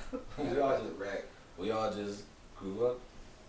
we, 0.38 0.58
all 0.60 0.70
just, 0.78 0.84
the 0.84 1.04
rec. 1.04 1.24
we 1.58 1.70
all 1.70 1.92
just 1.92 2.22
grew 2.58 2.86
up 2.86 2.98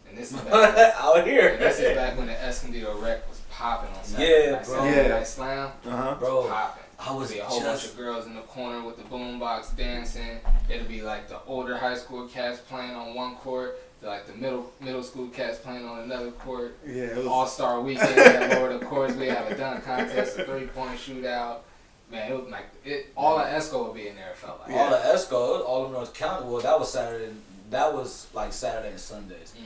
And 0.10 0.17
this 0.17 0.32
is 0.34 0.39
back. 0.41 0.54
out 0.54 1.17
and 1.19 1.28
this 1.62 1.80
is 1.80 1.95
back 1.95 2.17
when 2.17 2.28
the 2.28 2.34
Escondido 2.43 2.98
rec 3.00 3.28
was 3.30 3.39
popping 3.50 3.95
on 3.95 4.04
Saturday 4.04 4.45
Yeah, 4.45 4.52
night. 4.52 4.65
bro. 4.65 4.76
Saturday 4.80 5.08
Yeah. 5.10 5.15
Night 5.15 5.28
Slam. 5.28 5.71
Uh 5.86 5.89
huh. 5.91 6.15
Bro, 6.19 6.48
Popping. 6.50 6.84
I 6.99 7.13
was 7.13 7.29
There'd 7.29 7.41
be 7.41 7.45
a 7.45 7.45
whole 7.45 7.62
bunch 7.62 7.86
of 7.86 7.97
girls 7.97 8.25
in 8.25 8.36
the 8.36 8.41
corner 8.41 8.84
with 8.86 8.97
the 8.97 9.03
boombox 9.03 9.75
dancing. 9.75 10.39
It'd 10.69 10.88
be 10.88 11.01
like 11.01 11.27
the 11.27 11.39
older 11.45 11.77
high 11.77 11.95
school 11.95 12.27
cats 12.27 12.60
playing 12.60 12.95
on 12.95 13.13
one 13.13 13.36
court, 13.36 13.79
the, 14.01 14.08
like 14.08 14.25
the 14.27 14.34
middle 14.34 14.71
middle 14.79 15.03
school 15.03 15.27
cats 15.27 15.58
playing 15.60 15.86
on 15.86 15.99
another 16.01 16.31
court. 16.31 16.77
Yeah, 16.86 17.15
was. 17.17 17.27
All 17.27 17.47
Star 17.47 17.81
Weekend 17.81 18.17
at 18.17 18.60
Lord 18.60 18.71
of 18.71 18.81
course 18.81 19.13
we 19.13 19.27
have 19.27 19.51
a 19.51 19.55
dunk 19.55 19.84
contest, 19.84 20.39
a 20.39 20.45
three 20.45 20.67
point 20.67 20.97
shootout. 20.97 21.60
Man, 22.12 22.31
it 22.31 22.43
was 22.43 22.51
like 22.51 22.65
it. 22.84 23.08
All 23.17 23.39
of 23.39 23.47
Esco 23.47 23.88
would 23.88 23.95
be 23.95 24.08
in 24.08 24.15
there. 24.15 24.29
It 24.29 24.38
felt 24.38 24.62
like. 24.62 24.71
All 24.71 24.89
the 24.91 24.97
ESCO, 24.97 25.65
all 25.65 25.86
of 25.86 25.91
North 25.91 26.13
County. 26.13 26.47
Well, 26.47 26.62
that 26.62 26.79
was 26.79 26.91
Saturday. 26.91 27.34
That 27.71 27.93
was 27.93 28.27
like 28.34 28.53
Saturday 28.53 28.91
and 28.91 28.99
Sundays. 28.99 29.53
Mhm. 29.58 29.65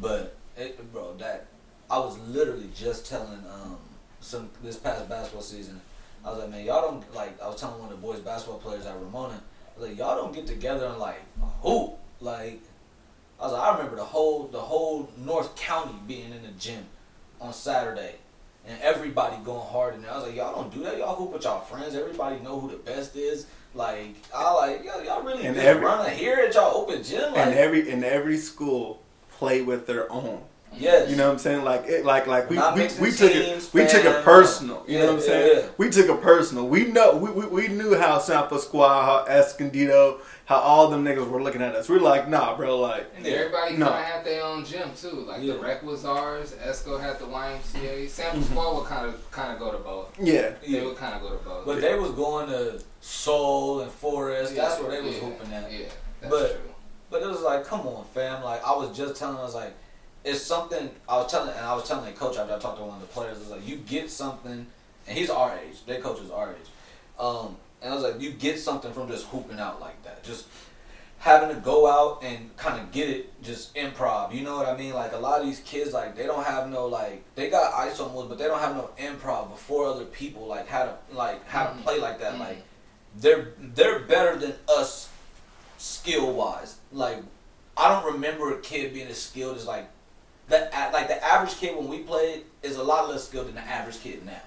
But 0.00 0.36
it, 0.56 0.92
bro, 0.92 1.14
that 1.18 1.46
I 1.90 1.98
was 1.98 2.16
literally 2.20 2.70
just 2.74 3.06
telling 3.06 3.44
um 3.52 3.78
some 4.20 4.50
this 4.62 4.76
past 4.76 5.08
basketball 5.08 5.42
season. 5.42 5.80
I 6.24 6.30
was 6.30 6.38
like, 6.40 6.50
man, 6.50 6.64
y'all 6.64 6.82
don't 6.82 7.14
like. 7.14 7.40
I 7.42 7.46
was 7.48 7.60
telling 7.60 7.80
one 7.80 7.90
of 7.92 8.00
the 8.00 8.06
boys 8.06 8.20
basketball 8.20 8.58
players 8.58 8.86
at 8.86 8.94
Ramona, 9.00 9.42
I 9.76 9.80
was 9.80 9.88
like, 9.88 9.98
y'all 9.98 10.16
don't 10.16 10.34
get 10.34 10.46
together 10.46 10.86
and 10.86 10.98
like 10.98 11.20
hoop. 11.62 11.94
Like, 12.20 12.60
I 13.40 13.44
was 13.44 13.52
like, 13.54 13.62
I 13.62 13.76
remember 13.76 13.96
the 13.96 14.04
whole 14.04 14.46
the 14.48 14.60
whole 14.60 15.08
North 15.16 15.56
County 15.56 15.94
being 16.06 16.32
in 16.32 16.42
the 16.42 16.52
gym 16.58 16.84
on 17.40 17.52
Saturday. 17.52 18.16
And 18.66 18.78
everybody 18.82 19.36
going 19.42 19.66
hard 19.66 19.94
in 19.94 20.02
there. 20.02 20.12
I 20.12 20.16
was 20.18 20.26
like, 20.26 20.36
y'all 20.36 20.54
don't 20.54 20.72
do 20.72 20.82
that. 20.82 20.98
Y'all 20.98 21.14
hoop 21.16 21.32
with 21.32 21.44
y'all 21.44 21.60
friends. 21.62 21.94
Everybody 21.94 22.40
know 22.40 22.60
who 22.60 22.68
the 22.68 22.76
best 22.76 23.16
is. 23.16 23.46
Like, 23.74 24.16
I 24.34 24.52
like, 24.52 24.84
y'all, 24.84 25.02
y'all 25.02 25.22
really 25.22 25.46
And 25.46 25.54
just 25.54 25.66
every- 25.66 25.82
run 25.82 26.10
here 26.10 26.36
at 26.36 26.52
y'all 26.52 26.76
open 26.76 27.02
gym. 27.02 27.32
Like, 27.32 27.38
and 27.38 27.54
every 27.54 27.88
in 27.88 28.04
every 28.04 28.36
school 28.36 29.00
play 29.30 29.62
with 29.62 29.86
their 29.86 30.12
own. 30.12 30.42
Yes. 30.76 31.10
You 31.10 31.16
know 31.16 31.26
what 31.26 31.32
I'm 31.32 31.38
saying? 31.38 31.64
Like 31.64 31.84
it, 31.86 32.04
like 32.04 32.26
like 32.26 32.48
we 32.48 32.56
Not 32.56 32.74
we, 32.74 32.82
mixing 32.82 33.02
we 33.02 33.10
took 33.10 33.32
teams, 33.32 33.66
it 33.68 33.74
we 33.74 33.86
took 33.86 34.04
it 34.04 34.24
personal. 34.24 34.84
You 34.86 34.94
yeah, 34.94 35.00
know 35.00 35.06
what 35.08 35.14
I'm 35.16 35.20
saying? 35.20 35.58
yeah. 35.64 35.68
We 35.76 35.90
took 35.90 36.08
it 36.08 36.22
personal. 36.22 36.68
We 36.68 36.84
know 36.86 37.16
we, 37.16 37.30
we, 37.30 37.46
we 37.46 37.68
knew 37.68 37.96
how 37.96 38.18
San 38.18 38.44
Pasqual, 38.48 38.88
how 38.88 39.24
Escondido, 39.28 40.20
how 40.46 40.56
all 40.56 40.88
them 40.88 41.04
niggas 41.04 41.28
were 41.28 41.42
looking 41.42 41.60
at 41.60 41.74
us. 41.74 41.88
We're 41.88 41.98
like, 41.98 42.28
nah, 42.28 42.56
bro. 42.56 42.78
Like, 42.78 43.10
And 43.16 43.26
everybody 43.26 43.76
No. 43.76 43.86
kind 43.86 43.98
of 43.98 44.04
had 44.04 44.24
their 44.24 44.42
own 44.44 44.64
gym 44.64 44.90
too. 44.96 45.24
Like 45.28 45.42
Yeah. 45.42 45.54
the 45.54 45.58
rec 45.60 45.82
was 45.82 46.04
ours. 46.04 46.54
Esco 46.64 47.00
had 47.00 47.18
the 47.18 47.26
YMCA. 47.26 48.08
Sample 48.08 48.40
mm-hmm. 48.40 48.52
Squad 48.52 48.76
would 48.78 48.86
kind 48.86 49.06
of 49.06 49.30
kind 49.30 49.52
of 49.52 49.58
go 49.58 49.72
to 49.72 49.78
both. 49.78 50.18
yeah, 50.18 50.50
They 50.62 50.68
Yeah. 50.68 50.84
would 50.84 50.96
kind 50.96 51.14
of 51.14 51.22
go 51.22 51.30
to 51.30 51.44
both. 51.44 51.66
But 51.66 51.80
they 51.80 51.94
was 51.96 52.12
going 52.12 52.48
to 52.48 52.80
Soul 53.00 53.80
and 53.80 53.90
Forest. 53.90 54.54
That's 54.54 54.80
where 54.80 54.90
they 54.92 55.02
was 55.02 55.14
yeah, 55.16 55.20
hooping 55.20 55.52
at. 55.52 55.70
Yeah, 55.72 55.78
that's 56.20 56.30
But- 56.32 56.50
true. 56.52 56.60
But 57.10 57.22
it 57.22 57.26
was 57.28 57.40
like, 57.42 57.64
come 57.66 57.80
on, 57.88 58.04
fam. 58.14 58.44
Like 58.44 58.64
I 58.64 58.70
was 58.76 58.96
just 58.96 59.16
telling, 59.16 59.36
I 59.36 59.42
was 59.42 59.54
like, 59.56 59.74
it's 60.24 60.42
something. 60.42 60.90
I 61.08 61.16
was 61.16 61.30
telling, 61.30 61.50
and 61.56 61.64
I 61.66 61.74
was 61.74 61.86
telling 61.88 62.04
the 62.06 62.12
coach 62.12 62.36
after 62.36 62.54
I 62.54 62.58
talked 62.58 62.78
to 62.78 62.84
one 62.84 62.96
of 62.96 63.00
the 63.00 63.06
players. 63.08 63.36
I 63.36 63.40
was 63.40 63.50
like, 63.50 63.66
you 63.66 63.76
get 63.76 64.10
something, 64.10 64.66
and 65.06 65.18
he's 65.18 65.30
our 65.30 65.56
age. 65.58 65.84
Their 65.86 66.00
coach 66.00 66.20
is 66.20 66.30
our 66.30 66.50
age. 66.50 66.68
Um, 67.18 67.56
and 67.82 67.92
I 67.92 67.94
was 67.94 68.04
like, 68.04 68.20
you 68.20 68.30
get 68.32 68.58
something 68.58 68.92
from 68.92 69.08
just 69.08 69.26
hooping 69.26 69.58
out 69.58 69.80
like 69.80 70.02
that. 70.04 70.22
Just 70.22 70.46
having 71.18 71.54
to 71.54 71.60
go 71.62 71.86
out 71.86 72.22
and 72.22 72.54
kind 72.56 72.80
of 72.80 72.90
get 72.92 73.08
it, 73.08 73.42
just 73.42 73.74
improv. 73.74 74.34
You 74.34 74.42
know 74.42 74.56
what 74.56 74.66
I 74.68 74.76
mean? 74.76 74.94
Like 74.94 75.12
a 75.12 75.18
lot 75.18 75.40
of 75.40 75.46
these 75.46 75.60
kids, 75.60 75.92
like 75.92 76.16
they 76.16 76.24
don't 76.26 76.44
have 76.44 76.68
no 76.70 76.86
like 76.86 77.22
they 77.34 77.50
got 77.50 77.72
ISO 77.74 78.12
moves, 78.14 78.28
but 78.28 78.38
they 78.38 78.46
don't 78.46 78.58
have 78.60 78.74
no 78.76 78.90
improv 78.98 79.50
before 79.50 79.86
other 79.86 80.04
people. 80.06 80.46
Like 80.46 80.66
how 80.68 80.84
to 80.84 80.94
like 81.12 81.46
how 81.46 81.64
to 81.66 81.70
Mhm. 81.74 81.82
play 81.82 81.98
like 82.00 82.20
that. 82.20 82.34
Mhm. 82.34 82.40
Like 82.40 82.62
they're 83.16 83.48
they're 83.58 83.98
better 84.00 84.36
than 84.36 84.54
us 84.68 85.08
skill 85.78 86.32
wise. 86.32 86.76
Like 86.92 87.18
I 87.76 87.88
don't 87.88 88.14
remember 88.14 88.54
a 88.54 88.60
kid 88.60 88.92
being 88.94 89.08
as 89.08 89.20
skilled 89.20 89.56
as 89.56 89.66
like 89.66 89.88
the 90.50 90.68
like 90.92 91.08
the 91.08 91.24
average 91.24 91.56
kid 91.56 91.76
when 91.76 91.88
we 91.88 92.00
played 92.00 92.44
is 92.62 92.76
a 92.76 92.82
lot 92.82 93.08
less 93.08 93.26
skilled 93.26 93.48
than 93.48 93.54
the 93.54 93.60
average 93.62 94.00
kid 94.00 94.26
now. 94.26 94.42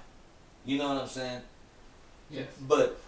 You 0.64 0.78
know 0.78 0.88
what 0.88 1.02
I'm 1.02 1.08
saying? 1.08 1.40
Yes. 2.30 2.46
But 2.66 2.98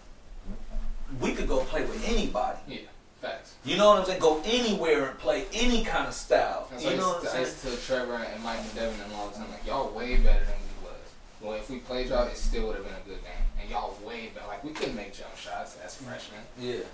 we 1.21 1.33
could 1.33 1.47
go 1.47 1.59
play 1.59 1.81
with 1.85 2.07
anybody. 2.07 2.59
Yeah. 2.67 2.79
Facts. 3.21 3.55
You 3.65 3.77
know 3.77 3.89
what 3.89 3.99
I'm 3.99 4.05
saying? 4.05 4.19
Go 4.19 4.41
anywhere 4.45 5.09
and 5.09 5.17
play 5.17 5.45
any 5.53 5.83
kind 5.83 6.07
of 6.07 6.13
style. 6.13 6.67
That's 6.69 6.83
you 6.83 6.97
know 6.97 7.09
what 7.13 7.21
I'm 7.21 7.27
I 7.27 7.31
saying? 7.31 7.45
used 7.45 7.61
to 7.63 7.87
Trevor 7.87 8.13
and 8.13 8.43
Mike 8.43 8.59
and 8.59 8.75
Devin 8.75 8.99
and 9.01 9.13
all 9.13 9.29
the 9.29 9.37
time, 9.37 9.49
like 9.49 9.65
y'all 9.65 9.89
way 9.91 10.17
better 10.17 10.45
than 10.45 10.55
we 10.61 10.85
was. 10.87 11.07
Well, 11.41 11.53
if 11.53 11.67
we 11.69 11.77
played 11.77 12.09
y'all, 12.09 12.27
it 12.27 12.37
still 12.37 12.67
would 12.67 12.75
have 12.75 12.85
been 12.85 12.93
a 12.93 13.07
good 13.07 13.23
game. 13.23 13.45
And 13.59 13.69
y'all 13.71 13.97
way 14.05 14.29
better. 14.35 14.45
Like 14.47 14.63
we 14.63 14.69
couldn't 14.69 14.95
make 14.95 15.13
jump 15.13 15.35
shots 15.35 15.77
as 15.83 15.95
freshmen. 15.95 16.41
Yeah. 16.59 16.85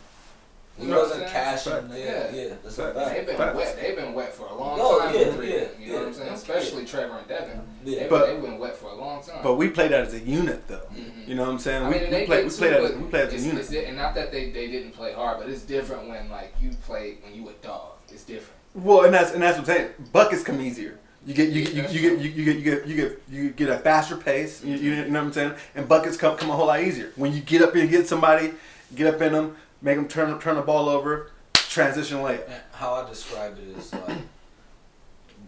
We 0.77 0.85
You 0.85 0.91
know 0.91 0.97
what 1.01 1.09
wasn't 1.09 1.23
I'm 1.25 1.29
saying? 1.29 1.43
cashing. 1.45 1.71
Fact. 1.71 1.93
Yeah, 1.93 2.31
yeah, 2.33 2.53
that's 2.63 2.77
a 2.79 2.81
Fact. 2.83 2.95
fact. 2.95 3.15
They've 3.15 3.25
been 3.27 3.37
Facts. 3.37 3.55
wet. 3.55 3.79
They've 3.79 3.95
been 3.95 4.13
wet 4.15 4.33
for 4.33 4.47
a 4.47 4.55
long 4.55 4.79
Oh, 4.81 4.99
time. 4.99 5.13
yeah, 5.13 5.19
with 5.27 5.35
three. 5.35 5.53
yeah, 5.53 5.63
you 5.79 5.93
know 5.93 5.99
what 5.99 6.07
I'm 6.07 6.13
saying? 6.15 6.33
Especially 6.33 6.85
Trevor 6.85 7.17
and 7.19 7.27
Devin. 7.27 7.61
Yeah. 7.85 7.99
They've, 7.99 8.09
But- 8.09 8.25
they've 8.25 8.41
been 8.41 8.57
wet 8.57 8.75
for 8.77 8.87
a 8.87 8.95
long 8.95 9.23
time. 9.23 9.43
But 9.43 9.53
we 9.55 9.69
played 9.69 9.91
that 9.91 10.01
as 10.07 10.13
a 10.15 10.19
unit, 10.19 10.67
though. 10.67 10.81
Mhm. 10.95 11.27
You 11.27 11.35
know 11.35 11.43
what 11.43 11.49
I'm 11.51 11.59
saying? 11.59 11.83
I 11.83 11.87
we, 11.89 11.93
mean, 11.93 12.03
and 12.05 12.11
we 12.13 12.19
they 12.21 12.25
played. 12.25 12.43
We 12.45 12.49
too, 12.49 12.57
played 12.57 12.73
as 12.73 12.91
we 12.95 13.03
played 13.09 13.27
as 13.27 13.33
a 13.33 13.37
unit. 13.47 13.59
it's 13.61 13.69
di- 13.69 13.85
and 13.85 13.97
not 13.97 14.15
that 14.15 14.31
they, 14.31 14.49
they 14.49 14.67
didn't 14.67 14.91
play 14.93 15.13
hard, 15.13 15.37
but 15.39 15.47
it's 15.49 15.61
different 15.61 16.09
when 16.09 16.29
like 16.31 16.55
you 16.59 16.71
play 16.87 17.17
when 17.23 17.35
you 17.35 17.47
a 17.49 17.53
dog. 17.65 17.91
It's 18.11 18.23
different. 18.23 18.57
Well, 18.73 19.05
and 19.05 19.13
that's 19.13 19.31
and 19.31 19.43
that's 19.43 19.59
what 19.59 19.69
I'm 19.69 19.75
saying. 19.75 19.89
Buckets 20.11 20.41
come 20.43 20.59
easier. 20.59 20.97
You 21.25 21.33
get 21.35 21.49
you, 21.49 21.61
you, 21.61 21.83
you 21.87 21.99
get 22.01 22.19
you, 22.19 22.29
you 22.31 22.45
get 22.45 22.55
you 22.57 22.63
get 22.63 22.87
you 22.87 22.95
get 22.95 23.21
you 23.29 23.49
get 23.51 23.69
a 23.69 23.77
faster 23.77 24.17
pace. 24.17 24.63
You, 24.63 24.75
you 24.75 24.95
know 25.05 25.19
what 25.19 25.27
I'm 25.27 25.33
saying? 25.33 25.53
And 25.75 25.87
buckets 25.87 26.17
come 26.17 26.35
come 26.35 26.49
a 26.49 26.53
whole 26.53 26.65
lot 26.67 26.81
easier 26.81 27.11
when 27.15 27.31
you 27.31 27.41
get 27.41 27.61
up 27.61 27.75
and 27.75 27.87
get 27.91 28.07
somebody, 28.07 28.53
get 28.95 29.13
up 29.13 29.21
in 29.21 29.31
them, 29.33 29.55
make 29.83 29.97
them 29.97 30.07
turn 30.07 30.39
turn 30.39 30.55
the 30.55 30.61
ball 30.61 30.89
over, 30.89 31.29
transition 31.53 32.23
late. 32.23 32.41
How 32.71 32.93
I 32.93 33.07
describe 33.07 33.57
it 33.59 33.77
is 33.77 33.93
like 33.93 34.17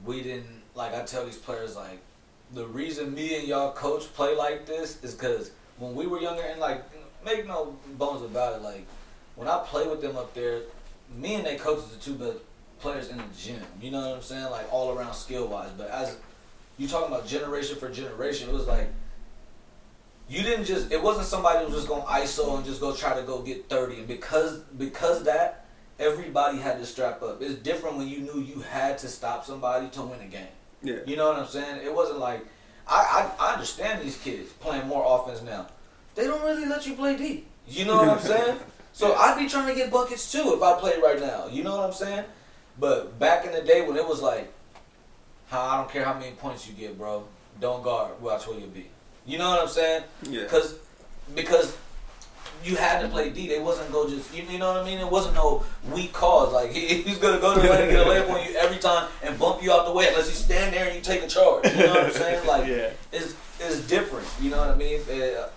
we 0.05 0.21
didn't 0.21 0.61
like 0.75 0.93
I 0.93 1.03
tell 1.03 1.25
these 1.25 1.38
players 1.38 1.75
like 1.75 1.99
the 2.53 2.67
reason 2.67 3.15
me 3.15 3.39
and 3.39 3.47
y'all 3.47 3.71
coach 3.71 4.13
play 4.13 4.36
like 4.36 4.67
this 4.67 5.03
is 5.03 5.15
because 5.15 5.51
when 5.79 5.95
we 5.95 6.05
were 6.05 6.19
younger 6.19 6.43
and 6.43 6.59
like 6.59 6.83
make 7.25 7.47
no 7.47 7.75
bones 7.97 8.21
about 8.21 8.57
it 8.57 8.61
like 8.61 8.86
when 9.36 9.47
I 9.47 9.63
play 9.65 9.88
with 9.88 10.01
them 10.01 10.15
up 10.15 10.33
there, 10.33 10.61
me 11.17 11.36
and 11.36 11.45
they 11.45 11.55
coaches 11.55 11.93
are 11.93 11.99
two 11.99 12.13
best 12.13 12.38
players 12.79 13.09
in 13.09 13.17
the 13.17 13.23
gym. 13.38 13.61
You 13.81 13.91
know 13.91 13.99
what 13.99 14.15
I'm 14.17 14.21
saying? 14.21 14.51
Like 14.51 14.71
all 14.71 14.97
around 14.97 15.13
skill 15.13 15.47
wise. 15.47 15.71
But 15.77 15.89
as 15.89 16.17
you 16.77 16.88
talking 16.88 17.13
about 17.13 17.25
generation 17.27 17.77
for 17.77 17.89
generation, 17.89 18.49
it 18.49 18.53
was 18.53 18.67
like 18.67 18.89
you 20.28 20.41
didn't 20.41 20.65
just 20.65 20.91
it 20.91 21.01
wasn't 21.01 21.28
somebody 21.28 21.59
who 21.59 21.65
was 21.65 21.76
just 21.76 21.88
gonna 21.88 22.03
ISO 22.03 22.57
and 22.57 22.65
just 22.65 22.82
go 22.82 22.93
try 22.93 23.15
to 23.15 23.21
go 23.23 23.41
get 23.41 23.69
thirty 23.69 23.97
and 23.97 24.07
because 24.07 24.59
because 24.78 25.23
that 25.23 25.65
everybody 25.99 26.57
had 26.57 26.80
to 26.80 26.86
strap 26.86 27.21
up. 27.21 27.41
It's 27.41 27.55
different 27.55 27.97
when 27.97 28.07
you 28.07 28.19
knew 28.19 28.39
you 28.39 28.61
had 28.61 28.97
to 28.99 29.07
stop 29.07 29.45
somebody 29.45 29.88
to 29.89 30.01
win 30.01 30.19
a 30.21 30.26
game. 30.26 30.47
Yeah. 30.84 30.97
You 31.05 31.15
know 31.15 31.28
what 31.30 31.38
I'm 31.38 31.47
saying? 31.47 31.86
It 31.86 31.93
wasn't 31.93 32.19
like 32.19 32.45
I, 32.88 33.32
I 33.39 33.47
I 33.47 33.53
understand 33.53 34.01
these 34.01 34.17
kids 34.17 34.51
playing 34.53 34.88
more 34.88 35.03
offense 35.07 35.41
now. 35.41 35.67
They 36.15 36.26
don't 36.26 36.43
really 36.43 36.65
let 36.65 36.86
you 36.88 36.95
play 36.95 37.15
deep. 37.17 37.47
You 37.67 37.86
know 37.86 37.97
what 37.97 38.09
I'm 38.09 38.19
saying? 38.19 38.59
So 38.93 39.13
I'd 39.13 39.38
be 39.38 39.47
trying 39.49 39.67
to 39.67 39.76
get 39.76 39.91
buckets 39.91 40.32
too 40.32 40.53
if 40.55 40.63
I 40.63 40.80
played 40.80 41.03
right 41.03 41.19
now. 41.19 41.47
You 41.47 41.63
know 41.63 41.76
what 41.78 41.86
I'm 41.86 41.93
saying? 41.93 42.26
But 42.80 43.19
back 43.19 43.45
in 43.45 43.51
the 43.51 43.61
day 43.61 43.86
when 43.86 43.97
it 43.97 44.07
was 44.07 44.21
like, 44.21 44.51
I 45.51 45.78
don't 45.78 45.89
care 45.89 46.03
how 46.03 46.13
many 46.17 46.32
points 46.32 46.67
you 46.67 46.73
get, 46.73 46.97
bro. 46.97 47.26
Don't 47.59 47.84
guard. 47.84 48.21
Watch 48.21 48.47
where 48.47 48.59
you 48.59 48.67
be. 48.67 48.88
You 49.26 49.38
know 49.38 49.49
what 49.49 49.61
I'm 49.61 49.67
saying? 49.67 50.03
Yeah. 50.30 50.43
Because 50.43 50.78
because 51.34 51.76
you 52.65 52.76
had 52.76 53.01
to 53.01 53.07
play 53.07 53.30
D. 53.30 53.47
They 53.47 53.59
wasn't 53.59 53.91
go 53.91 54.09
just 54.09 54.34
you, 54.36 54.57
know 54.57 54.73
what 54.73 54.82
I 54.82 54.86
mean. 54.86 54.99
It 54.99 55.09
wasn't 55.09 55.36
no 55.36 55.63
weak 55.91 56.13
cause. 56.13 56.51
Like 56.51 56.71
he, 56.73 57.01
he's 57.01 57.17
gonna 57.17 57.39
go 57.39 57.53
to 57.53 57.61
the 57.61 57.69
lane 57.69 57.82
and 57.84 57.91
get 57.91 58.07
a 58.07 58.09
layup 58.09 58.30
on 58.30 58.47
you 58.47 58.55
every 58.55 58.78
time 58.78 59.07
and 59.23 59.38
bump 59.38 59.63
you 59.63 59.71
out 59.71 59.86
the 59.86 59.93
way 59.93 60.07
unless 60.07 60.28
you 60.28 60.36
stand 60.36 60.73
there 60.73 60.88
and 60.88 60.95
you 60.95 61.01
take 61.01 61.23
a 61.23 61.28
charge. 61.28 61.65
You 61.65 61.78
know 61.78 61.89
what 61.89 62.05
I'm 62.05 62.11
saying? 62.11 62.36
Like 62.45 62.67
yeah. 62.67 62.91
it's 63.11 63.36
it's 63.59 63.88
different. 63.88 64.28
You 64.39 64.51
know 64.51 64.57
what 64.57 64.69
I 64.69 64.76
mean? 64.76 65.01
Uh, 65.09 65.47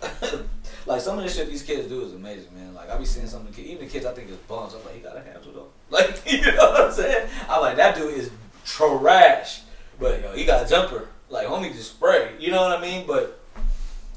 like 0.87 1.01
some 1.01 1.19
of 1.19 1.25
the 1.25 1.31
shit 1.31 1.49
these 1.49 1.62
kids 1.62 1.87
do 1.87 2.03
is 2.03 2.14
amazing, 2.14 2.55
man. 2.55 2.75
Like 2.75 2.91
I 2.91 2.97
be 2.97 3.05
seeing 3.05 3.27
some 3.27 3.43
of 3.43 3.49
the 3.49 3.53
kids, 3.53 3.69
even 3.69 3.85
the 3.85 3.91
kids 3.91 4.07
I 4.07 4.12
think 4.12 4.31
is 4.31 4.37
bums. 4.37 4.75
I'm 4.75 4.85
like, 4.85 4.95
he 4.95 5.01
got 5.01 5.16
a 5.16 5.21
handle 5.21 5.53
though. 5.53 5.69
Like 5.91 6.23
you 6.27 6.41
know 6.41 6.71
what 6.71 6.81
I'm 6.83 6.93
saying? 6.93 7.29
I'm 7.49 7.61
like 7.61 7.77
that 7.77 7.97
dude 7.97 8.14
is 8.14 8.31
trash, 8.64 9.62
but 9.99 10.21
yo, 10.23 10.33
he 10.33 10.45
got 10.45 10.66
a 10.66 10.69
jumper. 10.69 11.09
Like 11.31 11.47
homie 11.47 11.73
just 11.73 11.93
spray. 11.93 12.33
You 12.39 12.51
know 12.51 12.62
what 12.62 12.79
I 12.79 12.81
mean? 12.81 13.07
But 13.07 13.38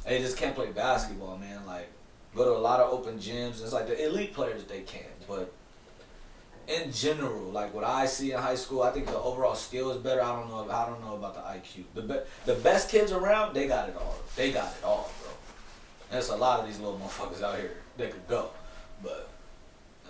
they 0.06 0.20
just 0.20 0.38
can't 0.38 0.56
play 0.56 0.72
basketball, 0.72 1.38
man. 1.38 1.66
Like 1.66 1.90
go 2.36 2.46
to 2.46 2.52
a 2.52 2.60
lot 2.60 2.80
of 2.80 2.92
open 2.92 3.20
gyms. 3.20 3.62
It's 3.62 3.74
like 3.74 3.88
the 3.88 4.06
elite 4.06 4.34
players 4.34 4.64
they 4.66 4.82
can, 4.82 5.04
but 5.28 5.54
in 6.68 6.92
general, 6.92 7.52
like 7.52 7.74
what 7.74 7.84
I 7.84 8.06
see 8.06 8.32
in 8.32 8.40
high 8.40 8.56
school, 8.56 8.82
I 8.84 8.92
think 8.92 9.08
the 9.08 9.18
overall 9.18 9.56
skill 9.56 9.92
is 9.92 9.98
better. 9.98 10.22
I 10.22 10.36
don't 10.36 10.50
know. 10.50 10.70
I 10.72 10.86
don't 10.86 11.02
know 11.02 11.16
about 11.16 11.34
the 11.34 11.42
IQ. 11.42 11.84
The 11.94 12.02
be- 12.02 12.20
the 12.46 12.56
best 12.56 12.90
kids 12.90 13.12
around, 13.12 13.54
they 13.54 13.68
got 13.68 13.90
it 13.90 13.96
all. 13.96 14.16
They 14.36 14.52
got 14.52 14.74
it 14.78 14.84
all, 14.84 15.12
bro. 15.22 15.32
There's 16.12 16.30
a 16.30 16.36
lot 16.36 16.60
of 16.60 16.68
these 16.68 16.80
little 16.80 17.00
motherfuckers 17.00 17.42
out 17.42 17.58
here 17.58 17.78
that 17.98 18.12
could 18.12 18.28
go, 18.28 18.50
but 19.04 19.30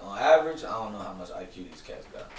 on 0.01 0.17
average, 0.17 0.63
I 0.63 0.71
don't 0.71 0.93
know 0.93 0.99
how 0.99 1.13
much 1.13 1.29
IQ 1.29 1.71
these 1.71 1.81
cats 1.85 2.05
got. 2.13 2.29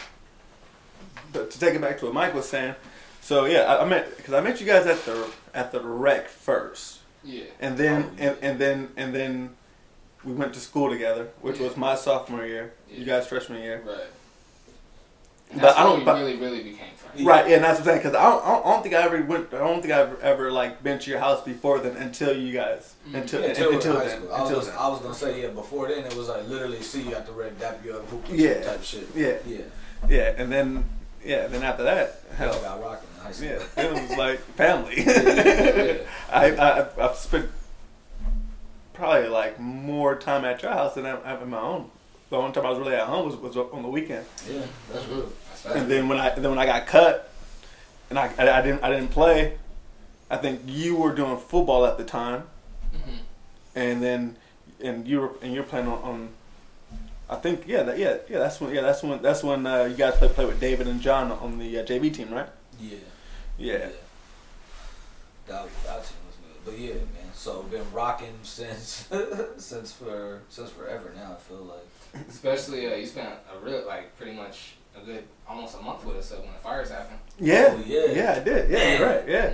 But 1.32 1.50
to 1.50 1.58
take 1.58 1.74
it 1.74 1.80
back 1.80 1.98
to 1.98 2.06
what 2.06 2.14
Mike 2.14 2.34
was 2.34 2.48
saying, 2.48 2.74
so 3.20 3.44
yeah, 3.46 3.62
I, 3.62 3.82
I 3.82 3.88
met 3.88 4.16
because 4.16 4.34
I 4.34 4.40
met 4.40 4.60
you 4.60 4.66
guys 4.66 4.86
at 4.86 5.04
the 5.04 5.28
at 5.54 5.72
the 5.72 5.80
rec 5.80 6.28
first, 6.28 6.98
Yeah. 7.24 7.44
and 7.60 7.76
then 7.78 8.02
Oh, 8.04 8.12
yeah. 8.22 8.28
and, 8.30 8.38
and 8.42 8.58
then 8.58 8.88
and 8.96 9.14
then 9.14 9.50
we 10.24 10.32
went 10.32 10.54
to 10.54 10.60
school 10.60 10.88
together, 10.90 11.28
which 11.40 11.58
was 11.58 11.76
my 11.76 11.94
sophomore 11.94 12.46
year. 12.46 12.72
You 12.90 13.04
guys 13.04 13.26
freshman 13.26 13.60
year. 13.62 13.82
Right. 13.86 13.96
But 15.52 15.60
That's 15.60 15.78
I 15.78 15.82
don't- 15.82 16.04
but- 16.04 16.18
really, 16.18 16.36
really 16.36 16.62
became 16.62 16.94
friends. 16.96 17.20
Yeah. 17.20 17.28
Right, 17.28 17.46
yeah, 17.48 17.56
and 17.56 17.64
that's 17.64 17.78
what 17.78 17.80
I'm 17.80 17.84
saying 17.84 17.98
because 17.98 18.14
I 18.14 18.22
don't, 18.22 18.42
I 18.42 18.72
don't- 18.72 18.82
think 18.82 18.94
I 18.94 19.02
ever 19.02 19.22
went. 19.22 19.52
I 19.52 19.58
don't 19.58 19.82
think 19.82 19.92
I've 19.92 20.18
ever 20.22 20.50
like 20.50 20.82
been 20.82 20.98
to 20.98 21.10
your 21.10 21.18
house 21.20 21.42
before 21.42 21.78
then 21.80 21.94
until 21.96 22.34
you 22.34 22.52
guys 22.54 22.94
Mhm. 23.06 23.14
until 23.20 23.40
Yeah, 23.42 23.48
until, 23.48 23.72
until, 23.72 23.92
we 23.92 23.98
were 23.98 24.04
in 24.04 24.08
high 24.08 24.08
then 24.08 24.16
school. 24.22 24.32
I 24.32 24.40
was, 24.40 24.48
until 24.50 24.60
gonna, 24.60 24.70
then. 24.72 24.80
I 24.82 24.88
was 24.88 25.00
gonna 25.00 25.14
say 25.14 25.42
yeah. 25.42 25.48
Before 25.48 25.88
then, 25.88 26.04
it 26.04 26.16
was 26.16 26.28
like 26.28 26.48
literally 26.48 26.80
see 26.80 27.02
you 27.02 27.14
at 27.14 27.26
the 27.26 27.32
red, 27.32 27.58
dap 27.60 27.84
you 27.84 27.92
up, 27.94 28.08
hoop 28.08 28.30
with 28.30 28.40
Yeah. 28.40 28.62
type 28.62 28.82
shit. 28.82 29.06
Yeah, 29.14 29.34
Yeah, 29.46 29.58
yeah, 30.08 30.34
and 30.38 30.50
then 30.50 30.84
yeah, 31.24 31.46
then 31.46 31.62
after 31.62 31.82
that, 31.84 32.22
hell, 32.36 32.60
got 32.60 32.80
rocking 32.82 33.08
in 33.16 33.22
high 33.24 33.32
school. 33.32 33.48
yeah, 33.48 33.82
it 33.84 33.92
was 34.08 34.18
like 34.18 34.40
family. 34.56 34.94
yeah. 35.06 35.98
I, 36.32 36.50
I 36.56 36.86
I've 37.08 37.16
spent 37.16 37.48
probably 38.92 39.28
like 39.28 39.58
more 39.60 40.14
time 40.16 40.44
at 40.44 40.62
your 40.62 40.72
house 40.72 40.94
than 40.94 41.06
I 41.06 41.10
have 41.28 41.42
in 41.42 41.50
my 41.50 41.60
own. 41.60 41.90
The 42.30 42.36
only 42.36 42.52
time 42.52 42.64
I 42.66 42.70
was 42.70 42.78
really 42.78 42.94
at 42.94 43.06
home 43.06 43.26
was, 43.26 43.36
was 43.36 43.56
on 43.56 43.82
the 43.82 43.88
weekend. 43.88 44.24
Yeah, 44.50 44.62
that's 44.92 45.06
real. 45.08 45.30
That's 45.64 45.76
And 45.76 45.90
then 45.90 46.08
when 46.08 46.18
I 46.18 46.30
then 46.34 46.50
when 46.50 46.58
I 46.58 46.66
got 46.66 46.86
cut, 46.86 47.30
and 48.10 48.18
I, 48.18 48.30
I, 48.38 48.58
I 48.58 48.62
didn't 48.62 48.82
I 48.82 48.90
didn't 48.90 49.10
play. 49.10 49.58
I 50.30 50.38
think 50.38 50.62
you 50.66 50.96
were 50.96 51.14
doing 51.14 51.36
football 51.36 51.84
at 51.84 51.98
the 51.98 52.04
time, 52.04 52.44
Mhm. 52.94 53.18
and 53.74 54.02
then 54.02 54.36
and 54.82 55.06
you 55.06 55.20
were 55.20 55.30
and 55.42 55.52
you're 55.54 55.62
playing 55.64 55.88
on. 55.88 55.98
on 56.02 56.28
I 57.32 57.36
think 57.36 57.64
yeah 57.66 57.82
that, 57.84 57.98
yeah 57.98 58.16
yeah 58.28 58.38
that's 58.38 58.60
when 58.60 58.74
yeah 58.74 58.82
that's 58.82 59.02
when 59.02 59.20
that's 59.22 59.42
when 59.42 59.66
uh, 59.66 59.84
you 59.84 59.94
guys 59.96 60.14
play 60.16 60.28
play 60.28 60.44
with 60.46 60.60
David 60.60 60.86
and 60.88 61.00
John 61.00 61.32
on 61.32 61.58
the 61.58 61.78
uh, 61.80 61.84
JV 61.84 62.12
team 62.12 62.30
right 62.32 62.48
Yeah. 62.80 62.96
yeah 63.58 63.88
That, 65.46 65.66
that 65.86 66.04
team 66.04 66.18
was 66.26 66.36
good. 66.42 66.64
But 66.64 66.78
yeah, 66.78 66.94
man. 66.94 67.30
So 67.34 67.62
been 67.64 67.90
rocking 67.92 68.34
since 68.42 69.08
since 69.56 69.92
for 69.92 70.42
since 70.48 70.70
forever 70.70 71.12
now. 71.16 71.32
I 71.32 71.40
feel 71.40 71.58
like. 71.64 71.86
Especially, 72.28 72.86
uh, 72.92 72.96
you 72.96 73.06
spent 73.06 73.30
a 73.50 73.58
real, 73.64 73.86
like, 73.86 74.14
pretty 74.18 74.32
much 74.36 74.74
a 74.94 75.00
good, 75.02 75.24
almost 75.48 75.78
a 75.78 75.80
month 75.82 76.04
with 76.04 76.16
us 76.16 76.30
uh, 76.30 76.36
when 76.36 76.52
the 76.52 76.58
fires 76.58 76.90
happened. 76.90 77.18
yeah 77.40 77.68
Oh, 77.70 77.82
yeah. 77.86 78.04
yeah 78.12 78.32
I 78.36 78.44
did 78.44 78.70
yeah 78.70 78.78
Man. 78.78 79.02
right 79.02 79.28
yeah. 79.28 79.52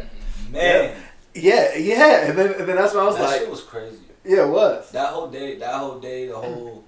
Man, 0.50 0.96
yeah 1.34 1.76
yeah 1.76 2.26
and 2.28 2.36
then 2.38 2.48
and 2.54 2.66
then 2.68 2.74
that's 2.76 2.94
when 2.94 3.02
I 3.04 3.06
was 3.06 3.14
like. 3.14 3.22
that 3.24 3.30
like 3.30 3.40
shit 3.42 3.50
was 3.50 3.62
crazy. 3.62 3.98
yeah 4.24 4.42
it 4.44 4.48
was 4.48 4.90
That 4.90 5.10
whole 5.10 5.28
day, 5.28 5.56
that 5.58 5.74
whole 5.74 6.00
day, 6.00 6.26
the 6.26 6.36
whole 6.36 6.82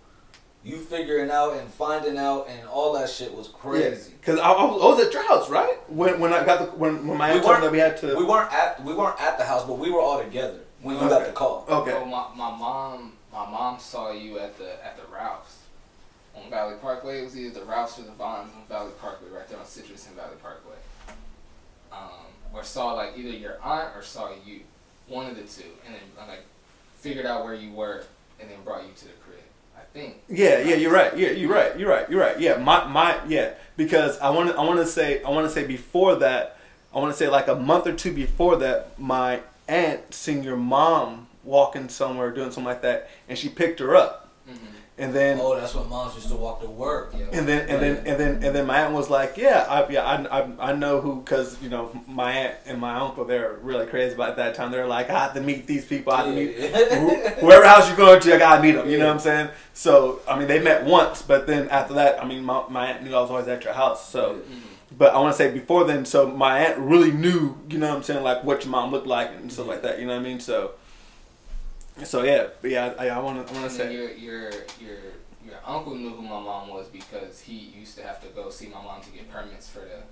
you 0.63 0.77
figuring 0.77 1.31
out 1.31 1.55
and 1.57 1.69
finding 1.71 2.19
out 2.19 2.47
and 2.49 2.69
all 2.69 2.93
that 2.93 3.09
shit 3.09 3.35
was 3.35 3.49
crazy. 3.49 4.13
Because 4.21 4.39
I, 4.39 4.51
I, 4.51 4.65
was, 4.65 4.83
I 4.83 4.87
was 4.87 5.07
at 5.07 5.13
your 5.13 5.27
house, 5.27 5.49
right? 5.49 5.77
When 5.91 6.21
when 6.21 6.33
I 6.33 6.45
got 6.45 6.59
the 6.59 6.77
when 6.77 7.07
when 7.07 7.17
my 7.17 7.31
We 7.31 7.37
aunt 7.37 7.45
told 7.45 7.57
me 7.57 7.63
that 7.63 7.73
we 7.73 7.79
had 7.79 7.97
to. 7.99 8.17
We 8.17 8.25
weren't 8.25 8.53
at 8.53 8.85
we 8.85 8.95
weren't 8.95 9.21
at 9.21 9.39
the 9.39 9.45
house, 9.45 9.65
but 9.65 9.79
we 9.79 9.91
were 9.91 10.01
all 10.01 10.23
together 10.23 10.61
when 10.83 10.97
you 10.97 11.09
got 11.09 11.27
the 11.27 11.33
call. 11.33 11.65
okay. 11.69 11.93
Well, 11.93 12.07
my, 12.07 12.29
my 12.37 12.57
mom, 12.57 13.13
my 13.33 13.49
mom 13.49 13.79
saw 13.79 14.13
you 14.13 14.39
at 14.39 14.59
the 14.59 14.85
at 14.85 14.97
the 14.97 15.03
Ralphs 15.13 15.59
on 16.35 16.51
Valley 16.51 16.77
Parkway. 16.81 17.21
It 17.21 17.25
was 17.25 17.39
either 17.39 17.61
the 17.61 17.67
Ralphs 17.67 17.99
or 17.99 18.03
the 18.03 18.13
Vons 18.13 18.51
on 18.55 18.67
Valley 18.69 18.93
Parkway, 19.01 19.29
right 19.31 19.49
there 19.49 19.59
on 19.59 19.67
Citrus 19.67 20.07
and 20.07 20.17
Valley 20.17 20.37
Parkway. 20.43 20.77
Um, 21.93 22.27
or 22.53 22.63
saw 22.65 22.93
like 22.93 23.17
either 23.17 23.31
your 23.31 23.57
aunt 23.63 23.97
or 23.97 24.03
saw 24.03 24.31
you, 24.45 24.61
one 25.09 25.27
of 25.27 25.37
the 25.37 25.43
two, 25.43 25.69
and 25.87 25.95
then 25.95 26.29
like 26.29 26.45
figured 26.97 27.27
out 27.27 27.45
where 27.45 27.55
you 27.55 27.73
were, 27.73 28.05
and 28.39 28.51
then 28.51 28.59
brought 28.65 28.83
you 28.83 28.93
to 28.97 29.05
the 29.07 29.13
crib. 29.25 29.40
Think. 29.93 30.17
Yeah, 30.29 30.61
yeah, 30.61 30.77
you're 30.77 30.93
right. 30.93 31.17
Yeah, 31.17 31.31
you're 31.31 31.51
right. 31.53 31.79
You're 31.79 31.89
right. 31.91 32.09
You're 32.09 32.21
right. 32.21 32.39
Yeah, 32.41 32.57
my 32.59 32.85
my 32.87 33.19
yeah. 33.27 33.55
Because 33.77 34.19
I 34.19 34.31
want 34.31 34.51
to 34.51 34.57
I 34.57 34.65
want 34.65 34.79
to 34.79 34.87
say 34.87 35.23
I 35.23 35.31
want 35.31 35.47
to 35.47 35.53
say 35.53 35.67
before 35.67 36.15
that 36.17 36.59
I 36.95 36.99
want 36.99 37.13
to 37.13 37.17
say 37.17 37.29
like 37.29 37.49
a 37.49 37.57
month 37.57 37.87
or 37.87 37.93
two 37.95 38.13
before 38.13 38.57
that 38.57 38.99
my 38.99 39.41
aunt 39.69 40.13
seen 40.15 40.43
your 40.43 40.57
mom 40.57 41.27
walking 41.45 41.89
somewhere 41.89 42.31
doing 42.31 42.51
something 42.51 42.65
like 42.65 42.83
that, 42.83 43.09
and 43.29 43.39
she 43.39 43.49
picked 43.49 43.81
her 43.81 43.97
up, 43.97 44.29
hmm 44.47 44.55
and 45.01 45.15
then. 45.15 45.39
Oh, 45.41 45.59
that's 45.59 45.75
when 45.75 45.89
moms 45.89 46.15
used 46.15 46.29
to 46.29 46.37
walk 46.37 46.61
to 46.61 46.69
work. 46.69 47.15
Yeah. 47.17 47.27
And 47.33 47.49
then 47.49 47.69
and 47.69 47.83
then 47.83 47.97
and 48.07 48.21
then 48.21 48.33
and 48.45 48.55
then 48.55 48.67
my 48.67 48.83
aunt 48.83 48.93
was 48.93 49.09
like, 49.11 49.37
"Yeah, 49.37 49.67
I 49.69 49.89
yeah 49.91 50.05
I 50.05 50.41
I, 50.41 50.71
I 50.71 50.73
know 50.75 51.01
who 51.01 51.21
because 51.23 51.61
you 51.63 51.69
know 51.69 51.91
my 52.07 52.33
aunt 52.33 52.55
and 52.67 52.81
my 52.81 52.95
uncle 52.97 53.25
they're 53.25 53.59
really 53.63 53.87
crazy 53.87 54.15
about 54.15 54.37
that 54.37 54.55
time. 54.55 54.71
They're 54.71 54.87
like, 54.87 55.11
I 55.11 55.19
have 55.19 55.35
to 55.35 55.41
meet 55.41 55.67
these 55.67 55.85
people. 55.85 56.13
I 56.13 56.17
have 56.19 56.27
to 56.27 56.33
meet 56.33 56.55
wh- 56.57 57.39
whoever 57.41 57.67
house 57.67 57.89
you're 57.89 57.97
going 57.97 58.21
to. 58.21 58.35
I 58.35 58.39
gotta 58.39 58.63
meet 58.63 58.73
them. 58.73 58.89
You 58.89 58.99
know 58.99 59.07
what 59.07 59.15
I'm 59.15 59.21
saying? 59.21 59.49
So 59.73 60.21
I 60.29 60.39
mean, 60.39 60.49
they 60.49 60.61
met 60.61 60.85
once, 60.85 61.23
but 61.23 61.47
then 61.47 61.69
after 61.71 61.95
that, 61.95 62.23
I 62.23 62.27
mean, 62.27 62.45
my, 62.45 62.63
my 62.69 62.87
aunt 62.93 63.03
knew 63.03 63.15
I 63.15 63.21
was 63.21 63.31
always 63.31 63.49
at 63.49 63.65
your 63.65 63.73
house. 63.73 64.09
So, 64.11 64.41
but 64.97 65.15
I 65.15 65.19
want 65.19 65.33
to 65.33 65.39
say 65.39 65.51
before 65.51 65.85
then, 65.85 66.05
so 66.05 66.27
my 66.29 66.61
aunt 66.67 66.79
really 66.79 67.13
knew. 67.13 67.57
You 67.71 67.79
know 67.79 67.89
what 67.89 67.97
I'm 67.97 68.03
saying? 68.03 68.23
Like 68.23 68.45
what 68.45 68.65
your 68.65 68.71
mom 68.71 68.91
looked 68.91 69.07
like 69.07 69.31
and 69.31 69.51
stuff 69.51 69.67
like 69.67 69.83
that. 69.83 69.99
You 69.99 70.07
know 70.07 70.15
what 70.15 70.21
I 70.21 70.29
mean? 70.29 70.41
So, 70.41 70.73
so 72.05 72.23
yeah, 72.23 72.49
but 72.61 72.71
yeah, 72.71 72.95
I, 72.99 73.09
I 73.09 73.19
want 73.19 73.47
to 73.47 73.53
I 73.55 73.59
want 73.59 73.71
to 73.71 73.77
say 73.77 73.93
your 73.93 74.11
your 74.11 74.51
your 74.81 74.99
your 75.45 75.57
uncle 75.65 75.95
knew 75.95 76.11
who 76.11 76.23
my 76.23 76.41
mom 76.41 76.69
was 76.69 76.87
because 76.89 77.41
he 77.41 77.55
used 77.55 77.97
to 77.99 78.03
have 78.03 78.21
to 78.23 78.29
go 78.29 78.49
see 78.51 78.69
my 78.69 78.83
mom 78.83 79.01
to 79.03 79.11
get 79.11 79.31
permits 79.31 79.69
for 79.69 79.81
the 79.81 80.03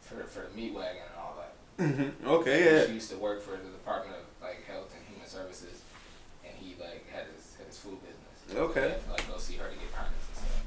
for 0.00 0.22
for 0.24 0.48
the 0.48 0.56
meat 0.56 0.74
wagon 0.74 1.02
and 1.10 1.18
all 1.18 1.36
that. 1.38 1.84
hmm 1.84 2.26
Okay, 2.28 2.64
yeah. 2.64 2.86
She 2.86 2.92
used 2.94 3.10
to 3.10 3.16
work 3.16 3.40
for 3.42 3.52
the 3.52 3.70
Department 3.70 4.16
of 4.16 4.24
like 4.46 4.64
Health 4.66 4.92
and 4.96 5.04
Human 5.08 5.28
Services, 5.28 5.82
and 6.44 6.54
he 6.58 6.74
like 6.80 7.08
had 7.10 7.24
his 7.34 7.54
had 7.56 7.66
his 7.66 7.78
food 7.78 7.98
business. 8.02 8.60
Okay. 8.62 8.94
To, 9.06 9.12
like 9.12 9.28
go 9.28 9.38
see 9.38 9.56
her 9.56 9.68
to 9.68 9.74
get 9.76 9.92
permits 9.92 10.26
and 10.28 10.36
stuff. 10.36 10.62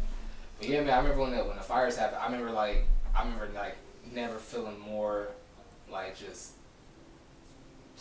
But 0.60 0.70
yeah, 0.70 0.82
man, 0.82 0.94
I 0.94 0.98
remember 0.98 1.22
when 1.22 1.32
the 1.32 1.44
when 1.44 1.58
the 1.58 1.64
fires 1.64 1.98
happened. 1.98 2.22
I 2.22 2.26
remember 2.26 2.52
like 2.52 2.86
I 3.16 3.24
remember 3.24 3.50
like 3.56 3.78
never 4.12 4.38
feeling 4.38 4.80
more 4.80 5.30
like 5.92 6.18
just 6.18 6.54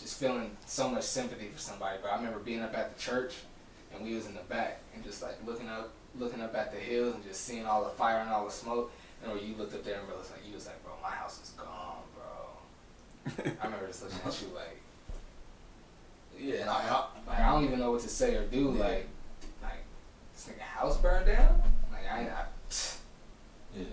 just 0.01 0.19
feeling 0.19 0.57
so 0.67 0.89
much 0.89 1.05
sympathy 1.05 1.49
for 1.49 1.59
somebody. 1.59 1.99
But 2.03 2.13
I 2.13 2.17
remember 2.17 2.39
being 2.39 2.61
up 2.63 2.77
at 2.77 2.97
the 2.97 3.03
church, 3.03 3.35
and 3.95 4.05
we 4.05 4.15
was 4.15 4.27
in 4.27 4.35
the 4.35 4.41
back 4.43 4.81
and 4.95 5.05
just 5.05 5.23
like 5.23 5.37
looking 5.47 5.69
up 5.69 5.91
looking 6.19 6.41
up 6.41 6.55
at 6.57 6.73
the 6.73 6.79
hills 6.79 7.15
and 7.15 7.25
just 7.25 7.43
seeing 7.45 7.67
all 7.67 7.85
the 7.85 7.91
fire 7.91 8.19
and 8.19 8.31
all 8.31 8.45
the 8.45 8.51
smoke. 8.51 8.93
And 9.23 9.33
when 9.33 9.47
you 9.47 9.55
looked 9.57 9.75
up 9.75 9.85
there 9.85 9.99
and 9.99 10.09
realized 10.09 10.31
like 10.33 10.47
you 10.47 10.55
was 10.55 10.67
like, 10.67 10.83
bro, 10.83 10.93
my 11.03 11.11
house 11.11 11.41
is 11.43 11.51
gone, 11.51 12.03
bro. 12.17 13.53
I 13.61 13.65
remember 13.65 13.87
just 13.87 14.03
looking 14.03 14.19
at 14.27 14.43
you 14.43 14.49
like, 14.55 14.81
Yeah, 16.39 16.61
and 16.63 16.71
I, 16.71 16.75
I, 16.75 17.07
like, 17.29 17.39
I 17.41 17.53
don't 17.53 17.65
even 17.65 17.79
know 17.79 17.93
what 17.93 18.01
to 18.01 18.09
say 18.09 18.35
or 18.37 18.45
do. 18.47 18.75
Yeah. 18.77 18.85
Like, 18.85 19.09
like 19.63 19.85
this 20.35 20.49
nigga 20.49 20.61
house 20.63 20.97
burned 20.99 21.27
down. 21.27 21.63
Like 21.93 22.11
I, 22.11 22.21
I 22.21 22.45
yeah. 23.77 23.85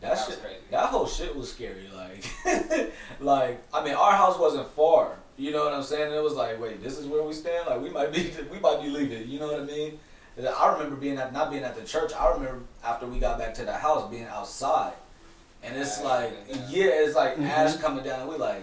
that 0.00 0.16
That 0.16 0.18
shit, 0.18 0.40
crazy. 0.40 0.56
that 0.70 0.86
whole 0.86 1.06
shit 1.06 1.34
was 1.34 1.52
scary. 1.52 1.88
Like, 1.94 2.24
like 3.20 3.60
I 3.72 3.84
mean, 3.84 3.94
our 3.94 4.12
house 4.12 4.38
wasn't 4.38 4.68
far. 4.68 5.16
You 5.36 5.50
know 5.50 5.64
what 5.64 5.72
I'm 5.72 5.82
saying? 5.82 6.12
It 6.12 6.22
was 6.22 6.34
like, 6.34 6.60
wait, 6.60 6.82
this 6.82 6.96
is 6.98 7.06
where 7.06 7.22
we 7.22 7.32
stand. 7.32 7.66
Like, 7.68 7.80
we 7.80 7.90
might 7.90 8.12
be, 8.12 8.32
we 8.52 8.58
might 8.60 8.80
be 8.82 8.88
leaving. 8.88 9.28
You 9.28 9.40
know 9.40 9.48
what 9.48 9.60
I 9.60 9.64
mean? 9.64 9.98
And 10.36 10.48
I 10.48 10.72
remember 10.72 10.96
being 10.96 11.16
at, 11.18 11.32
not 11.32 11.50
being 11.50 11.62
at 11.64 11.74
the 11.76 11.82
church. 11.82 12.12
I 12.12 12.32
remember 12.32 12.62
after 12.84 13.06
we 13.06 13.18
got 13.18 13.38
back 13.38 13.54
to 13.54 13.64
the 13.64 13.72
house, 13.72 14.08
being 14.10 14.26
outside, 14.26 14.92
and 15.62 15.76
it's 15.76 15.98
Ash 15.98 16.04
like, 16.04 16.32
yeah, 16.68 16.86
it's 16.86 17.14
like 17.16 17.36
Mhm. 17.36 17.48
ash 17.48 17.76
coming 17.76 18.04
down, 18.04 18.20
and 18.20 18.28
we 18.28 18.36
like, 18.36 18.62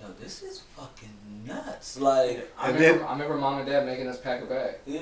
yo, 0.00 0.08
this 0.20 0.42
is 0.42 0.62
fucking 0.76 1.12
nuts. 1.46 1.98
Like, 1.98 2.52
I 2.58 2.68
remember, 2.68 2.98
then- 2.98 3.06
I 3.08 3.12
remember 3.12 3.36
mom 3.38 3.58
and 3.58 3.66
dad 3.68 3.86
making 3.86 4.08
us 4.08 4.18
pack 4.18 4.42
a 4.42 4.46
bag. 4.46 4.74
yeah, 4.86 5.00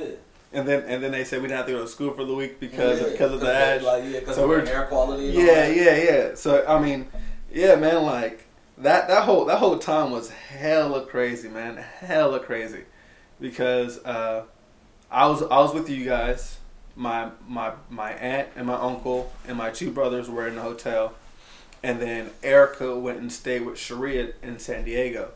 And 0.52 0.68
then 0.68 0.84
and 0.86 1.02
then 1.02 1.12
they 1.12 1.24
said 1.24 1.40
we 1.42 1.48
didn't 1.48 1.58
have 1.58 1.66
to 1.66 1.72
go 1.72 1.80
to 1.82 1.88
school 1.88 2.12
for 2.12 2.24
the 2.24 2.34
week 2.34 2.60
because 2.60 3.00
yeah, 3.00 3.08
because 3.08 3.32
of 3.32 3.40
the 3.40 3.52
ash. 3.54 3.82
like, 3.82 4.04
yeah, 4.04 4.20
because 4.20 4.36
So 4.36 4.44
of 4.44 4.50
we're- 4.50 4.64
the 4.64 4.72
air 4.72 4.84
quality. 4.84 5.30
And 5.30 5.38
all 5.38 5.44
Yeah, 5.44 5.54
that. 5.68 5.76
yeah, 5.76 5.96
yeah. 6.28 6.34
So 6.34 6.64
I 6.66 6.78
mean, 6.80 7.08
yeah, 7.52 7.74
man, 7.76 8.02
like 8.04 8.44
that 8.82 9.08
that 9.08 9.24
whole 9.24 9.44
that 9.46 9.58
whole 9.58 9.78
time 9.78 10.10
was 10.10 10.30
hella 10.30 11.04
crazy, 11.06 11.48
man, 11.48 11.76
hella 11.76 12.40
crazy, 12.40 12.84
because 13.40 13.98
uh, 14.04 14.44
I 15.10 15.26
was 15.26 15.42
I 15.42 15.58
was 15.58 15.74
with 15.74 15.88
you 15.88 16.04
guys. 16.04 16.58
My 16.96 17.30
my 17.46 17.72
my 17.88 18.12
aunt 18.12 18.48
and 18.56 18.66
my 18.66 18.74
uncle 18.74 19.32
and 19.46 19.56
my 19.56 19.70
two 19.70 19.90
brothers 19.90 20.28
were 20.28 20.46
in 20.46 20.56
the 20.56 20.62
hotel, 20.62 21.14
and 21.82 22.00
then 22.00 22.30
Erica 22.42 22.98
went 22.98 23.18
and 23.18 23.32
stayed 23.32 23.64
with 23.64 23.78
Sharia 23.78 24.32
in 24.42 24.58
San 24.58 24.84
Diego. 24.84 25.30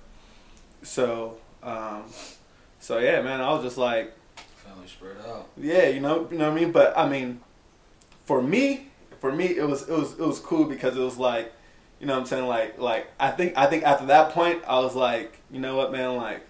So, 0.83 1.39
um, 1.63 2.05
so 2.81 2.99
yeah, 2.99 3.23
man, 3.23 3.41
I 3.41 3.53
was 3.53 3.63
just 3.63 3.79
like, 3.79 4.15
Family 4.57 4.87
spread 4.87 5.17
out. 5.29 5.49
yeah, 5.57 5.89
you 5.89 6.01
know, 6.01 6.29
you 6.31 6.39
know 6.39 6.51
what 6.51 6.59
I 6.59 6.61
mean. 6.61 6.73
But 6.73 6.97
I 6.97 7.09
mean, 7.09 7.41
for 8.27 8.43
me, 8.43 8.89
for 9.21 9.33
me, 9.33 9.47
it 9.47 9.67
was 9.67 9.89
it 9.89 9.97
was 9.97 10.13
it 10.13 10.27
was 10.27 10.41
cool 10.41 10.65
because 10.65 10.97
it 10.97 11.01
was 11.03 11.17
like, 11.19 11.53
you 12.05 12.09
know, 12.09 12.15
what 12.17 12.21
I'm 12.21 12.27
saying 12.27 12.47
like 12.47 12.79
like 12.79 13.07
I 13.19 13.31
think 13.31 13.57
I 13.57 13.65
think 13.65 13.83
after 13.85 14.05
that 14.07 14.33
point, 14.33 14.63
I 14.69 14.79
was 14.81 14.95
like, 14.95 15.39
you 15.51 15.59
know 15.59 15.75
what, 15.77 15.91
man, 15.91 16.17
like. 16.17 16.43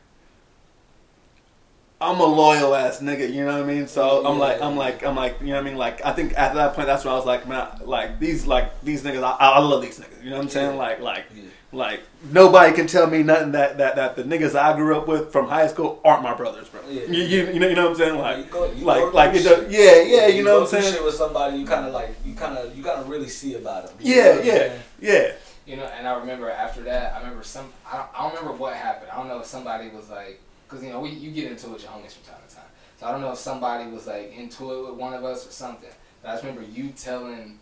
I'm 2.00 2.20
a 2.20 2.24
loyal 2.24 2.74
ass 2.74 3.00
nigga, 3.00 3.32
you 3.32 3.46
know 3.46 3.52
what 3.58 3.62
I 3.62 3.72
mean? 3.72 3.86
So 3.86 4.26
I'm 4.26 4.38
like, 4.38 4.60
I'm 4.60 4.76
like, 4.76 5.06
I'm 5.06 5.14
like, 5.16 5.40
you 5.40 5.46
know 5.46 5.54
what 5.54 5.60
I 5.60 5.62
mean? 5.70 5.78
Like, 5.78 6.04
I 6.04 6.12
think 6.12 6.34
after 6.34 6.58
that 6.58 6.74
point, 6.74 6.86
that's 6.88 7.02
when 7.04 7.14
I 7.14 7.16
was 7.16 7.24
like, 7.24 7.48
man, 7.48 7.68
like 7.84 8.18
these, 8.18 8.46
like 8.46 8.78
these 8.82 9.02
niggas, 9.04 9.22
I, 9.22 9.36
I 9.38 9.58
love 9.60 9.80
these 9.80 9.98
niggas. 10.00 10.22
You 10.22 10.30
know 10.30 10.36
what 10.36 10.42
I'm 10.42 10.48
saying? 10.50 10.72
Yeah. 10.72 10.76
Like, 10.76 11.00
like, 11.00 11.24
Yeah. 11.34 11.42
like 11.72 12.00
nobody 12.30 12.74
can 12.74 12.86
tell 12.88 13.06
me 13.06 13.22
nothing 13.22 13.52
that 13.52 13.78
that 13.78 13.96
that 13.96 14.16
the 14.16 14.24
niggas 14.24 14.54
I 14.54 14.76
grew 14.76 14.98
up 14.98 15.08
with 15.08 15.32
from 15.32 15.48
high 15.48 15.68
school 15.68 16.00
aren't 16.04 16.22
my 16.22 16.34
brothers, 16.34 16.68
bro. 16.68 16.80
Yeah. 16.90 17.04
You, 17.06 17.22
you, 17.22 17.52
you 17.52 17.60
know, 17.60 17.68
you 17.68 17.74
know 17.76 17.84
what 17.84 17.92
I'm 17.92 17.96
saying? 17.96 18.18
Like, 18.18 18.38
you 18.38 18.44
go, 18.50 18.70
you 18.72 18.84
like, 18.84 19.14
like, 19.14 19.32
does, 19.32 19.44
shit. 19.44 19.70
yeah, 19.70 20.02
yeah, 20.02 20.26
you 20.26 20.42
know 20.42 20.60
what 20.60 20.74
I'm 20.74 20.82
saying? 20.82 20.92
Shit 20.94 21.04
with 21.04 21.14
somebody, 21.14 21.56
you 21.56 21.64
kind 21.64 21.86
of 21.86 21.94
like, 21.94 22.14
you 22.26 22.34
kind 22.34 22.58
of, 22.58 22.76
you 22.76 22.82
gotta 22.82 23.08
really 23.08 23.28
see 23.28 23.54
about 23.54 23.86
them. 23.86 23.96
Yeah, 24.00 24.42
yeah, 24.42 24.76
yeah. 25.00 25.32
You 25.66 25.76
know, 25.76 25.84
and 25.84 26.06
I 26.06 26.18
remember 26.18 26.50
after 26.50 26.82
that, 26.82 27.14
I 27.14 27.20
remember 27.20 27.42
some. 27.42 27.72
I 27.90 27.96
don't, 27.96 28.08
I 28.14 28.22
don't 28.22 28.34
remember 28.36 28.56
what 28.58 28.74
happened. 28.74 29.10
I 29.10 29.16
don't 29.16 29.28
know 29.28 29.40
if 29.40 29.46
somebody 29.46 29.88
was 29.88 30.10
like, 30.10 30.40
because 30.68 30.84
you 30.84 30.90
know, 30.90 31.00
we 31.00 31.10
you 31.10 31.30
get 31.30 31.50
into 31.50 31.68
it 31.68 31.72
with 31.72 31.82
your 31.82 31.92
homies 31.92 32.12
from 32.12 32.24
time 32.24 32.42
to 32.46 32.54
time. 32.54 32.64
So 32.98 33.06
I 33.06 33.12
don't 33.12 33.22
know 33.22 33.32
if 33.32 33.38
somebody 33.38 33.90
was 33.90 34.06
like 34.06 34.36
into 34.36 34.72
it 34.72 34.90
with 34.90 34.98
one 34.98 35.14
of 35.14 35.24
us 35.24 35.46
or 35.46 35.50
something. 35.50 35.90
But 36.22 36.28
I 36.28 36.32
just 36.32 36.44
remember 36.44 36.68
you 36.70 36.90
telling 36.90 37.58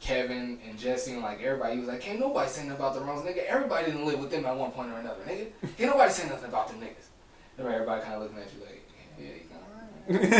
Kevin 0.00 0.58
and 0.68 0.78
Jesse 0.78 1.12
and 1.12 1.22
like 1.22 1.40
everybody, 1.42 1.74
he 1.74 1.80
was 1.80 1.88
like, 1.88 2.00
"Can't 2.00 2.20
nobody 2.20 2.50
say 2.50 2.64
nothing 2.64 2.78
about 2.78 2.94
the 2.94 3.00
wrongs, 3.00 3.22
nigga. 3.22 3.44
Everybody 3.46 3.86
didn't 3.86 4.04
live 4.04 4.18
with 4.18 4.30
them 4.30 4.44
at 4.44 4.56
one 4.56 4.70
point 4.72 4.90
or 4.90 4.98
another, 4.98 5.20
nigga. 5.26 5.46
Can't 5.78 5.90
nobody 5.90 6.12
say 6.12 6.28
nothing 6.28 6.48
about 6.48 6.68
them 6.68 6.80
niggas." 6.80 7.08
And 7.56 7.66
everybody 7.66 8.02
kind 8.02 8.14
of 8.14 8.22
looking 8.22 8.38
at 8.38 8.48
you 8.52 8.60
like, 8.64 8.82
"Yeah, 9.18 9.26
you 9.28 9.46
kind 9.48 9.62
of 9.62 10.30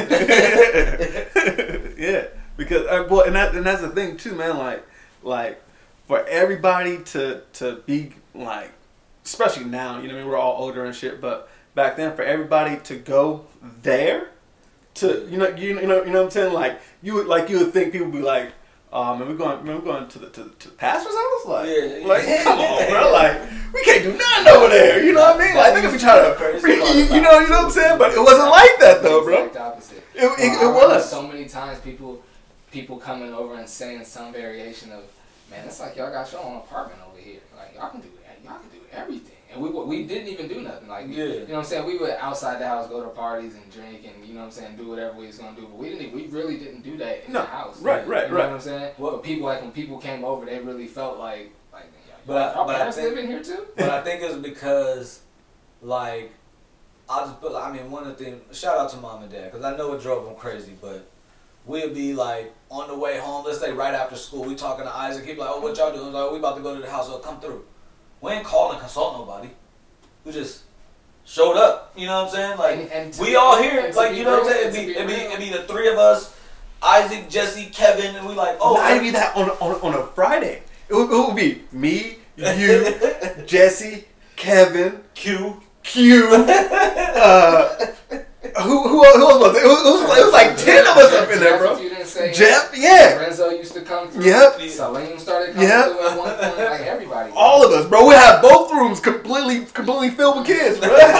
right." 1.80 1.98
yeah, 1.98 2.26
because 2.56 2.86
uh, 2.86 3.06
well, 3.08 3.22
and 3.22 3.36
that 3.36 3.54
and 3.54 3.64
that's 3.64 3.80
the 3.80 3.90
thing 3.90 4.16
too, 4.16 4.34
man. 4.34 4.58
Like, 4.58 4.84
like 5.22 5.62
for 6.06 6.24
everybody 6.26 6.98
to 7.04 7.42
to 7.54 7.82
be 7.86 8.12
like, 8.34 8.72
especially 9.24 9.64
now, 9.64 10.00
you 10.00 10.08
know, 10.08 10.14
what 10.14 10.20
I 10.20 10.22
mean, 10.22 10.28
we're 10.30 10.36
all 10.38 10.62
older 10.62 10.84
and 10.84 10.94
shit, 10.94 11.20
but 11.20 11.48
back 11.74 11.96
then, 11.96 12.14
for 12.14 12.22
everybody 12.22 12.76
to 12.84 12.96
go 12.96 13.46
there, 13.82 14.28
to 14.94 15.26
you 15.30 15.38
know, 15.38 15.48
you, 15.48 15.80
you 15.80 15.86
know, 15.86 16.04
you 16.04 16.10
know 16.12 16.18
what 16.20 16.24
I'm 16.26 16.30
saying? 16.30 16.52
Like, 16.52 16.80
you 17.02 17.14
would 17.14 17.26
like 17.26 17.48
you 17.48 17.58
would 17.58 17.72
think 17.72 17.92
people 17.92 18.08
would 18.08 18.16
be 18.16 18.22
like. 18.22 18.52
Um, 18.92 19.20
and 19.20 19.28
we're 19.28 19.36
going, 19.36 19.64
man, 19.64 19.74
we're 19.74 19.82
going 19.92 20.06
to 20.06 20.18
the 20.20 20.28
to, 20.28 20.44
to 20.56 20.68
the 20.68 20.74
pastor's 20.76 21.12
house. 21.12 21.46
Like, 21.46 21.66
Yeah. 21.68 22.06
like, 22.06 22.22
come 22.44 22.60
on, 22.60 22.88
bro. 22.88 23.10
Like, 23.10 23.40
we 23.74 23.82
can't 23.82 24.04
do 24.04 24.16
nothing 24.16 24.46
over 24.54 24.68
there. 24.68 25.02
You 25.02 25.12
know 25.12 25.20
what 25.20 25.40
I 25.40 25.44
mean? 25.44 25.56
Like, 25.56 25.74
niggas 25.74 25.92
be 25.94 25.98
trying 25.98 26.22
to, 26.22 26.68
you, 26.68 27.16
you 27.16 27.20
know, 27.20 27.40
you 27.40 27.48
know 27.48 27.56
what 27.56 27.64
I'm 27.64 27.70
saying? 27.72 27.98
But 27.98 28.12
it 28.12 28.20
wasn't 28.20 28.50
like 28.50 28.70
that 28.78 29.02
though, 29.02 29.24
bro. 29.24 29.46
Exact 29.46 29.56
opposite. 29.56 30.04
It, 30.14 30.26
it, 30.38 30.62
it 30.62 30.72
was. 30.72 31.10
so 31.10 31.26
many 31.26 31.46
times 31.46 31.80
people 31.80 32.22
people 32.70 32.96
coming 32.98 33.34
over 33.34 33.56
and 33.56 33.68
saying 33.68 34.04
some 34.04 34.32
variation 34.32 34.92
of, 34.92 35.02
man, 35.50 35.66
it's 35.66 35.80
like 35.80 35.96
y'all 35.96 36.10
got 36.10 36.30
your 36.32 36.42
own 36.42 36.56
apartment 36.56 37.00
over 37.08 37.20
here. 37.20 37.40
Like 37.56 37.74
y'all 37.74 37.90
can 37.90 38.00
do 38.00 38.08
that. 38.26 38.38
Y'all 38.44 38.58
can 38.58 38.68
do 38.70 38.84
everything. 38.92 39.30
And 39.52 39.62
we 39.62 39.70
we 39.70 40.04
didn't 40.04 40.28
even 40.28 40.48
do 40.48 40.60
nothing. 40.62 40.88
Like 40.88 41.06
Yeah. 41.08 41.24
you 41.24 41.40
know 41.40 41.44
what 41.46 41.58
I'm 41.58 41.64
saying. 41.64 41.86
We 41.86 41.96
would 41.98 42.10
outside 42.10 42.60
the 42.60 42.66
house, 42.66 42.88
go 42.88 43.02
to 43.02 43.08
parties 43.10 43.54
and 43.54 43.70
drink, 43.72 44.04
and 44.04 44.24
you 44.26 44.34
know 44.34 44.40
what 44.40 44.46
I'm 44.46 44.50
saying, 44.52 44.76
do 44.76 44.88
whatever 44.88 45.16
we 45.16 45.26
was 45.28 45.38
gonna 45.38 45.54
do. 45.56 45.62
But 45.62 45.76
we 45.76 45.90
didn't. 45.90 46.12
We 46.12 46.26
really 46.26 46.56
didn't 46.58 46.82
do 46.82 46.96
that 46.98 47.24
in 47.26 47.32
No, 47.32 47.40
the 47.40 47.46
house. 47.46 47.80
right, 47.80 48.06
right, 48.08 48.24
You 48.24 48.32
know 48.32 48.36
right. 48.38 48.46
what 48.46 48.54
I'm 48.54 48.60
saying? 48.60 48.94
Well- 48.98 49.12
but 49.12 49.22
people 49.22 49.46
like 49.46 49.62
when 49.62 49.70
people 49.72 49.98
came 49.98 50.24
over, 50.24 50.44
they 50.44 50.58
really 50.58 50.86
felt 50.88 51.18
like 51.18 51.52
like 51.72 51.84
y'all, 52.08 52.16
But 52.26 52.56
I- 52.56 52.66
but 52.66 52.76
I 52.76 52.90
think- 52.90 53.18
here 53.28 53.42
too. 53.42 53.66
But 53.76 53.90
I 53.90 54.02
think 54.02 54.22
it's 54.22 54.34
because, 54.36 55.20
like, 55.82 56.32
I'll 57.08 57.26
just 57.26 57.40
put. 57.40 57.54
I 57.54 57.70
mean, 57.70 57.90
one 57.90 58.06
of 58.08 58.16
the 58.18 58.24
things. 58.24 58.56
Shout 58.58 58.76
out 58.78 58.90
to 58.90 58.96
mom 58.96 59.22
and 59.22 59.30
dad 59.30 59.52
because 59.52 59.64
I 59.64 59.76
know 59.76 59.92
it 59.92 60.02
drove 60.02 60.24
them 60.24 60.34
crazy, 60.34 60.72
but. 60.80 61.06
We'd 61.66 61.94
be 61.94 62.12
like 62.12 62.52
on 62.70 62.88
the 62.88 62.94
way 62.96 63.18
home, 63.18 63.44
let's 63.46 63.58
say 63.60 63.72
right 63.72 63.94
after 63.94 64.16
school, 64.16 64.44
we 64.44 64.54
talking 64.54 64.84
to 64.84 64.94
Isaac. 64.94 65.24
He'd 65.24 65.34
be 65.34 65.40
like, 65.40 65.50
"Oh, 65.52 65.60
what 65.60 65.76
y'all 65.78 65.92
doing?" 65.92 66.12
Like, 66.12 66.30
we 66.30 66.38
about 66.38 66.56
to 66.56 66.62
go 66.62 66.74
to 66.74 66.80
the 66.82 66.90
house. 66.90 67.06
So 67.08 67.18
come 67.18 67.40
through. 67.40 67.64
We 68.20 68.32
ain't 68.32 68.44
calling 68.44 68.78
consult 68.78 69.14
nobody. 69.18 69.48
We 70.24 70.32
just 70.32 70.62
showed 71.24 71.56
up. 71.56 71.92
You 71.96 72.06
know 72.06 72.22
what 72.24 72.28
I'm 72.28 72.34
saying? 72.34 72.58
Like 72.58 72.78
And- 72.80 72.92
and 72.92 73.16
we 73.18 73.28
be- 73.28 73.36
all 73.36 73.56
here. 73.62 73.90
Like 73.94 74.14
you 74.16 74.24
know 74.24 74.40
what 74.40 74.46
I'm 74.46 74.48
saying? 74.52 74.68
It'd 74.68 74.74
to 74.74 74.86
be, 74.86 74.92
it'd, 74.94 75.06
be, 75.08 75.14
it'd 75.14 75.38
be 75.38 75.50
the 75.50 75.62
three 75.64 75.88
of 75.88 75.96
us, 75.98 76.34
Isaac, 76.82 77.28
Jesse, 77.30 77.66
Kevin, 77.66 78.14
and 78.16 78.26
we 78.26 78.34
like, 78.34 78.58
oh, 78.60 78.74
Not 78.74 78.96
even 78.96 79.12
that 79.14 79.34
on, 79.36 79.48
on, 79.50 79.80
on 79.80 79.94
a 79.94 80.06
Friday. 80.08 80.62
It 80.88 80.94
would, 80.94 81.10
it 81.10 81.16
would 81.16 81.36
be 81.36 81.62
me, 81.72 82.18
you, 82.36 82.94
Jesse, 83.46 84.04
Kevin, 84.36 85.00
Q. 85.14 85.62
Q, 85.82 86.28
uh, 86.34 87.86
who, 88.62 88.82
who, 88.88 88.88
who 88.88 89.04
else 89.04 89.40
was 89.40 89.56
it? 89.56 89.64
It 89.64 89.66
was, 89.66 89.80
it 89.80 89.92
was, 89.92 90.08
like, 90.08 90.18
it 90.18 90.24
was 90.24 90.32
like 90.32 90.56
10 90.56 90.80
of 90.86 90.96
us 90.96 91.12
up 91.14 91.30
in 91.30 91.38
there, 91.40 91.58
bro. 91.58 91.76
if 91.76 91.82
you 91.82 91.88
didn't 91.88 92.06
say 92.06 92.32
Jeff, 92.32 92.72
yeah. 92.76 93.16
Renzo 93.16 93.50
used 93.50 93.72
to 93.74 93.80
come 93.82 94.08
through. 94.10 94.24
Yep. 94.24 94.60
Salim 94.68 95.18
started 95.18 95.54
coming 95.54 95.68
Yep. 95.68 95.84
through 95.92 96.08
at 96.08 96.18
one 96.18 96.34
point. 96.34 96.58
Like 96.70 96.80
everybody. 96.82 97.32
All 97.34 97.64
of 97.64 97.72
us, 97.72 97.86
bro. 97.88 98.06
We 98.08 98.14
had 98.14 98.40
both 98.42 98.70
rooms 98.72 99.00
completely, 99.00 99.64
completely 99.66 100.10
filled 100.10 100.38
with 100.38 100.46
kids, 100.46 100.78
bro. 100.78 100.88
and 100.94 101.12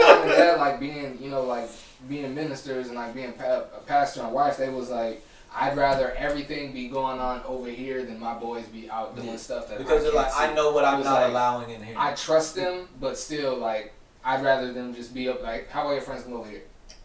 mom 0.00 0.22
and 0.22 0.30
dad, 0.30 0.58
like 0.58 0.78
being, 0.80 1.18
you 1.20 1.30
know, 1.30 1.42
like 1.42 1.68
being 2.08 2.34
ministers 2.34 2.88
and 2.88 2.96
like 2.96 3.14
being 3.14 3.32
pa- 3.32 3.64
a 3.76 3.80
pastor 3.86 4.22
and 4.22 4.32
wife, 4.32 4.56
they 4.56 4.68
was 4.68 4.90
like, 4.90 5.24
I'd 5.54 5.76
rather 5.76 6.12
everything 6.12 6.72
be 6.72 6.88
going 6.88 7.18
on 7.20 7.42
over 7.46 7.68
here 7.68 8.04
than 8.04 8.18
my 8.18 8.34
boys 8.34 8.64
be 8.66 8.88
out 8.90 9.14
doing 9.16 9.28
Yeah. 9.28 9.36
stuff 9.36 9.68
that 9.68 9.78
Because 9.78 10.00
I 10.00 10.02
they're 10.04 10.12
can't 10.12 10.24
like, 10.24 10.32
see. 10.32 10.44
I 10.44 10.54
know 10.54 10.72
what 10.72 10.84
I'm 10.84 11.02
not 11.04 11.20
like, 11.22 11.30
allowing 11.30 11.70
in 11.70 11.82
here. 11.82 11.94
I 11.98 12.12
trust 12.14 12.54
them, 12.54 12.88
but 13.00 13.18
still, 13.18 13.56
like, 13.58 13.92
I'd 14.24 14.42
rather 14.44 14.72
them 14.72 14.94
just 14.94 15.12
be 15.14 15.28
up. 15.28 15.42
Like, 15.42 15.68
how 15.70 15.82
about 15.82 15.92
your 15.92 16.02
friends 16.02 16.22
come 16.24 16.34
over 16.34 16.48
here? 16.48 16.62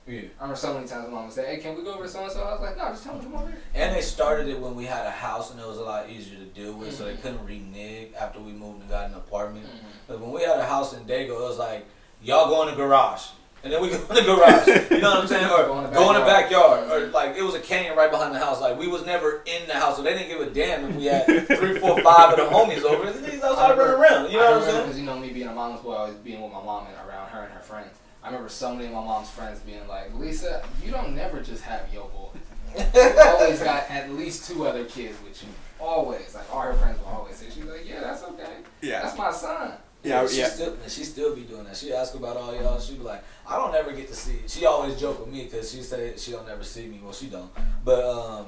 yeah. 0.07 0.21
I 0.39 0.43
remember 0.43 0.55
so 0.55 0.73
many 0.73 0.87
times 0.87 1.05
my 1.07 1.13
mom 1.15 1.25
would 1.25 1.33
say, 1.33 1.45
"Hey, 1.55 1.57
can 1.61 1.75
we 1.75 1.83
go 1.83 1.93
over 1.95 2.03
to 2.03 2.09
so 2.09 2.23
and 2.23 2.31
so?" 2.31 2.41
I 2.43 2.51
was 2.53 2.61
like, 2.61 2.77
"No, 2.77 2.85
just 2.89 3.03
tell 3.03 3.13
them 3.15 3.23
to 3.23 3.27
come 3.29 3.39
over 3.41 3.49
here." 3.51 3.59
And 3.75 3.93
they 3.95 4.01
started 4.01 4.47
it 4.47 4.57
when 4.59 4.73
we 4.75 4.85
had 4.85 5.05
a 5.05 5.11
house 5.11 5.51
and 5.51 5.59
it 5.59 5.67
was 5.67 5.77
a 5.79 5.83
lot 5.83 6.09
easier 6.09 6.37
to 6.39 6.45
deal 6.45 6.73
with, 6.73 6.95
so 6.95 7.03
they 7.05 7.13
Mhm. 7.15 7.21
couldn't 7.21 7.45
renege 7.45 8.13
after 8.17 8.39
we 8.39 8.51
moved 8.53 8.81
and 8.81 8.89
got 8.89 9.09
an 9.09 9.15
apartment. 9.15 9.65
Mm-hmm. 9.65 9.87
But 10.07 10.19
when 10.21 10.31
we 10.31 10.43
had 10.43 10.57
a 10.59 10.65
house 10.65 10.93
in 10.93 11.03
Dago, 11.05 11.31
it 11.31 11.41
was 11.41 11.57
like, 11.57 11.85
y'all 12.21 12.47
go 12.47 12.61
in 12.63 12.69
the 12.69 12.75
garage. 12.75 13.23
And 13.63 13.73
then 13.73 13.81
we 13.81 13.89
go 13.91 13.95
in 13.95 14.15
the 14.15 14.21
garage. 14.21 14.67
You 14.91 14.99
know 15.01 15.09
what 15.11 15.19
I'm 15.21 15.27
saying? 15.27 15.45
Or 15.45 15.65
Go 15.65 15.77
in 15.79 15.83
the 15.85 15.89
go 15.91 16.13
in 16.13 16.19
the 16.19 16.25
backyard. 16.25 16.81
backyard. 16.81 17.03
Or 17.03 17.07
like 17.07 17.35
it 17.35 17.41
was 17.43 17.55
a 17.55 17.59
canyon 17.59 17.97
right 17.97 18.11
behind 18.11 18.33
the 18.33 18.39
house. 18.39 18.61
Like 18.61 18.77
we 18.77 18.87
was 18.87 19.05
never 19.05 19.41
in 19.45 19.67
the 19.67 19.73
house, 19.73 19.97
so 19.97 20.03
they 20.03 20.13
didn't 20.13 20.29
give 20.29 20.41
a 20.41 20.49
damn 20.51 20.89
if 20.89 20.95
we 20.95 21.05
had 21.05 21.25
three, 21.25 21.79
four, 21.79 21.99
five 22.03 22.31
of 22.31 22.37
the 22.37 22.55
homies 22.55 22.83
over. 22.83 23.11
These 23.11 23.41
outside 23.41 23.77
running 23.77 23.95
around. 23.95 24.31
You 24.31 24.37
know 24.37 24.51
what 24.51 24.61
I'm 24.61 24.63
saying? 24.69 24.81
Because 24.83 24.99
you 24.99 25.05
know 25.05 25.17
me 25.19 25.31
being 25.31 25.47
a 25.47 25.53
mama's 25.53 25.81
boy, 25.81 25.93
always 25.95 26.15
being 26.15 26.41
with 26.41 26.53
my 26.53 26.63
mom 26.63 26.87
and 26.87 26.95
around 27.09 27.29
her 27.29 27.41
and 27.43 27.53
her 27.53 27.59
friends. 27.61 27.97
I 28.23 28.27
remember 28.27 28.49
so 28.49 28.73
many 28.73 28.87
of 28.87 28.93
my 28.93 29.03
mom's 29.03 29.29
friends 29.29 29.59
being 29.59 29.87
like, 29.87 30.13
Lisa, 30.15 30.63
you 30.83 30.91
don't 30.91 31.15
never 31.15 31.41
just 31.41 31.63
have 31.63 31.87
your 31.93 32.09
boy. 32.09 32.27
You 32.75 32.83
always 33.25 33.59
got 33.61 33.89
at 33.89 34.11
least 34.11 34.49
two 34.49 34.67
other 34.67 34.83
kids 34.83 35.17
with 35.23 35.41
you. 35.41 35.49
Always. 35.79 36.35
Like 36.35 36.53
all 36.53 36.61
her 36.61 36.73
friends 36.73 36.99
will 36.99 37.07
always 37.07 37.35
say, 37.37 37.45
she's 37.53 37.63
like, 37.63 37.87
yeah, 37.87 38.01
that's 38.01 38.23
okay. 38.23 38.57
Yeah. 38.81 39.01
That's 39.03 39.17
my 39.17 39.31
son. 39.31 39.73
Yeah, 40.07 40.27
she 40.27 40.39
yeah. 40.39 40.49
Still, 40.49 40.75
she 40.87 41.03
still 41.03 41.35
be 41.35 41.41
doing 41.41 41.63
that. 41.65 41.75
She 41.77 41.93
ask 41.93 42.15
about 42.15 42.37
all 42.37 42.53
y'all. 42.55 42.79
She 42.79 42.95
be 42.95 43.03
like, 43.03 43.23
I 43.47 43.57
don't 43.57 43.73
ever 43.75 43.91
get 43.91 44.07
to 44.09 44.15
see. 44.15 44.39
She 44.47 44.65
always 44.65 44.99
joke 44.99 45.19
with 45.19 45.33
me 45.33 45.43
because 45.45 45.71
she 45.71 45.81
say 45.81 46.13
she 46.17 46.31
don't 46.31 46.47
ever 46.49 46.63
see 46.63 46.87
me. 46.87 46.99
Well, 47.03 47.13
she 47.13 47.27
don't. 47.27 47.49
But 47.83 48.03
um, 48.03 48.45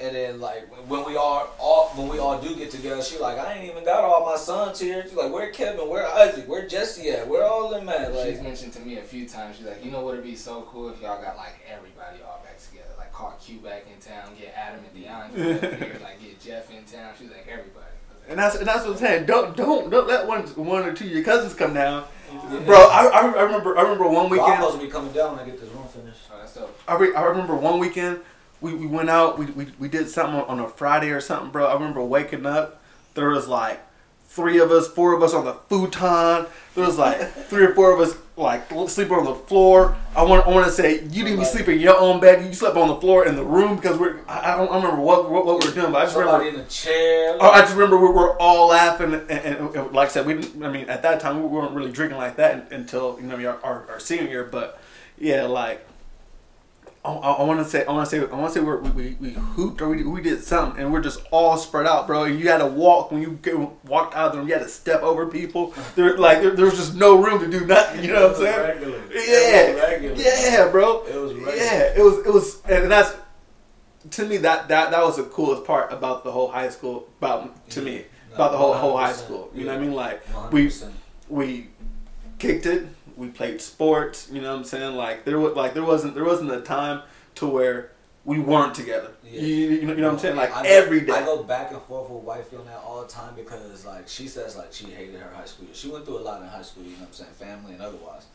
and 0.00 0.14
then 0.14 0.40
like 0.40 0.68
when 0.88 1.04
we 1.04 1.16
all 1.16 1.48
all 1.58 1.88
when 1.96 2.08
we 2.08 2.18
all 2.18 2.40
do 2.40 2.54
get 2.54 2.70
together, 2.70 3.02
she 3.02 3.18
like, 3.18 3.38
I 3.38 3.54
ain't 3.54 3.70
even 3.70 3.84
got 3.84 4.04
all 4.04 4.24
my 4.24 4.36
sons 4.36 4.78
here. 4.78 5.02
She's 5.02 5.14
like, 5.14 5.32
where 5.32 5.50
Kevin? 5.50 5.88
Where 5.88 6.06
Isaac? 6.06 6.46
Where 6.48 6.66
Jesse 6.68 7.10
at? 7.10 7.26
Where 7.26 7.44
all 7.44 7.68
them 7.70 7.88
at? 7.88 8.14
She's 8.14 8.36
Like, 8.36 8.42
mentioned 8.42 8.72
to 8.74 8.80
me 8.80 8.98
a 8.98 9.02
few 9.02 9.28
times, 9.28 9.56
she's 9.56 9.66
like, 9.66 9.84
you 9.84 9.90
know 9.90 10.02
what 10.04 10.14
would 10.14 10.24
be 10.24 10.36
so 10.36 10.62
cool 10.62 10.90
if 10.90 11.00
y'all 11.02 11.20
got 11.20 11.36
like 11.36 11.54
everybody 11.68 12.18
all 12.24 12.40
back 12.44 12.58
together. 12.60 12.90
Like 12.96 13.12
call 13.12 13.36
Q 13.42 13.58
back 13.58 13.86
in 13.92 14.00
town, 14.00 14.30
get 14.38 14.54
Adam 14.56 14.80
and 14.84 14.94
DeAndre 15.04 15.78
here, 15.78 15.98
like 16.02 16.20
get 16.22 16.40
Jeff 16.40 16.70
in 16.70 16.84
town. 16.84 17.14
She's 17.18 17.30
like, 17.30 17.46
everybody. 17.48 17.86
And 18.28 18.38
that's 18.38 18.56
and 18.56 18.66
that's 18.66 18.84
what 18.84 18.92
I'm 18.92 18.98
saying. 18.98 19.26
Don't 19.26 19.56
don't 19.56 19.90
don't 19.90 20.06
let 20.06 20.26
one 20.26 20.42
one 20.48 20.84
or 20.84 20.92
two 20.92 21.06
of 21.06 21.10
your 21.12 21.24
cousins 21.24 21.54
come 21.54 21.72
down, 21.74 22.04
Yeah. 22.32 22.58
bro. 22.60 22.76
I, 22.76 23.06
I, 23.06 23.20
I 23.38 23.42
remember 23.42 23.76
I 23.78 23.82
remember 23.82 24.04
one 24.04 24.14
Well, 24.14 24.24
I'm 24.24 24.30
weekend. 24.30 24.56
supposed 24.56 24.78
to 24.80 24.84
be 24.86 24.90
coming 24.92 25.12
down 25.12 25.32
when 25.36 25.40
I 25.44 25.48
get 25.48 25.60
this 25.60 25.70
room 25.70 25.86
finished. 25.88 26.20
Oh, 26.32 26.38
that's 26.38 26.54
dope. 26.54 26.78
I, 26.86 26.96
re- 26.96 27.14
I 27.14 27.22
remember 27.22 27.56
one 27.56 27.78
weekend 27.78 28.20
we, 28.60 28.74
we 28.74 28.86
went 28.86 29.08
out 29.08 29.38
we, 29.38 29.46
we, 29.46 29.66
we 29.78 29.88
did 29.88 30.08
something 30.10 30.40
on 30.42 30.60
a 30.60 30.68
Friday 30.68 31.10
or 31.10 31.20
something, 31.20 31.50
bro. 31.50 31.66
I 31.66 31.74
remember 31.74 32.02
waking 32.04 32.44
up. 32.44 32.82
There 33.14 33.30
was 33.30 33.48
like 33.48 33.80
three 34.28 34.58
of 34.58 34.70
us, 34.70 34.86
four 34.88 35.14
of 35.14 35.22
us 35.22 35.32
on 35.32 35.44
the 35.46 35.54
futon. 35.54 36.46
There 36.74 36.84
was 36.84 36.98
like 36.98 37.18
three 37.48 37.64
or 37.64 37.74
four 37.74 37.92
of 37.94 38.00
us 38.00 38.16
like 38.38 38.68
sleeping 38.88 39.14
on 39.14 39.24
the 39.24 39.34
floor. 39.34 39.96
I 40.14 40.22
want 40.22 40.46
I 40.46 40.50
want 40.50 40.66
to 40.66 40.72
say 40.72 41.02
you 41.02 41.24
didn't 41.24 41.32
even 41.34 41.44
sleep 41.44 41.68
in 41.68 41.80
your 41.80 41.98
own 41.98 42.20
bed. 42.20 42.44
You 42.44 42.52
slept 42.52 42.76
on 42.76 42.88
the 42.88 42.96
floor 42.96 43.26
in 43.26 43.36
the 43.36 43.44
room 43.44 43.76
because 43.76 43.98
we're 43.98 44.20
I, 44.26 44.54
I 44.54 44.56
don't 44.56 44.70
I 44.70 44.76
remember 44.76 45.00
what, 45.02 45.30
what 45.30 45.44
what 45.44 45.62
we 45.62 45.68
were 45.68 45.74
doing, 45.74 45.92
but 45.92 46.02
I 46.02 46.04
just 46.04 46.16
remember. 46.16 46.46
In 46.46 46.56
a 46.56 46.64
chair. 46.64 47.36
Oh, 47.40 47.50
I 47.50 47.60
just 47.60 47.74
remember 47.74 47.98
we 47.98 48.08
were 48.08 48.40
all 48.40 48.68
laughing, 48.68 49.14
and, 49.14 49.30
and, 49.30 49.74
and 49.76 49.92
like 49.92 50.08
I 50.08 50.12
said, 50.12 50.26
we 50.26 50.34
didn't. 50.34 50.62
I 50.62 50.70
mean, 50.70 50.88
at 50.88 51.02
that 51.02 51.20
time, 51.20 51.42
we 51.42 51.48
weren't 51.48 51.72
really 51.72 51.92
drinking 51.92 52.18
like 52.18 52.36
that 52.36 52.70
until 52.70 53.18
you 53.20 53.26
know 53.26 53.36
our, 53.48 53.62
our, 53.64 53.90
our 53.90 54.00
senior 54.00 54.28
year. 54.28 54.44
But 54.44 54.80
yeah, 55.18 55.44
like 55.44 55.87
I, 57.04 57.10
I 57.12 57.42
want 57.44 57.60
to 57.60 57.64
say, 57.64 57.86
I 57.86 57.92
want 57.92 58.08
to 58.08 58.16
say, 58.16 58.20
I 58.20 58.34
want 58.34 58.52
to 58.52 58.58
say 58.58 58.64
we're, 58.64 58.78
we 58.80 58.90
we 58.90 59.16
we 59.20 59.30
hooped 59.30 59.80
or 59.80 59.88
we, 59.88 60.02
we 60.02 60.20
did 60.20 60.42
something, 60.42 60.82
and 60.82 60.92
we're 60.92 61.00
just 61.00 61.20
all 61.30 61.56
spread 61.56 61.86
out, 61.86 62.06
bro. 62.06 62.24
And 62.24 62.38
you 62.38 62.48
had 62.48 62.58
to 62.58 62.66
walk 62.66 63.12
when 63.12 63.22
you 63.22 63.38
go, 63.40 63.76
walked 63.86 64.14
out 64.14 64.26
of 64.26 64.32
the 64.32 64.38
room. 64.38 64.48
You 64.48 64.54
had 64.54 64.62
to 64.62 64.68
step 64.68 65.02
over 65.02 65.26
people. 65.26 65.72
There, 65.94 66.18
like 66.18 66.42
there, 66.42 66.50
there 66.56 66.66
was 66.66 66.76
just 66.76 66.94
no 66.94 67.22
room 67.22 67.38
to 67.40 67.48
do 67.48 67.64
nothing. 67.66 68.04
You 68.04 68.12
know 68.12 68.28
what 68.28 68.36
I'm 68.36 68.42
saying? 68.42 68.58
Regular. 68.60 68.98
Yeah, 69.12 69.60
It 69.60 69.74
was 69.74 69.82
regular. 69.82 70.16
yeah, 70.16 70.68
bro. 70.70 71.04
It 71.06 71.16
was 71.16 71.32
regular. 71.34 71.56
Yeah, 71.56 71.82
it 71.96 72.02
was 72.02 72.26
it 72.26 72.32
was, 72.32 72.62
and 72.66 72.90
that's 72.90 73.14
to 74.10 74.24
me 74.26 74.36
that 74.38 74.68
that 74.68 74.90
that 74.90 75.02
was 75.02 75.16
the 75.16 75.24
coolest 75.24 75.64
part 75.64 75.92
about 75.92 76.24
the 76.24 76.32
whole 76.32 76.48
high 76.50 76.68
school. 76.70 77.08
About 77.18 77.68
to 77.70 77.82
me 77.82 78.04
about 78.34 78.52
the 78.52 78.58
whole 78.58 78.74
whole 78.74 78.96
high 78.96 79.12
school. 79.12 79.50
You 79.54 79.64
know 79.64 79.72
what 79.72 79.78
I 79.80 79.82
mean? 79.82 79.92
Like 79.94 80.26
100%. 80.26 80.50
we 80.50 80.70
we 81.28 81.66
kicked 82.38 82.66
it. 82.66 82.86
We 83.18 83.28
played 83.28 83.60
sports. 83.60 84.28
You 84.32 84.40
know 84.40 84.52
what 84.52 84.58
I'm 84.60 84.64
saying? 84.64 84.94
Like 84.96 85.24
there 85.24 85.38
was 85.38 85.54
like 85.56 85.74
there 85.74 85.84
wasn't 85.84 86.14
there 86.14 86.24
wasn't 86.24 86.52
a 86.52 86.60
time 86.60 87.02
to 87.36 87.46
where 87.46 87.90
we 88.24 88.38
weren't 88.38 88.74
together. 88.74 89.10
Yeah. 89.24 89.40
You, 89.40 89.54
you 89.56 89.86
know, 89.86 89.94
you 89.94 90.00
know 90.00 90.06
what 90.08 90.12
I'm 90.14 90.18
saying? 90.20 90.36
Like 90.36 90.54
I 90.54 90.62
go- 90.62 90.68
every 90.68 91.00
day. 91.00 91.12
I 91.12 91.24
go 91.24 91.42
back 91.42 91.72
and 91.72 91.80
forth 91.82 92.08
with 92.10 92.22
wifey 92.22 92.56
on 92.56 92.66
that 92.66 92.80
all 92.86 93.02
the 93.02 93.08
time 93.08 93.34
because 93.34 93.84
like 93.84 94.06
she 94.06 94.28
says 94.28 94.56
like 94.56 94.72
she 94.72 94.86
hated 94.86 95.20
her 95.20 95.32
high 95.34 95.46
school. 95.46 95.66
She 95.72 95.88
went 95.90 96.04
through 96.04 96.18
a 96.18 96.20
lot 96.20 96.40
in 96.42 96.48
high 96.48 96.62
school. 96.62 96.84
You 96.84 96.90
know 96.92 96.98
what 97.00 97.08
I'm 97.08 97.12
saying? 97.14 97.30
Family 97.32 97.72
and 97.72 97.82
otherwise. 97.82 98.26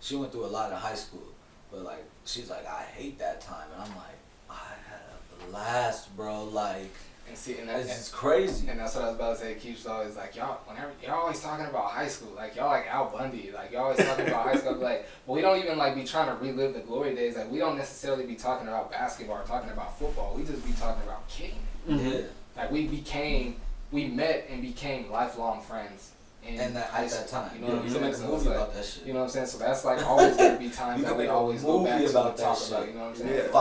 She 0.00 0.16
went 0.16 0.32
through 0.32 0.46
a 0.46 0.52
lot 0.58 0.70
in 0.70 0.78
high 0.78 0.94
school, 0.94 1.28
but 1.70 1.82
like 1.82 2.04
she's 2.24 2.48
like 2.48 2.66
I 2.66 2.82
hate 2.84 3.18
that 3.18 3.42
time, 3.42 3.66
and 3.74 3.82
I'm 3.82 3.96
like 3.96 4.18
I 4.48 4.54
had 4.88 5.00
a 5.46 5.50
blast, 5.50 6.16
bro. 6.16 6.44
Like 6.44 6.94
And 7.30 7.38
see, 7.38 7.58
and 7.58 7.68
that's, 7.68 7.86
it's 7.86 7.96
just 7.96 8.12
crazy. 8.12 8.66
and 8.68 8.80
that's 8.80 8.96
what 8.96 9.04
I 9.04 9.06
was 9.08 9.14
about 9.16 9.36
to 9.38 9.42
say. 9.44 9.54
Keith's 9.54 9.86
always 9.86 10.16
like, 10.16 10.34
y'all, 10.34 10.58
whenever 10.66 10.90
y'all 11.00 11.20
always 11.20 11.40
talking 11.40 11.64
about 11.66 11.84
high 11.92 12.08
school, 12.08 12.32
like 12.36 12.56
y'all 12.56 12.66
like 12.66 12.88
Al 12.88 13.08
Bundy, 13.08 13.52
like 13.54 13.70
y'all 13.70 13.84
always 13.84 13.98
talking 14.04 14.26
about 14.26 14.46
high 14.48 14.56
school. 14.56 14.74
Like, 14.74 15.06
but 15.28 15.32
we 15.34 15.40
don't 15.40 15.58
even 15.62 15.78
like 15.78 15.94
be 15.94 16.02
trying 16.02 16.26
to 16.26 16.34
relive 16.44 16.74
the 16.74 16.80
glory 16.80 17.14
days. 17.14 17.36
Like, 17.36 17.48
we 17.48 17.58
don't 17.58 17.78
necessarily 17.78 18.26
be 18.26 18.34
talking 18.34 18.66
about 18.66 18.90
basketball 18.90 19.38
or 19.38 19.44
talking 19.44 19.70
about 19.70 19.96
football. 19.96 20.34
We 20.36 20.42
just 20.44 20.66
be 20.66 20.72
talking 20.72 21.04
about 21.04 21.28
kicking. 21.28 21.60
Mhm. 21.88 22.12
Yeah. 22.12 22.20
Like, 22.56 22.72
we 22.72 22.88
became, 22.88 23.56
we 23.92 24.08
met 24.08 24.48
and 24.50 24.60
became 24.60 25.08
lifelong 25.10 25.62
friends. 25.62 26.10
In 26.42 26.58
And 26.58 26.74
that 26.74 26.86
high 26.86 27.04
at 27.04 27.10
that 27.10 27.28
time, 27.28 27.50
you 27.54 27.60
know 27.60 27.66
yeah, 27.68 27.72
what 27.74 27.82
I'm 27.82 27.86
you 27.88 27.92
can 27.92 28.00
saying? 28.00 28.04
make 28.06 28.14
a 28.14 28.16
So 28.16 28.24
it's 28.24 28.32
movie 28.32 28.48
like- 28.48 28.56
about 28.56 28.74
that 28.74 28.84
shit. 28.86 29.04
You 29.06 29.12
know 29.12 29.18
what 29.20 29.24
I'm 29.26 29.30
saying? 29.30 29.46
So 29.46 29.58
that's 29.58 29.84
like 29.84 30.04
always 30.06 30.36
gonna 30.36 30.58
be 30.58 30.70
times 30.82 30.98
You 30.98 31.04
that 31.04 31.10
can 31.10 31.18
we 31.18 31.26
always 31.28 31.62
go 31.62 31.78
movie 31.78 31.90
back 31.90 32.00
to 32.02 32.10
about 32.10 32.36
that 32.38 32.42
talk 32.42 32.58
shit. 32.58 32.68
about. 32.72 32.88
You 32.88 32.94
know 32.94 33.00
what 33.00 33.08
I'm 33.10 33.14
saying? 33.16 33.34
Yeah. 33.34 33.42
For 33.42 33.52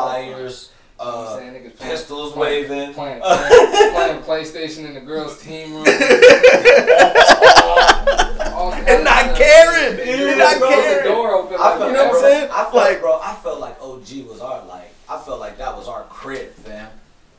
Fires, 0.99 1.07
You 1.07 1.11
know 1.11 1.17
I'm 1.21 1.25
uh, 1.25 1.35
saying? 1.37 1.53
Niggas 1.53 1.75
playing- 1.77 1.91
pistols 1.91 2.33
playing- 2.33 2.69
waving. 2.69 2.93
Playing, 2.93 3.21
playing, 3.21 3.93
playing 3.93 4.21
PlayStation 4.23 4.85
in 4.85 4.93
the 4.93 5.01
girls' 5.01 5.41
team 5.41 5.73
room. 5.73 5.85
All 8.53 8.71
kinds 8.71 8.87
and 8.87 9.03
not 9.03 9.35
caring. 9.35 9.97
Yeah, 9.97 10.29
and 10.29 10.37
not 10.39 10.59
bro, 10.59 10.69
The 10.69 10.75
caring. 10.75 11.05
door 11.05 11.33
open. 11.33 11.57
I 11.59 11.69
Like, 11.69 11.77
felt, 11.79 11.91
You 11.91 11.97
know 11.97 12.07
what 12.07 12.15
I'm 12.15 12.21
saying? 12.21 12.49
I 12.51 12.63
felt 12.63 12.73
Like- 12.75 12.99
bro, 13.01 13.19
I 13.21 13.33
felt 13.35 13.59
like 13.59 13.81
OG 13.81 14.27
was 14.29 14.41
our 14.41 14.65
like. 14.65 14.91
I 15.07 15.17
felt 15.19 15.39
like 15.39 15.57
that 15.57 15.75
was 15.75 15.87
our 15.87 16.03
crib, 16.03 16.53
fam. 16.53 16.89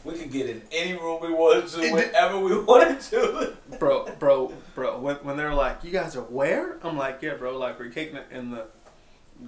We 0.03 0.15
could 0.15 0.33
get 0.33 0.49
in 0.49 0.63
any 0.73 0.95
room 0.95 1.19
we 1.21 1.31
wanted 1.33 1.69
to, 1.69 1.93
whenever 1.93 2.39
we 2.39 2.59
wanted 2.59 3.01
to. 3.03 3.55
bro, 3.79 4.07
bro, 4.19 4.53
bro. 4.75 4.99
When, 4.99 5.17
when 5.17 5.37
they're 5.37 5.53
like, 5.55 5.85
"You 5.85 5.91
guys 5.91 6.17
are 6.17 6.23
where?" 6.23 6.79
I'm 6.83 6.97
like, 6.97 7.21
"Yeah, 7.21 7.35
bro. 7.35 7.59
Like 7.59 7.79
we're 7.79 7.91
kicking 7.91 8.17
it 8.17 8.27
in 8.33 8.51
the 8.51 8.65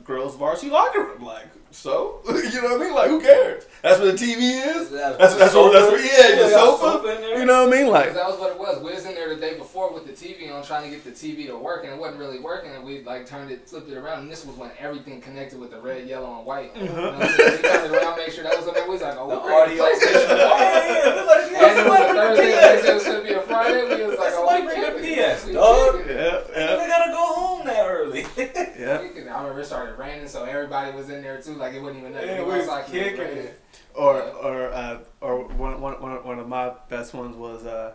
girls' 0.04 0.36
varsity 0.36 0.70
locker 0.70 1.00
room." 1.02 1.24
Like, 1.24 1.46
so 1.72 2.20
you 2.28 2.62
know 2.62 2.76
what 2.76 2.80
I 2.80 2.84
mean? 2.84 2.94
Like, 2.94 3.08
who 3.10 3.20
cares? 3.20 3.64
That's 3.82 3.98
where 3.98 4.12
the 4.12 4.18
TV 4.18 4.64
is. 4.76 4.90
That's 4.90 5.34
that's 5.34 5.54
what 5.54 5.72
that's 5.72 5.90
what. 5.90 6.00
Yeah, 6.04 6.36
your 6.36 6.48
Yeah, 6.50 6.54
sofa. 6.54 7.38
You 7.38 7.44
know 7.46 7.64
what 7.66 7.74
I 7.74 7.78
mean? 7.82 7.90
Like, 7.90 8.14
that 8.14 8.28
was 8.28 8.38
what 8.38 8.52
it 8.52 8.58
was. 8.58 8.82
We 8.82 8.92
was 8.92 9.04
in 9.06 9.14
there 9.14 9.28
the 9.34 9.40
day 9.40 9.56
before 9.58 9.92
with 9.92 10.06
the 10.06 10.12
TV 10.12 10.52
on, 10.54 10.62
trying 10.64 10.84
to 10.84 10.90
get 10.90 11.02
the 11.04 11.10
TV 11.10 11.46
to 11.46 11.56
work, 11.56 11.84
and 11.84 11.92
it 11.92 11.98
wasn't 11.98 12.20
really 12.20 12.38
working. 12.38 12.70
And 12.72 12.84
we 12.84 13.02
like 13.02 13.26
turned 13.26 13.50
it, 13.50 13.66
flipped 13.68 13.90
it 13.90 13.96
around, 13.96 14.20
and 14.20 14.30
this 14.30 14.44
was 14.46 14.56
when 14.56 14.70
everything 14.78 15.20
connected 15.20 15.58
with 15.58 15.70
the 15.70 15.80
red, 15.80 16.06
yellow, 16.06 16.36
and 16.36 16.46
white. 16.46 16.74
Mm-hmm. 16.74 16.84
You 16.84 16.92
know 16.92 17.02
what 17.02 17.14
I'm 17.14 17.20
we 17.20 17.68
turned 17.68 17.94
it 17.94 18.02
around, 18.02 18.16
make 18.18 18.30
sure 18.30 18.44
that 18.44 18.56
was 18.56 18.68
up 18.68 18.74
there. 18.74 18.84
We 18.84 18.90
was 18.90 19.02
like, 19.02 19.16
oh, 19.18 19.28
The 19.30 19.40
we're 19.40 19.62
audio. 19.62 19.82
PlayStation. 19.82 20.28
yeah, 20.28 20.36
yeah, 20.38 20.92
yeah. 20.92 21.08
It 21.08 21.16
was 21.16 21.26
like, 21.26 21.42
And 21.42 21.56
it 21.56 21.64
was 21.64 21.78
a 21.78 22.14
Thursday, 22.14 22.82
bring 22.82 22.90
it 22.90 22.94
was 22.94 23.04
gonna 23.04 23.22
be 23.24 23.32
a 23.32 23.42
Friday. 23.42 23.82
We 23.96 24.06
was 24.06 24.18
like, 24.18 24.28
That's 24.28 24.36
oh, 24.38 24.44
like 24.46 24.64
we 24.66 24.74
bring 24.74 25.16
the 25.16 25.22
PS. 25.32 25.46
We 25.46 25.52
dog. 25.54 26.00
yeah, 26.06 26.40
yeah, 26.54 26.76
I 26.78 26.86
gotta 26.86 27.10
go 27.10 27.24
home 27.34 27.66
that 27.66 27.86
early. 27.88 28.20
yeah. 28.36 28.98
Kicking 29.02 29.26
it. 29.26 29.28
I 29.28 29.40
remember 29.40 29.60
it 29.60 29.66
started 29.66 29.98
raining, 29.98 30.28
so 30.28 30.44
everybody 30.44 30.92
was 30.96 31.08
in 31.10 31.22
there 31.22 31.40
too. 31.40 31.54
Like 31.62 31.74
it 31.74 31.80
wasn't 31.82 32.00
even 32.00 32.12
nothing. 32.12 32.28
Yeah, 32.28 32.36
to 32.38 32.40
do 32.44 32.46
we 32.50 32.58
was 32.58 32.68
outside 32.68 32.84
'cause 32.86 32.92
it 32.94 32.98
was 32.98 33.08
kicking 33.10 33.20
raining. 33.20 33.44
it. 33.46 33.60
Or 33.94 34.20
or 34.22 34.72
uh, 34.72 34.98
or 35.20 35.44
one, 35.44 35.80
one, 35.80 36.00
one, 36.02 36.24
one 36.24 36.38
of 36.38 36.48
my 36.48 36.72
best 36.88 37.14
ones 37.14 37.36
was 37.36 37.64
uh 37.64 37.92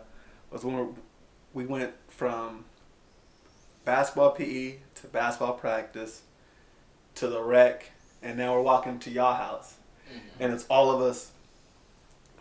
was 0.50 0.64
when 0.64 0.94
we 1.52 1.66
went 1.66 1.92
from 2.08 2.64
basketball 3.84 4.30
PE 4.32 4.76
to 4.96 5.06
basketball 5.08 5.54
practice 5.54 6.22
to 7.16 7.28
the 7.28 7.42
rec, 7.42 7.90
and 8.22 8.36
now 8.38 8.54
we're 8.54 8.62
walking 8.62 8.98
to 9.00 9.10
y'all 9.10 9.34
house, 9.34 9.74
Mhm. 10.10 10.20
and 10.40 10.52
it's 10.54 10.64
all 10.70 10.90
of 10.90 11.00
us, 11.02 11.30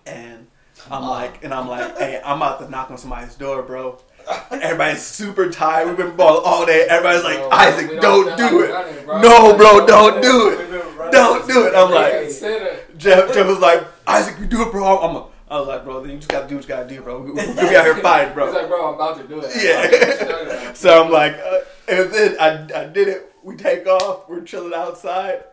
and 0.05 0.47
I'm 0.91 1.01
Mom. 1.01 1.09
like, 1.09 1.43
and 1.43 1.53
I'm 1.53 1.67
like, 1.67 1.97
hey, 1.97 2.21
I'm 2.23 2.37
about 2.37 2.59
to 2.59 2.69
knock 2.69 2.91
on 2.91 2.97
somebody's 2.97 3.35
door, 3.35 3.63
bro. 3.63 3.99
Everybody's 4.51 5.03
super 5.03 5.49
tired. 5.49 5.87
We've 5.87 5.97
been 5.97 6.15
balling 6.15 6.43
all 6.45 6.65
day. 6.65 6.85
Everybody's 6.89 7.23
like, 7.23 7.37
Bro, 7.37 7.49
Isaac, 7.51 7.91
we 7.91 7.99
don't 7.99 8.37
do 8.37 8.43
like 8.43 8.53
it. 8.69 8.73
running, 8.73 9.05
bro. 9.05 9.21
No, 9.21 9.57
bro, 9.57 9.85
don't 9.85 10.21
do 10.21 10.49
it. 10.49 10.59
We've 10.59 10.69
been 10.69 10.79
running 10.97 11.11
Don't 11.11 11.47
do 11.47 11.67
it. 11.67 11.73
I'm 11.75 11.91
like-. 11.91 12.97
Jeff, 12.97 13.33
Jeff 13.33 13.47
was 13.47 13.59
like, 13.59 13.85
Isaac, 14.07 14.39
you 14.39 14.45
do 14.45 14.63
it, 14.63 14.71
bro. 14.71 14.97
I'm 14.99 15.15
a, 15.15 15.27
I 15.49 15.59
was 15.59 15.67
like, 15.67 15.83
bro, 15.85 16.01
then 16.01 16.11
you 16.11 16.17
just 16.17 16.29
gotta 16.29 16.47
do 16.47 16.55
what 16.55 16.63
you 16.63 16.67
gotta 16.67 16.89
do, 16.89 17.01
bro. 17.01 17.21
We, 17.21 17.31
we, 17.31 17.45
we 17.47 17.53
be 17.53 17.75
out 17.75 17.85
here 17.85 17.95
fighting, 17.97 18.29
He's 18.29 18.35
bro. 18.35 18.51
like, 18.51 18.67
bro, 18.67 18.87
I'm 18.89 18.95
about 18.95 19.17
to 19.21 19.27
do 19.27 19.41
it. 19.43 19.51
Yeah. 19.63 20.73
so 20.73 21.05
I'm 21.05 21.11
like, 21.11 21.33
uh, 21.37 21.59
and 21.87 22.11
then 22.11 22.35
I, 22.39 22.81
I 22.81 22.85
did 22.87 23.07
it. 23.07 23.31
We 23.43 23.55
take 23.55 23.85
off. 23.87 24.27
We're 24.27 24.41
chilling 24.43 24.73
outside, 24.73 25.43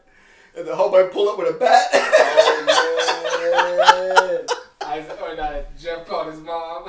and 0.56 0.66
the 0.66 0.72
homeboy 0.72 1.12
pull 1.12 1.28
up 1.28 1.38
with 1.38 1.54
a 1.54 1.58
bat. 1.58 1.88
Oh, 1.92 2.00
yeah. 4.48 4.54
I, 4.86 4.98
or 5.22 5.36
not, 5.36 5.76
Jeff 5.78 6.06
called 6.06 6.32
his 6.32 6.40
mom. 6.40 6.84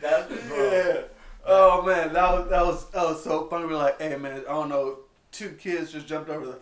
That's 0.00 0.28
the 0.28 0.36
bro. 0.48 0.67
Yeah. 0.84 1.00
Oh 1.46 1.82
man, 1.82 2.12
that 2.12 2.32
was 2.32 2.50
that 2.50 2.64
was 2.66 2.90
that 2.90 3.04
was 3.04 3.24
so 3.24 3.46
funny. 3.48 3.66
We 3.66 3.72
were 3.72 3.78
like, 3.78 4.00
hey 4.00 4.16
man, 4.16 4.40
I 4.48 4.52
don't 4.52 4.68
know, 4.68 4.98
two 5.32 5.50
kids 5.50 5.92
just 5.92 6.06
jumped 6.06 6.30
over 6.30 6.46
the 6.46 6.58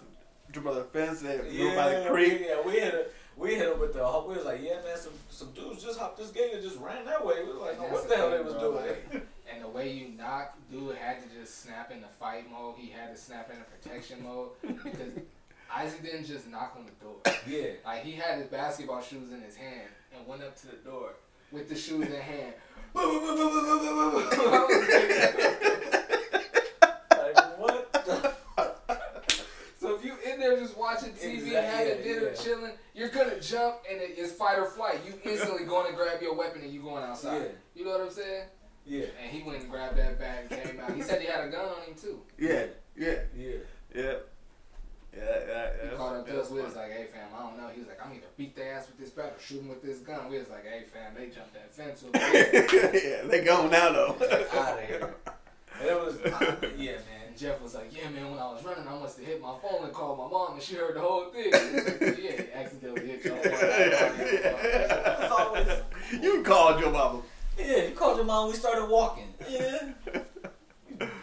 jumped 0.52 0.68
over 0.68 0.80
the 0.80 0.84
fence. 0.86 1.20
They 1.20 1.36
grew 1.38 1.74
by 1.74 1.88
the 1.94 2.02
Yeah, 2.02 2.08
creek. 2.10 2.42
yeah, 2.46 2.62
we 2.64 2.72
hit 2.72 2.94
it. 2.94 3.14
We 3.36 3.54
hit 3.54 3.66
it 3.68 3.78
with 3.78 3.92
the. 3.94 3.98
We 4.26 4.34
was 4.36 4.44
like, 4.46 4.60
yeah, 4.62 4.76
man, 4.84 4.96
some 4.96 5.12
some 5.28 5.50
dudes 5.52 5.82
just 5.82 5.98
hopped 5.98 6.18
this 6.18 6.30
gate 6.30 6.52
and 6.54 6.62
just 6.62 6.78
ran 6.78 7.04
that 7.04 7.24
way. 7.24 7.42
We 7.44 7.52
was 7.52 7.60
like, 7.62 7.78
no, 7.80 7.86
what 7.88 8.08
the 8.08 8.16
hell 8.16 8.30
they 8.30 8.40
was 8.40 8.54
doing? 8.54 9.22
and 9.52 9.62
the 9.62 9.68
way 9.68 9.92
you 9.92 10.08
knock, 10.16 10.56
dude 10.70 10.96
had 10.96 11.22
to 11.22 11.28
just 11.38 11.62
snap 11.62 11.90
into 11.90 12.06
fight 12.20 12.50
mode. 12.50 12.76
He 12.78 12.90
had 12.90 13.14
to 13.14 13.20
snap 13.20 13.50
in 13.50 13.56
into 13.56 13.68
protection 13.68 14.22
mode 14.22 14.50
because 14.62 15.10
Isaac 15.74 16.02
didn't 16.02 16.26
just 16.26 16.48
knock 16.48 16.76
on 16.78 16.86
the 16.86 16.92
door. 17.04 17.16
Yeah. 17.46 17.72
Like 17.84 18.04
he 18.04 18.12
had 18.12 18.38
his 18.38 18.46
basketball 18.46 19.02
shoes 19.02 19.32
in 19.32 19.40
his 19.42 19.56
hand 19.56 19.88
and 20.16 20.26
went 20.26 20.42
up 20.42 20.56
to 20.60 20.68
the 20.68 20.76
door 20.76 21.10
with 21.52 21.68
the 21.68 21.74
shoes 21.74 22.06
in 22.06 22.20
hand. 22.20 22.54
Like 27.11 27.59
what? 27.59 27.92
the- 27.92 28.32
so 29.78 29.94
if 29.97 30.05
you 30.05 30.14
in 30.30 30.40
there 30.40 30.57
just 30.59 30.76
watching 30.76 31.11
TV, 31.12 31.34
Exactly, 31.38 31.53
having 31.55 31.88
yeah, 31.99 32.03
dinner, 32.05 32.30
yeah. 32.30 32.42
chilling, 32.42 32.72
you're 32.94 33.09
gonna 33.09 33.40
jump 33.40 33.76
and 33.90 34.01
it 34.01 34.18
is 34.18 34.32
fight 34.32 34.59
or 34.59 34.66
flight. 34.66 35.01
You 35.07 35.14
instantly 35.30 35.64
going 35.64 35.90
to 35.90 35.97
grab 35.97 36.20
your 36.22 36.34
weapon 36.34 36.62
and 36.62 36.72
you 36.72 36.80
going 36.82 37.05
outside. 37.05 37.42
Yeah. 37.42 37.49
You 37.74 37.84
know 37.84 37.90
what 37.92 38.01
I'm 38.03 38.11
saying? 38.11 38.44
Yeah. 38.86 39.07
And 39.22 39.30
he 39.30 39.42
went 39.42 39.62
and 39.62 39.70
grabbed 39.70 39.97
that 39.99 40.18
bag 40.18 40.47
and 40.51 40.62
came 40.62 40.80
out. 40.80 40.92
He 40.94 41.03
said 41.03 41.20
he 41.20 41.26
had 41.26 41.44
a 41.47 41.51
gun 41.51 41.66
on 41.66 41.82
him 41.82 41.94
too. 42.01 42.20
Yeah, 42.38 42.66
yeah, 42.97 43.14
Yeah. 43.36 43.47
yeah, 43.94 44.03
yeah, 44.03 44.12
yeah. 45.16 45.68
He 45.82 45.88
yeah. 45.88 45.96
called 45.96 46.16
up 46.16 46.26
to 46.26 46.32
yeah, 46.34 46.40
us. 46.40 46.50
We 46.50 46.62
was 46.62 46.76
like, 46.76 46.92
"Hey 46.92 47.06
fam, 47.12 47.28
I 47.34 47.42
don't 47.42 47.56
know." 47.58 47.68
He 47.68 47.80
was 47.80 47.88
like, 47.88 48.04
"I'm 48.04 48.12
either 48.12 48.26
beat 48.36 48.56
their 48.56 48.74
ass 48.74 48.86
with 48.88 48.98
this 48.98 49.10
bat 49.10 49.34
or 49.36 49.40
shoot 49.40 49.60
him 49.60 49.68
with 49.68 49.82
this 49.82 49.98
gun." 49.98 50.28
We 50.30 50.38
was 50.38 50.48
like, 50.48 50.64
"Hey 50.64 50.84
fam, 50.84 51.14
they 51.14 51.26
jumped 51.26 51.54
that 51.54 51.74
fence." 51.74 52.04
over 52.04 52.12
there." 52.12 53.22
yeah, 53.22 53.28
they 53.28 53.44
gone 53.44 53.70
now 53.70 53.92
though. 53.92 54.16
Out 54.54 54.78
of 54.78 54.84
here. 54.84 55.14
And 55.78 55.90
it 55.90 56.00
was, 56.00 56.16
uh, 56.20 56.56
yeah, 56.78 56.92
man. 56.92 57.26
Jeff 57.36 57.60
was 57.60 57.74
like, 57.74 57.94
"Yeah, 57.94 58.08
man. 58.08 58.30
When 58.30 58.38
I 58.38 58.50
was 58.50 58.64
running, 58.64 58.88
I 58.88 58.98
must 58.98 59.18
have 59.18 59.26
hit 59.26 59.42
my 59.42 59.54
phone 59.60 59.84
and 59.84 59.92
called 59.92 60.16
my 60.16 60.26
mom, 60.26 60.54
and 60.54 60.62
she 60.62 60.74
heard 60.74 60.96
the 60.96 61.00
whole 61.00 61.26
thing." 61.26 61.50
yeah, 61.52 62.42
he 62.42 62.52
accidentally 62.54 63.06
hit 63.06 63.24
your 63.26 63.36
It's 63.44 65.32
always, 65.38 65.68
you 66.22 66.42
called 66.42 66.80
your 66.80 66.90
mama. 66.90 67.20
yeah, 67.58 67.88
you 67.88 67.90
called 67.90 68.16
your 68.16 68.24
mom. 68.24 68.48
We 68.48 68.54
started 68.54 68.86
walking. 68.86 69.34
Yeah. 69.50 69.92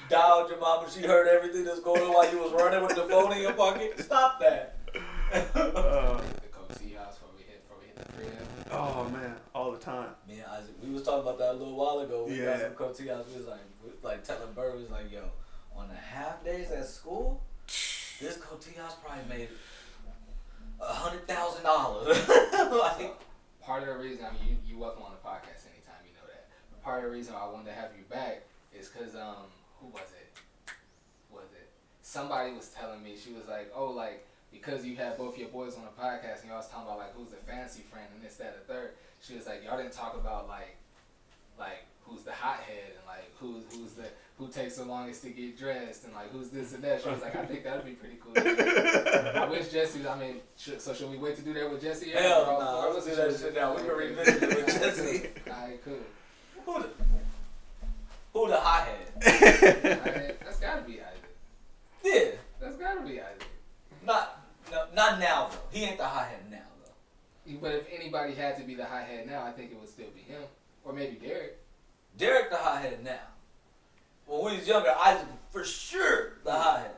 You 0.03 0.09
dialed 0.09 0.49
your 0.49 0.59
mom, 0.59 0.83
and 0.83 0.91
she 0.93 1.01
heard 1.01 1.27
everything 1.27 1.63
that's 1.65 1.79
going 1.79 2.01
on 2.01 2.13
while 2.13 2.31
you 2.31 2.39
was 2.39 2.51
running 2.51 2.81
with 2.85 2.95
the 2.95 3.03
phone 3.03 3.31
in 3.33 3.41
your 3.41 3.53
pocket. 3.53 3.99
Stop 3.99 4.39
that. 4.39 4.75
Uh, 4.93 6.17
The 6.17 6.49
Coty 6.51 6.95
house 6.97 7.17
before 7.17 7.29
we 7.37 7.43
hit, 7.43 7.63
before 7.63 7.77
we 7.79 7.85
hit 7.87 7.95
the 7.95 8.13
crib. 8.13 8.67
oh 8.71 9.09
man, 9.09 9.35
all 9.55 9.71
the 9.71 9.77
time. 9.79 10.09
Me 10.27 10.35
and 10.35 10.45
Isaac, 10.51 10.75
we 10.83 10.91
was 10.91 11.03
talking 11.03 11.21
about 11.21 11.39
that 11.39 11.51
a 11.51 11.53
little 11.57 11.75
while 11.75 11.99
ago. 11.99 12.25
We 12.27 12.37
got 12.37 12.43
Yeah. 12.43 12.59
some 12.59 12.71
Coty 12.73 13.09
house. 13.09 13.25
We 13.31 13.37
was 13.39 13.47
like, 13.47 13.59
we, 13.83 13.89
like 14.03 14.23
telling 14.23 14.51
Bird, 14.53 14.75
was 14.79 14.89
like, 14.91 15.11
yo, 15.11 15.23
on 15.75 15.87
the 15.87 15.95
half 15.95 16.43
days 16.43 16.69
at 16.71 16.85
school, 16.85 17.41
this 17.67 18.37
Coty 18.37 18.75
house 18.77 18.95
probably 19.03 19.23
made 19.29 19.49
a 20.79 20.93
hundred 20.93 21.27
thousand 21.27 21.63
dollars. 21.63 22.17
Like, 22.53 23.13
Part 23.61 23.83
of 23.83 23.89
the 23.89 24.03
reason, 24.03 24.25
I 24.25 24.33
mean, 24.33 24.57
you, 24.67 24.73
you 24.73 24.77
welcome 24.77 25.03
on 25.03 25.11
the 25.13 25.27
podcast 25.27 25.63
anytime, 25.71 26.03
you 26.03 26.11
know 26.19 26.27
that. 26.27 26.47
But 26.69 26.83
part 26.83 26.99
of 26.99 27.09
the 27.09 27.15
reason 27.15 27.33
I 27.33 27.47
wanted 27.47 27.67
to 27.67 27.71
have 27.73 27.91
you 27.97 28.03
back 28.09 28.41
is 28.77 28.89
because, 28.89 29.15
um, 29.15 29.47
who 29.83 29.89
was 29.91 30.07
it? 30.15 30.31
Was 31.29 31.51
it? 31.53 31.69
Somebody 32.01 32.53
was 32.53 32.69
telling 32.69 33.03
me, 33.03 33.15
she 33.21 33.33
was 33.33 33.47
like, 33.49 33.71
oh, 33.75 33.91
like, 33.91 34.25
because 34.51 34.85
you 34.85 34.95
had 34.95 35.17
both 35.17 35.37
your 35.37 35.49
boys 35.49 35.75
on 35.75 35.81
the 35.83 36.01
podcast 36.01 36.41
and 36.41 36.49
y'all 36.49 36.57
was 36.57 36.69
talking 36.69 36.85
about, 36.87 36.99
like, 36.99 37.13
who's 37.15 37.29
the 37.31 37.37
fancy 37.37 37.81
friend 37.81 38.07
and 38.15 38.23
this, 38.23 38.35
that, 38.37 38.55
and 38.55 38.55
the 38.67 38.73
third. 38.73 38.91
She 39.21 39.35
was 39.35 39.45
like, 39.45 39.63
y'all 39.65 39.77
didn't 39.77 39.91
talk 39.93 40.15
about, 40.15 40.47
like, 40.47 40.77
like, 41.59 41.85
who's 42.05 42.21
the 42.23 42.31
hothead 42.31 42.93
and, 42.97 43.05
like, 43.07 43.29
who's, 43.39 43.63
who's 43.75 43.93
the, 43.93 44.05
who 44.37 44.47
takes 44.47 44.75
the 44.77 44.85
longest 44.85 45.23
to 45.23 45.29
get 45.29 45.57
dressed 45.57 46.03
and, 46.05 46.13
like, 46.13 46.31
who's 46.31 46.49
this 46.49 46.73
and 46.73 46.83
that. 46.83 47.01
She 47.01 47.09
was 47.09 47.21
like, 47.21 47.35
I 47.35 47.45
think 47.45 47.63
that'd 47.63 47.83
be 47.85 47.91
pretty 47.91 48.17
cool. 48.21 48.33
I 48.37 49.47
wish 49.49 49.69
Jesse, 49.69 50.07
I 50.07 50.17
mean, 50.19 50.35
should, 50.57 50.81
so 50.81 50.93
should 50.93 51.09
we 51.09 51.17
wait 51.17 51.35
to 51.37 51.41
do 51.41 51.53
that 51.53 51.69
with 51.71 51.81
Jesse? 51.81 52.09
yet? 52.09 52.21
hell 52.21 52.41
Or- 52.45 52.59
no. 52.63 52.87
or 52.89 52.93
Let's 52.93 53.05
do 53.07 53.15
that 53.15 53.31
we- 53.31 53.37
shit 53.37 53.55
now. 53.55 53.71
We 53.75 53.81
can 53.81 53.89
Okay. 53.91 54.07
revisit 54.07 54.43
it 54.43 54.49
with 54.65 54.67
Jesse. 54.81 55.29
Alright, 55.51 55.83
cool. 55.83 55.97
Who 58.33 58.39
the, 58.39 58.45
who 58.45 58.49
the 58.49 58.59
hothead? 58.59 60.37
That's 60.43 60.59
gotta 60.59 60.81
be 60.81 60.99
Isaac. 60.99 61.23
Yeah. 62.03 62.31
That's 62.59 62.75
gotta 62.77 63.01
be 63.01 63.19
Isaac. 63.21 63.45
Not, 64.05 64.41
no, 64.71 64.85
not 64.95 65.19
now 65.19 65.49
though. 65.51 65.57
He 65.71 65.83
ain't 65.85 65.97
the 65.97 66.05
hothead 66.05 66.49
now 66.51 66.57
though. 66.83 67.57
But 67.61 67.73
if 67.75 67.87
anybody 67.93 68.33
had 68.33 68.57
to 68.57 68.63
be 68.63 68.75
the 68.75 68.85
high 68.85 69.03
head 69.03 69.27
now, 69.27 69.43
I 69.45 69.51
think 69.51 69.71
it 69.71 69.79
would 69.79 69.89
still 69.89 70.09
be 70.15 70.21
him. 70.21 70.41
Or 70.83 70.93
maybe 70.93 71.15
Derek. 71.15 71.57
Derek 72.17 72.49
the 72.49 72.57
hothead 72.57 73.03
now. 73.03 73.19
When 74.25 74.45
we 74.51 74.57
was 74.57 74.67
younger, 74.67 74.93
Isaac 74.97 75.27
for 75.51 75.63
sure 75.63 76.37
the 76.43 76.51
hothead. 76.51 76.91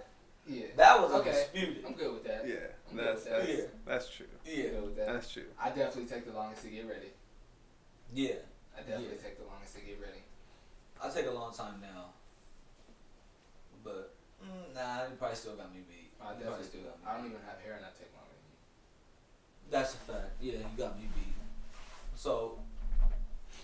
Yeah. 0.48 0.66
That 0.78 1.02
was 1.02 1.12
Okay. 1.12 1.30
undisputed. 1.30 1.84
I'm 1.86 1.94
good 1.94 2.14
with 2.14 2.24
that. 2.26 2.48
Yeah, 2.48 2.56
I'm 2.90 2.98
good 2.98 3.08
that's 3.08 3.24
with 3.26 3.34
that. 3.34 3.40
that's, 3.48 3.50
Yeah. 3.50 3.66
that's 3.86 4.10
true. 4.10 4.26
Yeah. 4.46 4.70
that. 4.96 5.08
That's 5.08 5.32
true. 5.32 5.46
I 5.60 5.70
definitely 5.70 6.06
take 6.06 6.26
the 6.26 6.34
longest 6.34 6.62
to 6.64 6.70
get 6.70 6.88
ready. 6.88 7.12
Yeah. 8.14 8.36
I 8.78 8.82
definitely 8.82 9.16
Yeah. 9.18 9.24
take 9.24 9.38
the 9.40 9.46
longest 9.46 9.74
to 9.76 9.82
get 9.82 10.00
ready. 10.00 10.22
I 11.04 11.10
take 11.10 11.28
a 11.28 11.32
long 11.32 11.54
time 11.54 11.76
now. 11.82 12.12
But 13.84 14.14
mm, 14.44 14.74
nah, 14.76 15.06
he 15.10 15.16
probably 15.18 15.36
still 15.36 15.56
got 15.56 15.74
me 15.74 15.82
beat. 15.88 16.12
I 16.22 16.34
He 16.34 16.40
definitely 16.44 16.46
probably 16.48 16.64
do. 16.64 16.70
still 16.70 16.82
got 16.82 16.98
me 17.00 17.04
I 17.08 17.14
don't 17.14 17.24
beat. 17.24 17.30
even 17.32 17.42
have 17.46 17.60
hair 17.64 17.74
and 17.76 17.86
I 17.86 17.90
take 17.98 18.12
longer 18.16 18.34
than 18.34 18.52
you. 18.52 19.72
That's 19.72 19.94
a 19.94 19.98
fact. 19.98 20.32
Yeah, 20.42 20.54
you 20.54 20.78
got 20.78 20.98
me 20.98 21.08
beat. 21.14 21.34
So 22.16 22.60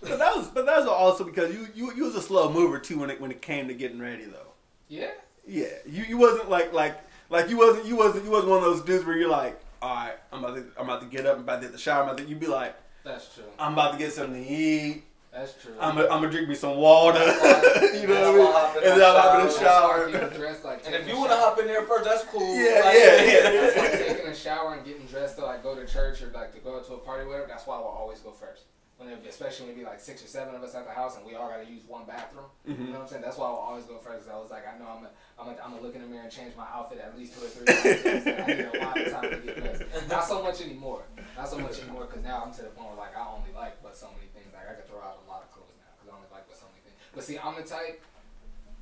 But 0.02 0.20
that 0.20 0.36
was 0.36 0.48
but 0.50 0.66
that 0.66 0.78
was 0.80 0.88
also 0.88 1.24
because 1.24 1.54
you 1.54 1.68
you 1.74 1.94
you 1.96 2.04
was 2.04 2.16
a 2.16 2.22
slow 2.22 2.52
mover 2.52 2.80
too 2.80 3.00
when 3.00 3.10
it 3.10 3.22
when 3.22 3.32
it 3.32 3.42
came 3.42 3.68
to 3.68 3.74
getting 3.74 4.00
ready 4.00 4.26
though. 4.26 4.52
Yeah? 4.90 5.12
Yeah, 5.48 5.68
you 5.88 6.04
you 6.04 6.18
wasn't 6.18 6.50
like 6.50 6.74
like 6.74 6.98
like 7.30 7.50
you 7.50 7.58
wasn't 7.58 7.86
you 7.86 7.96
wasn't 7.96 8.26
you 8.26 8.32
wasn't 8.32 8.50
one 8.50 8.60
of 8.60 8.66
those 8.66 8.82
dudes 8.82 9.06
where 9.06 9.18
you're 9.18 9.30
like, 9.30 9.60
all 9.82 9.96
right, 9.96 10.14
I'm 10.32 10.44
about 10.44 10.56
to 10.56 10.66
I'm 10.78 10.86
about 10.90 11.02
to 11.02 11.08
get 11.08 11.26
up, 11.26 11.38
I'm 11.38 11.44
about 11.44 11.58
to 11.62 11.68
hit 11.68 11.72
the 11.72 11.78
shower, 11.80 12.04
I'm 12.04 12.10
about 12.10 12.18
to, 12.20 12.26
you'd 12.26 12.40
be 12.40 12.48
like, 12.48 12.76
That's 13.04 13.34
true. 13.34 13.46
I'm 13.58 13.74
about 13.74 13.94
to 13.94 13.98
get 13.98 14.12
something 14.14 14.44
to 14.44 14.50
eat, 14.50 15.04
That's 15.32 15.54
true. 15.64 15.74
I'm 15.80 15.96
gonna, 15.96 16.30
drink 16.30 16.50
me 16.50 16.56
some 16.56 16.76
water, 16.78 17.20
That's 17.20 18.02
you 18.02 18.08
know 18.08 18.34
what 18.34 18.54
I 18.56 18.60
I 18.60 18.68
hop 18.68 18.76
in 18.76 18.82
mean? 18.84 18.92
And 18.92 19.02
then 19.02 19.10
I'm 19.10 19.22
hop 19.22 19.34
in 19.34 19.40
the 19.40 19.54
That's 19.54 19.60
shower. 19.60 20.70
like 20.70 20.86
and 20.86 20.96
if 20.96 21.08
you 21.08 21.18
wanna 21.18 21.36
hop 21.38 21.58
in 21.60 21.68
there 21.68 21.84
first, 21.84 22.04
that's 22.04 22.24
cool. 22.26 22.42
Yeah, 22.56 22.82
Like, 22.84 22.96
yeah, 22.96 23.24
yeah. 23.24 23.42
That's 23.62 23.78
why 23.78 23.88
taking 24.14 24.28
a 24.28 24.36
shower 24.36 24.74
and 24.76 24.86
getting 24.86 25.06
dressed 25.06 25.38
to 25.38 25.46
like 25.46 25.64
go 25.64 25.74
to 25.76 25.88
church 25.88 26.22
or 26.22 26.28
like 26.34 26.52
to 26.54 26.60
go 26.60 26.80
to 26.82 26.94
a 26.96 26.98
party 26.98 27.24
or 27.24 27.28
whatever, 27.30 27.48
that's 27.48 27.66
why 27.66 27.76
I 27.76 27.80
will 27.80 27.86
always 27.88 28.20
go 28.20 28.32
first. 28.32 28.64
When 28.98 29.10
it, 29.10 29.18
especially 29.28 29.66
when 29.66 29.74
it 29.76 29.80
be 29.80 29.86
like 29.86 30.00
six 30.00 30.22
or 30.24 30.28
seven 30.28 30.54
of 30.54 30.62
us 30.62 30.76
at 30.76 30.86
the 30.86 30.94
house 30.94 31.18
and 31.18 31.26
we 31.26 31.34
all 31.34 31.50
gotta 31.50 31.66
use 31.66 31.82
one 31.88 32.06
bathroom. 32.06 32.46
You 32.68 32.76
Mhm. 32.76 32.86
know 32.94 33.02
what 33.02 33.02
I'm 33.02 33.08
saying? 33.08 33.24
That's 33.26 33.38
why 33.40 33.48
I 33.48 33.50
will 33.50 33.66
always 33.72 33.86
go 33.90 33.98
first. 33.98 34.28
'cause 34.28 34.30
I 34.30 34.38
was 34.38 34.52
like, 34.52 34.62
I 34.68 34.78
know 34.78 34.86
I'm 34.86 35.02
gonna 35.02 35.16
I'm 35.40 35.46
gonna 35.50 35.58
I'm 35.64 35.72
gonna 35.74 35.82
look 35.82 35.96
in 35.98 36.02
the 36.06 36.08
mirror 36.12 36.22
and 36.22 36.30
change 36.32 36.54
my 36.60 36.68
outfit 36.70 37.00
at 37.02 37.18
least 37.18 37.34
two 37.34 37.42
or 37.42 37.50
three 37.50 37.66
times. 37.66 38.30
I 38.30 38.46
need 38.46 38.68
a 38.68 38.78
lot 38.78 38.94
of 39.00 39.10
time 39.10 39.26
to 39.32 39.38
get 39.42 39.58
dressed. 39.58 40.06
Not 40.12 40.22
so 40.28 40.44
much 40.44 40.62
anymore. 40.62 41.02
Not 41.34 41.50
so 41.50 41.58
much 41.58 41.80
anymore 41.82 42.06
because 42.06 42.22
now 42.22 42.44
I'm 42.46 42.54
to 42.54 42.62
the 42.62 42.70
point 42.78 42.94
where 42.94 43.00
like 43.02 43.18
I 43.18 43.26
only 43.26 43.50
like 43.58 43.82
but 43.82 43.98
so 43.98 44.06
many 44.14 44.30
things. 44.38 44.54
Like 44.54 44.70
I 44.70 44.78
can 44.78 44.86
throw 44.86 45.02
out 45.02 45.18
a 45.18 45.26
lot 45.26 45.42
of 45.42 45.50
clothes 45.50 45.74
now 45.82 45.90
because 45.98 46.06
I 46.06 46.14
only 46.22 46.30
like 46.30 46.46
but 46.46 46.54
so 46.62 46.70
many 46.70 46.86
things. 46.86 47.01
But 47.14 47.24
see, 47.24 47.38
I'm 47.38 47.56
the 47.56 47.64
type. 47.64 48.02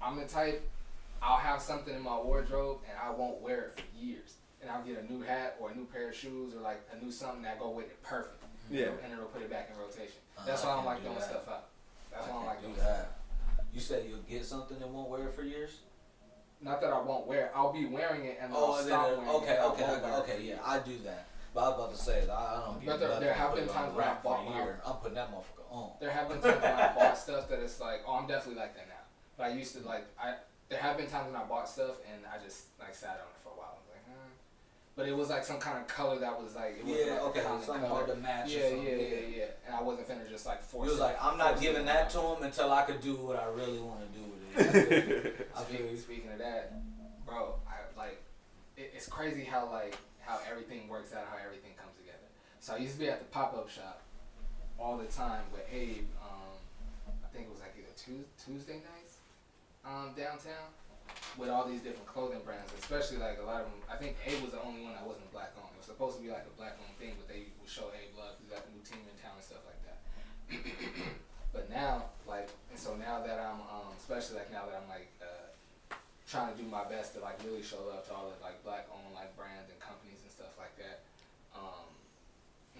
I'm 0.01 0.17
the 0.17 0.25
type. 0.25 0.61
I'll 1.21 1.38
have 1.38 1.61
something 1.61 1.93
in 1.93 2.01
my 2.01 2.17
wardrobe 2.17 2.80
and 2.89 2.97
I 2.97 3.11
won't 3.11 3.41
wear 3.41 3.63
it 3.65 3.71
for 3.80 3.84
years. 4.03 4.36
And 4.61 4.69
I'll 4.69 4.84
get 4.84 4.97
a 4.97 5.11
new 5.11 5.21
hat 5.21 5.55
or 5.59 5.71
a 5.71 5.75
new 5.75 5.86
pair 5.86 6.09
of 6.09 6.15
shoes 6.15 6.53
or 6.55 6.61
like 6.61 6.82
a 6.93 7.03
new 7.03 7.11
something 7.11 7.41
that 7.43 7.59
go 7.59 7.69
with 7.71 7.86
it 7.88 8.01
perfect. 8.03 8.41
Yeah. 8.71 8.88
And 9.03 9.11
it'll 9.13 9.25
put 9.25 9.41
it 9.41 9.49
back 9.49 9.69
in 9.73 9.80
rotation. 9.80 10.19
That's 10.45 10.63
Uh, 10.63 10.67
why 10.67 10.71
I 10.71 10.73
I 10.73 10.77
don't 10.77 10.86
like 10.86 11.03
can't 11.03 11.15
do 11.15 11.19
throwing 11.21 11.32
stuff 11.43 11.49
out. 11.53 11.65
That's 12.11 12.27
I 12.27 12.30
why 12.30 12.36
I 12.36 12.38
don't 12.38 12.45
like 12.45 12.61
can't 12.61 12.63
doing 12.63 12.75
do 12.75 12.82
stuff. 12.82 12.97
that. 12.97 13.15
You 13.73 13.80
said 13.82 14.05
you'll 14.07 14.19
get 14.30 14.45
something 14.45 14.82
and 14.82 14.93
won't 14.93 15.09
wear 15.09 15.27
it 15.27 15.34
for 15.34 15.43
years. 15.43 15.71
Not 16.61 16.82
that 16.82 16.91
I 16.91 16.99
won't 17.01 17.25
wear 17.27 17.45
it. 17.47 17.51
I'll 17.55 17.71
be 17.73 17.86
wearing 17.86 18.25
it 18.25 18.38
and 18.41 18.51
Oh, 18.53 18.71
I'll 18.73 18.77
and 18.80 18.88
stop 18.88 19.07
then, 19.07 19.17
wearing 19.19 19.36
okay, 19.36 19.45
it. 19.45 19.49
and 19.51 19.59
I 19.59 19.65
okay, 19.67 19.84
won't 19.84 20.03
okay, 20.03 20.34
okay, 20.34 20.43
yeah, 20.43 20.55
I 20.65 20.80
do 20.80 20.97
that. 21.05 21.27
But 21.53 21.59
I 21.63 21.69
was 21.69 21.77
about 21.77 21.91
to 21.95 21.97
say, 22.01 22.27
I, 22.29 22.33
I 22.33 22.61
don't 22.65 22.85
But 22.85 22.99
there- 22.99 23.19
there 23.19 23.33
have 23.33 23.55
been 23.55 23.63
it 23.65 23.71
times 23.71 23.95
when 23.95 24.05
I 24.05 24.13
bought 24.23 24.45
my. 24.45 24.61
I'm 24.85 24.95
putting 25.01 25.15
that 25.15 25.31
motherfucker 25.31 25.65
on. 25.71 25.91
There 25.99 26.11
have 26.11 26.29
been 26.29 26.41
times 26.41 26.61
when 26.61 26.71
I 26.73 26.93
bought 26.93 27.17
stuff 27.17 27.49
that 27.49 27.59
it's 27.59 27.79
like, 27.79 28.01
oh, 28.07 28.15
I'm 28.15 28.27
definitely 28.27 28.59
like 28.61 28.75
that 28.75 28.87
now. 28.87 28.93
But 29.37 29.47
I 29.47 29.49
used 29.53 29.75
to 29.75 29.81
like, 29.87 30.05
I 30.21 30.35
there 30.69 30.79
have 30.79 30.97
been 30.97 31.07
times 31.07 31.31
when 31.31 31.41
I 31.41 31.45
bought 31.45 31.67
stuff 31.67 31.95
and 32.11 32.21
I 32.31 32.43
just 32.43 32.65
like 32.79 32.93
sat 32.93 33.09
on 33.25 33.29
it 33.33 33.41
for 33.43 33.49
a 33.49 33.57
while. 33.57 33.73
I 33.73 33.79
was 33.79 33.87
like, 33.89 34.03
hmm. 34.05 34.29
But 34.95 35.07
it 35.07 35.15
was 35.17 35.29
like 35.29 35.43
some 35.43 35.59
kind 35.59 35.77
of 35.79 35.87
color 35.87 36.19
that 36.19 36.39
was 36.39 36.55
like, 36.55 36.77
it 36.79 36.85
wasn't 36.85 37.07
Yeah, 37.07 37.13
like 37.13 37.21
okay, 37.23 37.41
something 37.65 37.89
hard 37.89 38.07
to 38.07 38.15
match. 38.15 38.49
Yeah, 38.51 38.59
or 38.65 38.69
something. 38.69 38.85
yeah, 38.87 38.95
yeah, 38.95 39.37
yeah. 39.37 39.45
And 39.65 39.75
I 39.75 39.81
wasn't 39.81 40.07
finna 40.07 40.29
just 40.29 40.45
like 40.45 40.61
force. 40.61 40.85
You 40.85 40.91
was 40.91 40.99
it- 40.99 41.03
like, 41.03 41.17
I'm 41.23 41.37
not 41.37 41.59
giving 41.59 41.85
that 41.85 42.09
to 42.11 42.19
him 42.21 42.43
until 42.43 42.71
I 42.71 42.83
could 42.83 43.01
do 43.01 43.15
what 43.15 43.37
I 43.39 43.45
really 43.49 43.79
want 43.79 44.01
to 44.01 44.19
do 44.19 44.25
with 44.29 44.41
it. 44.45 44.55
I 44.59 44.73
feel 44.73 44.85
you. 45.07 45.45
I 45.55 45.63
feel 45.63 45.65
Speaking, 45.65 45.89
you. 45.91 45.97
speaking 45.97 46.31
of 46.31 46.37
that, 46.39 46.73
bro, 47.25 47.55
I 47.67 47.97
like 47.97 48.21
it, 48.77 48.91
it's 48.95 49.07
crazy 49.07 49.43
how 49.43 49.71
like 49.71 49.95
how 50.30 50.38
everything 50.45 50.86
works 50.86 51.09
out, 51.09 51.25
how 51.25 51.41
everything 51.41 51.73
comes 51.73 51.97
together. 51.97 52.30
So 52.61 52.77
I 52.77 52.77
used 52.77 52.93
to 52.93 53.01
be 53.01 53.09
at 53.09 53.17
the 53.17 53.25
pop 53.34 53.57
up 53.57 53.65
shop 53.65 54.05
all 54.77 55.01
the 55.01 55.09
time 55.09 55.41
with 55.49 55.65
Abe. 55.73 56.05
Um, 56.21 56.53
I 57.25 57.27
think 57.34 57.49
it 57.49 57.51
was 57.51 57.65
like 57.65 57.73
either 57.73 57.89
Tues 57.97 58.30
Tuesday 58.38 58.77
nights 58.86 59.25
um, 59.82 60.13
downtown 60.13 60.69
with 61.34 61.49
all 61.49 61.65
these 61.65 61.82
different 61.82 62.05
clothing 62.05 62.45
brands, 62.45 62.69
especially 62.77 63.17
like 63.17 63.41
a 63.41 63.45
lot 63.49 63.65
of 63.65 63.73
them. 63.73 63.82
I 63.89 63.97
think 63.97 64.21
Abe 64.21 64.45
was 64.45 64.53
the 64.53 64.61
only 64.61 64.86
one 64.86 64.93
that 64.93 65.01
wasn't 65.01 65.25
black 65.34 65.57
owned. 65.57 65.73
It 65.73 65.82
was 65.82 65.89
supposed 65.89 66.21
to 66.21 66.21
be 66.21 66.30
like 66.30 66.45
a 66.45 66.53
black 66.53 66.77
owned 66.77 66.93
thing, 67.01 67.17
but 67.17 67.25
they 67.25 67.49
would 67.57 67.65
show 67.65 67.89
Abe 67.97 68.13
love. 68.13 68.38
He's 68.38 68.53
got 68.53 68.61
a 68.61 68.69
new 68.69 68.86
team 68.86 69.01
in 69.01 69.17
town 69.17 69.34
and 69.34 69.41
stuff 69.41 69.65
like 69.65 69.82
that. 69.89 69.97
but 71.55 71.65
now, 71.73 72.13
like, 72.30 72.53
and 72.69 72.77
so 72.77 72.93
now 72.93 73.25
that 73.25 73.41
I'm, 73.41 73.65
um, 73.65 73.97
especially 73.97 74.45
like 74.45 74.53
now 74.53 74.69
that 74.69 74.77
I'm 74.77 74.86
like 74.86 75.09
uh, 75.25 75.49
trying 76.30 76.53
to 76.53 76.57
do 76.61 76.69
my 76.69 76.86
best 76.86 77.17
to 77.17 77.25
like 77.25 77.41
really 77.41 77.65
show 77.65 77.82
love 77.89 78.05
to 78.05 78.13
all 78.13 78.30
the 78.30 78.38
like 78.45 78.61
black 78.61 78.86
owned 78.93 79.17
like 79.17 79.34
brands 79.34 79.65
and 79.73 79.78
that, 80.80 81.05
um, 81.53 81.88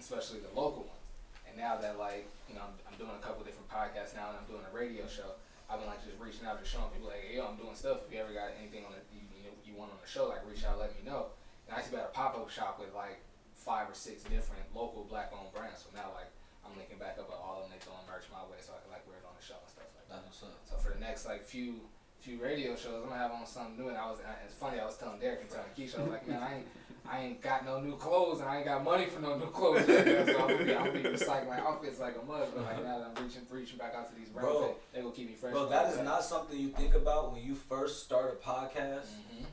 especially 0.00 0.40
the 0.40 0.52
local 0.52 0.88
ones. 0.88 1.04
And 1.46 1.54
now 1.58 1.76
that 1.78 1.98
like 1.98 2.26
you 2.48 2.54
know 2.54 2.66
I'm, 2.66 2.74
I'm 2.86 2.96
doing 2.98 3.14
a 3.14 3.22
couple 3.22 3.44
different 3.44 3.70
podcasts 3.70 4.14
now 4.14 4.32
and 4.32 4.38
I'm 4.40 4.48
doing 4.48 4.64
a 4.64 4.72
radio 4.74 5.06
show, 5.06 5.38
I've 5.70 5.78
been 5.78 5.90
like 5.90 6.02
just 6.02 6.18
reaching 6.18 6.46
out 6.46 6.58
to 6.58 6.66
showing 6.66 6.90
people 6.90 7.14
like, 7.14 7.22
hey, 7.22 7.38
yo, 7.38 7.46
I'm 7.46 7.58
doing 7.58 7.78
stuff. 7.78 8.02
If 8.06 8.10
you 8.10 8.18
ever 8.18 8.34
got 8.34 8.50
anything 8.58 8.82
on 8.82 8.94
the 8.94 9.02
you, 9.14 9.22
you, 9.38 9.46
know, 9.46 9.54
you 9.62 9.72
want 9.78 9.94
on 9.94 10.00
the 10.02 10.10
show, 10.10 10.26
like 10.26 10.42
reach 10.42 10.66
out, 10.66 10.82
let 10.82 10.90
me 10.98 11.06
know. 11.06 11.30
And 11.70 11.78
I 11.78 11.82
used 11.82 11.94
to 11.94 11.98
be 11.98 12.02
at 12.02 12.10
a 12.10 12.14
pop 12.14 12.34
up 12.34 12.50
shop 12.50 12.82
with 12.82 12.90
like 12.90 13.22
five 13.54 13.86
or 13.86 13.94
six 13.94 14.26
different 14.26 14.66
local 14.74 15.06
black 15.06 15.30
owned 15.30 15.54
brands. 15.54 15.86
So 15.86 15.94
now 15.94 16.10
like 16.16 16.30
I'm 16.66 16.74
linking 16.74 16.98
back 16.98 17.18
up 17.22 17.30
with 17.30 17.38
all 17.38 17.62
of 17.62 17.68
them. 17.68 17.74
They 17.74 17.80
throwing 17.82 18.02
merch 18.10 18.26
my 18.30 18.42
way, 18.50 18.58
so 18.58 18.74
I 18.74 18.82
can 18.82 18.90
like 18.90 19.06
wear 19.06 19.18
it 19.18 19.26
on 19.26 19.34
the 19.38 19.44
show 19.44 19.58
and 19.58 19.70
stuff 19.70 19.86
like 19.90 19.94
that. 20.00 20.06
That's 20.10 20.26
what's 20.26 20.42
up. 20.46 20.58
So 20.66 20.74
for 20.82 20.90
the 20.94 21.02
next 21.02 21.26
like 21.26 21.46
few 21.46 21.86
few 22.20 22.38
radio 22.42 22.76
shows, 22.76 23.02
I'm 23.02 23.08
gonna 23.08 23.20
have 23.20 23.32
on 23.32 23.46
something 23.46 23.76
new. 23.78 23.88
And 23.88 23.98
I 23.98 24.06
was 24.10 24.18
it's 24.44 24.54
funny. 24.54 24.78
I 24.80 24.84
was 24.84 24.96
telling 24.96 25.18
Derek 25.20 25.42
and 25.42 25.50
telling 25.50 25.70
Keisha, 25.76 25.98
I 25.98 26.02
was 26.02 26.12
like, 26.12 26.28
man, 26.28 26.42
I 26.42 26.54
ain't 26.56 26.66
I 27.10 27.20
ain't 27.22 27.40
got 27.40 27.64
no 27.64 27.80
new 27.80 27.96
clothes 27.96 28.40
and 28.40 28.48
I 28.48 28.56
ain't 28.58 28.66
got 28.66 28.84
money 28.84 29.06
for 29.06 29.20
no 29.20 29.36
new 29.36 29.46
clothes. 29.46 29.88
Right 29.88 30.06
now, 30.06 30.24
so 30.26 30.38
I'm 30.40 30.48
gonna 30.48 30.64
be 30.64 30.76
I'm 30.76 30.84
gonna 30.86 30.98
be 30.98 31.02
recycling 31.08 31.58
outfits 31.58 31.98
like 31.98 32.16
a 32.22 32.24
mug. 32.24 32.48
But 32.54 32.64
like 32.64 32.84
now 32.84 32.98
that 32.98 33.12
I'm 33.16 33.24
reaching 33.24 33.42
reaching 33.50 33.78
back 33.78 33.94
out 33.94 34.08
to 34.10 34.14
these 34.14 34.28
brands, 34.28 34.50
Bro. 34.52 34.74
they, 34.92 34.98
they 34.98 35.04
will 35.04 35.10
keep 35.12 35.28
me 35.28 35.34
fresh. 35.34 35.52
Bro, 35.52 35.68
that 35.70 35.90
is 35.92 35.98
not 35.98 36.22
something 36.22 36.58
you 36.58 36.68
think 36.68 36.94
about 36.94 37.32
when 37.32 37.42
you 37.42 37.54
first 37.54 38.04
start 38.04 38.38
a 38.40 38.48
podcast. 38.48 39.06
Mhm. 39.06 39.46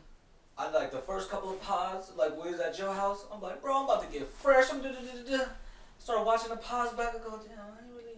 I 0.59 0.71
like 0.71 0.91
the 0.91 0.97
first 0.99 1.29
couple 1.29 1.51
of 1.51 1.61
pods, 1.61 2.11
like 2.17 2.35
we 2.43 2.49
was 2.51 2.59
at 2.59 2.77
your 2.79 2.91
house. 2.93 3.25
I'm 3.31 3.41
like, 3.41 3.61
bro, 3.61 3.77
I'm 3.77 3.85
about 3.85 4.11
to 4.11 4.17
get 4.19 4.27
fresh. 4.27 4.71
I'm 4.71 4.81
da 4.81 4.89
da 4.89 4.99
da 4.99 5.37
da. 5.37 5.43
Start 5.99 6.25
watching 6.25 6.49
the 6.49 6.57
pods 6.57 6.93
back. 6.93 7.09
I 7.15 7.19
go, 7.19 7.39
damn, 7.47 7.59
I 7.59 7.85
ain't 7.85 7.95
really. 7.95 8.17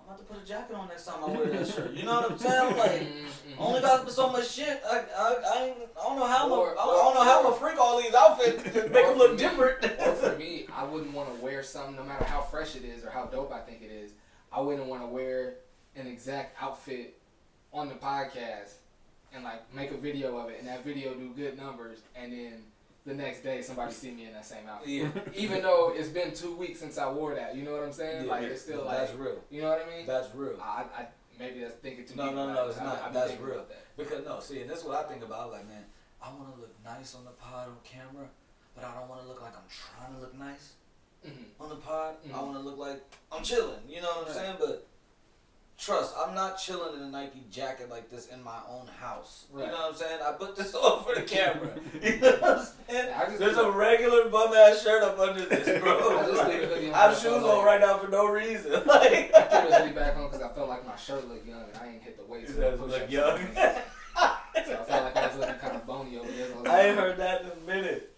I'm 0.00 0.01
about 0.12 0.18
to 0.28 0.34
put 0.34 0.42
a 0.42 0.46
jacket 0.46 0.76
on 0.76 0.88
next 0.88 1.06
time 1.06 1.24
I 1.24 1.28
wear 1.28 1.46
that 1.46 1.66
shirt. 1.66 1.92
You 1.94 2.04
know 2.04 2.20
what 2.20 2.32
I'm 2.32 2.38
saying? 2.38 2.72
I'm 2.72 2.76
like, 2.78 3.00
Mhm. 3.02 3.24
only 3.58 3.80
got 3.80 4.10
so 4.10 4.30
much 4.30 4.48
shit. 4.50 4.82
I 4.90 4.98
I, 5.16 5.34
I, 5.54 5.64
ain't, 5.64 5.76
I 5.98 6.02
don't 6.04 6.18
know 6.18 6.26
how 6.26 6.44
I'm 6.46 6.52
a, 6.52 6.54
Or- 6.54 6.78
I 6.78 6.84
don't 6.84 7.14
know 7.14 7.24
how 7.24 7.40
I'm 7.40 7.52
a 7.52 7.56
freak 7.56 7.78
all 7.78 8.00
these 8.00 8.14
outfits 8.14 8.62
to 8.74 8.88
make 8.90 9.06
them 9.06 9.18
look 9.18 9.38
different. 9.38 9.84
or 9.84 10.14
for 10.14 10.36
me, 10.38 10.66
I 10.74 10.84
wouldn't 10.84 11.12
want 11.12 11.34
to 11.34 11.42
wear 11.42 11.62
something, 11.62 11.96
no 11.96 12.04
matter 12.04 12.24
how 12.24 12.40
fresh 12.42 12.76
it 12.76 12.84
is 12.84 13.04
or 13.04 13.10
how 13.10 13.24
dope 13.24 13.52
I 13.52 13.60
think 13.60 13.82
it 13.82 13.90
is. 13.90 14.12
I 14.52 14.60
wouldn't 14.60 14.86
want 14.86 15.02
to 15.02 15.06
wear 15.06 15.54
an 15.96 16.06
exact 16.06 16.56
outfit 16.62 17.18
on 17.72 17.88
the 17.88 17.94
podcast 17.94 18.74
and 19.34 19.44
like 19.44 19.72
make 19.74 19.90
a 19.92 19.96
video 19.96 20.36
of 20.36 20.50
it, 20.50 20.58
and 20.58 20.68
that 20.68 20.84
video 20.84 21.14
do 21.14 21.30
good 21.34 21.56
numbers, 21.56 22.00
and 22.14 22.32
then 22.32 22.62
the 23.04 23.14
next 23.14 23.42
day 23.42 23.62
somebody 23.62 23.92
see 23.92 24.12
me 24.12 24.26
in 24.26 24.32
that 24.32 24.46
same 24.46 24.66
outfit. 24.68 24.88
yeah, 24.88 25.08
Even 25.34 25.62
though 25.62 25.92
it's 25.94 26.08
been 26.08 26.32
two 26.32 26.54
weeks 26.56 26.78
since 26.80 26.98
I 26.98 27.10
wore 27.10 27.34
that, 27.34 27.56
you 27.56 27.64
know 27.64 27.72
what 27.72 27.82
I'm 27.82 27.92
saying? 27.92 28.26
Yeah, 28.26 28.30
like 28.30 28.42
it's 28.44 28.62
still 28.62 28.84
like, 28.84 28.98
that's 28.98 29.14
real. 29.14 29.38
you 29.50 29.62
know 29.62 29.70
what 29.70 29.84
I 29.86 29.96
mean? 29.96 30.06
That's 30.06 30.32
real. 30.34 30.56
I, 30.62 30.84
I 30.96 31.06
maybe 31.38 31.60
that's 31.60 31.74
thinking 31.76 32.04
too 32.06 32.14
No, 32.16 32.26
deep. 32.26 32.34
no, 32.36 32.52
no, 32.52 32.68
it's 32.68 32.78
I- 32.78 32.84
not. 32.84 33.02
I 33.02 33.08
be 33.08 33.14
That's 33.14 33.40
real. 33.40 33.64
that. 33.68 33.86
Because 33.96 34.24
no, 34.24 34.38
see, 34.40 34.60
and 34.60 34.70
that's 34.70 34.84
what 34.84 34.94
I 35.04 35.08
think 35.08 35.22
about. 35.24 35.50
Like, 35.50 35.66
man, 35.68 35.84
I 36.22 36.28
want 36.28 36.54
to 36.54 36.60
look 36.60 36.74
nice 36.84 37.14
on 37.14 37.24
the 37.24 37.30
pod 37.32 37.68
on 37.68 37.76
camera, 37.84 38.26
but 38.74 38.84
I 38.84 38.94
don't 38.94 39.08
want 39.08 39.22
to 39.22 39.28
look 39.28 39.42
like 39.42 39.54
I'm 39.56 39.68
trying 39.68 40.14
to 40.14 40.20
look 40.20 40.38
nice 40.38 40.74
Mhm. 41.26 41.44
on 41.60 41.68
the 41.70 41.76
pod. 41.76 42.14
I 42.24 42.28
Mhm. 42.28 42.42
want 42.46 42.54
to 42.54 42.60
look 42.60 42.78
like 42.78 43.02
I'm 43.32 43.42
chilling. 43.42 43.80
You 43.88 44.00
know 44.02 44.08
what 44.08 44.18
I'm 44.18 44.24
Right. 44.26 44.34
saying? 44.36 44.56
But 44.60 44.86
trust, 45.84 46.14
I'm 46.16 46.34
not 46.34 46.58
chilling 46.58 46.96
in 46.96 47.02
a 47.02 47.10
Nike 47.10 47.42
jacket 47.50 47.90
like 47.90 48.08
this 48.08 48.28
in 48.28 48.42
my 48.42 48.58
own 48.70 48.86
house. 49.00 49.46
Right. 49.52 49.66
You 49.66 49.72
know 49.72 49.78
what 49.78 49.90
I'm 49.92 49.96
saying? 49.96 50.20
I 50.24 50.32
put 50.32 50.54
this 50.56 50.74
on 50.76 51.04
for 51.04 51.14
the 51.14 51.22
camera. 51.22 51.70
you 52.02 52.20
know 52.20 52.30
what 52.38 52.58
I'm 52.58 52.66
saying? 52.88 53.08
Just 53.26 53.38
There's 53.38 53.56
a 53.56 53.70
regular 53.70 54.28
bum 54.28 54.52
ass 54.54 54.82
shirt 54.82 55.02
up 55.02 55.18
under 55.18 55.44
this, 55.44 55.80
bro. 55.82 56.18
I 56.18 56.22
just 56.26 56.38
Like, 56.38 56.48
leave 56.48 56.62
a 56.62 56.66
hoodie 56.66 56.88
on 56.88 56.94
I 56.94 56.98
have 56.98 57.10
myself, 57.12 57.34
shoes 57.34 57.42
like- 57.42 57.58
on 57.58 57.64
right 57.64 57.80
now 57.80 57.98
for 57.98 58.08
no 58.08 58.26
reason. 58.28 58.72
Like, 58.72 59.34
I 59.34 59.42
threw 59.42 59.70
the 59.70 59.76
hoodie 59.78 59.92
back 59.94 60.16
on 60.16 60.24
because 60.30 60.42
I 60.42 60.48
felt 60.54 60.68
like 60.68 60.86
my 60.86 60.96
shirt 60.96 61.28
looked 61.28 61.46
young 61.46 61.62
and 61.62 61.76
I 61.82 61.88
ain't 61.94 62.02
hit 62.02 62.16
the 62.16 62.24
weight. 62.24 62.44
It 62.44 62.50
so 62.54 62.66
I 62.66 62.70
does 62.70 62.80
look 62.80 63.10
young. 63.10 63.38
So 63.54 64.80
I 64.80 64.84
felt 64.84 65.04
like 65.04 65.16
I 65.16 65.26
was 65.28 65.36
looking 65.38 65.54
kind 65.56 65.76
of 65.76 65.86
bony 65.86 66.18
over 66.18 66.30
there. 66.30 66.46
so 66.48 66.56
was 66.60 66.66
I 66.66 66.70
like, 66.76 66.84
ain't 66.86 66.98
heard 66.98 67.16
that 67.18 67.42
in 67.42 67.50
a 67.50 67.66
minute. 67.66 68.14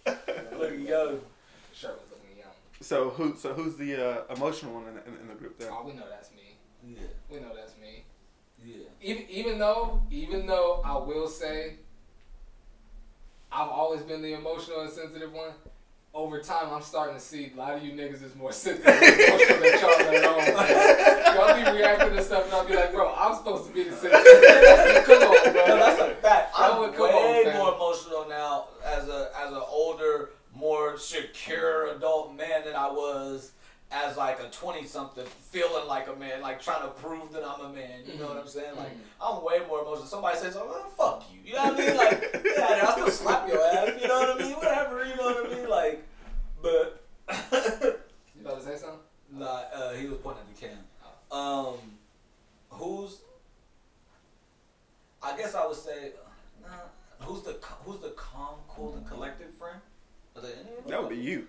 Look 0.59 0.73
young. 0.73 1.21
The 1.21 1.21
shirt 1.73 1.99
was 2.01 2.11
looking 2.11 2.37
young. 2.39 2.53
So 2.81 3.11
who? 3.11 3.37
So 3.37 3.55
who's 3.55 3.77
the 3.77 3.95
uh, 4.29 4.35
emotional 4.35 4.75
one 4.75 4.89
in 4.89 4.95
the, 4.97 5.05
in, 5.07 5.15
in 5.23 5.29
the 5.29 5.35
group 5.35 5.59
there? 5.59 5.71
Oh, 5.73 5.85
we 5.87 5.93
know 5.93 6.03
that's 6.11 6.31
me. 6.33 6.43
Yeah, 6.87 6.99
We 7.31 7.41
know 7.41 7.55
that's 7.55 7.73
me. 7.81 8.05
yeah. 8.65 8.85
Even 9.01 9.25
even 9.31 9.59
though 9.59 10.03
even 10.11 10.47
though 10.47 10.83
I 10.85 10.97
will 10.99 11.29
say 11.29 11.75
I've 13.53 13.69
always 13.69 14.03
been 14.03 14.21
the 14.23 14.35
emotional 14.35 14.81
and 14.81 14.91
sensitive 14.93 15.33
one. 15.33 15.51
Over 16.13 16.39
time, 16.41 16.73
I'm 16.73 16.81
starting 16.83 17.17
to 17.17 17.21
see 17.21 17.51
a 17.53 17.59
lot 17.59 17.75
of 17.77 17.83
you 17.83 17.91
niggas 17.93 18.23
is 18.23 18.37
more 18.37 18.53
sensitive 18.65 18.87
and 18.87 19.21
emotional 19.21 19.59
than 19.59 19.81
y'all 19.81 19.99
let 19.99 20.25
on. 20.25 20.55
Like, 20.55 21.35
y'all 21.35 21.73
be 21.73 21.79
reacting 21.79 22.11
to 22.15 22.23
stuff, 22.23 22.45
and 22.45 22.55
I'll 22.55 22.65
be 22.65 22.77
like, 22.77 22.93
bro, 22.93 23.13
I'm 23.13 23.35
supposed 23.35 23.67
to 23.67 23.75
be 23.75 23.83
the 23.85 23.97
sensitive. 23.97 24.23
Come 25.07 25.23
on, 25.23 25.53
bro. 25.53 25.67
No, 25.67 25.77
that's 25.77 26.01
a 26.01 26.15
fact. 26.15 26.23
That 26.23 26.51
I'm 26.57 26.79
would 26.81 26.95
come 26.95 27.07
on, 27.07 27.33
way 27.33 27.45
fam. 27.47 27.57
more 27.59 27.75
emotional 27.75 28.27
now 28.29 28.67
as 28.85 29.09
a 29.09 29.31
as 29.45 29.51
an 29.53 29.63
older, 29.69 30.31
more 30.55 30.97
secure 30.99 31.89
adult 31.97 32.33
man 32.37 32.65
than 32.65 32.77
I 32.77 32.89
was 32.89 33.51
as 33.91 34.17
like 34.17 34.39
a 34.41 34.49
twenty 34.51 34.87
something, 34.87 35.27
feeling 35.51 35.89
like 36.59 36.67
a 36.67 36.71
man, 36.71 36.81
like 36.81 36.81
trying 36.81 36.83
to 36.83 37.01
prove 37.01 37.33
that 37.33 37.45
I'm 37.45 37.61
a 37.67 37.73
man. 37.73 38.01
You 38.07 38.19
know 38.19 38.29
what 38.29 38.39
I'm 38.39 38.49
saying? 38.49 38.77
Like 38.77 38.93
Mhm. 38.95 39.01
I'm 39.21 39.45
way 39.45 39.61
more 39.67 39.81
emotional. 39.83 40.07
Somebody 40.07 40.39
says, 40.39 40.57
"Oh, 40.57 40.67
well, 40.67 40.91
fuck 40.91 41.25
you." 41.33 41.41
You 41.45 41.55
know 41.55 41.65
what 41.65 41.81
I 41.81 41.87
mean? 41.87 41.97
Like, 41.97 42.41
yeah, 42.57 42.81
I'll 42.87 42.93
still 42.93 43.11
slap 43.11 43.49
your 43.49 43.61
ass. 43.65 44.01
You 44.01 44.09
know 44.09 44.19
what 44.21 44.41
I 44.41 44.45
mean? 44.45 44.57
Whatever. 44.57 45.05
You 45.07 45.17
know 45.17 45.25
what 45.25 45.47
I 45.47 45.55
mean? 45.55 45.69
Like, 45.69 46.05
but. 46.63 47.01
You 48.37 48.41
about 48.51 48.61
to 48.61 48.65
say 48.67 48.77
something? 48.77 48.99
Nah, 49.31 49.47
uh, 49.75 49.93
he 49.95 50.07
was 50.07 50.19
pointing 50.19 50.43
at 50.49 50.55
the 50.55 50.61
can. 50.61 50.79
Um, 51.33 51.77
who's? 52.71 53.19
I 55.23 55.37
guess 55.37 55.55
I 55.55 55.67
would 55.67 55.77
say, 55.77 56.13
uh, 56.63 56.69
nah, 56.69 57.27
who's 57.27 57.43
the 57.43 57.57
who's 57.85 58.01
the 58.01 58.11
calm, 58.11 58.57
cool, 58.69 58.95
and 58.95 59.07
collected 59.09 59.49
friend? 59.59 59.81
Are 60.37 60.43
there 60.43 60.53
any? 60.53 60.77
of 60.77 60.85
them? 60.85 60.91
That 60.91 61.01
would 61.01 61.09
be 61.11 61.17
you. 61.17 61.47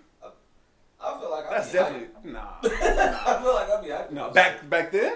I 1.06 1.20
feel 1.20 1.32
like 1.32 1.46
I'd 1.46 1.52
That's 1.58 1.72
be 1.72 1.78
definitely 1.78 2.32
nah. 2.32 2.40
hype. 2.62 3.28
I 3.28 3.42
feel 3.44 3.54
like 3.54 3.70
I'd 3.70 3.84
be 3.84 3.90
hype. 3.92 4.12
No, 4.12 4.32
back 4.32 4.70
back 4.70 4.92
then. 4.92 5.16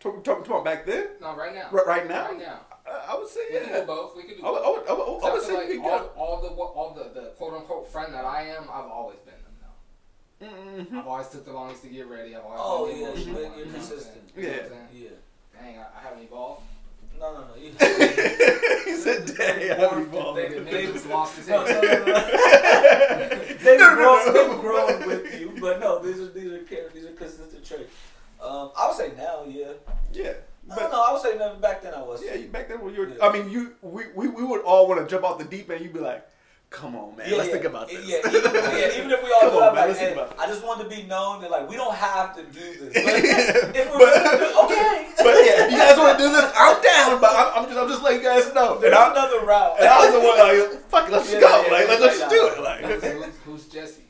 Talk, 0.00 0.24
talk, 0.24 0.38
talk 0.44 0.46
about 0.48 0.64
back 0.64 0.84
then. 0.86 1.06
No, 1.20 1.36
right 1.36 1.54
now. 1.54 1.68
Right, 1.70 1.86
right 1.86 2.08
now. 2.08 2.24
Right 2.28 2.38
now. 2.38 2.60
I, 2.86 3.12
I 3.12 3.18
would 3.18 3.28
say 3.28 3.40
yeah. 3.52 3.58
We 3.60 3.64
can 3.64 3.72
do 3.72 3.78
yeah. 3.78 3.84
both. 3.84 4.16
We 4.16 4.22
can 4.24 4.36
do 4.38 4.46
I 4.46 4.50
would, 4.50 4.62
both. 4.62 4.66
I 4.66 4.70
would, 4.70 4.88
I 4.88 4.92
would, 4.92 5.18
I 5.18 5.20
So 5.20 5.26
I 5.28 5.32
would 5.32 5.42
feel 5.42 5.56
say 5.60 5.68
we 5.68 5.78
like 5.78 5.84
all, 5.92 5.98
got. 5.98 6.16
all 6.16 6.40
the 6.42 6.48
all 6.48 6.94
the, 6.94 7.20
the 7.20 7.26
quote 7.38 7.54
unquote 7.54 7.92
friend 7.92 8.12
that 8.14 8.24
I 8.24 8.42
am, 8.48 8.64
I've 8.64 8.86
always 8.90 9.18
been 9.20 9.34
them 9.44 9.54
though. 9.60 10.94
Mhm. 10.94 10.98
I've 11.00 11.06
always 11.06 11.28
took 11.28 11.44
the 11.44 11.52
longest 11.52 11.82
to 11.84 11.88
get 11.88 12.06
ready. 12.08 12.34
I've 12.34 12.42
always 12.44 12.62
Oh 12.64 12.86
been 12.88 12.96
yeah, 12.96 13.06
you're, 13.06 13.08
one, 13.12 13.16
you're 13.22 13.26
you 13.26 13.32
know 13.32 13.50
what 13.52 13.58
I'm 13.66 13.72
consistent. 13.74 14.30
saying? 14.34 14.36
You 14.36 14.42
know 14.42 14.48
Yeah. 14.48 14.68
saying? 14.68 14.88
Yeah. 14.92 15.60
Dang, 15.60 15.78
I, 15.78 15.80
I 15.98 16.02
haven't 16.08 16.22
evolved. 16.24 16.62
No, 17.18 17.32
no, 17.34 17.40
no. 17.40 17.54
He 18.84 18.96
said, 18.96 19.26
"Dang, 19.36 19.70
I 19.70 19.74
haven't 19.74 20.02
evolved." 20.02 20.38
They- 20.38 20.48
The 20.86 20.92
just 20.92 21.08
lost 21.08 21.36
his 21.36 21.48
no, 21.48 21.64
no, 21.64 21.80
no, 21.80 21.80
no. 21.80 22.04
they've 23.64 23.78
No, 23.78 23.88
no, 23.88 23.94
grown, 23.94 24.26
no. 24.26 24.32
they've 24.32 24.60
grown 24.60 25.06
with 25.06 25.40
you, 25.40 25.54
but 25.60 25.80
no, 25.80 25.98
these 26.02 26.20
are 26.20 26.28
these 26.30 26.52
are 26.52 26.62
these 26.94 27.04
are 27.04 27.12
consistent 27.12 27.64
traits. 27.64 27.92
Um, 28.40 28.70
I 28.76 28.88
would 28.88 28.96
say 28.96 29.12
now, 29.16 29.44
yeah. 29.48 29.72
Yeah, 30.12 30.32
but 30.66 30.78
don't 30.78 30.92
know. 30.92 31.02
I 31.02 31.12
would 31.12 31.22
say 31.22 31.36
never 31.38 31.54
back 31.56 31.82
then. 31.82 31.94
I 31.94 32.02
was. 32.02 32.22
yeah, 32.24 32.36
back 32.48 32.68
then 32.68 32.80
when 32.84 32.94
you 32.94 33.00
were, 33.02 33.08
Yeah. 33.08 33.24
I 33.26 33.32
mean, 33.32 33.48
you, 33.50 33.74
we, 33.82 34.04
we, 34.14 34.28
we 34.28 34.42
would 34.42 34.62
all 34.62 34.88
want 34.88 35.00
to 35.00 35.06
jump 35.06 35.24
off 35.24 35.38
the 35.38 35.44
deep 35.44 35.70
end. 35.70 35.82
You'd 35.84 35.92
be 35.92 36.00
like, 36.00 36.26
"Come 36.72 36.96
on, 36.96 37.14
man, 37.16 37.28
Yeah, 37.30 37.36
let's 37.36 37.48
yeah. 37.48 37.54
think 37.54 37.64
about 37.66 37.88
this." 37.88 38.04
Yeah, 38.08 38.18
even, 38.26 38.42
yeah, 38.54 38.98
even 38.98 39.10
if 39.12 39.22
we 39.22 39.30
all 39.32 39.40
Come 39.40 39.50
do 39.52 39.56
on, 39.58 39.62
it, 39.62 39.68
I'm 39.68 39.74
man, 39.74 39.74
like, 39.74 39.88
let's 39.88 39.98
think 40.00 40.08
hey, 40.10 40.20
about 40.20 40.32
it. 40.32 40.38
I 40.40 40.46
just 40.46 40.64
want 40.64 40.80
to 40.82 40.88
be 40.88 41.02
known 41.04 41.40
that 41.42 41.50
like 41.50 41.68
we 41.68 41.76
don't 41.76 41.94
have 41.94 42.34
to 42.36 42.42
do 42.42 42.66
this. 42.80 42.92
But 42.92 43.04
but, 43.04 43.76
if 43.76 43.86
we're 43.92 43.98
gonna 44.00 44.38
do, 44.38 44.48
okay, 44.64 44.96
but 45.18 45.34
yeah, 45.46 45.64
if 45.64 45.70
you 45.70 45.78
guys 45.78 45.96
want 45.98 46.18
to 46.18 46.24
do 46.24 46.30
this, 46.32 46.48
I'm 46.56 46.76
down. 46.82 47.20
But 47.20 47.30
I'm, 47.36 47.48
I'm 47.54 47.64
just, 47.68 47.78
I'm 47.78 47.88
just 47.88 48.02
letting 48.02 48.22
you 48.22 48.28
guys 48.28 48.52
know. 48.54 48.78
there's 48.80 48.92
And 48.92 48.94
I, 48.98 49.10
another 49.12 49.44
route. 49.46 49.76
and 49.78 49.86
I 49.88 49.96
was 50.00 50.12
the 50.16 50.20
one 50.20 50.38
like, 50.40 50.88
"Fuck, 50.90 51.08
it, 51.08 51.12
let's 51.12 51.32
Yeah, 51.32 51.40
go. 51.40 51.62
yeah, 51.66 51.72
like, 51.72 51.86
yeah, 51.86 51.94
let's 51.94 52.00
yeah, 52.02 52.08
just 52.08 52.30
do 52.30 52.40
it." 52.48 52.60
Like, 52.62 52.80
who's, 52.84 53.36
who's 53.44 53.64
Jesse? 53.68 54.02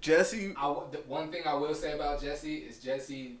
Jesse, 0.00 0.54
I 0.58 0.62
w 0.66 0.86
the 0.90 0.98
one 1.06 1.30
thing 1.30 1.42
I 1.46 1.54
will 1.54 1.74
say 1.74 1.92
about 1.92 2.20
Jesse 2.20 2.56
is 2.56 2.78
Jesse 2.78 3.36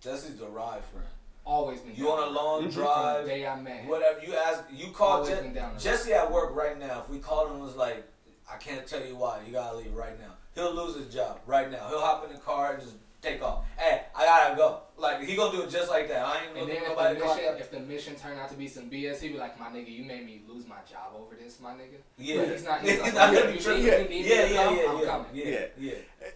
Jesse's 0.00 0.36
the 0.36 0.46
ride 0.46 0.84
friend. 0.84 1.06
Always 1.48 1.80
been. 1.80 1.96
You 1.96 2.10
on 2.10 2.22
a 2.22 2.26
to 2.26 2.30
long. 2.30 2.68
Drive, 2.70 3.24
the 3.24 3.30
day 3.30 3.46
I 3.46 3.58
met 3.60 3.86
whatever 3.86 4.20
you 4.24 4.34
ask, 4.34 4.62
you 4.72 4.88
call 4.92 5.24
Je- 5.24 5.50
down 5.54 5.78
Jesse 5.78 6.12
at 6.12 6.30
work 6.30 6.54
right 6.54 6.78
now. 6.78 7.00
If 7.00 7.08
we 7.10 7.18
called 7.18 7.48
him 7.48 7.54
and 7.56 7.62
was 7.64 7.76
like, 7.76 8.06
I 8.50 8.56
can't 8.56 8.86
tell 8.86 9.04
you 9.04 9.16
why, 9.16 9.40
you 9.46 9.52
gotta 9.52 9.76
leave 9.78 9.94
right 9.94 10.18
now. 10.20 10.34
He'll 10.54 10.74
lose 10.74 10.96
his 10.96 11.12
job 11.12 11.40
right 11.46 11.70
now. 11.70 11.88
He'll 11.88 12.00
hop 12.00 12.24
in 12.26 12.32
the 12.32 12.38
car 12.40 12.74
and 12.74 12.82
just 12.82 12.94
take 13.22 13.42
off. 13.42 13.64
Hey, 13.76 14.02
I 14.14 14.24
gotta 14.26 14.56
go. 14.56 14.80
Like 14.96 15.22
he 15.22 15.36
gonna 15.36 15.56
do 15.56 15.62
it 15.62 15.70
just 15.70 15.88
like 15.90 16.08
that. 16.08 16.24
I 16.24 16.36
ain't 16.38 16.46
And 16.56 16.60
looking 16.60 16.74
then 16.74 16.76
for 16.84 16.90
if 16.90 16.96
nobody 16.96 17.14
the 17.14 17.20
to 17.20 17.24
clock 17.26 17.36
mission, 17.38 17.52
out. 17.54 17.60
if 17.60 17.70
the 17.70 17.80
mission 17.80 18.14
turned 18.16 18.40
out 18.40 18.50
to 18.50 18.56
be 18.56 18.68
some 18.68 18.90
BS, 18.90 19.20
he'd 19.20 19.32
be 19.32 19.38
like, 19.38 19.58
"My 19.58 19.66
nigga, 19.66 19.90
you 19.90 20.04
made 20.04 20.26
me 20.26 20.42
lose 20.48 20.66
my 20.66 20.76
job 20.90 21.12
over 21.16 21.34
this, 21.36 21.60
my 21.60 21.72
nigga." 21.72 21.98
Yeah, 22.18 22.42
But 22.42 22.48
he's 22.52 22.64
not. 22.64 22.80
He's, 22.82 22.90
He's 23.04 23.14
not. 23.14 23.14
not 23.14 23.32
you, 23.32 23.38
gonna 23.38 23.50
be 23.52 23.56
you, 23.58 23.62
tripping. 23.62 23.84
need, 23.84 23.92
you 24.02 24.08
need 24.08 24.26
yeah, 24.26 24.42
to 24.48 24.52
yeah, 24.54 24.64
come, 24.64 24.76
yeah, 24.76 24.82
I'm 24.90 24.98
yeah, 24.98 25.06
coming. 25.06 25.26
yeah, 25.34 25.66
yeah. 25.78 25.92
it, 26.22 26.34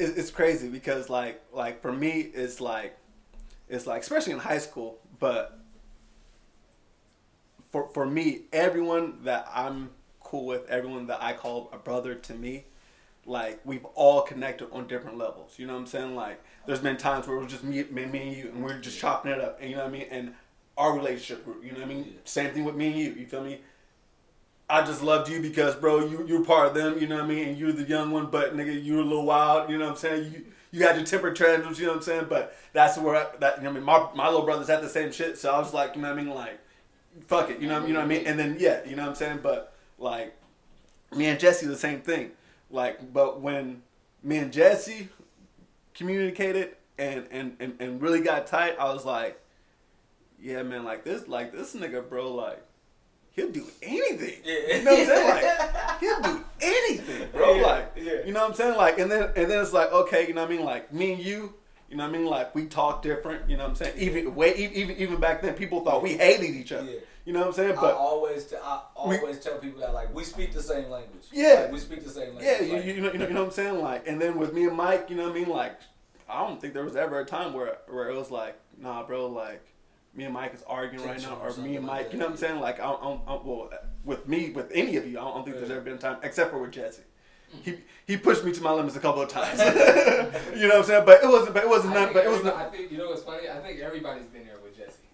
it, 0.00 0.18
it's 0.18 0.30
crazy 0.30 0.68
because 0.68 1.08
like 1.08 1.42
like 1.52 1.80
for 1.82 1.92
me 1.92 2.20
it's 2.34 2.60
like 2.60 2.96
it's 3.74 3.86
like 3.86 4.02
especially 4.02 4.32
in 4.32 4.38
high 4.38 4.58
school 4.58 4.98
but 5.18 5.58
for 7.70 7.88
for 7.88 8.06
me 8.06 8.42
everyone 8.52 9.18
that 9.24 9.48
i'm 9.54 9.90
cool 10.20 10.46
with 10.46 10.68
everyone 10.68 11.06
that 11.06 11.22
i 11.22 11.32
call 11.32 11.68
a 11.72 11.78
brother 11.78 12.14
to 12.14 12.34
me 12.34 12.64
like 13.26 13.60
we've 13.64 13.84
all 13.94 14.22
connected 14.22 14.68
on 14.70 14.86
different 14.86 15.16
levels 15.16 15.54
you 15.58 15.66
know 15.66 15.74
what 15.74 15.80
i'm 15.80 15.86
saying 15.86 16.14
like 16.14 16.42
there's 16.66 16.80
been 16.80 16.96
times 16.96 17.26
where 17.26 17.36
it 17.36 17.42
was 17.42 17.50
just 17.52 17.64
me, 17.64 17.82
me, 17.90 18.04
me 18.06 18.22
and 18.28 18.36
you 18.36 18.48
and 18.48 18.62
we're 18.62 18.78
just 18.78 18.98
chopping 18.98 19.32
it 19.32 19.40
up 19.40 19.58
and 19.60 19.70
you 19.70 19.76
know 19.76 19.82
what 19.82 19.88
i 19.88 19.98
mean 19.98 20.06
and 20.10 20.34
our 20.76 20.94
relationship 20.96 21.44
grew 21.44 21.56
you 21.62 21.70
know 21.72 21.78
what 21.78 21.86
i 21.86 21.88
mean 21.88 22.04
Yeah. 22.04 22.12
same 22.24 22.52
thing 22.52 22.64
with 22.64 22.74
me 22.74 22.88
and 22.88 22.96
you 22.98 23.12
you 23.20 23.26
feel 23.26 23.42
me 23.44 23.60
I 24.68 24.82
just 24.82 25.02
loved 25.02 25.28
you 25.28 25.42
because, 25.42 25.74
bro, 25.76 26.06
you 26.06 26.24
you're 26.26 26.42
part 26.42 26.68
of 26.68 26.74
them. 26.74 26.98
You 26.98 27.06
know 27.06 27.16
what 27.16 27.24
I 27.24 27.28
mean? 27.28 27.48
And 27.48 27.58
you're 27.58 27.70
the 27.72 27.82
young 27.82 28.10
one, 28.10 28.26
but 28.30 28.56
nigga, 28.56 28.82
you're 28.82 29.00
a 29.00 29.04
little 29.04 29.26
wild. 29.26 29.68
You 29.70 29.76
know 29.76 29.84
what 29.84 29.90
I'm 29.92 29.96
saying? 29.98 30.32
You 30.32 30.46
you 30.74 30.82
had 30.82 30.96
your 30.96 31.04
temper 31.04 31.32
tantrums, 31.32 31.78
you 31.78 31.86
know 31.86 31.92
what 31.92 31.98
I'm 31.98 32.02
saying? 32.02 32.26
But 32.28 32.56
that's 32.72 32.98
where 32.98 33.14
I, 33.14 33.26
that 33.38 33.58
you 33.58 33.62
know 33.62 33.70
I 33.70 33.72
mean. 33.74 33.84
My 33.84 34.08
my 34.14 34.26
little 34.26 34.44
brothers 34.44 34.66
had 34.66 34.82
the 34.82 34.88
same 34.88 35.12
shit, 35.12 35.38
so 35.38 35.54
I 35.54 35.58
was 35.58 35.72
like, 35.72 35.94
you 35.94 36.02
know 36.02 36.08
what 36.08 36.18
I 36.18 36.22
mean, 36.22 36.34
like, 36.34 36.58
fuck 37.28 37.48
it, 37.48 37.60
you 37.60 37.68
know, 37.68 37.86
you 37.86 37.92
know 37.92 38.00
what 38.00 38.06
I 38.06 38.08
mean. 38.08 38.26
And 38.26 38.36
then 38.36 38.56
yeah, 38.58 38.80
you 38.84 38.96
know 38.96 39.02
what 39.02 39.10
I'm 39.10 39.14
saying. 39.14 39.38
But 39.40 39.72
like, 40.00 40.34
me 41.14 41.26
and 41.26 41.38
Jesse 41.38 41.66
the 41.66 41.76
same 41.76 42.00
thing. 42.00 42.32
Like, 42.72 43.12
but 43.12 43.40
when 43.40 43.82
me 44.24 44.38
and 44.38 44.52
Jesse 44.52 45.10
communicated 45.94 46.76
and 46.98 47.28
and 47.30 47.56
and, 47.60 47.76
and 47.78 48.02
really 48.02 48.20
got 48.20 48.48
tight, 48.48 48.74
I 48.76 48.92
was 48.92 49.04
like, 49.04 49.40
yeah, 50.42 50.64
man, 50.64 50.82
like 50.82 51.04
this, 51.04 51.28
like 51.28 51.52
this 51.52 51.76
nigga, 51.76 52.08
bro, 52.08 52.34
like. 52.34 52.60
He'll 53.34 53.50
do 53.50 53.66
anything. 53.82 54.40
Yeah. 54.44 54.76
You 54.76 54.84
know 54.84 54.90
what 54.92 55.00
I'm 55.00 55.06
saying? 55.06 55.28
Like 55.28 56.00
he'll 56.00 56.20
do 56.22 56.44
anything, 56.60 57.28
bro. 57.32 57.54
Yeah, 57.56 57.62
Like 57.66 57.92
yeah. 57.96 58.12
you 58.24 58.32
know 58.32 58.40
what 58.42 58.50
I'm 58.50 58.54
saying? 58.56 58.76
Like 58.76 58.98
and 58.98 59.10
then 59.10 59.22
and 59.36 59.50
then 59.50 59.60
it's 59.60 59.72
like, 59.72 59.92
okay, 59.92 60.26
you 60.28 60.34
know 60.34 60.42
what 60.42 60.50
I 60.52 60.56
mean? 60.56 60.64
Like 60.64 60.92
me 60.92 61.14
and 61.14 61.22
you, 61.22 61.52
you 61.90 61.96
know 61.96 62.04
what 62.08 62.14
I 62.14 62.18
mean? 62.18 62.26
Like 62.26 62.54
we 62.54 62.66
talk 62.66 63.02
different, 63.02 63.50
you 63.50 63.56
know 63.56 63.64
what 63.64 63.70
I'm 63.70 63.76
saying? 63.76 63.94
Even 63.98 64.34
way 64.36 64.54
even 64.56 64.96
even 64.96 65.20
back 65.20 65.42
then 65.42 65.54
people 65.54 65.80
thought 65.84 66.02
we 66.02 66.12
hated 66.14 66.50
each 66.50 66.70
other. 66.72 66.88
You 67.24 67.32
know 67.32 67.40
what 67.40 67.48
I'm 67.48 67.54
saying? 67.54 67.72
I 67.78 67.80
But 67.80 67.94
always, 67.94 68.44
t- 68.44 68.56
I 68.62 68.82
We- 69.08 69.16
always 69.18 69.40
tell 69.40 69.56
people 69.58 69.80
that 69.80 69.94
like 69.94 70.14
we 70.14 70.24
speak 70.24 70.52
the 70.52 70.62
same 70.62 70.90
language. 70.90 71.24
Yeah. 71.32 71.62
Like, 71.62 71.72
we 71.72 71.78
speak 71.78 72.04
the 72.04 72.10
same 72.10 72.34
language. 72.36 72.44
yeah, 72.44 72.60
you, 72.60 72.66
you, 72.92 73.00
know, 73.00 73.12
you 73.12 73.18
know 73.18 73.26
you 73.28 73.32
know 73.34 73.40
what 73.40 73.46
I'm 73.48 73.50
saying? 73.52 73.80
Like 73.82 74.06
and 74.06 74.20
then 74.20 74.38
with 74.38 74.52
me 74.52 74.64
and 74.66 74.76
Mike, 74.76 75.06
you 75.10 75.16
know 75.16 75.24
what 75.24 75.32
I 75.32 75.40
mean? 75.40 75.48
Like 75.48 75.80
I 76.28 76.46
don't 76.46 76.60
think 76.60 76.72
there 76.74 76.84
was 76.84 76.94
ever 76.96 77.18
a 77.20 77.24
time 77.24 77.52
where 77.52 77.78
where 77.88 78.08
it 78.10 78.14
was 78.14 78.30
like, 78.30 78.56
nah, 78.78 79.02
bro, 79.04 79.26
like 79.26 79.64
me 80.14 80.24
and 80.24 80.34
Mike 80.34 80.54
is 80.54 80.62
arguing 80.66 81.06
right 81.06 81.20
now, 81.20 81.38
or 81.42 81.50
or 81.50 81.56
me 81.58 81.76
and 81.76 81.86
Mike, 81.86 82.06
that, 82.06 82.12
you 82.12 82.18
know 82.18 82.26
what 82.26 82.32
I'm 82.32 82.36
saying? 82.38 82.60
Like 82.60 82.80
I 82.80 82.84
don't, 82.84 83.20
I 83.26 83.32
don't- 83.32 83.44
well, 83.44 83.70
with 84.04 84.28
me, 84.28 84.50
with 84.50 84.70
any 84.72 84.96
of 84.96 85.06
you, 85.06 85.18
I 85.18 85.22
don't 85.22 85.44
think 85.44 85.56
there's 85.56 85.70
ever 85.70 85.80
been 85.80 85.94
a 85.94 85.98
time, 85.98 86.18
except 86.22 86.50
for 86.50 86.58
with 86.58 86.72
Jesse. 86.72 87.02
He 87.62 87.78
he 88.06 88.16
pushed 88.16 88.44
me 88.44 88.52
to 88.52 88.62
my 88.62 88.72
limits 88.72 88.96
a 88.96 89.00
couple 89.00 89.22
of 89.22 89.28
times. 89.28 89.58
you 90.56 90.66
know 90.66 90.68
what 90.68 90.76
I'm 90.78 90.84
saying? 90.84 91.04
But 91.06 91.22
it 91.22 91.28
wasn't. 91.28 91.54
But 91.54 91.64
it 91.64 91.68
wasn't. 91.68 91.94
None, 91.94 92.12
but 92.12 92.24
it 92.24 92.28
wasn't. 92.28 92.56
I 92.56 92.68
think 92.68 92.90
you 92.90 92.98
know 92.98 93.08
what's 93.10 93.22
funny. 93.22 93.48
I 93.48 93.60
think 93.60 93.80
everybody's 93.80 94.26
been 94.26 94.44
there. 94.44 94.53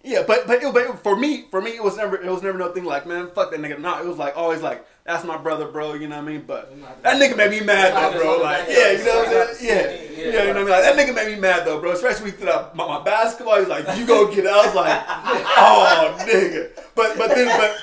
Yeah, 0.03 0.23
but 0.25 0.47
but, 0.47 0.63
it, 0.63 0.73
but 0.73 1.03
for 1.03 1.15
me, 1.15 1.45
for 1.51 1.61
me, 1.61 1.71
it 1.71 1.83
was 1.83 1.97
never. 1.97 2.19
It 2.21 2.29
was 2.29 2.41
never 2.41 2.57
no 2.57 2.71
thing 2.71 2.85
like, 2.85 3.05
man, 3.05 3.29
fuck 3.31 3.51
that 3.51 3.59
nigga. 3.59 3.79
Nah, 3.79 4.01
it 4.01 4.07
was 4.07 4.17
like 4.17 4.35
always 4.35 4.61
like, 4.61 4.85
that's 5.03 5.23
my 5.23 5.37
brother, 5.37 5.67
bro. 5.67 5.93
You 5.93 6.07
know 6.07 6.17
what 6.17 6.27
I 6.27 6.31
mean? 6.31 6.43
But 6.47 6.73
that 7.03 7.21
nigga 7.21 7.37
made 7.37 7.51
me 7.51 7.61
mad 7.61 7.93
though, 7.93 8.19
bro. 8.19 8.41
Like, 8.41 8.65
yeah, 8.67 8.91
you 8.91 9.05
know 9.05 9.15
what 9.17 9.49
I'm 9.49 9.55
saying? 9.55 10.15
Yeah, 10.17 10.23
yeah, 10.23 10.25
you 10.25 10.31
know 10.31 10.47
what 10.47 10.57
I 10.57 10.59
mean? 10.59 10.69
Like 10.69 10.83
that 10.83 10.97
nigga 10.97 11.15
made 11.15 11.35
me 11.35 11.39
mad 11.39 11.67
though, 11.67 11.79
bro. 11.79 11.91
Especially 11.91 12.23
when 12.23 12.31
he 12.31 12.37
threw 12.39 12.49
out 12.49 12.75
my, 12.75 12.87
my 12.87 13.03
basketball. 13.03 13.59
He's 13.59 13.67
like, 13.67 13.97
you 13.97 14.07
go 14.07 14.27
get 14.27 14.45
it. 14.45 14.51
I 14.51 14.65
was 14.65 14.75
like, 14.75 15.03
oh, 15.07 16.17
nigga. 16.21 16.69
But 16.95 17.17
but 17.17 17.29
then 17.29 17.47
but 17.59 17.77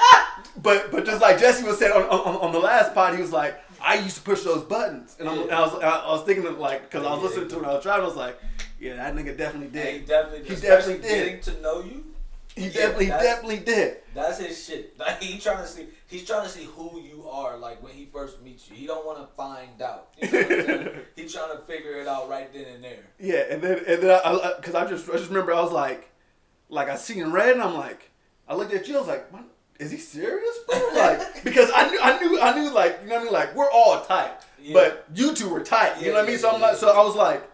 but 0.61 0.91
but 0.91 1.05
just 1.05 1.23
like 1.23 1.39
Jesse 1.39 1.65
was 1.65 1.79
saying 1.79 1.93
on, 1.93 2.03
on, 2.03 2.37
on 2.37 2.53
the 2.53 2.59
last 2.59 2.95
pod, 2.95 3.15
he 3.15 3.23
was 3.23 3.33
like, 3.33 3.63
I 3.81 3.95
used 3.95 4.17
to 4.17 4.23
push 4.23 4.43
those 4.43 4.65
buttons, 4.65 5.17
and, 5.21 5.29
I'm, 5.29 5.43
and 5.43 5.53
I 5.53 5.61
was 5.61 5.75
I 5.75 6.09
was 6.09 6.25
thinking 6.25 6.47
of 6.47 6.59
like 6.59 6.91
because 6.91 7.07
I 7.07 7.15
was 7.15 7.23
listening 7.23 7.49
to 7.51 7.61
it, 7.61 7.65
I 7.65 7.75
was 7.75 7.83
driving, 7.83 8.05
I 8.05 8.09
was 8.09 8.17
like, 8.17 8.41
yeah, 8.81 8.97
that 8.97 9.15
nigga 9.15 9.37
definitely 9.37 9.79
Yeah, 9.79 9.87
he 9.91 9.99
did. 9.99 10.07
definitely, 10.09 10.49
He 10.55 10.61
definitely 10.61 11.09
did. 11.09 11.43
Getting 11.43 11.55
to 11.57 11.61
know 11.63 11.81
you, 11.83 12.05
He 12.55 12.65
Yeah, 12.67 12.71
definitely 12.73 13.07
definitely 13.07 13.59
did. 13.59 13.97
that's 14.15 14.39
his 14.39 14.65
shit. 14.65 14.99
Like 14.99 15.23
he 15.23 15.39
trying 15.39 15.59
to 15.59 15.67
see, 15.67 15.87
he's 16.09 16.25
trying 16.27 16.43
to 16.45 16.49
see 16.49 16.65
who 16.65 17.01
you 17.01 17.29
are. 17.29 17.57
Like 17.57 17.83
when 17.83 17.93
he 17.93 18.05
first 18.07 18.43
meets 18.43 18.69
you, 18.69 18.77
he 18.77 18.87
don't 18.87 19.05
want 19.07 19.19
to 19.19 19.27
find 19.37 19.81
out. 19.83 20.09
You 20.21 20.31
know 20.31 20.39
what 20.39 20.51
I'm 20.53 20.67
saying? 20.67 20.91
He 21.17 21.29
trying 21.29 21.53
to 21.57 21.63
figure 21.65 22.01
it 22.01 22.09
out 22.09 22.29
right 22.29 22.53
then 22.53 22.65
and 22.75 22.83
there. 22.85 23.05
Yeah, 23.21 23.45
and 23.51 23.63
then 23.63 23.79
and 23.87 24.03
then 24.03 24.21
I 24.25 24.55
because 24.57 24.75
I, 24.75 24.87
just 24.89 25.09
I 25.09 25.13
just 25.13 25.29
remember 25.29 25.53
I 25.55 25.61
was 25.61 25.73
like, 25.73 26.11
like 26.69 26.89
I 26.89 26.97
seen 26.97 27.25
red 27.31 27.53
and 27.55 27.63
I'm 27.63 27.75
like, 27.75 28.11
I 28.49 28.55
looked 28.55 28.73
at 28.73 28.89
you, 28.89 28.97
I 28.97 28.99
was 28.99 29.09
like, 29.09 29.33
"Man, 29.33 29.45
is 29.79 29.91
he 29.91 29.99
serious, 29.99 30.57
bro? 30.69 30.79
Like 30.95 31.45
because 31.45 31.71
I 31.75 31.89
knew 31.91 31.99
I 32.03 32.19
knew 32.21 32.41
I 32.41 32.55
knew 32.55 32.71
like 32.71 32.99
you 33.03 33.09
know 33.09 33.15
what 33.17 33.21
I 33.21 33.25
mean 33.25 33.33
like 33.33 33.55
we're 33.55 33.71
all 33.71 34.01
tight, 34.05 34.33
Yeah. 34.61 34.73
but 34.75 35.07
you 35.15 35.35
two 35.35 35.49
were 35.49 35.63
tight. 35.63 36.01
You 36.01 36.09
know 36.09 36.15
what 36.15 36.25
I 36.25 36.29
mean? 36.29 36.39
So 36.39 36.51
I'm 36.51 36.61
like, 36.61 36.77
so 36.77 36.89
I 36.91 37.05
was 37.05 37.15
like, 37.15 37.49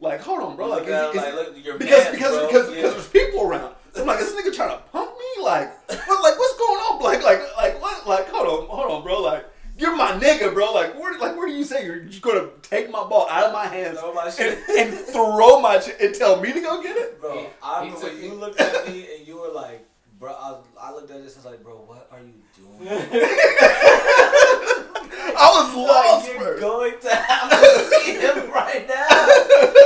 like 0.00 0.20
hold 0.20 0.40
on, 0.40 0.56
bro, 0.56 0.66
like, 0.68 0.86
Look 0.86 1.14
is, 1.14 1.22
is- 1.22 1.34
like, 1.34 1.34
look, 1.34 1.54
because 1.78 1.78
mad, 2.04 2.12
because 2.12 2.32
bro. 2.36 2.46
because 2.46 2.68
Yeah. 2.70 2.74
because 2.76 2.94
there's 2.94 3.08
people 3.08 3.42
around. 3.42 3.74
So 3.94 4.02
I'm 4.02 4.06
like, 4.06 4.20
is 4.20 4.32
this 4.32 4.44
nigga 4.46 4.54
trying 4.54 4.70
to 4.76 4.82
punk 4.92 5.10
me? 5.18 5.42
Like, 5.44 5.70
what, 5.88 6.22
like 6.22 6.38
what's 6.38 6.56
going 6.58 6.78
on? 6.78 7.02
Like 7.02 7.22
like 7.24 7.40
like 7.56 7.80
what? 7.82 8.06
Like 8.06 8.28
hold 8.28 8.46
on, 8.46 8.66
hold 8.68 8.90
on, 8.92 9.02
bro. 9.02 9.20
Like. 9.20 9.44
You're 9.80 9.94
my 9.94 10.10
nigga, 10.18 10.52
bro. 10.52 10.72
Like, 10.72 10.98
where, 10.98 11.16
like, 11.20 11.36
where 11.36 11.46
do 11.46 11.52
you 11.52 11.62
say 11.62 11.86
you're 11.86 12.00
just 12.00 12.20
gonna 12.20 12.48
take 12.62 12.90
my 12.90 13.04
ball 13.04 13.28
out 13.30 13.44
of 13.46 13.52
my 13.52 13.66
hands 13.66 14.00
Throw 14.00 14.12
my 14.12 14.24
and, 14.24 14.34
shit. 14.34 14.58
and 14.76 14.92
throw 14.92 15.60
my 15.60 15.78
shit 15.78 16.00
and 16.00 16.12
tell 16.16 16.40
me 16.40 16.52
to 16.52 16.60
go 16.60 16.82
get 16.82 16.96
it? 16.96 17.20
Bro, 17.20 17.46
I 17.62 17.84
he 17.84 17.90
remember 17.92 18.08
took 18.10 18.14
when 18.20 18.24
you 18.24 18.34
looked 18.40 18.60
at 18.60 18.88
me 18.88 19.06
and 19.16 19.24
you 19.28 19.36
were 19.40 19.52
like, 19.52 19.86
bro, 20.18 20.32
I, 20.32 20.56
I 20.80 20.90
looked 20.92 21.12
at 21.12 21.22
this 21.22 21.36
and 21.36 21.44
was 21.44 21.52
like, 21.52 21.62
bro, 21.62 21.74
what 21.76 22.08
are 22.10 22.18
you 22.18 22.34
doing? 22.56 22.88
I 25.18 25.50
was 25.64 25.74
lost 25.74 26.26
like, 26.26 26.34
you're 26.34 26.44
first. 26.44 26.60
going 26.60 27.00
to 27.00 27.14
have 27.14 27.50
to 27.50 27.90
see 27.90 28.12
him 28.14 28.50
right 28.52 28.86
now. 28.88 29.08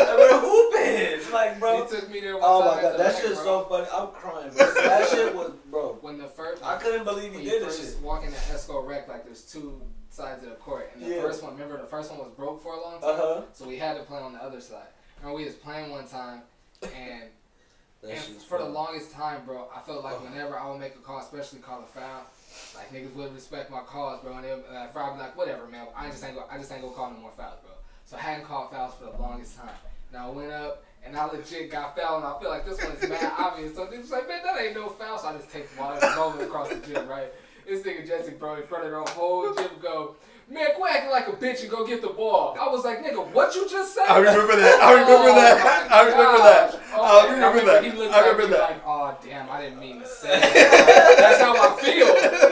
And 0.09 0.18
we're 0.18 0.41
hooping. 0.41 1.33
Like, 1.33 1.59
bro. 1.61 1.85
He 1.87 1.91
took 1.97 2.11
me 2.11 2.20
there 2.20 2.35
one 2.35 2.43
Oh 2.45 2.61
time 2.62 2.76
my 2.76 2.83
god, 2.83 2.93
the 2.95 2.99
that 2.99 3.12
back, 3.14 3.22
shit 3.22 3.30
is 3.33 3.39
so 3.39 3.64
funny. 3.64 3.87
I'm 3.93 4.09
crying, 4.09 4.51
bro. 4.53 4.66
That 4.74 5.09
shit 5.09 5.35
was, 5.35 5.53
bro. 5.70 5.99
When 6.03 6.18
the 6.18 6.26
first, 6.28 6.62
I 6.64 6.76
couldn't 6.76 7.05
believe 7.05 7.30
when 7.33 7.41
he 7.41 7.47
you 7.47 7.53
did 7.59 7.62
this 7.68 7.78
first 7.78 7.95
shit. 7.95 8.03
walk 8.03 8.24
into 8.24 8.37
Esco 8.37 8.87
Rec, 8.87 9.09
like 9.09 9.24
there's 9.24 9.43
two 9.43 9.80
sides 10.11 10.43
of 10.43 10.51
the 10.51 10.57
court, 10.57 10.91
and 10.95 11.03
the 11.03 11.09
Yeah. 11.16 11.22
first 11.22 11.43
one, 11.43 11.55
remember 11.55 11.78
the 11.80 11.87
first 11.87 12.11
one 12.11 12.18
was 12.20 12.28
broke 12.37 12.62
for 12.62 12.74
a 12.74 12.80
long 12.80 13.01
time, 13.01 13.11
Uh 13.11 13.16
huh. 13.16 13.43
so 13.55 13.66
we 13.66 13.78
had 13.78 13.97
to 13.97 14.03
play 14.03 14.18
on 14.18 14.35
the 14.35 14.43
other 14.43 14.61
side. 14.61 14.87
And 15.24 15.33
we 15.33 15.45
was 15.45 15.55
playing 15.55 15.91
one 15.91 16.07
time, 16.07 16.35
and 16.35 16.43
That 18.03 18.11
and 18.29 18.43
for 18.43 18.59
the 18.59 18.65
longest 18.65 19.13
time, 19.13 19.45
bro, 19.47 19.69
I 19.75 19.81
felt 19.81 20.03
like 20.03 20.15
Oh. 20.15 20.25
whenever 20.25 20.59
I 20.59 20.69
would 20.69 20.81
make 20.81 20.95
a 20.97 20.99
call, 20.99 21.21
especially 21.21 21.61
call 21.61 21.83
a 21.83 21.87
foul, 21.87 22.23
like 22.75 22.93
niggas 22.93 23.15
would 23.15 23.33
respect 23.35 23.71
my 23.71 23.81
calls, 23.81 24.21
bro. 24.23 24.35
And 24.37 24.45
they 24.45 24.51
uh, 24.51 24.57
I'd 24.57 24.93
be 24.93 24.99
like, 25.21 25.37
whatever, 25.37 25.67
man. 25.69 25.87
I 25.97 26.11
just 26.11 26.25
ain't 26.25 26.35
go, 26.35 26.45
I 26.51 26.59
just 26.59 26.73
ain't 26.73 26.83
gonna 26.83 26.95
call 26.95 27.11
no 27.11 27.19
more 27.19 27.31
fouls, 27.31 27.59
bro. 27.63 27.71
So 28.05 28.17
I 28.17 28.21
hadn't 28.21 28.45
called 28.47 28.71
fouls 28.73 28.95
for 28.95 29.05
the 29.05 29.17
longest 29.23 29.57
time. 29.57 29.71
Now 30.13 30.29
I 30.29 30.33
went 30.33 30.51
up 30.53 30.85
and 31.05 31.17
I 31.17 31.25
legit 31.27 31.71
got 31.71 31.97
fouled, 31.97 32.25
and 32.25 32.33
I 32.33 32.39
feel 32.41 32.51
like 32.51 32.67
this 32.67 32.83
one's 32.83 33.09
mad 33.09 33.33
obvious. 33.39 33.75
So 33.77 33.87
niggas 33.87 34.11
like, 34.11 34.27
man, 34.29 34.43
that 34.45 34.61
ain't 34.61 34.75
no 34.75 34.89
foul. 34.89 35.19
So 35.19 35.29
I 35.29 35.35
just 35.37 35.51
take 35.51 35.71
the 35.71 35.77
ball 35.77 35.93
and 35.93 36.17
roll 36.17 36.35
it 36.41 36.43
across 36.45 36.69
the 36.71 36.77
gym, 36.81 37.09
right? 37.09 37.33
This 37.67 37.83
nigga 37.87 38.05
Jesse, 38.07 38.33
bro, 38.33 38.57
in 38.57 38.65
front 38.65 38.85
of 38.85 38.91
the 38.91 39.13
whole 39.13 39.55
gym, 39.55 39.71
go. 39.81 40.17
Man, 40.53 40.67
quit 40.77 40.93
acting 40.93 41.11
like 41.11 41.29
a 41.29 41.33
bitch 41.33 41.63
and 41.63 41.71
go 41.71 41.87
get 41.87 42.03
the 42.03 42.09
ball. 42.09 42.55
I 42.61 42.69
was 42.69 42.85
like, 42.85 43.03
nigga, 43.03 43.27
what 43.33 43.55
you 43.55 43.67
just 43.71 43.95
said? 43.95 44.05
I 44.07 44.19
remember 44.19 44.55
that. 44.57 44.83
I 44.83 44.93
remember 44.93 45.31
Oh, 45.31 45.35
that. 45.35 45.91
I 45.91 46.03
remember 46.03 46.39
that. 46.39 46.73
gosh. 46.73 46.81
I 46.93 46.95
Oh, 46.95 47.25
and 47.27 47.35
remember 47.37 47.65
that. 47.73 47.85
He 47.85 47.91
looked 47.93 48.13
I 48.15 48.21
remember 48.29 48.47
that. 48.49 48.61
like, 48.71 48.83
oh 48.87 49.17
damn, 49.25 49.49
I 49.51 49.63
didn't 49.63 49.81
mean 49.81 50.01
to 50.01 50.07
say 50.07 50.29
that. 50.41 51.17
That's 51.19 51.41
how 51.41 51.57
I 51.57 51.81
feel. 51.81 52.07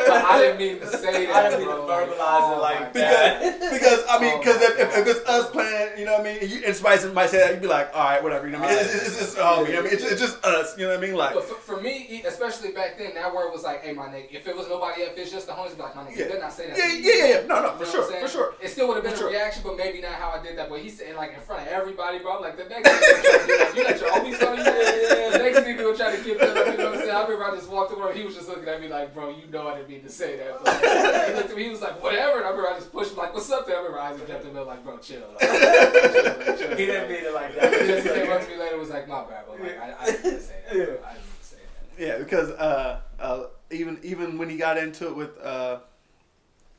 But 0.09 0.25
I 0.25 0.41
didn't 0.41 0.57
mean 0.59 0.81
to 0.81 0.87
say 0.87 1.27
that, 1.27 1.37
I 1.37 1.51
didn't 1.51 1.67
mean 1.67 1.77
to 1.77 1.83
bro. 1.85 2.07
verbalize 2.09 2.09
it 2.09 2.57
oh 2.57 2.59
like 2.63 2.81
my 2.95 3.01
that. 3.03 3.61
Because, 3.61 3.73
because 3.79 4.05
I 4.09 4.19
mean, 4.19 4.33
Oh 4.35 4.39
because 4.39 4.57
my 4.61 4.67
if, 4.67 4.79
if, 4.81 4.97
if 4.97 5.07
it's 5.17 5.29
us 5.29 5.51
playing, 5.51 5.99
you 5.99 6.07
know 6.07 6.13
what 6.17 6.27
I 6.27 6.41
mean, 6.41 6.49
you, 6.49 6.63
and 6.65 6.75
somebody 6.75 7.13
might 7.13 7.29
say 7.29 7.39
that, 7.39 7.51
you'd 7.53 7.61
be 7.61 7.69
like, 7.69 7.91
all 7.93 8.03
right, 8.03 8.23
whatever, 8.23 8.47
you 8.47 8.53
know 8.55 8.61
what 8.61 8.71
I 8.71 8.77
mean? 8.77 8.85
It's, 8.87 8.95
it's, 8.95 9.07
it's 9.09 9.19
just, 9.19 9.37
oh, 9.39 9.67
you 9.67 9.75
know 9.75 9.83
what 9.85 9.93
I 9.93 9.93
mean? 9.93 9.93
It's, 9.93 10.05
it's 10.11 10.21
just 10.23 10.43
us, 10.43 10.79
you 10.79 10.87
know 10.89 10.95
what 10.97 11.05
I 11.05 11.07
mean? 11.07 11.17
Like, 11.17 11.35
But 11.35 11.45
for, 11.45 11.77
for 11.77 11.81
me, 11.83 12.23
especially 12.27 12.73
back 12.73 12.97
then, 12.97 13.13
that 13.15 13.29
word 13.35 13.51
was 13.53 13.63
like, 13.63 13.83
"Hey, 13.85 13.93
my 13.93 14.07
nigga." 14.07 14.29
If 14.33 14.47
it 14.49 14.57
was 14.57 14.69
nobody, 14.69 15.03
if 15.03 15.19
it's 15.19 15.31
just 15.31 15.47
the 15.47 15.53
homies, 15.53 15.77
be 15.77 15.83
like, 15.83 15.95
"My 15.97 16.03
nigga," 16.05 16.17
Yeah. 16.17 16.25
you 16.25 16.29
better 16.31 16.41
not 16.41 16.53
say 16.53 16.69
that. 16.69 16.79
yeah, 16.79 16.85
to 16.89 16.95
me. 16.95 17.01
yeah, 17.05 17.15
yeah, 17.15 17.41
yeah. 17.41 17.47
No, 17.47 17.63
no, 17.63 17.79
You 17.81 17.87
know 17.93 18.03
for 18.03 18.03
what 18.03 18.07
sure, 18.07 18.07
I'm 18.07 18.11
saying? 18.11 18.23
for 18.27 18.31
sure. 18.33 18.55
It 18.63 18.69
still 18.71 18.89
would 18.89 18.95
have 18.97 19.05
been 19.05 19.13
For 19.13 19.19
sure. 19.19 19.29
a 19.29 19.33
reaction, 19.33 19.63
but 19.65 19.77
maybe 19.77 20.01
not 20.01 20.13
how 20.13 20.31
I 20.31 20.43
did 20.43 20.57
that. 20.59 20.69
But 20.71 20.81
he 20.81 20.89
said 20.91 21.15
like 21.17 21.35
in 21.35 21.41
front 21.41 21.63
of 21.63 21.69
everybody, 21.69 22.19
bro. 22.19 22.37
I'm 22.37 22.43
like 22.43 22.57
the 22.57 22.65
next 22.65 22.89
nigga, 22.89 23.77
you 23.77 23.83
got 23.85 24.01
your 24.01 24.11
homies 24.11 24.41
on 24.47 24.57
you. 24.59 24.65
The 24.65 25.39
next 25.39 25.59
nigga 25.67 25.89
was 25.89 25.99
trying 25.99 26.17
to 26.17 26.25
get 26.25 26.41
up. 26.41 26.67
You 26.67 26.77
know 26.79 26.85
what 26.91 26.95
I'm 26.95 27.01
saying? 27.01 27.11
I 27.11 27.23
remember 27.23 27.45
I 27.45 27.55
just 27.57 27.69
walked 27.71 27.93
over. 27.93 28.13
He 28.13 28.25
was 28.25 28.35
just 28.35 28.49
looking 28.49 28.69
at 28.69 28.81
me 28.81 28.89
like, 28.89 29.13
bro, 29.15 29.31
you 29.31 29.47
know 29.51 29.69
I 29.69 29.77
didn't 29.77 29.89
mean 29.91 30.03
to 30.03 30.09
say 30.11 30.37
that. 30.39 30.65
But 30.65 31.29
he 31.29 31.35
looked 31.35 31.51
at 31.51 31.57
me. 31.57 31.65
He 31.65 31.71
was 31.71 31.81
like, 31.81 32.03
whatever. 32.03 32.39
And 32.39 32.47
I 32.47 32.51
remember 32.51 32.69
I 32.71 32.75
just 32.77 32.93
pushed 32.93 33.13
him 33.13 33.19
like, 33.19 33.35
what's 33.35 33.51
up? 33.51 33.67
There. 33.67 33.77
I 33.77 33.79
remember 33.79 33.99
Isaac 34.01 34.29
jumped 34.29 34.45
in 34.47 34.55
there 34.55 34.65
like, 34.65 34.83
bro, 34.85 34.99
chill. 34.99 35.23
Like, 35.41 35.51
chill, 35.51 35.61
like, 35.61 36.59
chill. 36.59 36.77
He 36.77 36.87
didn't 36.87 37.09
mean 37.11 37.25
it 37.25 37.35
like 37.35 37.53
He 37.55 37.61
just 37.61 38.05
that. 38.05 38.15
came 38.15 38.33
up 38.33 38.43
to 38.43 38.49
me 38.49 38.57
later. 38.57 38.71
and 38.73 38.81
Was 38.81 38.91
like, 38.91 39.09
my 39.09 39.25
bad, 39.25 39.45
but 39.49 39.61
like, 39.61 39.79
I, 39.81 39.95
I 40.01 40.05
didn't 40.07 40.25
mean 40.25 40.35
to 40.35 40.41
say 40.41 40.55
that. 40.67 40.73
bro. 40.73 40.83
I 40.83 40.87
didn't 40.87 40.99
mean 40.99 41.39
to 41.41 41.47
say 41.47 41.57
that. 41.97 42.07
Yeah, 42.07 42.19
because 42.19 42.51
uh, 42.51 43.01
uh, 43.19 43.43
even 43.71 43.99
even 44.03 44.39
when 44.39 44.49
he 44.49 44.57
got 44.57 44.79
into 44.79 45.09
it 45.09 45.17
with 45.17 45.39
uh, 45.39 45.79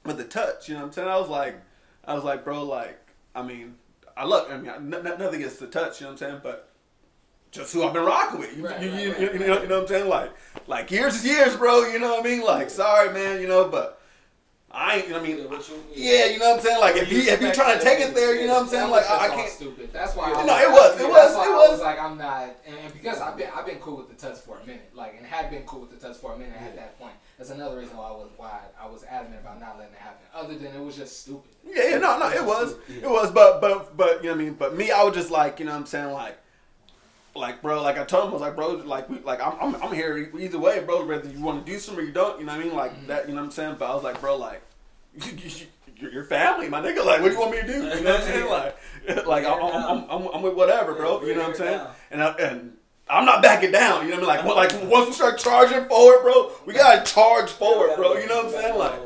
with 0.06 0.18
the 0.18 0.24
touch, 0.24 0.68
you 0.68 0.74
know 0.76 0.82
what 0.82 0.88
I'm 0.88 0.92
saying? 0.94 1.08
I 1.08 1.18
was 1.20 1.30
like, 1.30 1.56
I 2.06 2.14
was 2.14 2.24
like, 2.24 2.44
bro, 2.44 2.64
like, 2.64 3.00
I 3.36 3.44
mean, 3.44 3.76
I 4.18 4.26
look, 4.26 4.50
I 4.52 4.58
mean, 4.58 4.70
n- 4.70 4.94
n- 4.94 5.04
nothing 5.04 5.36
against 5.36 5.60
the 5.60 5.68
touch, 5.68 6.02
you 6.02 6.06
know 6.08 6.14
what 6.14 6.22
I'm 6.24 6.30
saying? 6.30 6.42
But 6.44 6.70
just 7.52 7.74
who 7.74 7.84
I've 7.84 7.94
been 7.94 8.04
rocking 8.06 8.40
with, 8.40 8.58
you, 8.58 8.66
Right, 8.66 8.82
you, 8.82 8.92
right, 8.92 9.02
you, 9.04 9.12
right, 9.12 9.20
you, 9.22 9.28
right. 9.28 9.40
know, 9.40 9.62
you 9.62 9.68
know 9.68 9.76
what 9.76 9.82
I'm 9.84 9.88
saying? 9.88 10.10
Like, 10.10 10.32
like 10.68 10.92
years 10.92 11.16
is 11.16 11.26
years, 11.26 11.56
bro. 11.56 11.86
You 11.88 12.00
know 12.00 12.16
what 12.16 12.26
I 12.26 12.30
mean? 12.30 12.42
Like, 12.44 12.70
sorry, 12.70 13.14
man, 13.14 13.42
you 13.42 13.48
know, 13.48 13.68
but 13.68 14.02
I 14.74 14.96
ain't, 14.98 15.08
you 15.08 15.14
know 15.14 15.20
what 15.20 15.26
I 15.26 15.34
mean? 15.34 15.38
Yeah, 15.38 15.44
you- 15.44 15.84
Yeah, 16.20 16.26
you 16.28 16.40
know 16.40 16.50
what 16.52 16.60
I'm 16.60 16.66
saying? 16.66 16.80
Like, 16.80 16.96
if 16.96 17.12
you 17.12 17.20
if 17.20 17.42
you 17.42 17.52
trying 17.52 17.78
to 17.78 17.84
take 17.84 18.00
it 18.00 18.16
there, 18.16 18.40
you 18.40 18.48
know 18.48 18.54
what 18.54 18.64
I'm 18.64 18.68
saying? 18.70 18.90
Like, 18.90 19.10
I, 19.10 19.26
I 19.26 19.28
can't. 19.28 19.50
Stupid. 19.50 19.92
That's 19.92 20.16
why. 20.16 20.30
No, 20.32 20.54
I 20.54 20.64
it 20.64 20.72
was, 20.72 21.00
it 21.02 21.10
was, 21.10 21.32
it 21.36 21.52
was. 21.72 21.82
like, 21.82 22.00
I'm 22.00 22.18
not, 22.18 22.56
and, 22.66 22.78
and 22.86 22.94
because 22.94 23.20
I've 23.20 23.36
been, 23.38 23.50
I've 23.54 23.66
been 23.66 23.80
cool 23.80 23.98
with 23.98 24.10
the 24.10 24.16
touch 24.16 24.40
for 24.40 24.58
a 24.60 24.66
minute, 24.66 24.90
like, 24.96 25.16
and 25.18 25.26
had 25.26 25.50
been 25.52 25.64
cool 25.64 25.82
with 25.82 25.92
the 25.92 25.98
touch 26.08 26.18
for 26.18 26.34
a 26.34 26.38
minute 26.38 26.56
at 26.58 26.76
that 26.78 26.98
point. 26.98 27.14
That's 27.42 27.50
another 27.50 27.80
reason 27.80 27.98
why 27.98 28.08
I 28.08 28.12
was, 28.12 28.30
why 28.38 28.60
I 28.80 28.86
was 28.86 29.04
adamant 29.04 29.42
about 29.42 29.60
not 29.60 29.80
letting 29.80 29.96
it 29.96 30.00
happen. 30.00 30.20
Other 30.32 30.54
than 30.60 30.76
it 30.76 30.80
was 30.80 30.96
just 30.96 31.22
stupid. 31.22 31.50
Yeah, 31.66 31.90
yeah, 31.90 31.98
no, 31.98 32.20
no, 32.20 32.30
it 32.30 32.46
was, 32.46 32.76
it 32.88 33.10
was, 33.10 33.32
but, 33.32 33.60
but, 33.60 33.98
but, 33.98 34.24
you 34.24 34.30
know 34.30 34.36
what 34.36 34.42
I 34.42 34.44
mean. 34.46 34.54
But 34.54 34.78
me, 34.78 34.92
I 34.92 35.02
was 35.02 35.16
just 35.16 35.32
like, 35.32 35.60
you 35.60 35.66
know 35.66 35.72
what 35.72 35.80
I'm 35.80 35.86
saying, 35.88 36.12
like, 36.14 36.38
like, 37.36 37.64
bro, 37.64 37.82
like 37.82 37.98
I 37.98 38.04
told 38.04 38.26
him, 38.26 38.30
I 38.30 38.34
was 38.34 38.42
like, 38.44 38.56
bro, 38.56 38.74
like, 38.86 39.10
we, 39.10 39.18
like, 39.22 39.42
I'm, 39.42 39.56
I'm, 39.60 39.82
I'm 39.84 39.92
here 39.92 40.30
either 40.38 40.60
way, 40.60 40.82
bro. 40.82 41.04
Whether 41.04 41.30
you 41.30 41.42
want 41.42 41.66
to 41.66 41.72
do 41.72 41.80
something 41.80 42.04
or 42.04 42.06
you 42.06 42.14
don't, 42.14 42.40
you 42.40 42.46
know 42.46 42.56
what 42.56 42.62
I 42.62 42.64
mean, 42.64 42.76
like 42.76 42.92
Mhm. 42.96 43.08
that, 43.08 43.28
you 43.28 43.34
know 43.34 43.42
what 43.42 43.48
I'm 43.48 43.52
saying. 43.52 43.78
But 43.80 43.90
I 43.90 43.96
was 43.96 44.04
like, 44.04 44.22
bro, 44.22 44.38
like, 44.38 44.62
you, 45.16 45.32
you, 45.36 45.66
you're, 45.98 46.12
you're 46.12 46.26
family, 46.26 46.70
my 46.70 46.80
nigga. 46.80 47.04
Like, 47.04 47.24
what 47.24 47.30
do 47.30 47.34
you 47.34 47.40
want 47.40 47.54
me 47.54 47.62
to 47.62 47.66
do? 47.66 47.74
You 47.74 48.04
know 48.04 48.12
what 48.12 48.22
I'm 48.22 48.22
saying? 48.22 48.50
Like, 49.08 49.26
like 49.26 49.46
I'm, 49.48 49.64
I'm, 49.64 49.74
I'm, 49.74 50.10
I'm, 50.12 50.28
I'm 50.36 50.42
with 50.44 50.54
whatever, 50.54 50.94
bro. 50.94 51.24
You 51.26 51.34
know 51.34 51.42
what 51.42 51.50
I'm 51.50 51.56
saying? 51.56 51.82
And 52.12 52.22
I, 52.22 52.34
and 52.34 52.78
I'm 53.12 53.26
not 53.26 53.42
backing 53.42 53.72
down. 53.74 54.08
You 54.08 54.16
know 54.16 54.22
what 54.22 54.40
I 54.40 54.44
mean? 54.44 54.56
Like, 54.56 54.72
like 54.72 54.90
once 54.90 55.08
we 55.08 55.14
start 55.14 55.38
charging 55.38 55.84
forward, 55.90 56.22
bro, 56.24 56.52
we 56.66 56.74
gotta 56.74 57.04
charge 57.04 57.50
forward, 57.50 57.98
bro. 57.98 58.14
You 58.18 58.28
know 58.28 58.38
what 58.38 58.46
I'm 58.46 58.52
saying? 58.52 58.78
Like, 58.78 59.00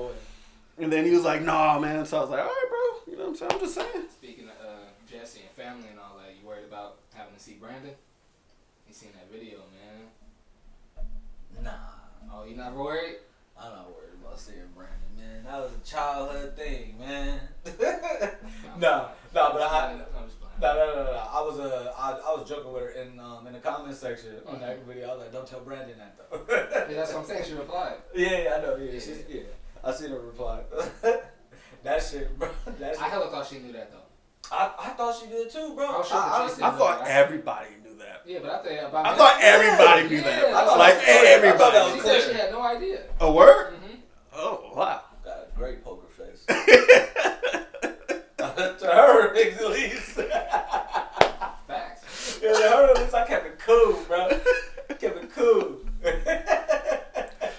and 0.78 0.94
then 0.94 1.06
he 1.06 1.12
was 1.12 1.24
like, 1.24 1.42
nah, 1.42 1.80
man. 1.80 2.06
So 2.06 2.18
I 2.18 2.22
was 2.22 2.30
like, 2.30 2.40
all 2.42 2.46
right, 2.46 2.66
bro. 2.70 3.12
You 3.12 3.18
know 3.18 3.24
what 3.24 3.30
I'm 3.30 3.36
saying? 3.36 3.52
I'm 3.52 3.60
just 3.60 3.74
saying. 3.76 4.06
Speaking 4.12 4.46
of 4.46 4.52
uh, 4.64 4.74
Jesse 5.12 5.42
and 5.42 5.50
family 5.52 5.88
and 5.90 6.00
all 6.00 6.20
that, 6.20 6.36
you 6.40 6.48
worried 6.48 6.66
about 6.66 6.98
having 7.16 7.34
to 7.34 7.40
see 7.40 7.54
Brandon? 7.54 7.96
You 8.88 8.94
seen 8.94 9.10
that 9.14 9.32
video, 9.32 9.58
man? 9.74 11.04
Nah, 11.64 11.72
Oh, 12.32 12.46
you 12.46 12.56
not 12.56 12.76
worried? 12.76 13.16
I'm 13.60 13.72
not 13.72 13.88
worried 13.88 14.20
about 14.22 14.40
seeing 14.40 14.58
Brandon, 14.76 15.00
man. 15.18 15.46
That 15.46 15.62
was 15.62 15.72
a 15.72 15.90
childhood 15.90 16.56
thing, 16.56 17.00
man. 17.00 17.40
no, 18.78 19.10
no, 19.34 19.50
but 19.54 19.62
I. 19.62 20.00
I'm 20.58 20.62
just 20.62 20.74
playing. 20.74 20.78
No, 20.78 20.86
no, 20.86 20.96
no, 20.96 21.04
no, 21.06 21.12
no. 21.12 21.18
I 21.20 21.42
was 21.42 21.60
uh, 21.60 21.94
I, 21.98 22.12
I 22.12 22.36
was 22.40 22.48
joking 22.50 22.72
with 22.74 22.84
her 22.84 22.90
in 22.90 23.20
um 23.20 23.48
in 23.48 23.54
the 23.54 23.60
comment 23.60 23.96
section 23.96 24.32
on 24.48 24.60
that 24.62 24.80
Mm-hmm. 24.80 24.88
video. 24.90 25.08
I 25.10 25.12
was 25.14 25.20
like, 25.22 25.32
"Don't 25.34 25.48
tell 25.48 25.60
Brandon 25.62 25.98
that 25.98 26.18
though." 26.18 26.46
Yeah, 26.90 26.96
that's 26.98 27.14
what 27.14 27.22
I'm 27.22 27.26
saying. 27.26 27.44
She 27.46 27.54
replied. 27.54 27.96
yeah, 28.16 28.38
yeah, 28.44 28.56
I 28.56 28.62
know. 28.62 28.76
Yeah, 28.78 28.92
Yeah. 28.92 29.00
she's, 29.00 29.24
yeah. 29.30 29.42
I 29.84 29.92
seen 29.94 30.10
her 30.12 30.20
reply. 30.20 30.62
that 31.84 32.02
shit, 32.04 32.38
bro. 32.40 32.50
That 32.80 32.94
shit. 32.96 33.02
I 33.04 33.08
hella 33.10 33.30
thought 33.30 33.48
she 33.48 33.60
knew 33.60 33.72
that 33.74 33.92
though. 33.92 34.00
I, 34.52 34.72
I 34.80 34.90
thought 34.90 35.16
she 35.20 35.28
did 35.28 35.50
too, 35.50 35.74
bro. 35.76 35.86
I 36.02 36.04
sure 36.06 36.18
I, 36.18 36.22
Patrice 36.22 36.40
honestly- 36.40 36.64
I 36.64 36.70
did. 36.72 36.78
thought 36.80 37.08
everybody 37.08 37.70
knew 37.84 37.98
that. 37.98 38.22
Yeah, 38.26 38.40
but 38.42 38.52
I 38.52 38.64
think 38.64 38.82
about 38.82 39.06
I 39.06 39.16
thought 39.18 39.38
everybody 39.42 40.10
knew 40.10 40.22
that. 40.22 40.42
Yeah, 40.50 40.56
I 40.58 40.78
Like 40.78 40.98
everybody. 41.08 41.78
I 41.78 41.94
She 41.96 42.00
said 42.02 42.22
she 42.22 42.34
had 42.34 42.52
no 42.52 42.62
idea. 42.62 43.02
A 43.22 43.32
word? 43.32 43.74
hmm 43.74 43.96
Oh 44.36 44.72
wow. 44.76 45.02
got 45.24 45.38
a 45.54 45.58
great 45.58 45.84
poker 45.84 46.08
face. 46.08 46.46
To 48.86 48.92
her, 48.96 49.36
at 49.36 49.70
least. 49.72 50.12
Facts. 51.68 52.40
yeah, 52.42 52.52
to 52.52 52.58
her, 52.70 52.92
at 52.92 52.98
least 53.02 53.14
I 53.14 53.26
kept 53.28 53.46
it 53.46 53.60
cool, 53.60 53.94
bro. 54.08 54.30
Kept 54.90 55.04
it 55.24 55.32
cool. 55.36 55.78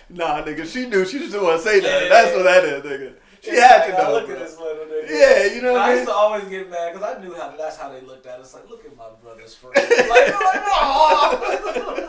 Nah, 0.09 0.41
nigga, 0.43 0.64
she 0.66 0.87
knew. 0.87 1.05
She 1.05 1.18
just 1.18 1.33
didn't 1.33 1.45
want 1.47 1.61
to 1.62 1.68
say 1.68 1.81
that. 1.81 2.03
Yeah. 2.05 2.09
That's 2.09 2.35
what 2.35 2.45
that 2.45 2.64
is, 2.64 2.83
nigga. 2.85 3.14
She 3.43 3.51
Yeah, 3.55 3.66
had 3.68 3.87
to 3.87 3.93
like, 3.93 4.01
I 4.01 4.05
know. 4.07 4.12
Look 4.14 4.27
bro. 4.27 4.35
at 4.37 4.41
this 4.41 4.59
little 4.59 4.85
nigga. 4.87 5.11
Yeah, 5.11 5.45
you 5.55 5.61
know 5.62 5.72
what 5.74 5.83
I 5.83 5.91
I 5.91 5.95
used 5.95 6.07
to 6.07 6.14
always 6.14 6.45
get 6.45 6.70
mad 6.70 6.93
because 6.95 7.16
I 7.16 7.20
knew 7.22 7.35
how 7.35 7.55
that's 7.59 7.77
how 7.77 7.91
they 7.93 8.01
looked 8.01 8.24
at 8.27 8.41
us. 8.41 8.55
Like, 8.55 8.70
look 8.70 8.85
at 8.87 8.97
my 8.97 9.09
brother's 9.22 9.55
friend. 9.55 9.74
like, 9.77 10.09
like, 10.09 10.33
oh. 10.33 11.39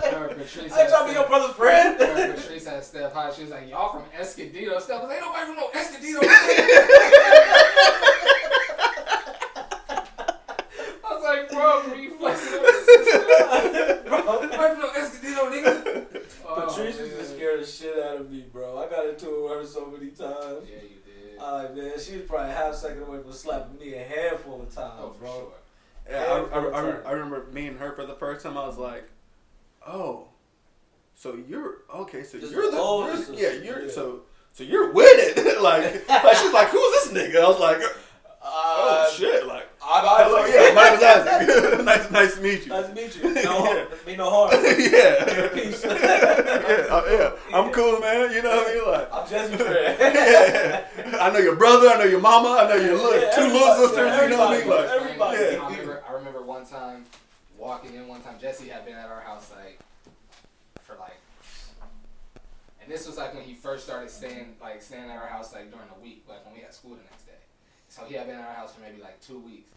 I 0.05 0.13
ain't 0.39 0.89
trying 0.89 0.89
to 0.89 1.05
be 1.07 1.11
your 1.13 1.27
brother's 1.27 1.55
friend. 1.55 1.97
Patrice 1.97 2.65
had 2.65 2.83
Steph 2.85 3.11
High. 3.11 3.31
She 3.33 3.41
was 3.41 3.51
like, 3.51 3.67
y'all 3.67 3.89
from 3.91 4.03
Escondido. 4.17 4.79
Steph 4.79 5.01
was 5.01 5.09
like, 5.09 5.17
ain't 5.17 5.25
nobody 5.25 5.45
from 5.47 5.55
no 5.57 5.69
Escondido. 5.75 6.19
I 11.03 11.13
was 11.13 11.23
like, 11.55 11.83
bro, 11.85 11.89
were 11.89 11.95
you 11.95 12.17
flexing 12.17 12.53
on 12.53 12.63
your 12.63 12.83
sister? 12.85 14.03
Nobody 14.09 14.57
from 14.57 14.79
no 14.79 14.89
Escondido, 14.91 15.43
nigga. 15.51 16.25
Oh, 16.47 16.55
Patrice 16.67 16.99
used 16.99 17.11
to 17.11 17.17
man. 17.17 17.25
scare 17.25 17.57
the 17.57 17.65
shit 17.65 17.99
out 18.03 18.17
of 18.17 18.31
me, 18.31 18.45
bro. 18.51 18.77
I 18.77 18.87
got 18.89 19.05
into 19.07 19.47
her 19.47 19.65
so 19.65 19.85
many 19.87 20.11
times. 20.11 20.67
Yeah, 20.69 20.81
you 20.83 20.97
did. 21.05 21.39
I 21.39 21.63
like, 21.63 21.75
man, 21.75 21.91
she 21.99 22.13
was 22.17 22.23
probably 22.27 22.53
half 22.53 22.73
second 22.75 23.03
away 23.03 23.21
from 23.21 23.31
slapping 23.31 23.77
me 23.79 23.93
a 23.95 24.03
handful 24.03 24.61
of 24.61 24.73
times, 24.73 24.93
oh, 24.99 25.15
bro. 25.19 25.29
sure. 25.29 25.51
Yeah, 26.09 26.47
I, 26.53 26.57
I, 26.59 26.81
I, 26.81 26.89
I 27.07 27.11
remember 27.11 27.47
me 27.51 27.67
and 27.67 27.77
her 27.79 27.91
for 27.93 28.05
the 28.05 28.15
first 28.15 28.43
time. 28.45 28.57
I 28.57 28.65
was 28.65 28.77
like, 28.77 29.09
"Oh, 29.85 30.27
so 31.15 31.37
you're 31.49 31.79
okay? 31.93 32.23
So 32.23 32.39
Just 32.39 32.53
you're 32.53 32.65
the 32.71 32.71
the 32.71 32.77
oldest 32.77 33.33
you're, 33.33 33.53
yeah, 33.55 33.61
you're 33.61 33.81
yeah. 33.87 33.91
so 33.91 34.21
so 34.53 34.63
you're 34.63 34.93
with 34.93 35.05
it." 35.37 35.61
like, 35.61 36.07
like 36.09 36.37
she's 36.37 36.53
like, 36.53 36.69
"Who's 36.69 37.11
this 37.11 37.11
nigga?" 37.11 37.43
I 37.43 37.47
was 37.49 37.59
like, 37.59 37.81
"Oh 38.41 39.05
Uh, 39.05 39.11
shit!" 39.17 39.45
Like, 40.03 40.19
I'm 40.19 40.25
hello, 40.27 40.45
yeah, 40.45 40.73
my 40.73 40.83
name 40.89 40.93
is 40.97 41.03
Isaac. 41.03 41.85
nice, 41.85 42.11
nice 42.11 42.35
to 42.35 42.41
meet 42.41 42.65
you. 42.65 42.69
Nice 42.69 42.87
to 42.87 42.93
meet 42.93 43.15
you. 43.15 43.33
No 43.43 43.61
harm. 43.65 43.87
Me 44.05 44.15
no 44.15 44.29
harm. 44.29 44.51
yeah, 44.63 45.47
Peace. 45.53 45.83
yeah, 45.85 46.87
uh, 46.89 47.03
yeah. 47.09 47.31
I'm 47.57 47.71
cool, 47.71 47.99
man. 47.99 48.31
You 48.33 48.41
know 48.43 48.55
what 48.55 48.67
I 48.67 48.73
mean? 48.75 48.87
Like, 48.91 49.13
I'm 49.13 49.27
Jesse 49.29 49.55
friend. 49.57 49.97
yeah, 49.99 51.17
I 51.21 51.29
know 51.31 51.39
your 51.39 51.55
brother. 51.55 51.89
I 51.89 51.97
know 51.99 52.05
your 52.05 52.19
mama. 52.19 52.49
I 52.61 52.67
know 52.69 52.75
your 52.75 52.95
little, 52.95 53.19
Yeah, 53.21 53.31
two 53.35 53.41
little 53.51 53.67
everybody, 53.69 53.87
sisters. 53.87 54.21
you 54.21 54.29
know 54.29 54.37
what 54.39 54.47
I 54.47 54.51
mean? 54.51 54.61
everybody. 54.61 54.87
Like, 54.87 55.01
Everybody. 55.01 55.37
Yeah. 55.37 55.61
I 55.61 55.69
remember, 55.69 56.03
I 56.07 56.13
remember 56.13 56.41
one 56.43 56.65
time 56.65 57.05
walking 57.57 57.93
in. 57.95 58.07
One 58.07 58.21
time 58.21 58.35
Jesse 58.39 58.67
had 58.69 58.85
been 58.85 58.95
at 58.95 59.09
our 59.09 59.21
house 59.21 59.51
like 59.55 59.79
for 60.81 60.95
like, 60.99 61.17
and 62.81 62.91
this 62.91 63.05
was 63.07 63.17
like 63.17 63.33
when 63.33 63.43
he 63.43 63.53
first 63.53 63.83
started 63.85 64.09
staying 64.09 64.55
like 64.61 64.81
staying 64.81 65.09
at 65.09 65.17
our 65.17 65.27
house 65.27 65.53
like 65.53 65.71
during 65.71 65.87
the 65.93 66.01
week, 66.03 66.23
like 66.29 66.45
when 66.45 66.53
we 66.55 66.61
had 66.61 66.73
school 66.73 66.91
the 66.91 67.03
next 67.11 67.25
day. 67.25 67.33
So 67.89 68.03
he 68.05 68.15
had 68.15 68.27
been 68.27 68.35
at 68.35 68.47
our 68.47 68.53
house 68.53 68.73
for 68.73 68.81
maybe 68.81 69.01
like 69.01 69.19
two 69.21 69.39
weeks, 69.39 69.69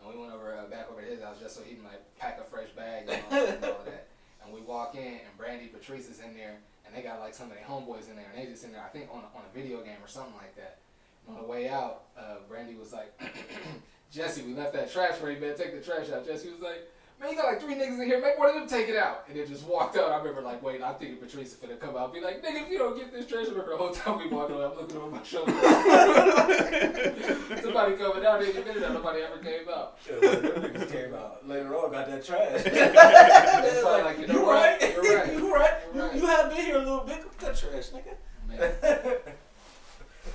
and 0.00 0.12
we 0.12 0.18
went 0.18 0.32
over 0.32 0.54
uh, 0.56 0.66
back 0.66 0.90
over 0.90 1.00
to 1.00 1.06
his 1.06 1.22
house 1.22 1.36
just 1.40 1.56
so 1.56 1.62
he 1.62 1.74
can 1.74 1.84
like 1.84 2.02
pack 2.18 2.38
a 2.40 2.44
fresh 2.44 2.70
bag 2.70 3.08
and 3.08 3.22
all, 3.30 3.46
and 3.46 3.64
all 3.64 3.84
that. 3.84 4.06
And 4.44 4.54
we 4.54 4.60
walk 4.60 4.94
in, 4.94 5.02
and 5.26 5.36
Brandy 5.36 5.66
Patrice 5.66 6.08
is 6.08 6.20
in 6.20 6.34
there, 6.34 6.56
and 6.86 6.94
they 6.94 7.02
got 7.02 7.20
like 7.20 7.34
some 7.34 7.50
of 7.50 7.56
their 7.56 7.64
homeboys 7.64 8.08
in 8.08 8.16
there, 8.16 8.26
and 8.32 8.40
they 8.40 8.50
just 8.50 8.64
in 8.64 8.72
there, 8.72 8.82
I 8.84 8.88
think 8.88 9.08
on 9.10 9.18
a, 9.18 9.36
on 9.36 9.44
a 9.50 9.54
video 9.54 9.80
game 9.82 9.98
or 10.02 10.08
something 10.08 10.36
like 10.36 10.54
that. 10.56 10.78
And 11.26 11.36
on 11.36 11.42
the 11.42 11.48
way 11.48 11.68
out, 11.68 12.04
uh, 12.16 12.36
Brandy 12.48 12.74
was 12.74 12.92
like, 12.92 13.12
Jesse, 14.12 14.42
we 14.42 14.54
left 14.54 14.72
that 14.74 14.92
trash 14.92 15.16
for 15.16 15.30
you, 15.30 15.40
Better 15.40 15.54
Take 15.54 15.74
the 15.74 15.84
trash 15.84 16.10
out. 16.10 16.24
Jesse 16.24 16.50
was 16.50 16.60
like, 16.60 16.88
man, 17.20 17.30
you 17.30 17.36
got 17.36 17.46
like 17.46 17.60
three 17.60 17.74
niggas 17.74 18.00
in 18.00 18.06
here. 18.06 18.20
Make 18.20 18.38
one 18.38 18.48
of 18.48 18.54
them 18.54 18.68
take 18.68 18.88
it 18.88 18.96
out. 18.96 19.24
And 19.28 19.38
then 19.38 19.46
just 19.46 19.64
walked 19.64 19.96
out. 19.96 20.12
I 20.12 20.16
remember 20.18 20.42
like, 20.42 20.62
wait, 20.62 20.82
I'm 20.82 20.94
thinking 20.96 21.16
Patrice 21.16 21.52
is 21.52 21.58
finna 21.58 21.78
come 21.78 21.96
out. 21.96 22.12
Be 22.12 22.20
like, 22.20 22.42
nigga, 22.42 22.64
if 22.64 22.70
you 22.70 22.78
don't 22.78 22.96
get 22.96 23.12
this 23.12 23.26
trash, 23.26 23.46
I 23.46 23.50
remember 23.50 23.72
the 23.72 23.76
whole 23.78 23.90
time 23.90 24.18
we 24.18 24.28
walked 24.28 24.50
away, 24.52 24.64
I'm 24.64 24.76
looking 24.76 24.96
over 24.96 25.10
my 25.10 25.22
shoulder. 25.22 25.52
Somebody 27.62 27.96
coming 27.96 28.26
out, 28.26 28.40
they 28.40 28.50
admitted 28.50 28.82
that 28.82 28.92
nobody 28.92 29.22
ever 29.22 29.38
came 29.38 29.68
out. 29.68 29.98
Yeah, 30.08 30.16
well, 30.20 30.40
them 30.40 30.62
niggas 30.62 30.92
came 30.92 31.14
out 31.14 31.48
later 31.48 31.74
on, 31.76 31.92
got 31.92 32.06
that 32.08 32.24
trash. 32.24 32.62
It's 33.66 33.82
like, 33.84 34.04
like, 34.04 34.18
you 34.18 34.26
you, 34.26 34.32
know 34.32 34.44
what? 34.44 34.80
right? 34.80 34.94
You're 34.94 35.16
right. 35.16 35.32
you 35.32 35.54
right. 35.54 35.74
You're 35.94 36.04
right. 36.04 36.14
You, 36.14 36.20
you 36.20 36.26
have 36.26 36.50
been 36.50 36.64
here 36.64 36.76
a 36.76 36.78
little 36.78 37.00
bit. 37.00 37.18
Look 37.18 37.32
at 37.34 37.38
that 37.40 37.56
trash, 37.56 37.90
nigga. 37.90 38.14
Man, 38.48 38.58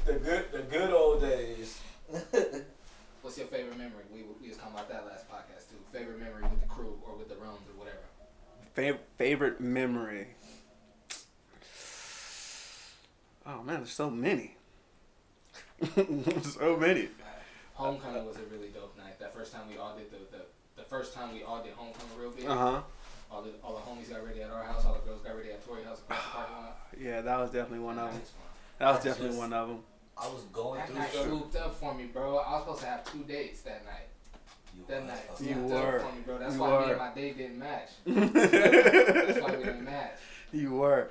the 0.06 0.14
good, 0.14 0.52
the 0.52 0.62
good 0.64 0.92
old 0.92 1.22
days. 1.22 1.80
What's 3.32 3.40
your 3.40 3.48
favorite 3.48 3.78
memory? 3.78 4.04
We, 4.14 4.24
we 4.42 4.50
was 4.50 4.58
talking 4.58 4.74
about 4.74 4.90
that 4.90 5.06
last 5.08 5.24
podcast 5.32 5.70
too. 5.70 5.78
Favorite 5.98 6.20
memory 6.20 6.44
with 6.44 6.60
the 6.60 6.68
crew 6.68 7.00
or 7.08 7.16
with 7.16 7.30
the 7.30 7.36
Rones 7.36 7.62
or 7.72 7.80
whatever. 7.80 8.04
Fav- 8.76 9.00
favorite 9.18 9.62
memory. 9.62 10.28
Oh 13.46 13.64
man, 13.64 13.78
there's 13.78 13.94
so 13.94 14.10
many. 14.10 14.58
so 16.44 16.76
many. 16.76 17.08
Homecoming 17.76 18.26
was 18.26 18.36
a 18.36 18.44
really 18.54 18.68
dope 18.68 18.98
night. 18.98 19.18
That 19.22 19.34
first 19.34 19.54
time 19.54 19.62
we 19.70 19.78
all 19.78 19.96
did 19.96 20.12
the, 20.12 20.18
the, 20.38 20.44
the 20.76 20.84
first 20.90 21.14
time 21.14 21.34
we 21.34 21.42
all 21.44 21.64
did 21.64 21.72
homecoming 21.72 22.18
real 22.20 22.32
big. 22.32 22.48
Uh 22.48 22.58
huh. 22.58 22.82
All 23.32 23.42
the 23.44 23.52
all 23.64 23.76
the 23.76 23.80
homies 23.80 24.10
got 24.10 24.26
ready 24.28 24.42
at 24.42 24.52
our 24.52 24.64
house. 24.66 24.84
All 24.84 24.94
the 24.94 25.00
girls 25.10 25.22
got 25.22 25.38
ready 25.38 25.52
at 25.54 25.66
Tori 25.66 25.84
house 25.86 26.00
across 26.02 26.22
the 26.22 26.30
parking 26.32 26.56
lot. 26.58 26.78
Yeah, 27.00 27.22
that 27.22 27.40
was 27.40 27.52
definitely 27.52 27.80
one 27.80 27.98
of 27.98 28.08
That 28.08 28.12
them. 28.12 28.20
was. 28.22 28.32
That 28.80 28.92
was 28.92 29.04
definitely 29.06 29.28
just- 29.30 29.40
one 29.40 29.54
of 29.54 29.68
them. 29.70 29.84
I 30.18 30.28
was 30.28 30.44
going 30.54 30.80
That 30.80 30.88
through 30.90 30.98
night 31.00 31.12
stuff. 31.12 31.26
swooped 31.26 31.56
up 31.56 31.76
for 31.80 31.94
me, 31.94 32.06
bro. 32.06 32.38
I 32.38 32.52
was 32.54 32.62
supposed 32.64 32.82
to 32.82 32.86
have 32.88 33.12
two 33.12 33.24
dates 33.24 33.62
that 33.62 33.84
night. 33.86 34.08
You 34.76 34.84
That 34.88 35.02
was 35.02 35.08
night 35.12 35.20
fucking- 35.30 35.48
You 35.48 35.54
swooped 35.54 35.70
were. 35.70 36.00
up 36.00 36.10
for 36.10 36.16
me, 36.16 36.22
bro. 36.26 36.38
That's 36.38 36.54
You 36.56 36.62
why 36.62 36.86
me 36.86 36.90
and 36.92 36.98
my 37.00 37.14
date 37.14 37.38
didn't 37.38 37.60
match. 37.60 37.90
That's 38.06 39.40
why 39.42 39.56
we 39.58 39.64
didn't 39.64 39.84
match. 39.86 40.12
You 40.52 40.72
were. 40.74 41.10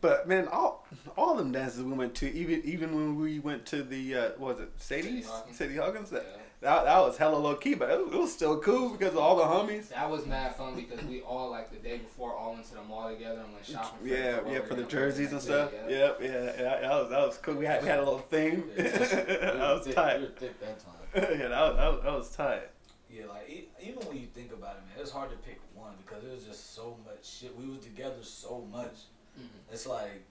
But 0.00 0.26
man, 0.28 0.48
all 0.48 0.86
all 1.16 1.34
them 1.36 1.52
dances 1.52 1.82
we 1.82 1.92
went 1.92 2.14
to, 2.16 2.32
even 2.32 2.62
even 2.64 2.94
when 2.94 3.16
we 3.20 3.38
went 3.38 3.64
to 3.66 3.82
the 3.84 4.14
uh, 4.16 4.28
what 4.36 4.56
was 4.56 4.60
it 4.64 4.70
Sadie's 4.78 5.28
Hawkins. 5.28 5.56
Sadie 5.56 5.76
Hawkins, 5.76 6.10
Yeah. 6.12 6.18
That, 6.62 6.84
that 6.84 6.98
was 7.00 7.16
hella 7.16 7.36
low 7.36 7.56
key, 7.56 7.74
but 7.74 7.90
it 7.90 8.04
was, 8.04 8.14
it 8.14 8.18
was 8.18 8.32
still 8.32 8.58
cool 8.60 8.90
because 8.90 9.12
of 9.14 9.18
all 9.18 9.36
the 9.36 9.42
homies. 9.42 9.88
That 9.88 10.08
was 10.08 10.24
mad 10.26 10.54
fun 10.56 10.74
because 10.76 11.04
we 11.04 11.20
all 11.20 11.50
like 11.50 11.70
the 11.70 11.76
day 11.76 11.98
before 11.98 12.34
all 12.34 12.54
went 12.54 12.64
to 12.66 12.74
the 12.76 12.82
mall 12.82 13.10
together 13.10 13.40
and 13.40 13.52
went 13.52 13.66
shopping. 13.66 13.98
For 14.08 14.14
Yeah, 14.14 14.40
yeah, 14.48 14.60
for 14.60 14.74
the 14.74 14.82
were 14.84 14.88
jerseys 14.88 15.32
and 15.32 15.42
stuff. 15.42 15.70
day, 15.72 15.98
Yep, 15.98 16.18
yeah, 16.22 16.30
yeah, 16.30 16.80
that 16.80 16.90
was 16.90 17.10
that 17.10 17.26
was 17.26 17.38
cool. 17.38 17.54
We 17.54 17.66
had 17.66 17.82
we 17.82 17.88
had 17.88 17.98
a 17.98 18.04
little 18.04 18.20
theme. 18.20 18.64
Yeah, 18.76 18.82
that 18.88 19.58
was 19.58 19.94
tight. 19.94 20.20
we 20.20 20.24
were 20.26 20.30
thick 20.32 20.60
that 20.60 20.78
time. 20.78 20.94
yeah, 21.40 21.48
that 21.48 21.60
was, 21.60 21.76
that 21.76 21.92
was 21.92 22.02
that 22.04 22.12
was 22.12 22.30
tight. 22.36 22.68
Yeah, 23.10 23.26
like 23.26 23.68
even 23.82 24.06
when 24.06 24.16
you 24.18 24.26
think 24.26 24.52
about 24.52 24.76
it, 24.76 24.82
man, 24.86 25.00
it's 25.00 25.10
hard 25.10 25.30
to 25.30 25.36
pick 25.38 25.60
one 25.74 25.94
because 26.06 26.24
it 26.24 26.30
was 26.30 26.44
just 26.44 26.74
so 26.74 26.96
much 27.04 27.28
shit. 27.28 27.54
We 27.58 27.66
was 27.66 27.80
together 27.80 28.22
so 28.22 28.66
much. 28.70 28.94
Mhm. 29.38 29.48
It's 29.72 29.86
like 29.86 30.22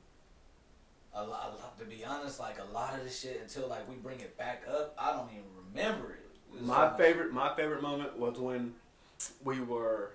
a 1.14 1.22
lot, 1.24 1.53
a 1.53 1.62
lot. 1.62 1.78
To 1.80 1.86
be 1.86 2.06
honest, 2.06 2.40
like 2.40 2.58
a 2.60 2.74
lot 2.74 2.94
of 2.98 3.03
the 3.03 3.10
shit 3.10 3.40
until 3.41 3.68
like 3.68 3.88
we 3.90 3.95
bring 3.95 4.20
it 4.22 4.38
back 4.38 4.64
up, 4.72 4.95
I 4.98 5.12
don't 5.12 5.30
even 5.32 5.44
remember 5.68 6.14
it. 6.14 6.20
It 6.53 6.60
was 6.61 6.68
so 6.69 6.73
My 6.73 6.86
much- 6.90 6.98
favorite 6.98 7.34
my 7.34 7.56
favorite 7.56 7.82
moment 7.82 8.18
was 8.18 8.38
when 8.40 8.73
we 9.44 9.60
were 9.61 10.11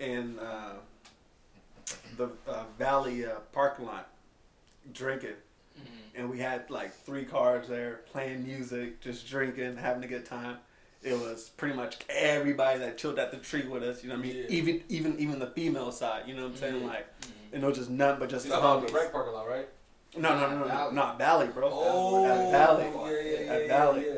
in 0.00 0.38
uh, 0.38 0.74
the 2.16 2.28
uh, 2.48 2.64
Valley 2.78 3.24
uh, 3.26 3.36
parking 3.52 3.86
lot 3.86 4.08
drinking. 4.92 5.34
Mhm. 5.76 6.20
and 6.20 6.30
we 6.30 6.38
had 6.38 6.70
like 6.70 6.94
three 6.94 7.24
cars 7.24 7.66
there 7.66 8.02
playing 8.12 8.44
music, 8.44 9.00
just 9.00 9.26
drinking, 9.26 9.76
having 9.76 10.04
a 10.04 10.06
good 10.06 10.24
time. 10.24 10.58
It 11.02 11.14
was 11.18 11.48
pretty 11.56 11.74
much 11.74 11.98
everybody 12.08 12.78
that 12.78 12.96
chilled 12.96 13.18
at 13.18 13.30
the 13.32 13.36
tree 13.38 13.66
with 13.66 13.82
us. 13.82 14.02
You 14.04 14.10
know 14.10 14.14
what 14.16 14.24
I 14.24 14.28
mean? 14.28 14.36
Yeah. 14.36 14.44
Even 14.50 14.82
even 14.88 15.18
even 15.18 15.38
the 15.40 15.48
female 15.48 15.90
side. 15.92 16.22
You 16.28 16.34
know 16.36 16.44
what 16.44 16.52
I'm 16.52 16.56
saying? 16.56 16.80
Yeah. 16.82 16.86
Like, 16.86 17.20
Mhm. 17.20 17.54
and 17.54 17.62
it 17.64 17.66
was 17.66 17.76
just 17.76 17.90
none 17.90 18.18
but 18.20 18.28
just 18.30 18.44
You 18.46 18.52
the 18.52 18.56
talking 18.60 18.70
about 18.70 18.88
homies. 18.88 18.92
the 18.92 18.98
rec 19.00 19.12
parking 19.12 19.32
lot, 19.34 19.48
right? 19.48 19.68
No, 20.16 20.38
no, 20.38 20.48
no, 20.50 20.58
no, 20.60 20.64
Valley. 20.66 20.94
not 20.94 21.18
Valley, 21.18 21.46
bro. 21.48 21.68
Oh, 21.72 22.24
At 22.24 22.50
Valley. 22.52 22.84
Yeah, 22.84 23.10
yeah, 23.10 23.40
yeah, 23.46 23.52
At 23.52 23.60
yeah, 23.62 23.68
Valley. 23.68 24.06
yeah. 24.06 24.14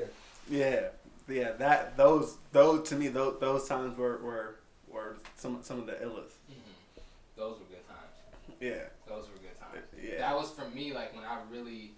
Yeah, 0.49 0.89
yeah. 1.29 1.53
That 1.53 1.97
those 1.97 2.37
those 2.53 2.89
to 2.89 2.97
me 2.97 3.09
those 3.09 3.39
those 3.41 3.69
times 3.69 3.97
were 3.97 4.19
were 4.19 4.57
were 4.89 5.17
some 5.37 5.59
some 5.63 5.79
of 5.81 5.87
the 5.87 5.93
illest. 5.95 6.37
Mhm. 6.51 7.03
Those 7.37 7.59
were 7.59 7.67
good 7.67 7.87
times. 7.87 8.15
Yeah, 8.61 8.89
Those 9.07 9.29
were 9.29 9.39
good 9.39 9.59
times. 9.59 9.85
yeah. 10.01 10.19
That 10.19 10.35
was 10.37 10.51
for 10.51 10.69
me 10.71 10.93
like 10.95 11.15
when 11.15 11.25
I 11.25 11.39
really 11.51 11.93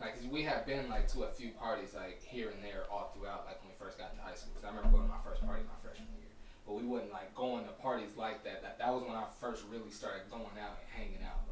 like 0.00 0.14
'cause 0.18 0.26
we 0.26 0.42
had 0.42 0.66
been 0.66 0.88
like 0.90 1.06
to 1.12 1.24
a 1.24 1.28
few 1.30 1.50
parties 1.52 1.94
like 1.94 2.20
here 2.22 2.50
and 2.50 2.62
there 2.62 2.84
all 2.90 3.12
throughout 3.16 3.46
like 3.46 3.60
when 3.62 3.70
we 3.70 3.76
first 3.78 3.98
got 3.98 4.14
to 4.16 4.20
high 4.22 4.34
school. 4.34 4.52
'Cause 4.54 4.64
I 4.64 4.68
remember 4.68 4.90
going 4.90 5.04
to 5.08 5.14
my 5.14 5.20
first 5.24 5.40
party 5.46 5.62
my 5.64 5.78
freshman 5.80 6.08
year, 6.18 6.28
but 6.66 6.74
we 6.74 6.84
wasn't 6.84 7.12
like 7.12 7.34
going 7.34 7.64
to 7.64 7.72
parties 7.80 8.16
like 8.16 8.42
that. 8.44 8.62
That 8.62 8.78
that 8.78 8.92
was 8.92 9.02
when 9.04 9.14
I 9.16 9.24
first 9.40 9.64
really 9.70 9.90
started 9.90 10.28
going 10.30 10.58
out 10.60 10.76
and 10.80 10.88
hanging 10.92 11.22
out 11.24 11.38
like 11.48 11.48
a 11.48 11.51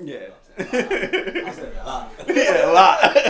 Yeah. 0.00 0.28
I 0.58 0.62
said 1.52 1.72
a 1.80 1.84
lot. 1.86 2.12
yeah, 2.28 2.70
a 2.70 2.72
lot. 2.72 2.98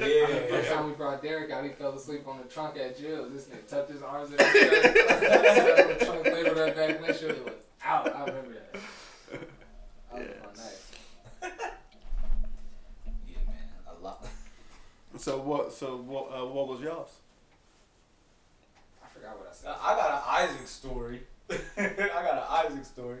The 0.00 0.46
first 0.48 0.68
Yeah. 0.68 0.74
time 0.74 0.86
we 0.86 0.92
brought 0.92 1.22
Derek 1.22 1.50
out, 1.50 1.64
he 1.64 1.70
fell 1.70 1.92
asleep 1.94 2.26
on 2.26 2.38
the 2.38 2.44
trunk 2.44 2.76
at 2.76 2.98
Jill's. 2.98 3.32
This 3.32 3.44
nigga 3.46 3.66
tucked 3.68 3.90
his 3.90 4.02
arms 4.02 4.32
in 4.32 4.38
his 4.38 4.52
chest, 4.52 4.82
sat 4.82 5.80
on 5.80 5.88
the 5.88 5.94
trunk, 6.04 6.22
played 6.24 6.44
with 6.44 6.54
that 6.56 6.76
back 6.76 7.00
windshield, 7.00 7.36
and 7.36 7.44
was 7.44 7.54
out. 7.84 8.14
I 8.14 8.24
remember 8.24 8.52
that. 8.52 8.80
That 10.12 10.20
was 10.20 10.58
a 10.60 11.42
fun. 11.42 11.50
Yeah, 13.26 13.36
man, 13.46 13.68
a 13.88 14.04
lot. 14.04 14.26
so 15.16 15.38
what? 15.40 15.72
So 15.72 15.96
what? 15.96 16.24
Uh, 16.32 16.46
what 16.46 16.68
was 16.68 16.80
y'all's? 16.80 17.14
I 19.04 19.08
forgot 19.08 19.38
what 19.38 19.48
I 19.50 19.54
said. 19.54 19.74
I 19.80 19.94
got 19.94 20.10
an 20.12 20.50
Isaac 20.50 20.68
story. 20.68 21.22
I 21.50 21.56
got 21.96 22.34
an 22.66 22.72
Isaac 22.72 22.84
story. 22.84 23.20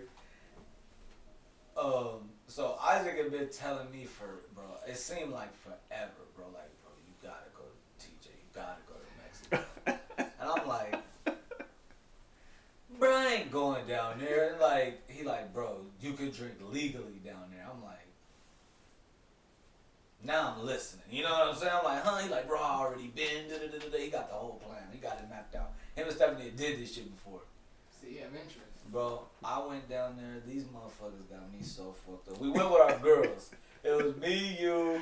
Um, 1.76 2.28
so 2.50 2.76
Isaac 2.82 3.16
had 3.16 3.30
been 3.30 3.48
telling 3.48 3.90
me 3.92 4.04
for 4.04 4.40
bro, 4.54 4.64
it 4.86 4.96
seemed 4.96 5.32
like 5.32 5.54
forever, 5.62 6.10
bro. 6.36 6.46
Like, 6.46 6.70
bro, 6.82 6.90
you 7.06 7.14
gotta 7.22 7.48
go 7.54 7.62
to 7.62 8.06
TJ, 8.06 8.26
you 8.26 8.50
gotta 8.52 8.80
go 8.88 8.94
to 8.98 9.10
Mexico. 9.22 9.96
and 10.18 10.50
I'm 10.50 10.66
like, 10.66 10.96
bro, 12.98 13.14
I 13.14 13.26
ain't 13.34 13.52
going 13.52 13.86
down 13.86 14.18
there. 14.18 14.50
And 14.50 14.60
like, 14.60 15.08
he 15.08 15.22
like, 15.22 15.54
bro, 15.54 15.76
you 16.00 16.14
could 16.14 16.34
drink 16.34 16.54
legally 16.72 17.20
down 17.24 17.52
there. 17.52 17.64
I'm 17.72 17.84
like, 17.84 18.06
now 20.24 20.56
I'm 20.56 20.66
listening. 20.66 21.04
You 21.08 21.22
know 21.22 21.30
what 21.30 21.48
I'm 21.48 21.54
saying? 21.54 21.72
I'm 21.72 21.84
like, 21.84 22.02
huh? 22.02 22.18
He 22.18 22.28
like, 22.28 22.48
bro, 22.48 22.58
I 22.58 22.80
already 22.80 23.08
been. 23.14 23.48
Da, 23.48 23.58
da, 23.58 23.66
da, 23.68 23.78
da, 23.78 23.90
da. 23.90 23.98
He 23.98 24.10
got 24.10 24.28
the 24.28 24.34
whole 24.34 24.60
plan. 24.66 24.82
He 24.92 24.98
got 24.98 25.18
it 25.18 25.30
mapped 25.30 25.54
out. 25.54 25.70
Him 25.94 26.08
and 26.08 26.16
Stephanie 26.16 26.52
did 26.56 26.80
this 26.80 26.94
shit 26.94 27.08
before. 27.10 27.40
See, 28.02 28.18
I'm 28.18 28.34
interested. 28.34 28.64
Bro, 28.90 29.22
I 29.50 29.66
went 29.66 29.88
down 29.88 30.16
there. 30.16 30.40
These 30.46 30.64
motherfuckers 30.64 31.28
got 31.28 31.52
me 31.52 31.62
so 31.62 31.92
fucked 32.06 32.28
up. 32.28 32.40
We 32.40 32.50
went 32.50 32.70
with 32.70 32.80
our 32.80 32.98
girls. 32.98 33.50
It 33.82 33.90
was 33.90 34.16
me, 34.16 34.56
you, 34.60 35.00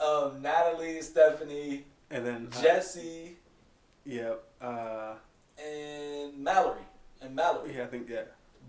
um, 0.00 0.40
Natalie, 0.40 1.02
Stephanie, 1.02 1.84
And 2.10 2.24
then 2.24 2.48
Jesse, 2.62 3.36
Yep. 4.06 4.42
Uh, 4.60 5.14
and 5.62 6.38
Mallory. 6.38 6.80
And 7.20 7.34
Mallory. 7.34 7.74
yeah, 7.76 7.82
I 7.82 7.86
think 7.86 8.08
yeah. 8.08 8.22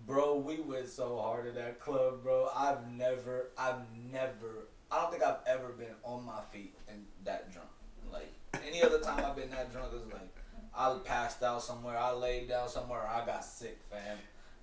Bro, 0.05 0.37
we 0.39 0.59
went 0.59 0.87
so 0.89 1.17
hard 1.17 1.47
at 1.47 1.55
that 1.55 1.79
club, 1.79 2.23
bro. 2.23 2.49
I've 2.55 2.89
never, 2.91 3.49
I've 3.57 3.81
never, 4.11 4.67
I 4.91 5.01
don't 5.01 5.11
think 5.11 5.23
I've 5.23 5.39
ever 5.47 5.69
been 5.69 5.95
on 6.03 6.25
my 6.25 6.41
feet 6.51 6.73
and 6.89 7.05
that 7.23 7.51
drunk. 7.51 7.69
Like, 8.11 8.33
any 8.67 8.81
other 8.81 8.99
time 8.99 9.23
I've 9.23 9.35
been 9.35 9.51
that 9.51 9.71
drunk, 9.71 9.93
is 9.93 10.11
like, 10.11 10.35
I 10.75 10.97
passed 11.05 11.43
out 11.43 11.61
somewhere, 11.61 11.97
I 11.97 12.11
laid 12.11 12.49
down 12.49 12.67
somewhere, 12.69 13.07
I 13.07 13.25
got 13.25 13.45
sick, 13.45 13.79
fam. 13.91 14.17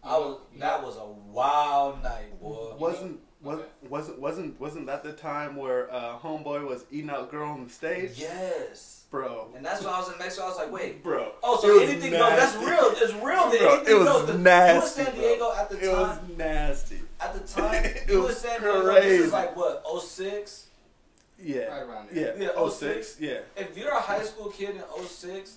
I 0.04 0.18
was, 0.18 0.38
that 0.58 0.82
was 0.82 0.96
a 0.96 1.06
wild 1.32 2.02
night, 2.02 2.40
boy. 2.40 2.74
Wasn't 2.78 3.20
was, 3.42 3.58
Okay. 3.58 3.68
wasn't 3.88 4.18
wasn't 4.20 4.60
wasn't 4.60 4.86
that 4.86 5.02
the 5.02 5.12
time 5.12 5.56
where 5.56 5.92
uh, 5.92 6.18
homeboy 6.18 6.66
was 6.66 6.84
eating 6.90 7.10
out 7.10 7.30
girl 7.30 7.50
on 7.50 7.64
the 7.64 7.70
stage, 7.72 8.12
Yes. 8.16 9.04
bro? 9.10 9.48
And 9.56 9.64
that's 9.64 9.82
why 9.84 9.92
I 9.92 9.98
was 9.98 10.10
in 10.12 10.18
Mexico. 10.18 10.46
I 10.46 10.48
was 10.48 10.56
like, 10.58 10.72
wait. 10.72 11.02
Bro. 11.02 11.32
Oh, 11.42 11.60
so 11.60 11.74
was 11.74 11.88
anything 11.90 12.12
goes. 12.12 12.20
That's 12.20 12.56
real. 12.56 12.90
It's 12.92 13.12
real. 13.14 13.22
Bro, 13.22 13.50
anything 13.50 13.94
it 13.94 13.98
was 13.98 14.08
goes. 14.08 14.26
The- 14.26 14.38
nasty. 14.38 14.74
You 14.74 14.80
was 14.80 14.94
San 14.94 15.04
bro. 15.04 15.14
Diego 15.14 15.52
at 15.58 15.68
the 15.70 15.76
time. 15.76 15.84
It 15.84 15.90
was 15.92 16.18
nasty. 16.38 17.00
At 17.20 17.34
the 17.34 17.40
time, 17.40 17.84
It 17.84 18.08
you 18.08 18.18
was 18.20 18.28
was 18.28 18.38
San 18.38 18.60
Diego. 18.60 18.92
This 18.94 19.20
is 19.26 19.32
like 19.32 19.56
what? 19.56 19.84
06? 20.02 20.66
Yeah. 21.42 21.58
Right 21.64 21.82
around 21.82 22.08
there. 22.10 22.36
Yeah. 22.38 22.44
Yeah, 22.44 22.48
Oh 22.56 22.68
six. 22.70 23.20
Yeah. 23.20 23.38
If 23.56 23.76
you're 23.76 23.90
a 23.90 24.00
high 24.00 24.22
school 24.22 24.48
kid 24.50 24.70
in 24.76 24.82
06, 25.06 25.56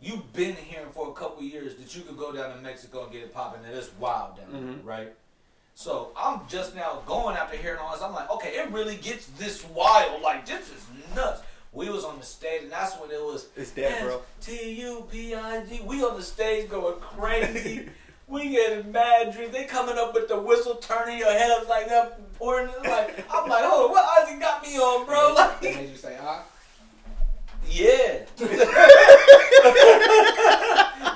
you've 0.00 0.32
been 0.32 0.54
hearing 0.56 0.90
for 0.92 1.08
a 1.10 1.12
couple 1.12 1.42
years 1.42 1.74
that 1.76 1.94
you 1.96 2.02
could 2.02 2.16
go 2.18 2.32
down 2.32 2.54
to 2.54 2.60
Mexico 2.62 3.04
and 3.04 3.12
get 3.12 3.22
it 3.22 3.34
popping, 3.34 3.64
and 3.64 3.74
it's 3.74 3.90
wild 3.98 4.36
down 4.36 4.52
there, 4.52 4.60
Mhm. 4.62 4.84
right? 4.84 5.14
So 5.74 6.12
I'm 6.16 6.40
just 6.48 6.74
now 6.74 7.02
going 7.06 7.36
after 7.36 7.56
hearing 7.56 7.78
all 7.80 7.92
this. 7.92 8.02
I'm 8.02 8.14
like, 8.14 8.30
okay, 8.30 8.56
it 8.56 8.70
really 8.70 8.96
gets 8.96 9.26
this 9.38 9.62
wild. 9.64 10.22
Like 10.22 10.46
this 10.46 10.68
is 10.68 10.82
nuts. 11.14 11.42
We 11.72 11.90
was 11.90 12.04
on 12.04 12.18
the 12.18 12.24
stage, 12.24 12.62
and 12.62 12.72
that's 12.72 12.94
when 12.96 13.10
it 13.10 13.22
was 13.22 13.46
It's 13.56 13.70
dead, 13.72 14.02
bro. 14.02 14.22
T 14.40 14.70
U 14.80 15.06
P 15.10 15.34
I 15.34 15.64
G. 15.66 15.80
We 15.84 16.02
on 16.02 16.16
the 16.16 16.22
stage 16.22 16.70
going 16.70 16.98
crazy. 17.00 17.90
we 18.28 18.48
getting 18.48 18.90
mad 18.90 19.32
drinks. 19.34 19.52
They 19.54 19.64
coming 19.64 19.98
up 19.98 20.14
with 20.14 20.28
the 20.28 20.40
whistle, 20.40 20.76
turning 20.76 21.18
your 21.18 21.30
head 21.30 21.50
up 21.50 21.68
like 21.68 21.88
that, 21.90 22.32
pouring. 22.34 22.70
it. 22.70 22.82
Like 22.88 23.24
I'm 23.30 23.46
like, 23.48 23.62
hold 23.64 23.86
on, 23.86 23.90
what 23.90 24.22
Isaac 24.22 24.40
got 24.40 24.62
me 24.62 24.78
on, 24.78 25.04
bro? 25.04 25.34
Like, 25.34 25.60
They 25.60 25.74
made 25.74 25.90
you 25.90 25.96
say, 25.96 26.16
ah? 26.22 26.42
Yeah. 27.68 28.24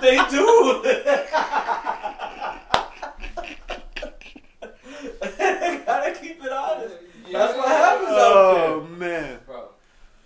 they 0.00 0.16
do. 0.30 0.82
Gotta 5.86 6.12
keep 6.20 6.44
it 6.44 6.52
honest. 6.52 6.94
That's 7.32 7.56
what 7.56 7.68
happens 7.68 8.08
out 8.08 8.54
there. 8.54 8.68
Oh 8.68 8.86
man. 8.98 9.38
Bro, 9.46 9.68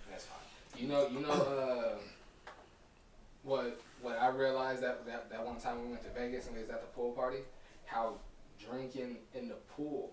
that's 0.09 0.25
fine. 0.25 0.81
You 0.81 0.87
know, 0.87 1.07
you 1.07 1.19
know, 1.21 1.31
uh, 1.31 1.97
what 3.43 3.79
what 4.01 4.17
I 4.19 4.29
realized 4.29 4.81
that, 4.83 5.05
that 5.05 5.29
that 5.29 5.45
one 5.45 5.59
time 5.59 5.83
we 5.83 5.89
went 5.89 6.03
to 6.03 6.09
Vegas 6.09 6.47
and 6.47 6.55
we 6.55 6.61
was 6.61 6.69
at 6.69 6.81
the 6.81 6.87
pool 6.87 7.11
party, 7.11 7.39
how 7.85 8.15
drinking 8.59 9.17
in 9.33 9.47
the 9.47 9.55
pool 9.75 10.11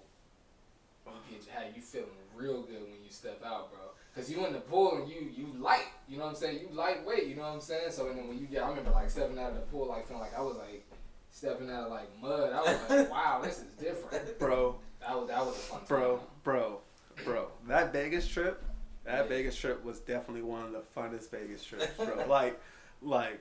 how 1.55 1.63
you 1.75 1.83
feeling 1.83 2.09
real 2.35 2.63
good 2.63 2.83
when 2.83 3.03
you 3.05 3.11
step 3.11 3.43
out, 3.45 3.73
bro. 3.73 3.81
Cause 4.15 4.31
you 4.31 4.45
in 4.45 4.53
the 4.53 4.61
pool 4.61 4.97
and 4.97 5.09
you 5.09 5.31
you 5.35 5.47
light, 5.59 5.87
you 6.07 6.19
know 6.19 6.25
what 6.25 6.31
I'm 6.31 6.37
saying? 6.37 6.61
You 6.61 6.69
lightweight, 6.77 7.27
you 7.29 7.35
know 7.35 7.43
what 7.43 7.53
I'm 7.55 7.61
saying? 7.61 7.91
So 7.93 8.09
and 8.09 8.19
then 8.19 8.29
when 8.29 8.39
you 8.39 8.47
get, 8.47 8.63
I 8.63 8.69
remember 8.69 8.91
like 8.91 9.09
stepping 9.09 9.39
out 9.39 9.51
of 9.51 9.55
the 9.55 9.63
pool, 9.63 9.87
like 9.89 10.07
feeling 10.07 10.23
like 10.23 10.37
I 10.37 10.43
was 10.43 10.57
like 10.57 10.87
stepping 11.31 11.71
out 11.71 11.85
of 11.85 11.91
like 11.91 12.09
mud. 12.21 12.53
I 12.53 12.61
was 12.61 12.91
like, 12.91 13.11
wow, 13.11 13.41
this 13.43 13.59
is 13.61 13.73
different. 13.81 14.39
Bro, 14.39 14.77
That 15.01 15.19
was 15.19 15.29
that 15.29 15.39
was 15.47 15.57
a 15.57 15.59
fun 15.59 15.79
time. 15.79 15.87
bro, 15.89 16.21
bro, 16.45 16.81
bro. 17.25 17.47
That 17.69 17.91
Vegas 17.95 18.29
trip, 18.29 18.63
that 19.05 19.23
Yeah. 19.25 19.29
Vegas 19.29 19.57
trip 19.57 19.83
was 19.83 20.01
definitely 20.01 20.43
one 20.43 20.63
of 20.67 20.73
the 20.73 20.83
funnest 20.95 21.31
Vegas 21.31 21.65
trips, 21.65 21.87
bro. 21.97 22.25
like, 22.29 22.61
like, 23.01 23.41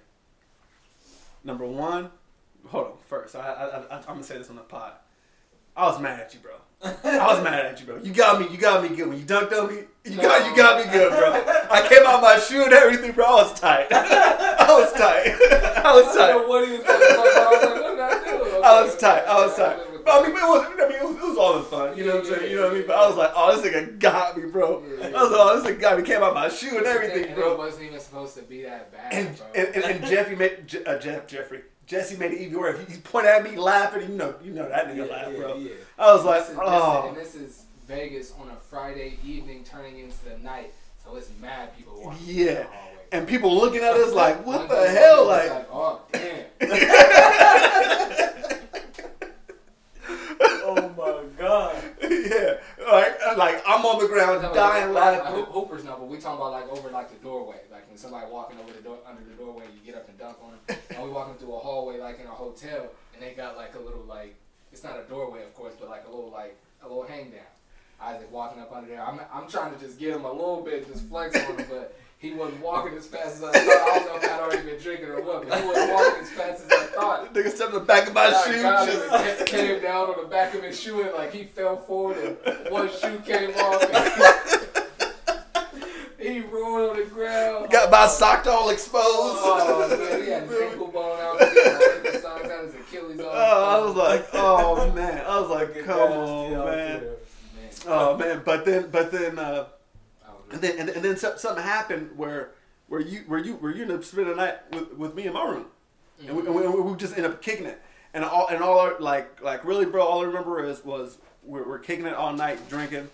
number 1.43 1.65
one. 1.65 2.09
Hold 2.67 2.87
on, 2.87 2.93
first. 3.07 3.35
I, 3.35 3.39
I, 3.39 3.77
I, 3.79 3.97
I'm 3.97 4.03
gonna 4.05 4.23
say 4.23 4.37
this 4.37 4.49
on 4.49 4.55
the 4.55 4.61
pod. 4.61 4.93
I 5.75 5.85
was 5.87 5.99
mad 5.99 6.19
at 6.19 6.33
you, 6.33 6.39
bro. 6.39 6.53
I 6.83 7.33
was 7.33 7.43
mad 7.43 7.65
at 7.65 7.79
you, 7.79 7.85
bro. 7.85 7.97
You 7.97 8.11
got 8.13 8.39
me. 8.41 8.47
You 8.51 8.57
got 8.57 8.81
me 8.83 8.95
good. 8.95 9.07
When 9.07 9.17
you 9.19 9.25
dunked 9.25 9.53
on 9.53 9.69
me, 9.69 9.83
you 10.03 10.17
got 10.17 10.49
you 10.49 10.55
got 10.55 10.83
me 10.83 10.91
good, 10.91 11.11
bro. 11.11 11.31
I 11.69 11.87
came 11.87 12.05
out 12.07 12.21
my 12.21 12.39
shoe 12.39 12.63
and 12.63 12.73
everything, 12.73 13.11
bro. 13.11 13.25
I 13.25 13.33
was 13.43 13.59
tight. 13.59 13.87
I 13.91 14.79
was 14.79 14.91
tight. 14.93 15.27
I 15.85 15.93
was 15.93 16.15
tight. 16.15 16.47
what 16.47 16.67
he 16.67 16.73
was 16.77 16.83
going 16.83 17.01
about. 17.01 17.37
I 17.37 17.51
was 17.51 17.61
like, 17.61 18.25
what 18.41 18.63
I 18.63 18.81
was 18.83 18.97
tight. 18.97 19.23
I 19.27 19.45
was 19.45 19.55
tight. 19.55 19.77
But 20.03 20.11
I 20.11 20.27
mean, 20.27 20.31
it 20.31 20.41
was. 20.41 20.65
I 20.65 20.87
mean, 20.89 20.97
it 20.97 21.03
was, 21.03 21.15
it 21.15 21.21
was 21.21 21.37
all 21.37 21.57
in 21.59 21.65
fun. 21.65 21.97
You 21.97 22.05
know 22.05 22.15
what 22.15 22.25
I'm 22.25 22.33
saying? 22.33 22.49
You 22.51 22.57
know 22.57 22.63
what 22.63 22.71
I 22.71 22.75
mean? 22.75 22.87
But 22.87 22.95
I 22.97 23.07
was 23.07 23.17
like, 23.17 23.31
oh, 23.35 23.61
this 23.61 23.71
nigga 23.71 23.99
got 23.99 24.37
me, 24.37 24.49
bro. 24.49 24.77
I 24.79 25.11
was 25.11 25.11
like, 25.13 25.13
oh, 25.13 25.61
this 25.61 25.71
nigga 25.71 25.79
got 25.81 25.97
me. 25.99 26.03
Came 26.03 26.23
out 26.23 26.33
my 26.33 26.49
shoe 26.49 26.77
and 26.77 26.85
everything, 26.87 27.25
it 27.25 27.35
bro. 27.35 27.55
wasn't 27.57 27.83
even 27.83 27.99
supposed 27.99 28.35
to 28.37 28.41
be 28.41 28.63
that 28.63 28.91
bad, 28.91 29.13
And 29.13 29.41
and, 29.55 29.75
and, 29.75 29.83
and 29.83 30.05
Jeffy 30.05 30.35
made 30.35 30.81
uh, 30.87 30.97
Jeff 30.97 31.27
Jeffrey 31.27 31.61
Jesse 31.91 32.15
made 32.15 32.31
it 32.31 32.39
even 32.39 32.57
worse. 32.57 32.79
He, 32.87 32.93
he 32.95 32.99
pointed 33.01 33.31
at 33.31 33.43
me 33.43 33.57
laughing. 33.57 34.09
You 34.09 34.15
know, 34.17 34.33
you 34.41 34.53
know 34.53 34.69
that 34.69 34.87
nigga 34.87 34.95
Yeah, 34.95 35.03
laugh, 35.13 35.27
yeah, 35.33 35.37
bro. 35.37 35.55
yeah. 35.57 35.71
I 35.99 36.13
was 36.13 36.23
like, 36.23 36.39
this 36.47 36.49
is, 36.51 36.55
this 36.55 36.63
is- 36.65 36.71
oh. 36.71 37.05
and 37.09 37.17
this 37.17 37.35
is 37.35 37.63
Vegas 37.85 38.33
on 38.39 38.47
a 38.49 38.55
Friday 38.55 39.17
evening 39.25 39.65
turning 39.65 39.99
into 39.99 40.15
the 40.23 40.37
night, 40.37 40.73
so 41.03 41.17
it's 41.17 41.29
mad 41.41 41.75
people 41.77 42.01
walking 42.01 42.19
Yeah. 42.25 42.65
And 43.11 43.27
people 43.27 43.53
looking 43.53 43.81
at 43.83 43.93
us 43.93 44.13
like, 44.13 44.45
what 44.45 44.69
the 44.69 44.89
hell? 44.89 45.27
was 45.27 45.49
Like, 45.49 45.67
oh 45.69 46.01
damn. 46.13 46.45
Oh 51.03 51.23
my 51.23 51.41
god. 51.41 51.75
yeah, 52.01 52.57
like, 52.91 53.17
uh, 53.25 53.35
like 53.37 53.63
I'm 53.65 53.83
on 53.85 53.99
the 54.01 54.07
ground 54.07 54.41
dying 54.53 54.93
like, 54.93 55.03
like, 55.17 55.23
laughing. 55.23 55.35
Hoop- 55.45 55.49
Hoopers 55.49 55.83
now, 55.83 55.97
but 55.97 56.07
we 56.07 56.17
talking 56.17 56.39
about 56.39 56.51
like 56.51 56.69
over 56.69 56.89
like 56.91 57.09
the 57.09 57.17
doorway, 57.23 57.57
like 57.71 57.87
when 57.89 57.97
somebody 57.97 58.29
walking 58.31 58.59
over 58.59 58.71
the 58.71 58.81
door 58.81 58.97
under 59.07 59.23
the 59.23 59.35
doorway, 59.35 59.63
you 59.73 59.79
get 59.83 59.99
up 59.99 60.07
and 60.07 60.17
dunk 60.19 60.37
on 60.43 60.51
them. 60.67 60.77
and 60.91 61.03
we 61.03 61.09
walking 61.09 61.35
through 61.35 61.55
a 61.55 61.59
hallway 61.59 61.99
like 61.99 62.19
in 62.19 62.27
a 62.27 62.29
hotel, 62.29 62.91
and 63.13 63.21
they 63.21 63.33
got 63.33 63.57
like 63.57 63.73
a 63.75 63.79
little 63.79 64.03
like 64.03 64.35
it's 64.71 64.83
not 64.83 64.99
a 64.99 65.09
doorway 65.09 65.43
of 65.43 65.53
course, 65.55 65.73
but 65.79 65.89
like 65.89 66.05
a 66.05 66.09
little 66.09 66.29
like 66.29 66.55
a 66.83 66.87
little 66.87 67.03
hang 67.03 67.31
down. 67.31 67.51
Isaac 67.99 68.31
walking 68.31 68.61
up 68.61 68.71
under 68.73 68.89
there. 68.89 69.05
I'm, 69.05 69.19
I'm 69.31 69.47
trying 69.47 69.73
to 69.73 69.79
just 69.79 69.99
get 69.99 70.15
him 70.15 70.25
a 70.25 70.31
little 70.31 70.61
bit, 70.61 70.87
just 70.91 71.07
flex 71.07 71.35
on 71.35 71.55
him, 71.57 71.67
but 71.69 71.95
he 72.21 72.33
wasn't 72.33 72.61
walking 72.61 72.95
as 72.95 73.07
fast 73.07 73.37
as 73.37 73.43
I 73.43 73.51
thought. 73.51 73.57
I 73.57 73.95
don't 73.97 74.05
know 74.05 74.15
if 74.17 74.23
I'd 74.31 74.39
already 74.39 74.61
been 74.69 74.79
drinking 74.79 75.07
or 75.09 75.21
what, 75.23 75.49
but 75.49 75.59
he 75.59 75.65
wasn't 75.67 75.91
walking 75.91 76.21
as 76.21 76.29
fast 76.29 76.65
as 76.65 76.71
I 76.71 76.85
thought. 76.85 77.33
Nigga 77.33 77.49
stepped 77.49 77.73
in 77.73 77.79
the 77.79 77.85
back 77.85 78.07
of 78.07 78.13
my 78.13 78.29
shoe. 78.45 78.61
Just- 78.61 79.47
came 79.47 79.81
down 79.81 80.09
on 80.11 80.21
the 80.21 80.27
back 80.29 80.53
of 80.53 80.61
his 80.61 80.79
shoe 80.79 81.01
and 81.01 81.13
like 81.15 81.33
he 81.33 81.45
fell 81.45 81.77
forward 81.77 82.17
and 82.45 82.69
one 82.71 82.89
shoe 82.89 83.19
came 83.25 83.49
off. 83.55 83.81
And 86.19 86.19
he 86.19 86.41
rolled 86.41 86.91
on 86.91 86.97
the 86.97 87.05
ground. 87.05 87.71
Got 87.71 87.89
my 87.89 88.05
sock 88.05 88.45
all 88.45 88.69
exposed. 88.69 89.39
Oh 89.41 89.87
man, 89.89 90.21
he 90.23 90.29
had 90.29 90.43
his 90.43 90.61
ankle 90.71 90.87
bone 90.89 91.19
out. 91.19 91.39
He 91.39 91.45
had 91.63 91.73
like, 91.73 92.13
the 92.13 92.19
socks 92.19 92.45
out 92.45 92.65
his 92.65 92.75
Achilles 92.75 93.19
on. 93.19 93.25
Oh, 93.25 93.65
I 93.81 93.83
was 93.83 93.95
like, 93.95 94.27
oh 94.33 94.91
man. 94.93 95.23
I 95.25 95.39
was 95.39 95.49
like, 95.49 95.83
come 95.85 95.99
on, 96.11 96.51
man. 96.51 96.65
man, 96.65 97.03
Oh 97.87 98.15
man. 98.15 98.43
But 98.45 98.63
then, 98.63 98.89
but 98.91 99.11
then, 99.11 99.39
uh, 99.39 99.65
and 100.51 100.61
then, 100.61 100.79
and, 100.79 100.89
and 100.89 101.03
then 101.03 101.17
something 101.17 101.63
happened 101.63 102.11
where, 102.17 102.51
where 102.87 103.01
you, 103.01 103.19
where 103.27 103.39
you, 103.39 103.53
where 103.55 103.71
you 103.71 103.83
ended 103.83 103.97
up 103.97 104.03
spending 104.03 104.35
the 104.35 104.35
night 104.35 104.57
with, 104.73 104.93
with 104.93 105.15
me 105.15 105.27
in 105.27 105.33
my 105.33 105.43
room, 105.43 105.65
and 106.19 106.35
we, 106.35 106.45
and 106.45 106.55
we, 106.55 106.81
we 106.81 106.97
just 106.97 107.15
end 107.17 107.25
up 107.25 107.41
kicking 107.41 107.65
it. 107.65 107.81
And 108.13 108.25
all, 108.25 108.47
and 108.49 108.61
all, 108.61 108.79
our, 108.79 108.99
like, 108.99 109.41
like 109.41 109.63
really, 109.63 109.85
bro. 109.85 110.05
All 110.05 110.21
I 110.21 110.25
remember 110.25 110.63
is 110.63 110.83
was 110.83 111.17
we're, 111.43 111.67
we're 111.67 111.79
kicking 111.79 112.05
it 112.05 112.13
all 112.13 112.33
night, 112.33 112.67
drinking. 112.69 113.09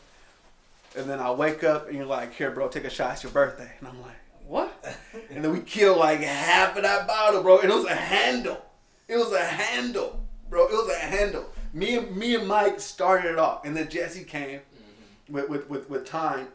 And 0.95 1.07
then 1.07 1.19
I 1.19 1.29
wake 1.31 1.63
up 1.63 1.87
and 1.87 1.95
you're 1.95 2.05
like, 2.05 2.33
here, 2.33 2.49
bro, 2.49 2.67
take 2.67 2.85
a 2.85 2.89
shot. 2.89 3.13
It's 3.13 3.23
your 3.23 3.31
birthday. 3.31 3.71
And 3.79 3.87
I'm 3.87 4.01
like, 4.01 4.15
what? 4.47 4.97
and 5.29 5.43
then 5.43 5.51
we 5.51 5.59
kill 5.59 5.97
like 5.97 6.21
half 6.21 6.75
of 6.75 6.83
that 6.83 7.07
bottle, 7.07 7.43
bro. 7.43 7.59
And 7.59 7.69
it 7.69 7.75
was 7.75 7.85
a 7.85 7.95
handle. 7.95 8.59
It 9.07 9.17
was 9.17 9.31
a 9.31 9.43
handle, 9.43 10.25
bro. 10.49 10.67
It 10.67 10.71
was 10.71 10.89
a 10.89 10.99
handle. 10.99 11.45
Me 11.73 11.97
and 11.97 12.15
me 12.15 12.35
and 12.35 12.47
Mike 12.47 12.79
started 12.79 13.31
it 13.31 13.39
off, 13.39 13.65
and 13.65 13.75
then 13.75 13.89
Jesse 13.89 14.23
came 14.23 14.59
mm-hmm. 14.59 15.33
with 15.33 15.49
with 15.49 15.69
with, 15.69 15.89
with 15.89 16.05
time. 16.05 16.47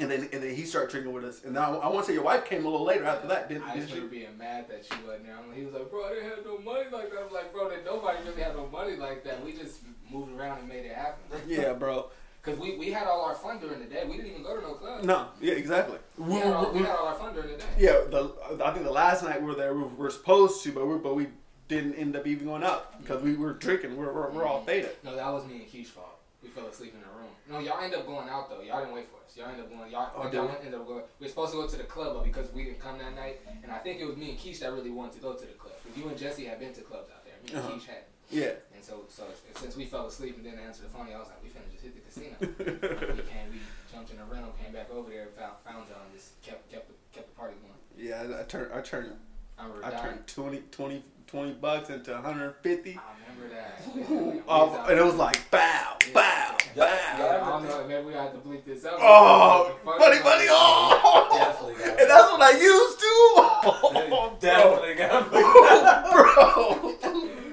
And 0.00 0.10
then 0.10 0.28
and 0.32 0.42
then 0.42 0.54
he 0.54 0.64
started 0.64 0.90
drinking 0.90 1.12
with 1.12 1.24
us. 1.24 1.44
And 1.44 1.54
now 1.54 1.78
I, 1.78 1.86
I 1.86 1.88
want 1.88 2.06
to 2.06 2.10
say 2.10 2.14
your 2.14 2.24
wife 2.24 2.44
came 2.44 2.64
a 2.64 2.68
little 2.68 2.86
later 2.86 3.04
after 3.04 3.28
that, 3.28 3.48
didn't, 3.48 3.64
I 3.64 3.74
didn't 3.74 3.90
remember 3.90 4.14
she? 4.14 4.20
being 4.20 4.38
mad 4.38 4.68
that 4.68 4.84
she 4.84 5.06
wasn't 5.06 5.26
there. 5.26 5.34
I'm- 5.34 5.52
He 5.54 5.64
was 5.64 5.74
like, 5.74 5.90
bro, 5.90 6.04
I 6.04 6.14
didn't 6.14 6.30
have 6.30 6.44
no 6.44 6.58
money 6.58 6.84
like 6.92 7.10
that. 7.10 7.20
I'm 7.26 7.32
like, 7.32 7.52
bro, 7.52 7.68
that 7.70 7.84
nobody 7.84 8.18
really 8.24 8.42
had 8.42 8.54
no 8.54 8.66
money 8.66 8.96
like 8.96 9.24
that. 9.24 9.44
We 9.44 9.52
just 9.52 9.80
moved 10.10 10.32
around 10.32 10.60
and 10.60 10.68
made 10.68 10.84
it 10.84 10.94
happen. 10.94 11.38
Yeah, 11.46 11.72
bro. 11.72 12.10
Cause 12.42 12.56
we, 12.58 12.78
we 12.78 12.90
had 12.90 13.06
all 13.06 13.24
our 13.24 13.34
fun 13.34 13.58
during 13.58 13.80
the 13.80 13.86
day. 13.86 14.04
We 14.08 14.16
didn't 14.16 14.30
even 14.30 14.42
go 14.42 14.56
to 14.56 14.62
no 14.62 14.74
club. 14.74 15.04
No, 15.04 15.28
yeah, 15.40 15.54
exactly. 15.54 15.98
We 16.16 16.34
had, 16.34 16.52
all, 16.52 16.72
we 16.72 16.80
had 16.80 16.96
all 16.96 17.08
our 17.08 17.14
fun 17.14 17.34
during 17.34 17.50
the 17.50 17.58
day. 17.58 17.64
Yeah, 17.76 18.00
the 18.08 18.32
I 18.64 18.72
think 18.72 18.84
the 18.84 18.92
last 18.92 19.22
night 19.22 19.40
we 19.42 19.48
were 19.48 19.56
there, 19.56 19.74
we 19.74 19.82
were 19.82 20.08
supposed 20.08 20.62
to, 20.62 20.72
but 20.72 20.86
we 20.86 20.96
but 20.98 21.14
we 21.14 21.26
didn't 21.68 21.94
end 21.94 22.16
up 22.16 22.26
even 22.26 22.46
going 22.46 22.62
up 22.62 23.00
because 23.02 23.22
we 23.22 23.36
were 23.36 23.52
drinking. 23.52 23.96
We're, 23.96 24.12
we're, 24.12 24.30
we're 24.30 24.46
all 24.46 24.58
mm-hmm. 24.58 24.66
faded. 24.66 24.90
No, 25.04 25.14
that 25.14 25.30
was 25.30 25.46
me 25.46 25.56
and 25.56 25.66
Keish 25.66 25.88
fault. 25.88 26.17
We 26.42 26.48
fell 26.48 26.66
asleep 26.66 26.94
in 26.94 27.00
the 27.00 27.08
room. 27.18 27.32
No, 27.50 27.58
y'all 27.58 27.82
end 27.82 27.94
up 27.94 28.06
going 28.06 28.28
out 28.28 28.48
though. 28.48 28.60
Y'all 28.62 28.80
didn't 28.80 28.94
wait 28.94 29.06
for 29.08 29.16
us. 29.26 29.36
Y'all 29.36 29.48
end 29.50 29.60
up 29.60 29.68
going. 29.68 29.90
Y'all, 29.90 30.10
Oh, 30.14 30.30
y'all 30.30 30.48
ended 30.54 30.74
up 30.74 30.86
going. 30.86 31.02
We 31.18 31.26
were 31.26 31.28
supposed 31.30 31.50
to 31.52 31.56
go 31.58 31.66
to 31.66 31.76
the 31.76 31.84
club, 31.84 32.14
but 32.14 32.24
because 32.24 32.52
we 32.52 32.64
didn't 32.64 32.78
come 32.80 32.98
that 32.98 33.14
night, 33.16 33.40
and 33.62 33.72
I 33.72 33.78
think 33.78 34.00
it 34.00 34.06
was 34.06 34.16
me 34.16 34.30
and 34.30 34.38
Keish 34.38 34.60
that 34.60 34.72
really 34.72 34.90
wanted 34.90 35.14
to 35.14 35.20
go 35.20 35.32
to 35.34 35.40
the 35.46 35.52
club. 35.58 35.74
Because 35.82 35.98
you 35.98 36.08
and 36.08 36.16
Jesse 36.18 36.44
had 36.44 36.60
been 36.60 36.72
to 36.74 36.80
clubs 36.82 37.10
out 37.10 37.24
there. 37.24 37.34
Me 37.44 37.50
and 37.50 37.58
Uh-huh. 37.58 37.74
Keish 37.76 37.86
hadn't. 37.86 38.04
Yeah. 38.30 38.52
And 38.74 38.84
so, 38.84 39.04
so 39.08 39.24
since 39.56 39.74
we 39.74 39.86
fell 39.86 40.06
asleep 40.06 40.34
and 40.36 40.44
didn't 40.44 40.60
answer 40.60 40.82
the 40.82 40.90
phone, 40.90 41.08
I 41.12 41.18
was 41.18 41.28
like, 41.28 41.42
we 41.42 41.48
finna 41.48 41.70
just 41.72 41.82
hit 41.82 41.94
the 41.96 42.02
casino. 42.06 42.36
we 43.16 43.22
came, 43.22 43.50
we 43.50 43.58
jumped 43.90 44.12
in 44.12 44.18
a 44.20 44.24
rental, 44.26 44.52
came 44.62 44.72
back 44.72 44.90
over 44.92 45.08
there, 45.10 45.28
found 45.36 45.54
found 45.64 45.88
y'all, 45.88 46.02
and 46.04 46.14
just 46.14 46.40
kept 46.42 46.70
kept 46.70 46.88
the, 46.88 46.94
kept 47.12 47.28
the 47.30 47.34
party 47.34 47.54
going. 47.62 47.74
Yeah, 47.96 48.36
I, 48.36 48.40
I 48.42 48.44
turned 48.44 48.70
I 48.72 48.80
turned 48.82 49.12
I 49.58 49.64
I 49.82 49.90
turned 49.90 50.26
20, 50.26 50.62
20, 50.70 51.02
20 51.26 51.52
bucks 51.54 51.88
into 51.90 52.12
150. 52.12 52.98
I 52.98 53.00
remember 53.32 53.54
that. 53.54 53.80
We 53.96 54.02
was 54.36 54.42
Oh, 54.46 54.74
out 54.76 54.90
and 54.90 55.00
it 55.00 55.04
was 55.04 55.14
like 55.16 55.50
bow, 55.50 55.96
bow, 56.12 56.12
Yeah, 56.12 56.12
bow. 56.12 56.20
Yeah, 56.20 56.58
I 56.80 57.38
don't 57.44 57.64
know. 57.64 57.86
Maybe 57.88 58.06
we 58.06 58.12
had 58.12 58.32
to 58.32 58.38
bleep 58.38 58.64
this 58.64 58.84
up. 58.84 58.98
Oh, 59.00 59.76
Funny, 59.84 59.98
buddy, 59.98 60.22
buddy, 60.22 60.46
oh! 60.50 61.28
Definitely 61.32 61.74
got 61.74 62.00
And 62.00 62.10
that's 62.10 62.30
what 62.32 62.42
I 62.42 62.50
used 62.58 62.98
to. 63.00 63.04
Oh, 63.70 64.36
Definitely 64.40 64.94
got 64.94 65.30
bro, 66.12 66.94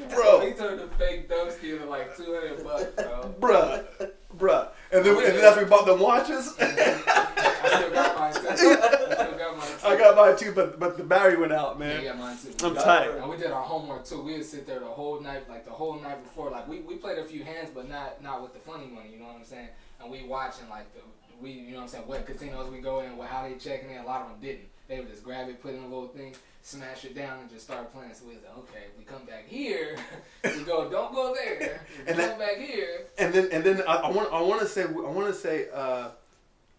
bro, 0.09 0.39
He 0.45 0.53
turned 0.53 0.79
the 0.79 0.87
fake 0.97 1.27
Dusty 1.29 1.71
into 1.73 1.85
like 1.85 2.15
200 2.15 2.63
bucks, 2.63 2.85
bro. 2.95 3.35
bruh, 3.39 4.11
bruh. 4.37 4.69
And 4.91 5.03
then, 5.05 5.15
and 5.17 5.25
then 5.25 5.41
that's 5.41 5.55
when 5.57 5.65
we 5.65 5.69
bought 5.69 5.85
them 5.85 5.99
watches. 5.99 6.53
I 6.59 7.67
still 7.67 7.91
got 7.91 8.17
mine 8.17 8.33
too. 8.33 8.47
I 8.49 8.55
still 8.55 8.75
got 8.77 9.57
mine 9.57 9.67
too. 9.67 9.87
I 9.87 9.95
got 10.15 10.25
mine 10.27 10.37
too, 10.37 10.51
but 10.53 10.79
but 10.79 10.97
the 10.97 11.03
battery 11.03 11.37
went 11.37 11.53
out, 11.53 11.77
man. 11.79 11.99
I 12.01 12.03
got 12.03 12.17
mine 12.17 12.37
too. 12.37 12.65
I'm 12.65 12.75
tight. 12.75 13.09
And 13.11 13.29
we 13.29 13.37
did 13.37 13.51
our 13.51 13.61
homework 13.61 14.05
too. 14.05 14.21
We 14.21 14.33
would 14.37 14.45
sit 14.45 14.65
there 14.65 14.79
the 14.79 14.85
whole 14.85 15.19
night, 15.21 15.49
like 15.49 15.65
the 15.65 15.71
whole 15.71 15.99
night 15.99 16.23
before. 16.23 16.49
Like 16.51 16.67
we, 16.67 16.79
we 16.81 16.95
played 16.95 17.17
a 17.19 17.23
few 17.23 17.43
hands, 17.43 17.69
but 17.73 17.87
not 17.89 18.21
not 18.23 18.41
with 18.41 18.53
the 18.53 18.59
funny 18.59 18.87
money. 18.87 19.09
You 19.13 19.19
know 19.19 19.25
what 19.25 19.35
I'm 19.37 19.45
saying? 19.45 19.69
And 20.01 20.09
we 20.11 20.23
watching 20.23 20.69
like 20.69 20.93
the 20.93 21.01
we 21.41 21.51
you 21.51 21.71
know 21.71 21.77
what 21.77 21.81
I'm 21.83 21.87
saying 21.89 22.07
what 22.07 22.25
casinos 22.25 22.69
we 22.71 22.79
go 22.79 23.01
in, 23.01 23.17
what 23.17 23.27
how 23.29 23.47
they 23.47 23.55
checking 23.55 23.89
in. 23.91 23.97
A 23.97 24.05
lot 24.05 24.21
of 24.21 24.29
them 24.29 24.37
didn't. 24.41 24.69
They 24.87 24.99
would 24.99 25.09
just 25.09 25.23
grab 25.23 25.49
it, 25.49 25.61
put 25.61 25.73
it 25.73 25.77
in 25.77 25.83
a 25.83 25.87
little 25.87 26.07
thing, 26.09 26.35
smash 26.61 27.05
it 27.05 27.15
down, 27.15 27.39
and 27.39 27.49
just 27.49 27.65
start 27.65 27.91
playing. 27.91 28.13
So 28.13 28.25
we 28.27 28.35
was 28.35 28.43
like, 28.43 28.55
okay, 28.59 28.83
we 28.99 29.03
come 29.03 29.25
back 29.25 29.47
here. 29.47 29.97
we 30.43 30.61
go, 30.63 30.87
don't 30.91 31.11
go 31.11 31.33
there. 31.33 31.81
We 32.05 32.11
And 32.11 32.19
come 32.19 32.29
that- 32.29 32.39
back 32.39 32.57
here. 32.57 33.07
And 33.17 33.33
then 33.33 33.49
and 33.51 33.63
then 33.63 33.81
I, 33.87 33.95
I 33.95 34.11
want 34.11 34.31
I 34.31 34.41
want 34.41 34.61
to 34.61 34.67
say 34.67 34.83
I 34.83 34.87
want 34.87 35.27
to 35.27 35.33
say 35.33 35.67
uh, 35.73 36.09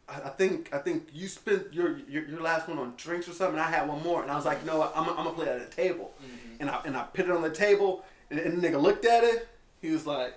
I, 0.09 0.29
think 0.31 0.73
I 0.73 0.79
think 0.79 1.09
you 1.13 1.27
spent 1.29 1.75
your, 1.75 1.99
your 2.09 2.25
your 2.29 2.41
last 2.41 2.69
one 2.69 2.79
on 2.79 2.95
drinks 2.97 3.29
or 3.29 3.33
something. 3.33 3.59
I 3.59 3.69
had 3.71 3.89
one 3.89 4.03
more, 4.03 4.23
and 4.23 4.31
I 4.31 4.37
was 4.37 4.45
like, 4.45 4.59
what? 4.67 4.93
I'm, 4.95 5.09
I'm 5.09 5.17
gonna 5.17 5.31
play 5.33 5.47
it 5.47 5.61
at 5.61 5.67
a 5.67 5.71
table, 5.71 6.15
Mhm. 6.23 6.57
and 6.61 6.71
I 6.71 6.81
and 6.85 6.97
I 6.97 7.03
put 7.05 7.25
it 7.27 7.31
on 7.33 7.43
the 7.43 7.51
table, 7.51 8.05
and, 8.31 8.39
and 8.39 8.63
the 8.63 8.69
nigga 8.69 8.81
looked 8.81 9.05
at 9.05 9.25
it. 9.25 9.49
He 9.81 9.91
was 9.91 10.07
like. 10.07 10.35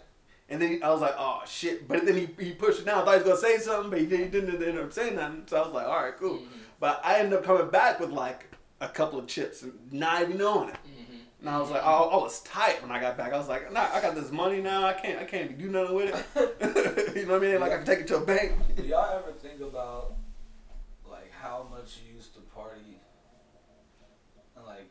And 0.51 0.59
then 0.59 0.69
he, 0.71 0.81
I 0.81 0.89
was 0.89 0.99
like, 0.99 1.13
oh 1.15 1.43
shit. 1.45 1.87
But 1.87 2.07
then 2.07 2.15
he, 2.17 2.27
he 2.43 2.53
pushed 2.53 2.79
it 2.79 2.85
down. 2.87 3.03
I 3.03 3.05
thought 3.05 3.23
he 3.23 3.29
was 3.29 3.39
going 3.39 3.53
to 3.53 3.59
say 3.59 3.63
something, 3.63 3.91
but 3.91 3.99
he, 3.99 4.07
didn't- 4.07 4.33
he 4.33 4.41
didn't 4.41 4.63
end 4.67 4.79
up 4.79 4.91
saying 4.91 5.15
nothing. 5.15 5.43
So 5.45 5.57
I 5.57 5.61
was 5.63 5.71
like, 5.75 5.85
all 5.85 6.01
right, 6.01 6.17
cool. 6.17 6.39
Mhm. 6.39 6.47
But 6.79 6.99
I 7.03 7.19
ended 7.19 7.37
up 7.37 7.43
coming 7.45 7.69
back 7.69 7.99
with 7.99 8.09
like 8.09 8.47
a 8.81 8.87
couple 8.87 9.19
of 9.19 9.27
chips 9.27 9.61
and 9.61 9.73
not 9.91 10.23
even 10.23 10.39
knowing 10.39 10.69
it. 10.69 10.75
Mhm. 10.87 11.08
And 11.39 11.49
I 11.49 11.57
was 11.59 11.69
like, 11.71 11.81
oh, 11.85 12.09
I 12.09 12.15
was 12.17 12.41
tight 12.41 12.81
when 12.81 12.91
I 12.91 12.99
got 12.99 13.17
back. 13.17 13.31
I 13.31 13.37
was 13.37 13.47
like, 13.47 13.71
nah, 13.71 13.87
I 13.93 14.01
got 14.01 14.13
this 14.13 14.29
money 14.29 14.61
now. 14.61 14.85
I 14.85 14.93
can't, 14.93 15.19
I 15.19 15.23
can't 15.23 15.57
do 15.57 15.69
nothing 15.69 15.95
with 15.95 16.27
it. 16.35 17.15
you 17.15 17.25
know 17.25 17.33
what 17.39 17.43
I 17.43 17.51
mean? 17.51 17.59
Like 17.61 17.71
I 17.71 17.77
can 17.77 17.85
take 17.85 17.99
it 17.99 18.07
to 18.07 18.17
a 18.17 18.25
bank. 18.25 18.51
Do 18.75 18.83
y'all 18.83 19.17
ever 19.17 19.31
think 19.31 19.61
about 19.61 20.15
like 21.09 21.31
how 21.31 21.65
much 21.71 21.99
you 22.05 22.15
used 22.15 22.33
to 22.35 22.41
party? 22.41 22.99
And 24.57 24.65
like, 24.65 24.89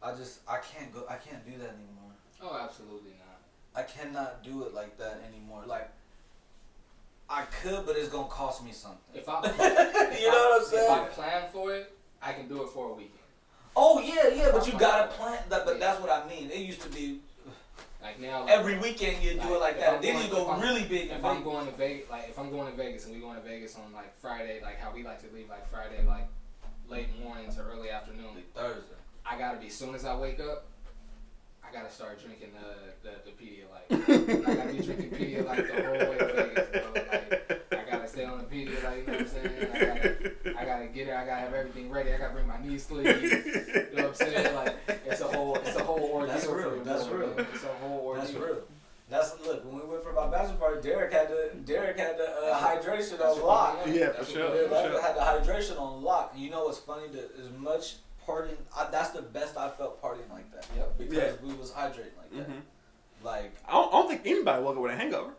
I 0.00 0.14
just 0.14 0.40
I 0.48 0.58
can't 0.58 0.92
go. 0.94 1.04
I 1.10 1.16
can't 1.16 1.44
do 1.44 1.52
that 1.58 1.70
anymore. 1.70 2.12
Oh, 2.40 2.56
absolutely 2.62 3.10
not. 3.18 3.40
I 3.74 3.82
cannot 3.82 4.44
do 4.44 4.62
it 4.64 4.74
like 4.74 4.96
that 4.98 5.20
anymore. 5.28 5.64
Like, 5.66 5.90
I 7.28 7.42
could, 7.62 7.84
but 7.86 7.96
it's 7.96 8.08
gonna 8.08 8.28
cost 8.28 8.64
me 8.64 8.70
something. 8.70 9.00
If 9.14 9.28
I, 9.28 9.40
if 9.44 10.20
You 10.20 10.28
know 10.28 10.32
I- 10.32 10.58
what 10.58 10.62
I'm 10.62 10.68
saying? 10.68 10.84
If 10.84 10.90
I 10.90 11.04
plan 11.06 11.42
for 11.52 11.74
it, 11.74 11.92
I 12.22 12.32
can 12.34 12.46
do 12.46 12.62
it 12.62 12.68
for 12.68 12.90
a 12.90 12.94
weekend. 12.94 13.17
Oh 13.80 14.00
yeah, 14.00 14.28
yeah, 14.34 14.50
but 14.52 14.66
you 14.66 14.76
gotta 14.78 15.06
plan 15.12 15.38
that. 15.50 15.64
But 15.64 15.78
that's 15.78 16.00
what 16.00 16.10
I 16.10 16.28
mean. 16.28 16.50
It 16.50 16.58
used 16.58 16.80
to 16.82 16.88
be 16.88 17.20
Like 18.02 18.18
now, 18.20 18.42
like, 18.42 18.50
every 18.50 18.76
weekend 18.78 19.22
you 19.22 19.34
do 19.34 19.54
it 19.54 19.60
like 19.60 19.78
that. 19.80 19.94
I'm 19.94 20.02
Then 20.02 20.14
going- 20.14 20.26
you 20.26 20.32
go 20.32 20.42
if 20.42 20.48
I'm- 20.48 20.60
really 20.60 20.82
big. 20.84 21.08
If 21.10 21.16
and 21.18 21.26
I'm 21.26 21.42
going 21.44 21.66
to 21.66 21.72
Vegas, 21.72 22.10
like 22.10 22.28
if 22.28 22.38
I'm 22.38 22.50
going 22.50 22.70
to 22.70 22.76
Vegas 22.76 23.04
and 23.06 23.14
we 23.14 23.20
going 23.20 23.36
to 23.36 23.42
Vegas 23.42 23.76
on 23.76 23.92
like 23.92 24.16
Friday, 24.20 24.60
like 24.62 24.78
how 24.80 24.92
we 24.92 25.02
like 25.04 25.20
to 25.26 25.34
leave, 25.34 25.48
like 25.48 25.66
Friday, 25.68 26.02
like 26.06 26.26
late 26.88 27.08
morning 27.22 27.50
to 27.54 27.60
early 27.62 27.90
afternoon. 27.90 28.42
Thursday. 28.54 28.94
I 29.26 29.38
gotta 29.38 29.58
be 29.58 29.66
as 29.66 29.74
soon 29.74 29.94
as 29.94 30.04
I 30.04 30.16
wake 30.16 30.40
up. 30.40 30.64
I 31.62 31.72
gotta 31.72 31.90
start 31.90 32.18
drinking 32.22 32.50
the 32.58 33.08
the, 33.08 33.14
the 33.26 33.32
Pedialyte. 33.38 33.88
I 34.48 34.54
gotta 34.54 34.72
be 34.72 34.80
drinking 34.82 35.10
Pedialyte 35.10 35.66
the 35.66 35.82
whole 35.82 36.10
way 36.10 36.18
to 36.18 36.26
Vegas, 36.34 36.68
bro. 36.70 37.02
Like 38.30 38.42
I 38.42 38.44
gotta 38.44 38.44
on 38.44 38.48
the 38.50 38.56
Pedialyte. 38.56 39.00
You 39.00 39.06
know 39.06 39.12
what 39.12 39.20
I'm 39.20 39.28
saying? 39.28 39.70
I 39.72 39.78
gotta, 39.78 40.58
I 40.60 40.64
gotta 40.64 40.86
get 40.86 41.08
it. 41.08 41.14
I 41.14 41.26
gotta 41.26 41.40
have 41.40 41.54
everything 41.54 41.90
ready. 41.90 42.12
I 42.12 42.18
gotta 42.18 42.34
bring 42.34 42.46
my 42.46 42.58
knee 42.62 42.78
sleeves. 42.78 43.22
You 43.88 44.04
know 44.04 44.10
what 44.10 44.20
I'm 44.22 44.28
saying? 44.32 44.54
Like 44.54 44.76
it's 45.06 45.20
a 45.20 45.24
whole, 45.24 45.56
it's 45.56 45.76
a 45.76 45.82
whole 45.84 46.10
ordeal. 46.12 46.28
That's 46.34 46.46
real, 46.46 46.70
me, 46.72 46.78
that's 46.84 47.06
bro, 47.06 47.18
real. 47.18 47.28
man. 47.34 47.46
It's 47.52 47.64
a 47.64 47.68
whole 47.86 48.00
ordeal. 48.00 48.22
That's 48.24 48.34
real. 48.36 48.56
That's 49.10 49.34
look 49.46 49.64
when 49.64 49.80
we 49.80 49.86
went 49.90 50.02
for 50.02 50.12
my 50.12 50.26
bachelor 50.28 50.56
party. 50.56 50.82
Derek 50.82 51.12
had 51.12 51.28
the 51.30 51.50
Derek 51.64 51.98
had 51.98 52.18
the 52.18 52.28
uh, 52.28 52.60
hydration 52.60 53.20
on 53.24 53.40
lock. 53.42 53.84
we 53.86 53.98
Yeah, 53.98 54.12
for 54.12 54.24
sure, 54.24 54.48
Derek 54.50 54.68
for 54.68 54.74
sure. 54.92 55.02
had 55.02 55.16
the 55.16 55.20
hydration 55.52 55.80
on 55.80 56.02
lock. 56.02 56.34
You 56.36 56.50
know 56.50 56.64
what's 56.64 56.78
funny? 56.78 57.08
That 57.08 57.30
as 57.40 57.50
much 57.58 57.96
partying, 58.26 58.56
I, 58.76 58.88
that's 58.90 59.10
the 59.10 59.22
best 59.22 59.56
I 59.56 59.70
felt 59.70 60.00
partying 60.02 60.30
like 60.30 60.52
that. 60.52 60.66
Yep. 60.76 60.98
Because 60.98 61.16
Yeah. 61.16 61.32
we 61.42 61.54
was 61.54 61.70
hydrating 61.70 62.16
like 62.18 62.30
that. 62.36 62.48
Mhm. 62.50 62.60
Like 63.24 63.52
I, 63.66 63.72
don't, 63.72 63.88
I 63.88 63.98
don't 63.98 64.08
think 64.10 64.22
anybody 64.26 64.62
woke 64.62 64.76
up 64.76 64.82
with 64.82 64.92
a 64.92 64.96
hangover. 64.96 65.30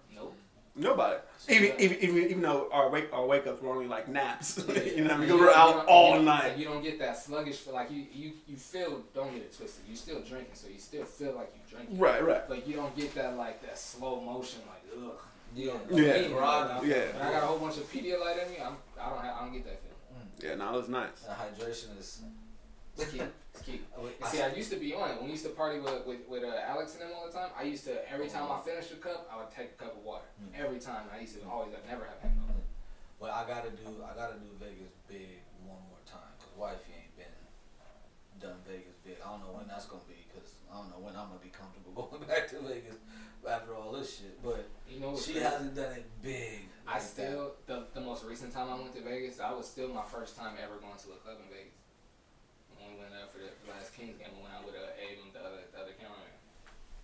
Nope. 0.75 0.97
Nobody. 0.97 1.17
Even, 1.49 1.81
even, 1.81 1.97
even, 1.99 2.17
even 2.29 2.41
though 2.41 2.69
our 2.71 2.89
wake 2.89 3.09
our 3.11 3.25
wake 3.25 3.47
ups 3.47 3.61
were 3.61 3.71
only 3.71 3.87
like 3.87 4.07
naps. 4.07 4.57
you 4.67 5.03
know 5.03 5.03
what 5.03 5.11
I 5.13 5.17
mean? 5.17 5.27
Because 5.27 5.39
we're 5.41 5.51
out 5.53 5.85
all 5.87 6.17
you 6.17 6.23
night. 6.23 6.57
You 6.57 6.65
don't 6.65 6.83
get 6.83 6.99
that 6.99 7.17
sluggish 7.17 7.57
feel 7.57 7.73
like 7.73 7.91
you, 7.91 8.05
you 8.13 8.33
you 8.47 8.55
feel. 8.55 9.01
Don't 9.13 9.33
get 9.33 9.41
it 9.43 9.55
twisted. 9.57 9.83
You're 9.87 9.97
still 9.97 10.19
drinking, 10.21 10.53
so 10.53 10.67
you 10.67 10.79
still 10.79 11.05
feel 11.05 11.33
like 11.35 11.51
you're 11.55 11.79
drinking. 11.79 11.97
Right, 11.97 12.23
right. 12.23 12.47
But 12.47 12.67
you 12.67 12.75
don't 12.75 12.95
get 12.95 13.13
that 13.15 13.35
like 13.37 13.61
that 13.63 13.77
slow 13.77 14.21
motion 14.21 14.59
like 14.67 15.03
ugh. 15.09 15.19
yeah, 15.55 15.73
Yeah. 15.91 16.27
grog. 16.27 16.85
Yeah. 16.85 16.95
And 16.95 17.23
I 17.23 17.31
got 17.31 17.43
a 17.43 17.47
whole 17.47 17.59
bunch 17.59 17.77
of 17.77 17.91
Pedialyte 17.91 18.45
in 18.45 18.51
me. 18.51 18.57
I'm, 18.63 18.75
I 19.01 19.09
don't 19.09 19.23
have, 19.23 19.35
I 19.35 19.39
don't 19.45 19.53
get 19.53 19.65
that 19.65 19.79
feeling. 19.81 19.89
Yeah, 20.41 20.55
no, 20.55 20.73
it 20.75 20.77
was 20.77 20.89
nice. 20.89 21.21
That 21.27 21.37
hydration 21.37 21.97
is. 21.99 22.21
It's 23.01 23.11
key. 23.11 23.21
It's. 23.21 23.61
I- 23.67 24.01
And 24.21 24.25
see, 24.31 24.41
I 24.41 24.51
used 24.53 24.71
to 24.71 24.77
be 24.77 24.93
on 24.93 25.09
it. 25.11 25.15
When 25.17 25.25
we 25.25 25.31
used 25.31 25.43
to 25.45 25.51
party 25.51 25.79
with 25.79 26.05
with, 26.05 26.19
with 26.27 26.43
uh, 26.43 26.53
Alex 26.67 26.93
and 26.93 27.01
them 27.03 27.11
all 27.15 27.27
the 27.27 27.33
time, 27.33 27.49
I 27.57 27.63
used 27.63 27.83
to 27.85 27.95
every 28.11 28.27
time 28.27 28.47
I 28.51 28.59
finished 28.61 28.91
a 28.91 28.95
cup, 28.95 29.29
I 29.31 29.37
would 29.37 29.51
take 29.51 29.71
a 29.77 29.83
cup 29.83 29.95
of 29.97 30.03
water. 30.03 30.25
Mm. 30.41 30.59
Every 30.63 30.79
time. 30.79 31.05
I 31.13 31.19
used 31.21 31.35
to 31.39 31.47
always 31.47 31.73
I 31.73 31.81
never 31.89 32.05
have 32.05 32.19
hangovers. 32.23 32.67
Well, 33.19 33.31
I 33.33 33.43
gotta 33.47 33.71
do 33.71 33.87
I 34.03 34.15
gotta 34.15 34.35
do 34.39 34.47
Vegas 34.59 34.93
big 35.07 35.43
one 35.67 35.81
more 35.91 35.99
time 36.05 36.31
because 36.39 36.55
wifey 36.55 36.93
ain't 36.95 37.15
been 37.17 37.35
done 38.39 38.57
Vegas 38.67 38.95
big. 39.03 39.17
I 39.23 39.29
don't 39.31 39.41
know 39.41 39.51
when 39.57 39.67
that's 39.67 39.85
gonna 39.85 40.07
be 40.07 40.23
because 40.31 40.49
I 40.71 40.77
don't 40.79 40.89
know 40.89 40.99
when 41.03 41.15
I'm 41.15 41.27
gonna 41.27 41.43
be 41.43 41.51
comfortable 41.51 42.07
going 42.11 42.23
back 42.23 42.47
to 42.55 42.59
Vegas 42.63 42.95
after 43.43 43.75
all 43.75 43.91
this 43.91 44.17
shit. 44.19 44.41
But 44.43 44.67
You 44.87 44.99
know, 45.01 45.17
she 45.17 45.33
crazy? 45.33 45.45
hasn't 45.45 45.75
done 45.75 45.93
it 45.99 46.05
big. 46.21 46.69
I 46.87 46.93
like 46.93 47.01
that. 47.01 47.07
still 47.07 47.51
the 47.67 47.87
the 47.93 48.01
most 48.01 48.23
recent 48.23 48.53
time 48.53 48.69
I 48.71 48.75
went 48.79 48.95
to 48.95 49.01
Vegas, 49.03 49.39
I 49.39 49.51
was 49.51 49.67
still 49.67 49.89
my 49.89 50.03
first 50.07 50.37
time 50.37 50.55
ever 50.63 50.79
going 50.79 50.95
to 50.95 51.09
a 51.11 51.19
club 51.19 51.37
in 51.43 51.49
Vegas. 51.51 51.75
When 52.79 52.95
we 52.95 52.97
went 53.03 53.13
out 53.13 53.29
for 53.31 53.39
the 53.43 53.51
last 53.69 53.91
Kings 53.93 54.15
game, 54.17 54.31
I 54.31 54.39
went 54.41 54.53
out 54.55 54.63
with 54.65 54.75
uh, 54.75 54.95
Abe 55.03 55.19
and 55.23 55.31
the 55.35 55.39
other 55.43 55.61
the 55.71 55.77
other 55.83 55.95
cameraman. 55.99 56.33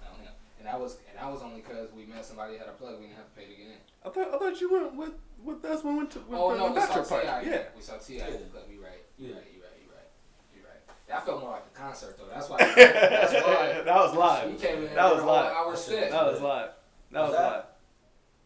I 0.02 0.08
don't 0.10 0.24
know. 0.24 0.36
And 0.60 0.66
that 0.68 0.80
was 0.80 0.98
and 1.12 1.16
that 1.20 1.28
was 1.32 1.44
only 1.44 1.62
because 1.62 1.92
we 1.94 2.06
met 2.08 2.24
somebody 2.26 2.56
that 2.58 2.66
had 2.68 2.72
a 2.74 2.78
plug. 2.80 2.98
We 3.00 3.12
didn't 3.12 3.20
have 3.20 3.30
to 3.30 3.36
pay 3.36 3.46
to 3.52 3.56
get 3.56 3.68
in. 3.76 3.82
I 4.04 4.10
thought 4.10 4.30
I 4.34 4.38
thought 4.40 4.56
you 4.60 4.72
went 4.72 4.96
with 4.96 5.16
with 5.44 5.62
us 5.66 5.84
when 5.84 5.94
we 5.94 5.98
went 6.08 6.12
to 6.16 6.20
with 6.26 6.40
oh 6.40 6.52
the 6.56 6.58
no, 6.58 6.72
we 6.72 6.80
saw 6.82 7.04
Ti. 7.04 7.10
party. 7.28 7.48
Yeah. 7.52 7.64
we 7.76 7.82
saw 7.84 7.98
Ti 8.00 8.18
Yeah. 8.18 8.32
at 8.32 8.40
the 8.40 8.50
club. 8.50 8.66
You 8.72 8.80
right. 8.82 9.04
You 9.20 9.30
Yeah. 9.30 9.36
right. 9.42 9.48
You 9.54 9.60
right. 9.62 9.78
You 9.84 9.90
right. 9.92 10.10
You 10.56 10.62
right. 10.64 10.82
That 11.12 11.26
felt 11.26 11.42
more 11.44 11.52
like 11.60 11.68
a 11.70 11.76
concert 11.78 12.18
though. 12.18 12.32
That's 12.32 12.48
why. 12.50 12.58
That's 12.76 13.34
why. 13.34 13.82
that 13.86 13.96
was 14.00 14.14
live. 14.16 14.52
You 14.52 14.58
came 14.58 14.84
in 14.88 14.96
That 14.96 15.12
was 15.12 15.20
and 15.20 15.28
did 15.28 15.28
a 15.28 15.28
whole 15.28 15.36
live. 15.36 15.54
hour 15.54 15.76
set. 15.76 16.12
That 16.12 16.26
was 16.26 16.42
live. 16.42 16.70
That 17.12 17.22
was 17.22 17.30
Was 17.30 17.38
that- 17.38 17.52
live. 17.52 17.66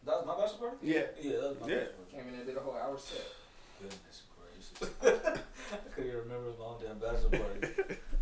That 0.05 0.15
was 0.15 0.25
my 0.25 0.35
bachelor 0.41 0.69
party. 0.69 0.87
Yeah. 0.87 1.03
Yeah, 1.21 1.31
that 1.43 1.49
was 1.53 1.59
my 1.61 1.67
Yeah. 1.67 1.75
bachelor 1.75 1.93
party. 1.99 2.11
Came 2.15 2.27
in 2.27 2.33
and 2.39 2.45
did 2.47 2.57
a 2.57 2.59
whole 2.61 2.73
hour 2.75 2.97
set. 2.97 3.27
Goodness 3.79 3.99
gracious. 4.01 4.23
I 5.01 5.77
couldn't 5.93 6.09
even 6.09 6.19
remember 6.21 6.51
my 6.59 6.65
own 6.65 6.79
damn 6.81 6.97
bachelor 6.99 7.29
party. 7.37 7.59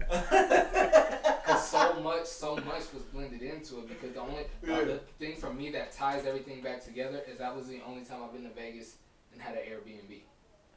Cause 1.45 1.69
so 1.69 1.99
much, 2.01 2.25
so 2.25 2.55
much 2.55 2.91
was 2.93 3.03
blended 3.13 3.41
into 3.41 3.79
it. 3.79 3.87
Because 3.89 4.13
the 4.13 4.21
only 4.21 4.43
uh, 4.69 4.85
the 4.85 4.99
thing 5.19 5.35
for 5.35 5.53
me 5.53 5.71
that 5.71 5.91
ties 5.91 6.25
everything 6.25 6.61
back 6.61 6.83
together 6.83 7.21
is 7.27 7.37
that 7.39 7.55
was 7.55 7.67
the 7.67 7.81
only 7.87 8.03
time 8.03 8.21
I've 8.23 8.33
been 8.33 8.43
to 8.43 8.49
Vegas 8.49 8.95
and 9.31 9.41
had 9.41 9.55
an 9.55 9.61
Airbnb. 9.61 10.21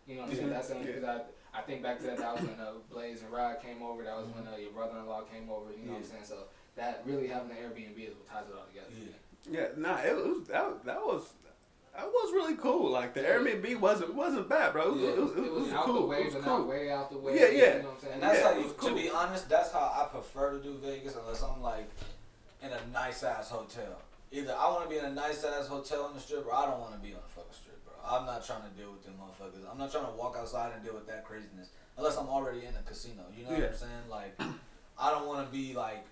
You 0.06 0.16
know 0.16 0.22
what 0.22 0.30
I'm 0.30 0.36
saying? 0.36 0.50
That's 0.50 0.68
the 0.68 0.74
only 0.76 0.88
Yeah. 0.88 0.94
because 0.96 1.08
I 1.54 1.58
I 1.58 1.62
think 1.62 1.82
back 1.82 1.98
to 2.00 2.06
that. 2.06 2.18
That 2.18 2.34
was 2.34 2.42
when 2.42 2.60
uh, 2.60 2.72
Blaze 2.90 3.22
and 3.22 3.32
Rod 3.32 3.60
came 3.62 3.82
over. 3.82 4.04
That 4.04 4.16
was 4.16 4.26
when 4.34 4.46
uh, 4.46 4.56
your 4.56 4.70
brother-in-law 4.70 5.22
came 5.22 5.50
over. 5.50 5.70
You 5.72 5.86
know 5.86 5.92
what 5.94 6.02
I'm 6.02 6.04
saying? 6.04 6.24
So 6.24 6.44
that 6.76 7.02
really 7.04 7.26
having 7.26 7.50
an 7.50 7.56
Airbnb 7.56 7.98
is 7.98 8.14
what 8.14 8.26
ties 8.28 8.44
it 8.48 8.54
all 8.56 8.66
together. 8.66 8.90
Yeah. 8.96 9.16
Yeah, 9.48 9.68
nah, 9.76 9.98
it 10.02 10.14
was 10.14 10.46
that, 10.48 10.84
that 10.84 11.00
was 11.00 11.32
that 11.96 12.06
was 12.06 12.32
really 12.32 12.56
cool. 12.56 12.90
Like 12.90 13.14
the 13.14 13.20
Airbnb 13.20 13.80
wasn't 13.80 14.14
wasn't 14.14 14.48
bad, 14.48 14.72
bro. 14.72 14.88
It 14.88 14.92
was, 14.92 15.00
Yeah, 15.02 15.08
it 15.08 15.18
was, 15.20 15.32
it 15.32 15.52
was, 15.52 15.72
out 15.72 15.84
cool. 15.84 16.00
the 16.02 16.06
way, 16.06 16.18
it 16.20 16.24
was 16.26 16.34
but 16.34 16.42
cool. 16.44 16.58
not 16.58 16.68
way 16.68 16.90
out 16.90 17.10
the 17.10 17.18
way. 17.18 17.34
Yeah, 17.38 17.48
yeah. 17.48 17.76
You 17.76 17.82
know 17.82 17.88
what 17.88 17.94
I'm 17.94 18.00
saying? 18.00 18.14
And 18.14 18.22
that's 18.22 18.38
Yeah, 18.40 18.44
how 18.52 18.58
you, 18.58 18.62
was 18.64 18.72
to 18.86 18.94
be 18.94 19.10
honest, 19.10 19.48
that's 19.48 19.72
how 19.72 19.80
I 19.80 20.06
prefer 20.10 20.52
to 20.52 20.62
do 20.62 20.78
Vegas 20.82 21.16
unless 21.16 21.42
I'm 21.42 21.60
like 21.62 21.88
in 22.62 22.70
a 22.70 22.80
nice 22.92 23.22
ass 23.22 23.50
hotel. 23.50 24.00
Either 24.32 24.54
I 24.56 24.68
want 24.70 24.84
to 24.84 24.88
be 24.88 24.98
in 24.98 25.04
a 25.04 25.10
nice 25.12 25.42
ass 25.44 25.66
hotel 25.66 26.04
on 26.04 26.14
the 26.14 26.20
strip 26.20 26.46
or 26.46 26.54
I 26.54 26.66
don't 26.66 26.78
want 26.80 26.92
to 26.94 27.00
be 27.00 27.12
on 27.12 27.20
the 27.26 27.32
fucking 27.34 27.52
strip, 27.52 27.82
bro. 27.84 27.94
I'm 28.06 28.26
not 28.26 28.46
trying 28.46 28.62
to 28.62 28.70
deal 28.80 28.92
with 28.92 29.02
them 29.04 29.14
motherfuckers. 29.20 29.68
I'm 29.70 29.76
not 29.78 29.90
trying 29.90 30.06
to 30.06 30.12
walk 30.12 30.36
outside 30.38 30.72
and 30.74 30.84
deal 30.84 30.94
with 30.94 31.06
that 31.08 31.24
craziness 31.24 31.68
unless 31.98 32.16
I'm 32.16 32.28
already 32.28 32.60
in 32.66 32.74
a 32.76 32.82
casino. 32.86 33.22
You 33.36 33.44
know 33.44 33.50
what 33.50 33.64
I'm 33.70 33.74
saying? 33.74 34.06
Like, 34.08 34.40
I 34.98 35.10
don't 35.10 35.26
want 35.26 35.44
to 35.44 35.52
be 35.52 35.74
like 35.74 36.06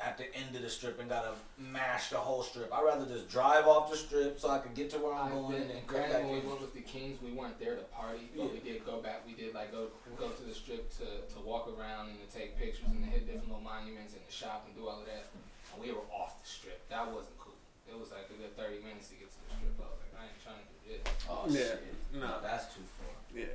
at 0.00 0.14
the 0.16 0.30
end 0.34 0.54
of 0.54 0.62
the 0.62 0.70
strip 0.70 1.00
and 1.02 1.10
gotta 1.10 1.34
mash 1.58 2.10
the 2.14 2.16
whole 2.22 2.42
strip. 2.46 2.70
I'd 2.72 2.84
rather 2.86 3.02
just 3.06 3.26
drive 3.28 3.66
off 3.66 3.90
the 3.90 3.96
strip 3.98 4.38
so 4.38 4.46
I 4.48 4.58
could 4.62 4.74
get 4.78 4.90
to 4.94 4.98
where 5.02 5.10
I'm 5.12 5.26
I've 5.26 5.32
going 5.34 5.52
been, 5.58 5.62
and 5.66 5.70
then 5.70 5.76
and 5.82 5.86
come 5.90 6.00
back 6.06 6.22
when 6.22 6.38
we 6.38 6.42
went 6.46 6.60
with 6.62 6.74
the 6.74 6.86
Kings, 6.86 7.18
we 7.18 7.32
weren't 7.34 7.58
there 7.58 7.74
to 7.74 7.82
party, 7.90 8.30
but 8.36 8.52
we 8.54 8.62
did 8.62 8.86
go 8.86 9.02
back. 9.02 9.26
We 9.26 9.34
did 9.34 9.54
like 9.58 9.72
go 9.74 9.90
go 10.14 10.30
to 10.30 10.42
the 10.46 10.54
strip 10.54 10.86
to, 11.02 11.06
to 11.34 11.38
walk 11.42 11.66
around 11.74 12.14
and 12.14 12.18
to 12.22 12.28
take 12.30 12.54
pictures 12.56 12.86
and 12.86 13.02
to 13.02 13.10
hit 13.10 13.26
different 13.26 13.50
little 13.50 13.66
monuments 13.66 14.14
and 14.14 14.22
to 14.22 14.30
shop 14.32 14.64
and 14.70 14.74
do 14.78 14.86
all 14.86 15.00
of 15.02 15.06
that. 15.10 15.34
And 15.74 15.82
we 15.82 15.90
were 15.90 16.06
off 16.14 16.38
the 16.42 16.48
strip. 16.48 16.78
That 16.90 17.10
wasn't 17.10 17.34
cool. 17.42 17.58
It 17.90 17.98
was 17.98 18.14
like 18.14 18.30
a 18.30 18.38
good 18.38 18.54
thirty 18.54 18.78
minutes 18.78 19.10
to 19.10 19.18
get 19.18 19.26
to 19.34 19.38
the 19.50 19.50
strip. 19.58 19.74
I 19.82 19.90
was 19.90 19.98
like, 19.98 20.14
I 20.14 20.22
ain't 20.30 20.38
trying 20.46 20.62
to 20.62 20.68
do 20.70 20.78
this. 20.94 21.02
Oh 21.26 21.42
Yeah. 21.50 21.74
shit! 21.74 21.94
No. 22.14 22.38
that's 22.38 22.70
too 22.70 22.86
far. 23.02 23.10
Yeah. 23.34 23.50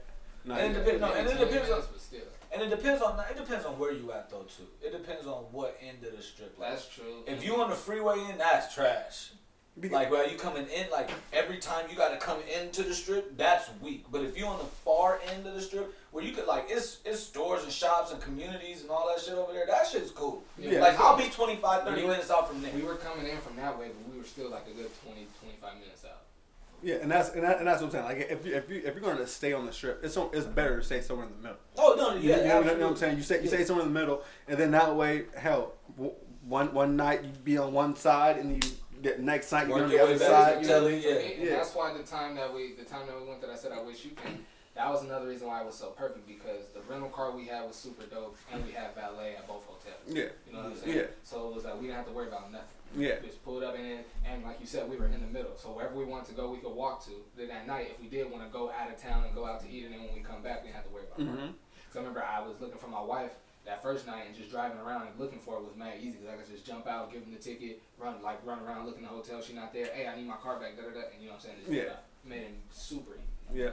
Nah, 0.46 0.56
And 0.56 0.76
it 0.76 0.80
depends- 0.80 1.02
no, 1.02 1.14
and 1.14 1.28
it 1.28 1.38
depends 1.38 1.70
on- 1.72 1.82
but 1.92 2.02
still. 2.02 2.20
And 2.52 2.62
it 2.62 2.70
depends 2.70 3.02
on 3.02 3.20
it 3.20 3.36
depends 3.38 3.66
on 3.66 3.80
where 3.80 3.92
you 3.92 4.12
at 4.12 4.30
though 4.30 4.44
too. 4.44 4.68
It 4.82 4.92
depends 4.92 5.26
on 5.26 5.44
what 5.52 5.76
end 5.82 6.04
of 6.04 6.16
the 6.16 6.22
strip. 6.22 6.58
Like, 6.60 6.72
That's 6.72 6.88
true. 6.88 7.24
if 7.26 7.44
you 7.44 7.60
on 7.62 7.70
the 7.70 7.76
freeway 7.76 8.20
end, 8.20 8.40
that's 8.40 8.74
trash. 8.76 9.32
Like 9.90 10.12
where 10.12 10.28
you 10.28 10.38
coming 10.38 10.68
in, 10.68 10.88
like 10.92 11.10
every 11.32 11.58
time 11.58 11.90
you 11.90 11.96
got 11.96 12.10
to 12.10 12.18
come 12.18 12.38
into 12.44 12.84
the 12.84 12.94
strip, 12.94 13.36
that's 13.38 13.72
weak. 13.82 14.06
But 14.12 14.22
if 14.22 14.38
you 14.38 14.46
on 14.46 14.60
the 14.60 14.66
far 14.66 15.20
end 15.34 15.48
of 15.48 15.56
the 15.56 15.62
strip, 15.64 15.92
where 16.12 16.24
you 16.24 16.32
could 16.32 16.46
like 16.46 16.66
it's 16.70 17.00
it's 17.06 17.22
stores 17.22 17.64
and 17.64 17.72
shops 17.72 18.12
and 18.12 18.22
communities 18.22 18.82
and 18.82 18.92
all 18.92 19.08
that 19.08 19.20
shit 19.20 19.34
over 19.34 19.52
there, 19.52 19.66
that 19.66 19.88
shit's 19.88 20.12
cool. 20.12 20.44
Yeah. 20.60 20.80
Like 20.80 21.00
I'll 21.00 21.18
be 21.18 21.28
25, 21.30 21.86
30 21.86 21.96
We 21.96 22.04
were- 22.06 22.12
minutes 22.14 22.30
out 22.30 22.48
from 22.50 22.62
there. 22.62 22.72
we 22.76 22.84
were 22.84 22.98
coming 22.98 23.26
in 23.26 23.40
from 23.42 23.56
that 23.56 23.76
way, 23.80 23.88
but 23.90 24.14
we 24.14 24.20
were 24.20 24.26
still 24.28 24.52
like 24.52 24.68
a 24.68 24.72
good 24.78 24.92
20, 25.04 25.26
25 25.42 25.80
minutes 25.80 26.06
out. 26.06 26.22
Yeah, 26.84 26.96
and 27.02 27.10
that's 27.10 27.30
and, 27.30 27.44
that, 27.44 27.60
and 27.60 27.68
that's 27.68 27.82
what 27.82 27.88
I'm 27.88 27.92
saying. 27.92 28.06
Like 28.06 28.32
if 28.32 28.46
you 28.46 28.56
if 28.56 28.70
you 28.70 28.78
if 28.78 28.94
you're 28.94 29.00
going 29.04 29.18
to 29.18 29.28
stay 29.28 29.54
on 29.54 29.66
the 29.66 29.72
strip, 29.74 30.04
it's 30.04 30.18
on, 30.18 30.30
it's 30.34 30.46
better 30.46 30.78
to 30.80 30.84
stay 30.84 31.02
somewhere 31.02 31.26
in 31.28 31.32
the 31.34 31.42
middle. 31.42 31.58
Oh 31.78 31.96
no, 31.98 32.16
You, 32.16 32.30
yeah, 32.30 32.38
you 32.38 32.44
know, 32.44 32.60
you 32.72 32.78
know 32.78 32.86
what. 32.86 32.92
I'm 32.92 32.96
saying? 32.98 33.18
You 33.18 33.24
stay 33.24 33.38
you 33.38 33.44
Yeah. 33.44 33.50
stay 33.50 33.64
somewhere 33.66 33.86
in 33.86 33.94
the 33.94 34.00
middle, 34.00 34.24
and 34.48 34.58
then 34.60 34.72
that 34.72 34.96
way, 34.96 35.26
hell, 35.36 35.74
one 36.48 36.74
one 36.74 36.96
night 36.96 37.24
you 37.24 37.32
be 37.44 37.58
on 37.58 37.74
one 37.74 37.96
side, 37.96 38.38
and 38.38 38.64
you 38.64 38.72
the 39.02 39.18
next 39.22 39.52
night 39.52 39.68
you 39.68 39.76
be 39.76 39.82
on 39.82 39.90
the 39.90 40.02
other 40.04 40.18
side. 40.18 40.62
You 40.62 40.68
know? 40.68 40.88
Yeah. 40.88 41.14
me, 41.18 41.34
and 41.36 41.44
Yeah. 41.48 41.56
that's 41.58 41.74
why 41.76 41.94
the 41.94 42.04
time 42.04 42.36
that 42.36 42.54
we 42.54 42.74
the 42.74 42.84
time 42.86 43.08
that 43.08 43.20
we 43.20 43.28
went 43.28 43.42
that 43.42 43.50
I 43.50 43.56
said 43.56 43.72
I 43.72 43.82
wish 43.82 44.06
you 44.06 44.12
came. 44.12 44.46
That 44.76 44.90
was 44.90 45.04
another 45.04 45.28
reason 45.28 45.48
why 45.48 45.62
it 45.62 45.66
was 45.68 45.76
so 45.76 45.90
perfect 45.92 46.26
because 46.28 46.66
the 46.74 46.82
rental 46.92 47.10
car 47.10 47.30
we 47.32 47.46
had 47.46 47.68
was 47.68 47.76
super 47.76 48.04
dope 48.08 48.36
and 48.52 48.66
we 48.66 48.72
had 48.72 48.96
valet 48.96 49.36
at 49.38 49.48
both 49.48 49.64
hotels. 49.66 50.02
Yeah, 50.08 50.34
You 50.48 50.54
know 50.54 50.64
what 50.64 50.72
I'm 50.72 50.76
saying? 50.78 50.98
Yeah. 50.98 51.04
So 51.24 51.48
it 51.50 51.56
was 51.56 51.64
like 51.66 51.76
we 51.76 51.82
didn't 51.88 51.98
have 51.98 52.08
to 52.08 52.12
worry 52.12 52.28
about 52.28 52.52
nothing. 52.52 52.74
yeah, 52.98 53.22
We 53.22 53.28
just 53.28 53.44
pulled 53.46 53.62
up 53.64 53.76
and 53.76 53.86
then, 53.86 54.00
and 54.26 54.44
like 54.44 54.60
you 54.60 54.66
said, 54.66 54.90
we 54.90 54.98
were 54.98 55.06
in 55.06 55.22
the 55.22 55.28
middle. 55.28 55.54
So 55.58 55.70
wherever 55.70 55.94
we 55.94 56.06
wanted 56.06 56.30
to 56.30 56.34
go, 56.34 56.50
we 56.50 56.58
could 56.58 56.74
walk 56.74 57.06
to. 57.06 57.12
Then 57.38 57.52
at 57.52 57.68
night, 57.68 57.92
if 57.94 58.02
we 58.02 58.08
did 58.08 58.32
want 58.32 58.42
to 58.44 58.50
go 58.50 58.72
out 58.72 58.90
of 58.90 58.98
town 59.00 59.26
and 59.26 59.36
go 59.36 59.46
out 59.46 59.62
to 59.62 59.70
eat, 59.70 59.86
and 59.86 59.94
then 59.94 60.02
when 60.06 60.14
we 60.16 60.22
come 60.22 60.42
back, 60.42 60.62
we 60.64 60.70
didn't 60.70 60.78
have 60.82 60.86
to 60.88 60.94
worry 60.94 61.04
about 61.06 61.20
Mm-hmm. 61.20 61.54
Cause 61.54 61.96
I 61.96 62.00
remember 62.00 62.24
I 62.24 62.42
was 62.42 62.60
looking 62.60 62.80
for 62.80 62.88
my 62.88 63.02
wife 63.02 63.34
that 63.66 63.84
first 63.84 64.08
night 64.08 64.24
and 64.26 64.36
just 64.36 64.50
driving 64.50 64.80
around 64.80 65.06
and 65.06 65.20
looking 65.20 65.38
for 65.38 65.56
it 65.58 65.62
was 65.64 65.76
mad 65.78 65.94
easy 66.02 66.18
because 66.18 66.28
I 66.34 66.36
could 66.36 66.50
just 66.52 66.66
jump 66.66 66.88
out, 66.88 67.14
give 67.14 67.22
them 67.22 67.32
the 67.32 67.40
ticket, 67.40 67.80
run 68.00 68.16
like 68.24 68.44
run 68.44 68.58
around, 68.66 68.88
look 68.88 68.98
in 68.98 69.04
the 69.04 69.10
hotel. 69.10 69.40
She 69.40 69.54
not 69.54 69.72
there. 69.72 69.86
Hey, 69.94 70.08
I 70.08 70.16
need 70.18 70.26
my 70.26 70.36
car 70.42 70.58
back. 70.60 70.76
Da 70.76 70.82
da 70.82 70.90
da. 70.90 71.06
And 71.14 71.22
you 71.22 71.28
know 71.30 71.38
what 71.38 71.46
I'm 71.46 71.54
saying? 71.54 71.58
Just 71.62 71.72
Yeah. 71.72 71.94
Made 72.26 72.42
it 72.42 72.56
super 72.72 73.12
easy. 73.14 73.62
yeah, 73.62 73.70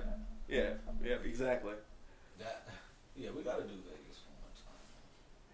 yeah, 0.50 0.70
yeah, 1.04 1.16
exactly. 1.24 1.74
That, 2.38 2.66
yeah, 3.16 3.30
we 3.36 3.42
gotta 3.42 3.62
do 3.62 3.76
Vegas 3.86 4.20
one 4.26 4.36
more 4.40 4.54
time. 4.56 4.80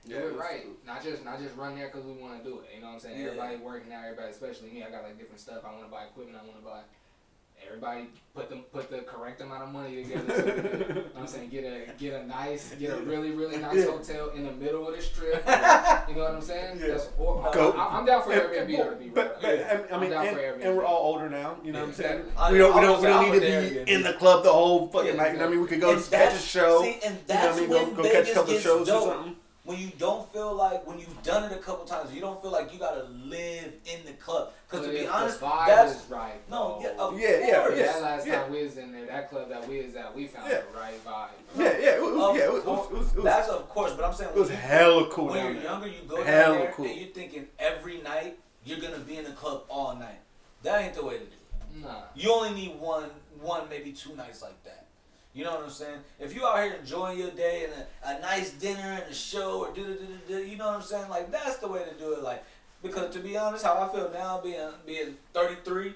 Do 0.06 0.12
Yeah, 0.14 0.20
it 0.20 0.24
it's- 0.32 0.40
right. 0.40 0.64
Not 0.86 1.02
just 1.02 1.24
not 1.24 1.38
just 1.40 1.56
run 1.56 1.74
there 1.76 1.88
because 1.88 2.04
we 2.04 2.12
want 2.14 2.42
to 2.42 2.44
do 2.48 2.60
it. 2.60 2.70
You 2.74 2.80
know 2.80 2.88
what 2.88 2.94
I'm 2.94 3.00
saying? 3.00 3.20
Yeah. 3.20 3.26
Everybody 3.34 3.56
working 3.56 3.92
out. 3.92 4.04
Everybody, 4.04 4.30
especially 4.30 4.70
me. 4.70 4.84
I 4.84 4.90
got 4.90 5.02
like 5.04 5.18
different 5.18 5.40
stuff. 5.40 5.64
I 5.66 5.72
want 5.72 5.84
to 5.84 5.90
buy 5.90 6.04
equipment. 6.04 6.38
I 6.40 6.46
want 6.46 6.58
to 6.58 6.64
buy. 6.64 6.82
Everybody 7.66 8.08
put 8.34 8.48
them 8.48 8.60
put 8.72 8.90
the 8.90 8.98
correct 8.98 9.40
amount 9.40 9.62
of 9.64 9.70
money 9.72 10.02
together. 10.02 10.24
So 10.36 10.44
we 10.44 10.50
can, 10.52 10.56
you 10.56 10.94
know 10.94 11.00
what 11.12 11.20
I'm 11.20 11.26
saying 11.26 11.48
get 11.50 11.64
a 11.64 11.92
get 11.98 12.14
a 12.22 12.26
nice 12.26 12.74
get 12.78 12.90
a 12.92 13.02
really 13.02 13.30
really 13.32 13.56
nice 13.58 13.76
Yeah. 13.76 13.86
hotel 13.86 14.28
in 14.30 14.44
the 14.44 14.52
middle 14.52 14.86
of 14.88 14.94
the 14.94 15.02
strip. 15.02 15.44
you 16.08 16.14
know 16.14 16.22
what 16.22 16.34
I'm 16.34 16.40
saying? 16.40 16.78
Yeah. 16.80 16.86
That's, 16.88 17.08
or, 17.18 17.50
Go. 17.52 17.72
I, 17.72 17.98
am 17.98 18.04
down 18.06 18.22
for 18.22 18.32
And- 18.32 18.42
Airbnb 18.42 18.76
though, 18.76 18.90
to 18.90 18.96
be 18.96 19.08
but, 19.08 19.38
real. 19.42 19.56
but, 19.58 19.72
I 19.72 19.76
mean, 19.76 19.86
I 19.90 19.94
I'm 19.94 20.00
mean 20.00 20.10
down 20.10 20.26
and, 20.26 20.36
for 20.36 20.42
Airbnb. 20.42 20.64
and 20.66 20.76
we're 20.76 20.84
all 20.84 21.12
older 21.12 21.28
now. 21.28 21.56
You 21.64 21.72
know 21.72 21.80
what 21.80 21.84
I'm 21.86 21.90
Yeah, 21.90 21.96
saying? 21.96 22.20
exactly. 22.20 22.52
We 22.52 22.58
don't 22.58 22.74
we 22.76 22.80
don't 22.82 23.00
we 23.00 23.06
don't 23.08 23.32
need 23.32 23.34
to 23.34 23.40
be 23.40 23.46
Airbnb. 23.80 23.88
in 23.88 24.02
the 24.02 24.12
club 24.14 24.44
the 24.44 24.52
whole 24.52 24.86
fucking 24.88 25.08
Yeah, 25.08 25.16
night. 25.16 25.32
You 25.32 25.38
know 25.38 25.44
what 25.44 25.48
I 25.48 25.50
mean? 25.52 25.60
We 25.62 25.66
could 25.68 25.80
go 25.80 25.92
And 25.96 26.10
catch 26.10 26.34
a 26.34 26.38
show. 26.38 26.82
See, 26.82 26.98
and 27.04 27.18
you 27.28 27.34
know 27.34 27.40
what 27.40 27.52
I 27.56 27.60
mean? 27.60 27.68
when 27.70 27.94
Go, 27.94 28.02
go 28.04 28.10
catch 28.12 28.28
a 28.30 28.34
couple 28.34 28.54
of 28.54 28.60
shows 28.62 28.86
dope. 28.86 29.02
or 29.02 29.14
something. 29.14 29.36
When 29.66 29.78
you 29.78 29.90
don't 29.98 30.32
feel 30.32 30.54
like 30.54 30.86
when 30.86 30.98
you've 30.98 31.22
done 31.24 31.44
it 31.50 31.52
a 31.52 31.58
couple 31.60 31.84
times, 31.84 32.14
you 32.14 32.20
don't 32.20 32.40
feel 32.40 32.52
like 32.52 32.72
you 32.72 32.78
gotta 32.78 33.02
live 33.24 33.74
in 33.84 34.04
the 34.06 34.12
club. 34.12 34.52
Because 34.70 34.86
to 34.86 34.92
be 34.92 35.06
honest, 35.06 35.40
the 35.40 35.46
vibe 35.46 35.66
that's 35.66 36.04
is 36.04 36.10
right. 36.10 36.40
no, 36.48 36.78
yeah, 36.80 36.90
of 36.98 37.18
Yeah, 37.18 37.28
yeah, 37.40 37.62
course. 37.66 37.78
yeah. 37.78 37.86
That 37.86 38.02
last 38.02 38.26
yeah. 38.26 38.42
time 38.42 38.52
we 38.52 38.62
was 38.62 38.76
in 38.78 38.92
there, 38.92 39.06
that 39.06 39.28
club 39.28 39.48
that 39.48 39.68
we 39.68 39.82
was 39.84 39.96
at, 39.96 40.14
we 40.14 40.28
found 40.28 40.48
Yeah. 40.50 40.60
the 40.72 40.78
right 40.78 41.04
vibe. 41.04 41.28
Yeah, 41.56 41.64
yeah, 41.78 41.96
it 41.96 42.02
was, 42.02 42.12
Of 42.30 42.36
yeah, 42.36 42.44
it 42.44 42.52
was, 42.52 42.62
it 42.62 42.66
was, 42.68 42.86
it 43.12 43.14
was, 43.16 43.24
That's 43.24 43.48
of 43.48 43.68
course, 43.68 43.92
but 43.94 44.04
I'm 44.04 44.14
saying 44.14 44.30
it 44.34 44.38
was 44.38 44.48
when, 44.48 44.58
hella 44.58 45.08
cool 45.08 45.26
when 45.26 45.44
you're 45.44 45.54
there. 45.54 45.62
younger, 45.64 45.88
you 45.88 45.98
go 46.06 46.22
Hella 46.22 46.54
down 46.54 46.58
there 46.62 46.72
cool. 46.72 46.86
and 46.86 46.96
you're 47.00 47.08
thinking 47.10 47.46
every 47.58 48.00
night 48.02 48.38
you're 48.64 48.80
gonna 48.80 48.98
be 49.00 49.16
in 49.16 49.24
the 49.24 49.32
club 49.32 49.64
all 49.68 49.96
night. 49.96 50.20
That 50.62 50.80
ain't 50.82 50.94
the 50.94 51.04
way 51.04 51.14
to 51.18 51.24
do 51.24 51.26
it. 51.26 51.82
Nah. 51.82 52.02
You 52.14 52.32
only 52.32 52.54
need 52.54 52.78
one, 52.80 53.10
one 53.40 53.68
maybe 53.68 53.92
two 53.92 54.14
nights 54.16 54.42
like 54.42 54.62
that. 54.64 54.85
You 55.36 55.44
know 55.44 55.54
what 55.56 55.64
I'm 55.64 55.70
saying? 55.70 55.98
If 56.18 56.34
you 56.34 56.46
out 56.46 56.64
here 56.64 56.72
enjoying 56.80 57.18
your 57.18 57.30
day 57.32 57.66
and 57.66 57.74
a, 58.14 58.16
a 58.16 58.20
nice 58.22 58.52
dinner 58.52 58.80
and 58.80 59.02
a 59.10 59.14
show 59.14 59.66
or 59.66 59.74
do 59.74 59.84
do 59.84 59.94
do 59.94 60.18
do, 60.28 60.38
you 60.46 60.56
know 60.56 60.66
what 60.68 60.76
I'm 60.76 60.82
saying? 60.82 61.10
Like 61.10 61.30
that's 61.30 61.58
the 61.58 61.68
way 61.68 61.84
to 61.84 61.94
do 62.02 62.14
it. 62.14 62.22
Like 62.22 62.42
because 62.82 63.12
to 63.12 63.20
be 63.20 63.36
honest, 63.36 63.62
how 63.62 63.74
I 63.78 63.94
feel 63.94 64.10
now 64.14 64.40
being 64.40 64.70
being 64.86 65.16
33, 65.34 65.92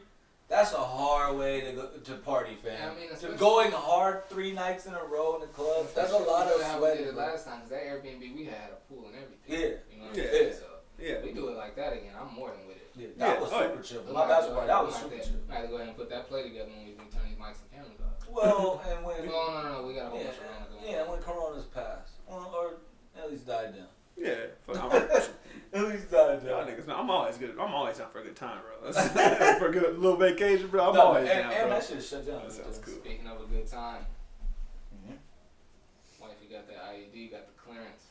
that's 0.46 0.74
a 0.74 0.76
hard 0.76 1.38
way 1.38 1.62
to 1.62 1.72
go 1.72 1.86
to 2.04 2.12
party, 2.16 2.54
fam. 2.62 2.72
Yeah, 2.78 2.90
I 2.90 2.94
mean, 2.94 3.08
to 3.08 3.14
especially- 3.14 3.38
going 3.38 3.72
hard 3.72 4.28
three 4.28 4.52
nights 4.52 4.84
in 4.84 4.92
a 4.92 5.04
row 5.04 5.36
in 5.36 5.40
the 5.40 5.46
club, 5.46 5.86
that's 5.96 6.12
a 6.12 6.18
lot 6.18 6.46
of 6.46 6.60
how 6.60 6.74
we 6.74 6.78
sweat. 6.80 6.98
did 6.98 7.06
it 7.08 7.14
last 7.14 7.46
time. 7.46 7.60
Cause 7.62 7.70
that 7.70 7.82
Airbnb 7.84 8.36
we 8.36 8.44
had 8.44 8.68
a 8.76 8.92
pool 8.92 9.06
and 9.06 9.14
everything. 9.16 9.38
Yeah, 9.46 9.78
You 9.90 10.02
know 10.02 10.08
what 10.08 10.16
Yeah. 10.16 10.24
I'm 10.24 10.30
saying? 10.32 10.52
So 10.60 10.66
Yeah, 10.98 11.14
we 11.24 11.32
do 11.32 11.48
it 11.48 11.56
like 11.56 11.74
that 11.76 11.94
again. 11.94 12.12
I'm 12.20 12.34
more 12.34 12.50
than 12.50 12.66
with 12.68 12.76
it. 12.76 12.79
Yeah, 12.96 13.06
that 13.18 13.28
Yeah, 13.36 13.40
was 13.40 13.50
oh, 13.52 13.60
yeah. 13.60 13.68
super 13.70 13.82
chill. 13.82 14.02
We 14.02 14.12
My 14.12 14.20
might 14.20 14.28
bachelor 14.28 14.54
go 14.54 14.66
that 14.66 14.84
was 14.86 14.94
super 14.96 15.16
have- 15.16 15.24
chill. 15.24 15.34
Might 15.48 15.54
have 15.54 15.64
to 15.64 15.68
go 15.70 15.74
ahead 15.76 15.88
and 15.88 15.96
put 15.96 16.10
that 16.10 16.28
play 16.28 16.42
together 16.42 16.70
when 16.70 16.84
we, 16.86 16.92
we 16.92 17.04
turn 17.10 17.22
these 17.28 17.38
mics 17.38 17.60
and 17.62 17.70
cameras 17.70 18.00
off. 18.02 18.28
Well, 18.30 18.82
and 18.88 19.04
when 19.04 19.26
no 19.26 19.62
no 19.62 19.72
no, 19.80 19.86
we 19.86 19.94
got 19.94 20.06
a 20.06 20.10
whole 20.10 20.18
yeah, 20.18 20.24
bunch 20.26 20.36
of 20.36 20.42
Corona 20.42 20.66
going 20.70 20.92
yeah, 20.92 21.02
on. 21.02 21.08
when 21.10 21.20
Corona's 21.22 21.64
passed, 21.66 22.14
or, 22.26 22.38
or 22.40 22.74
at 23.18 23.30
least 23.30 23.46
died 23.46 23.74
down. 23.74 23.86
yeah. 24.16 24.34
Fuck, 24.66 24.82
I'm- 24.82 25.08
At 25.72 25.84
least 25.86 26.10
not 26.10 26.42
Y'all 26.42 26.64
niggas, 26.66 26.84
man, 26.88 26.96
I'm 26.98 27.08
always 27.10 27.36
good. 27.38 27.52
I'm 27.52 27.72
always 27.72 27.96
down 27.98 28.10
for 28.10 28.18
a 28.18 28.24
good 28.24 28.34
time, 28.34 28.58
bro. 28.82 28.90
for 29.60 29.68
a 29.68 29.72
good 29.72 29.96
little 30.00 30.16
vacation, 30.16 30.66
bro. 30.66 30.88
I'm 30.88 30.94
No, 30.96 31.00
always 31.02 31.28
and, 31.30 31.42
down, 31.44 31.52
and 31.52 31.68
bro. 31.68 31.78
that 31.78 31.84
shit 31.86 32.02
shut 32.02 32.26
down. 32.26 32.42
That 32.42 32.50
sounds 32.52 32.78
cool. 32.78 32.94
Speaking 32.94 33.26
of 33.28 33.40
a 33.40 33.44
good 33.46 33.68
time, 33.68 34.04
Mhm. 34.92 35.16
wife, 36.20 36.32
you 36.42 36.56
got 36.56 36.66
the 36.66 36.74
IUD, 36.74 37.14
you 37.14 37.30
got 37.30 37.46
the 37.46 37.52
clearance. 37.62 38.06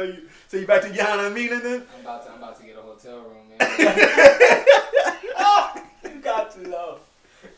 So 0.00 0.06
you, 0.06 0.22
so 0.48 0.56
you 0.56 0.66
back 0.66 0.80
to 0.80 0.88
Yana 0.88 1.26
and 1.26 1.34
Mina 1.34 1.60
then? 1.60 1.82
I'm 1.94 2.00
about 2.00 2.24
to, 2.24 2.32
I'm 2.32 2.38
about 2.38 2.58
to 2.58 2.64
get 2.64 2.76
a 2.78 2.80
hotel 2.80 3.18
room, 3.18 3.48
man. 3.58 3.58
You 6.02 6.20
got 6.22 6.50
to 6.52 6.60
though. 6.60 6.98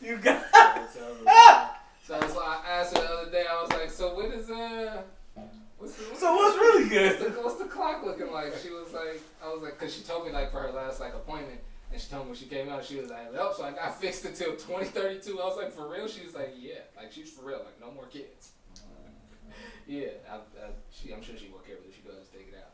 You 0.01 0.17
got. 0.17 0.43
room. 0.95 1.27
So 2.05 2.15
I 2.15 2.59
asked 2.67 2.97
her 2.97 3.01
the 3.01 3.09
other 3.09 3.31
day. 3.31 3.45
I 3.49 3.61
was 3.61 3.71
like, 3.71 3.89
"So 3.89 4.13
what 4.13 4.25
is 4.25 4.49
uh, 4.49 5.03
what's 5.77 5.95
the, 5.95 6.03
what's 6.03 6.19
So 6.19 6.35
what's 6.35 6.57
really 6.57 6.83
What's 6.83 7.19
good? 7.23 7.33
the, 7.33 7.39
what's 7.41 7.55
the 7.55 7.65
clock 7.65 8.03
looking 8.05 8.29
like? 8.29 8.53
She 8.61 8.71
was 8.71 8.91
like, 8.93 9.21
I 9.41 9.47
was 9.47 9.63
like, 9.63 9.79
cause 9.79 9.95
she 9.95 10.03
told 10.03 10.25
me 10.25 10.33
like 10.33 10.51
for 10.51 10.59
her 10.59 10.71
last 10.73 10.99
like 10.99 11.13
appointment, 11.13 11.61
and 11.93 12.01
she 12.01 12.09
told 12.09 12.25
me 12.25 12.31
when 12.31 12.37
she 12.37 12.45
came 12.47 12.67
out, 12.67 12.83
she 12.83 12.99
was 12.99 13.09
like, 13.09 13.27
oh, 13.37 13.53
so 13.55 13.63
I 13.63 13.71
got 13.71 13.99
fixed 14.01 14.25
until 14.25 14.51
2032. 14.51 15.39
I 15.39 15.45
was 15.45 15.55
like, 15.55 15.71
for 15.71 15.87
real? 15.87 16.09
She 16.09 16.25
was 16.25 16.35
like, 16.35 16.53
yeah, 16.59 16.79
like 16.97 17.13
she's 17.13 17.31
for 17.31 17.45
real, 17.45 17.59
like 17.59 17.79
no 17.79 17.89
more 17.93 18.07
kids. 18.07 18.51
Yeah, 19.85 20.15
I, 20.31 20.35
I, 20.35 20.69
she, 20.89 21.13
I'm 21.13 21.21
sure 21.21 21.35
she 21.35 21.49
won't 21.49 21.65
care 21.67 21.75
whether 21.75 21.91
she 21.91 22.01
does 22.07 22.29
take 22.31 22.47
it 22.47 22.55
out. 22.55 22.71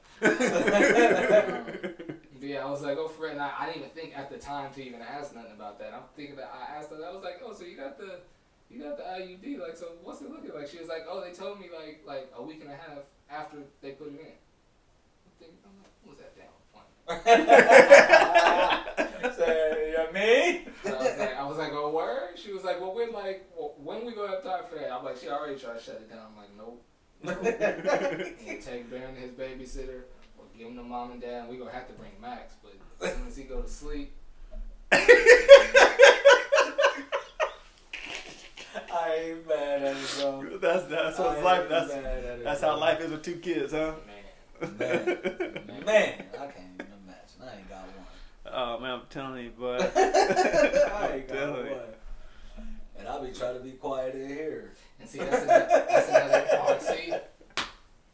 But 2.39 2.47
yeah, 2.47 2.65
I 2.65 2.69
was 2.69 2.81
like, 2.81 2.97
oh, 2.97 3.11
real. 3.19 3.31
And 3.31 3.41
I, 3.41 3.51
I 3.59 3.65
didn't 3.65 3.79
even 3.79 3.89
think 3.89 4.17
at 4.17 4.29
the 4.29 4.37
time 4.37 4.71
to 4.73 4.83
even 4.83 5.01
ask 5.01 5.35
nothing 5.35 5.51
about 5.51 5.77
that. 5.79 5.93
I'm 5.93 6.03
thinking 6.15 6.37
that 6.37 6.49
I 6.55 6.77
asked 6.77 6.89
her, 6.89 6.95
I 7.05 7.11
was 7.11 7.23
like, 7.23 7.41
oh, 7.43 7.51
so 7.53 7.65
you 7.65 7.75
got 7.75 7.97
the, 7.97 8.19
you 8.69 8.81
got 8.81 8.95
the 8.95 9.03
IUD, 9.03 9.59
like, 9.59 9.75
so 9.75 9.87
what's 10.03 10.21
it 10.21 10.29
looking 10.31 10.51
like? 10.55 10.69
She 10.69 10.79
was 10.79 10.87
like, 10.87 11.05
oh, 11.09 11.19
they 11.19 11.33
told 11.33 11.59
me 11.59 11.67
like, 11.75 12.01
like 12.07 12.31
a 12.35 12.41
week 12.41 12.61
and 12.61 12.71
a 12.71 12.75
half 12.75 13.03
after 13.29 13.57
they 13.81 13.91
put 13.91 14.07
it 14.07 14.21
in. 14.21 14.37
I'm 15.25 15.33
thinking, 15.37 15.57
I'm 15.65 15.75
like, 15.83 15.91
what 16.03 16.15
was 16.15 16.19
that 16.23 16.35
damn 16.37 16.45
appointment? 19.27 19.35
Say, 19.35 19.91
you 19.91 19.97
know 19.97 20.11
me? 20.11 20.65
So 20.83 20.95
I 20.95 20.97
was 21.03 21.17
like, 21.19 21.35
I 21.37 21.43
was 21.47 21.57
like, 21.57 21.71
oh, 21.73 21.89
word? 21.91 22.29
She 22.35 22.51
was 22.53 22.63
like, 22.63 22.79
well, 22.81 22.93
when 22.95 23.11
like, 23.13 23.45
well, 23.55 23.73
when 23.77 24.05
we 24.05 24.13
go 24.13 24.27
have 24.27 24.43
time 24.43 24.63
for 24.69 24.75
that? 24.75 24.91
I'm 24.91 25.03
like, 25.03 25.17
she 25.17 25.29
already 25.29 25.59
tried 25.59 25.77
to 25.77 25.83
shut 25.83 25.95
it 25.95 26.09
down. 26.09 26.19
I'm 26.31 26.37
like, 26.37 26.49
nope. 26.57 26.83
We'll 27.21 27.35
take 28.61 28.89
Baron 28.89 29.15
to 29.15 29.21
his 29.21 29.31
babysitter, 29.31 30.03
or 30.37 30.45
give 30.57 30.67
him 30.67 30.75
to 30.77 30.83
mom 30.83 31.11
and 31.11 31.21
dad. 31.21 31.41
and 31.41 31.49
We 31.49 31.57
gonna 31.57 31.71
have 31.71 31.87
to 31.87 31.93
bring 31.93 32.11
Max, 32.21 32.53
but 32.63 32.73
as 33.05 33.13
soon 33.15 33.27
as 33.27 33.35
he 33.35 33.43
go 33.43 33.61
to 33.61 33.67
sleep, 33.69 34.13
I 34.91 34.97
ain't 39.15 39.47
mad 39.47 39.83
at 39.83 39.95
it, 39.97 40.15
bro. 40.19 40.57
that's 40.59 40.85
that's 40.85 41.19
I 41.19 41.23
what 41.23 41.43
life. 41.43 41.69
That's 41.69 41.91
at 41.91 42.03
it, 42.05 42.43
that's 42.43 42.61
bro. 42.61 42.69
how 42.71 42.77
life 42.79 42.99
is 43.01 43.11
with 43.11 43.23
two 43.23 43.35
kids, 43.35 43.73
huh? 43.73 43.93
man, 44.07 44.23
Man, 44.77 45.85
man, 45.85 46.13
I 46.33 46.37
can't 46.47 46.73
even 46.75 46.87
imagine. 47.03 47.41
I 47.41 47.43
ain't 47.57 47.69
got 47.69 47.81
one. 47.81 47.98
Oh 48.51 48.79
man, 48.79 48.91
I'm 48.91 49.01
telling 49.09 49.45
you, 49.45 49.51
but 49.59 49.81
I 49.97 51.11
ain't 51.15 51.27
got 51.27 51.35
telling 51.35 51.65
you. 51.65 51.71
one. 51.71 51.81
And 52.97 53.07
I'll 53.07 53.23
be 53.23 53.31
trying 53.31 53.57
to 53.57 53.63
be 53.63 53.71
quiet 53.71 54.15
in 54.15 54.27
here. 54.27 54.71
And 54.99 55.07
see, 55.07 55.19
that's 55.19 55.43
another, 55.43 55.85
that's 55.89 56.09
another 56.09 56.47
oh, 56.53 56.77
see, 56.79 57.13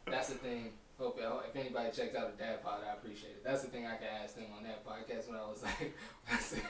that's 0.06 0.28
the 0.28 0.34
thing. 0.34 0.70
Hope 0.98 1.20
if 1.20 1.56
anybody 1.56 1.90
checks 1.94 2.16
out 2.16 2.36
the 2.36 2.42
Dad 2.42 2.62
Pod, 2.62 2.80
I 2.88 2.94
appreciate 2.94 3.32
it. 3.32 3.44
That's 3.44 3.62
the 3.62 3.68
thing 3.68 3.86
I 3.86 3.96
can 3.96 4.06
ask 4.22 4.34
them 4.34 4.46
on 4.56 4.62
that 4.64 4.86
podcast 4.86 5.28
when 5.28 5.36
I 5.36 5.42
was 5.42 5.62
like, 5.62 5.94
I 6.32 6.38
said, 6.38 6.62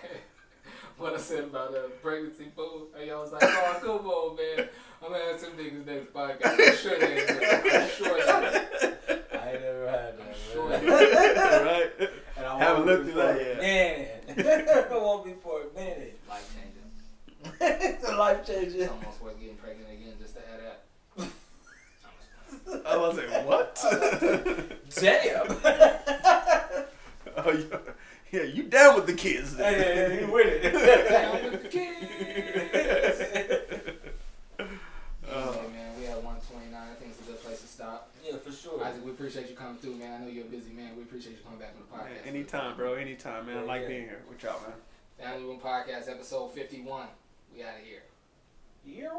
what 0.98 1.14
I 1.14 1.18
said 1.18 1.44
about 1.44 1.74
uh, 1.74 1.88
pregnancy 2.02 2.46
food. 2.56 2.88
And 2.98 3.06
y'all 3.06 3.22
was 3.22 3.32
like, 3.32 3.42
oh, 3.44 3.78
come 3.80 4.06
on, 4.06 4.36
man. 4.36 4.68
I'm 5.02 5.12
gonna 5.12 5.24
ask 5.32 5.44
them 5.44 5.52
niggas 5.52 5.86
next 5.86 6.12
podcast. 6.12 6.58
I'm 6.58 6.76
sure 6.76 6.98
they 6.98 7.14
will. 7.14 7.80
I'm 7.80 7.90
sure 7.90 8.16
they 8.16 9.14
will. 9.14 9.22
I 9.46 9.50
ain't 9.52 9.60
never 9.62 9.88
had 9.88 10.18
that. 10.18 10.36
Sure. 10.52 10.68
right? 10.70 11.90
And 12.36 12.46
I 12.46 12.58
Haven't 12.58 12.86
looked 12.86 13.04
through 13.04 13.14
that 13.14 13.36
a 13.40 13.56
minute. 13.56 14.88
I 14.90 14.96
won't 14.98 15.24
be 15.24 15.34
for 15.42 15.60
a 15.62 15.78
minute. 15.78 16.18
Life 16.28 16.50
changing. 16.54 16.90
it's 17.60 18.08
a 18.08 18.16
life 18.16 18.38
It's 18.40 18.48
changing. 18.48 18.88
almost 18.88 19.22
worth 19.22 19.38
getting 19.40 19.56
pregnant 19.56 19.88
again 19.92 20.14
just 20.20 20.34
to 20.34 20.40
add 20.40 20.60
that. 20.64 20.82
I 22.86 22.96
was 22.96 23.16
like, 23.16 23.46
what? 23.46 23.76
Damn. 24.94 25.46
oh, 27.36 27.50
you, 27.52 27.70
yeah, 28.32 28.42
you 28.42 28.62
down 28.64 28.96
with 28.96 29.06
the 29.06 29.14
kids? 29.14 29.56
hey, 29.56 29.74
hey, 29.74 29.84
hey, 30.16 30.20
you 30.26 30.32
with 30.32 30.62
Down 31.08 31.32
with 31.44 31.52
the 31.52 31.58
it. 31.66 31.70
kids. 31.70 33.22
Oh. 35.28 35.52
Hey, 35.52 35.68
man, 35.72 35.90
we 35.98 36.06
at 36.06 36.22
129. 36.22 36.74
I 36.74 36.94
think 36.94 37.10
it's 37.12 37.20
a 37.20 37.30
good 37.30 37.40
place 37.42 37.60
to 37.60 37.66
stop. 37.68 38.10
Yeah, 38.66 38.72
for 38.72 38.78
sure. 38.78 38.86
Isaac, 38.86 39.04
we 39.04 39.10
appreciate 39.12 39.48
you 39.48 39.56
coming 39.56 39.76
through, 39.78 39.94
man. 39.94 40.20
I 40.20 40.24
know 40.24 40.30
you're 40.30 40.44
a 40.44 40.48
busy 40.48 40.72
man. 40.72 40.96
We 40.96 41.02
appreciate 41.02 41.32
you 41.32 41.44
coming 41.44 41.58
back 41.58 41.74
on 41.76 41.82
the 41.88 41.96
Man, 41.96 42.16
podcast. 42.16 42.26
anytime, 42.26 42.76
bro. 42.76 42.94
Anytime, 42.94 43.46
man. 43.46 43.58
I 43.58 43.62
like 43.62 43.82
yeah. 43.82 43.88
being 43.88 44.02
here 44.02 44.22
with 44.28 44.42
y'all, 44.42 44.60
man. 44.62 44.72
Family 45.18 45.46
Room 45.46 45.60
Podcast, 45.60 46.10
episode 46.10 46.52
51. 46.52 47.06
We 47.54 47.62
out 47.62 47.78
of 47.78 47.84
here. 47.86 48.02
You? 48.84 49.10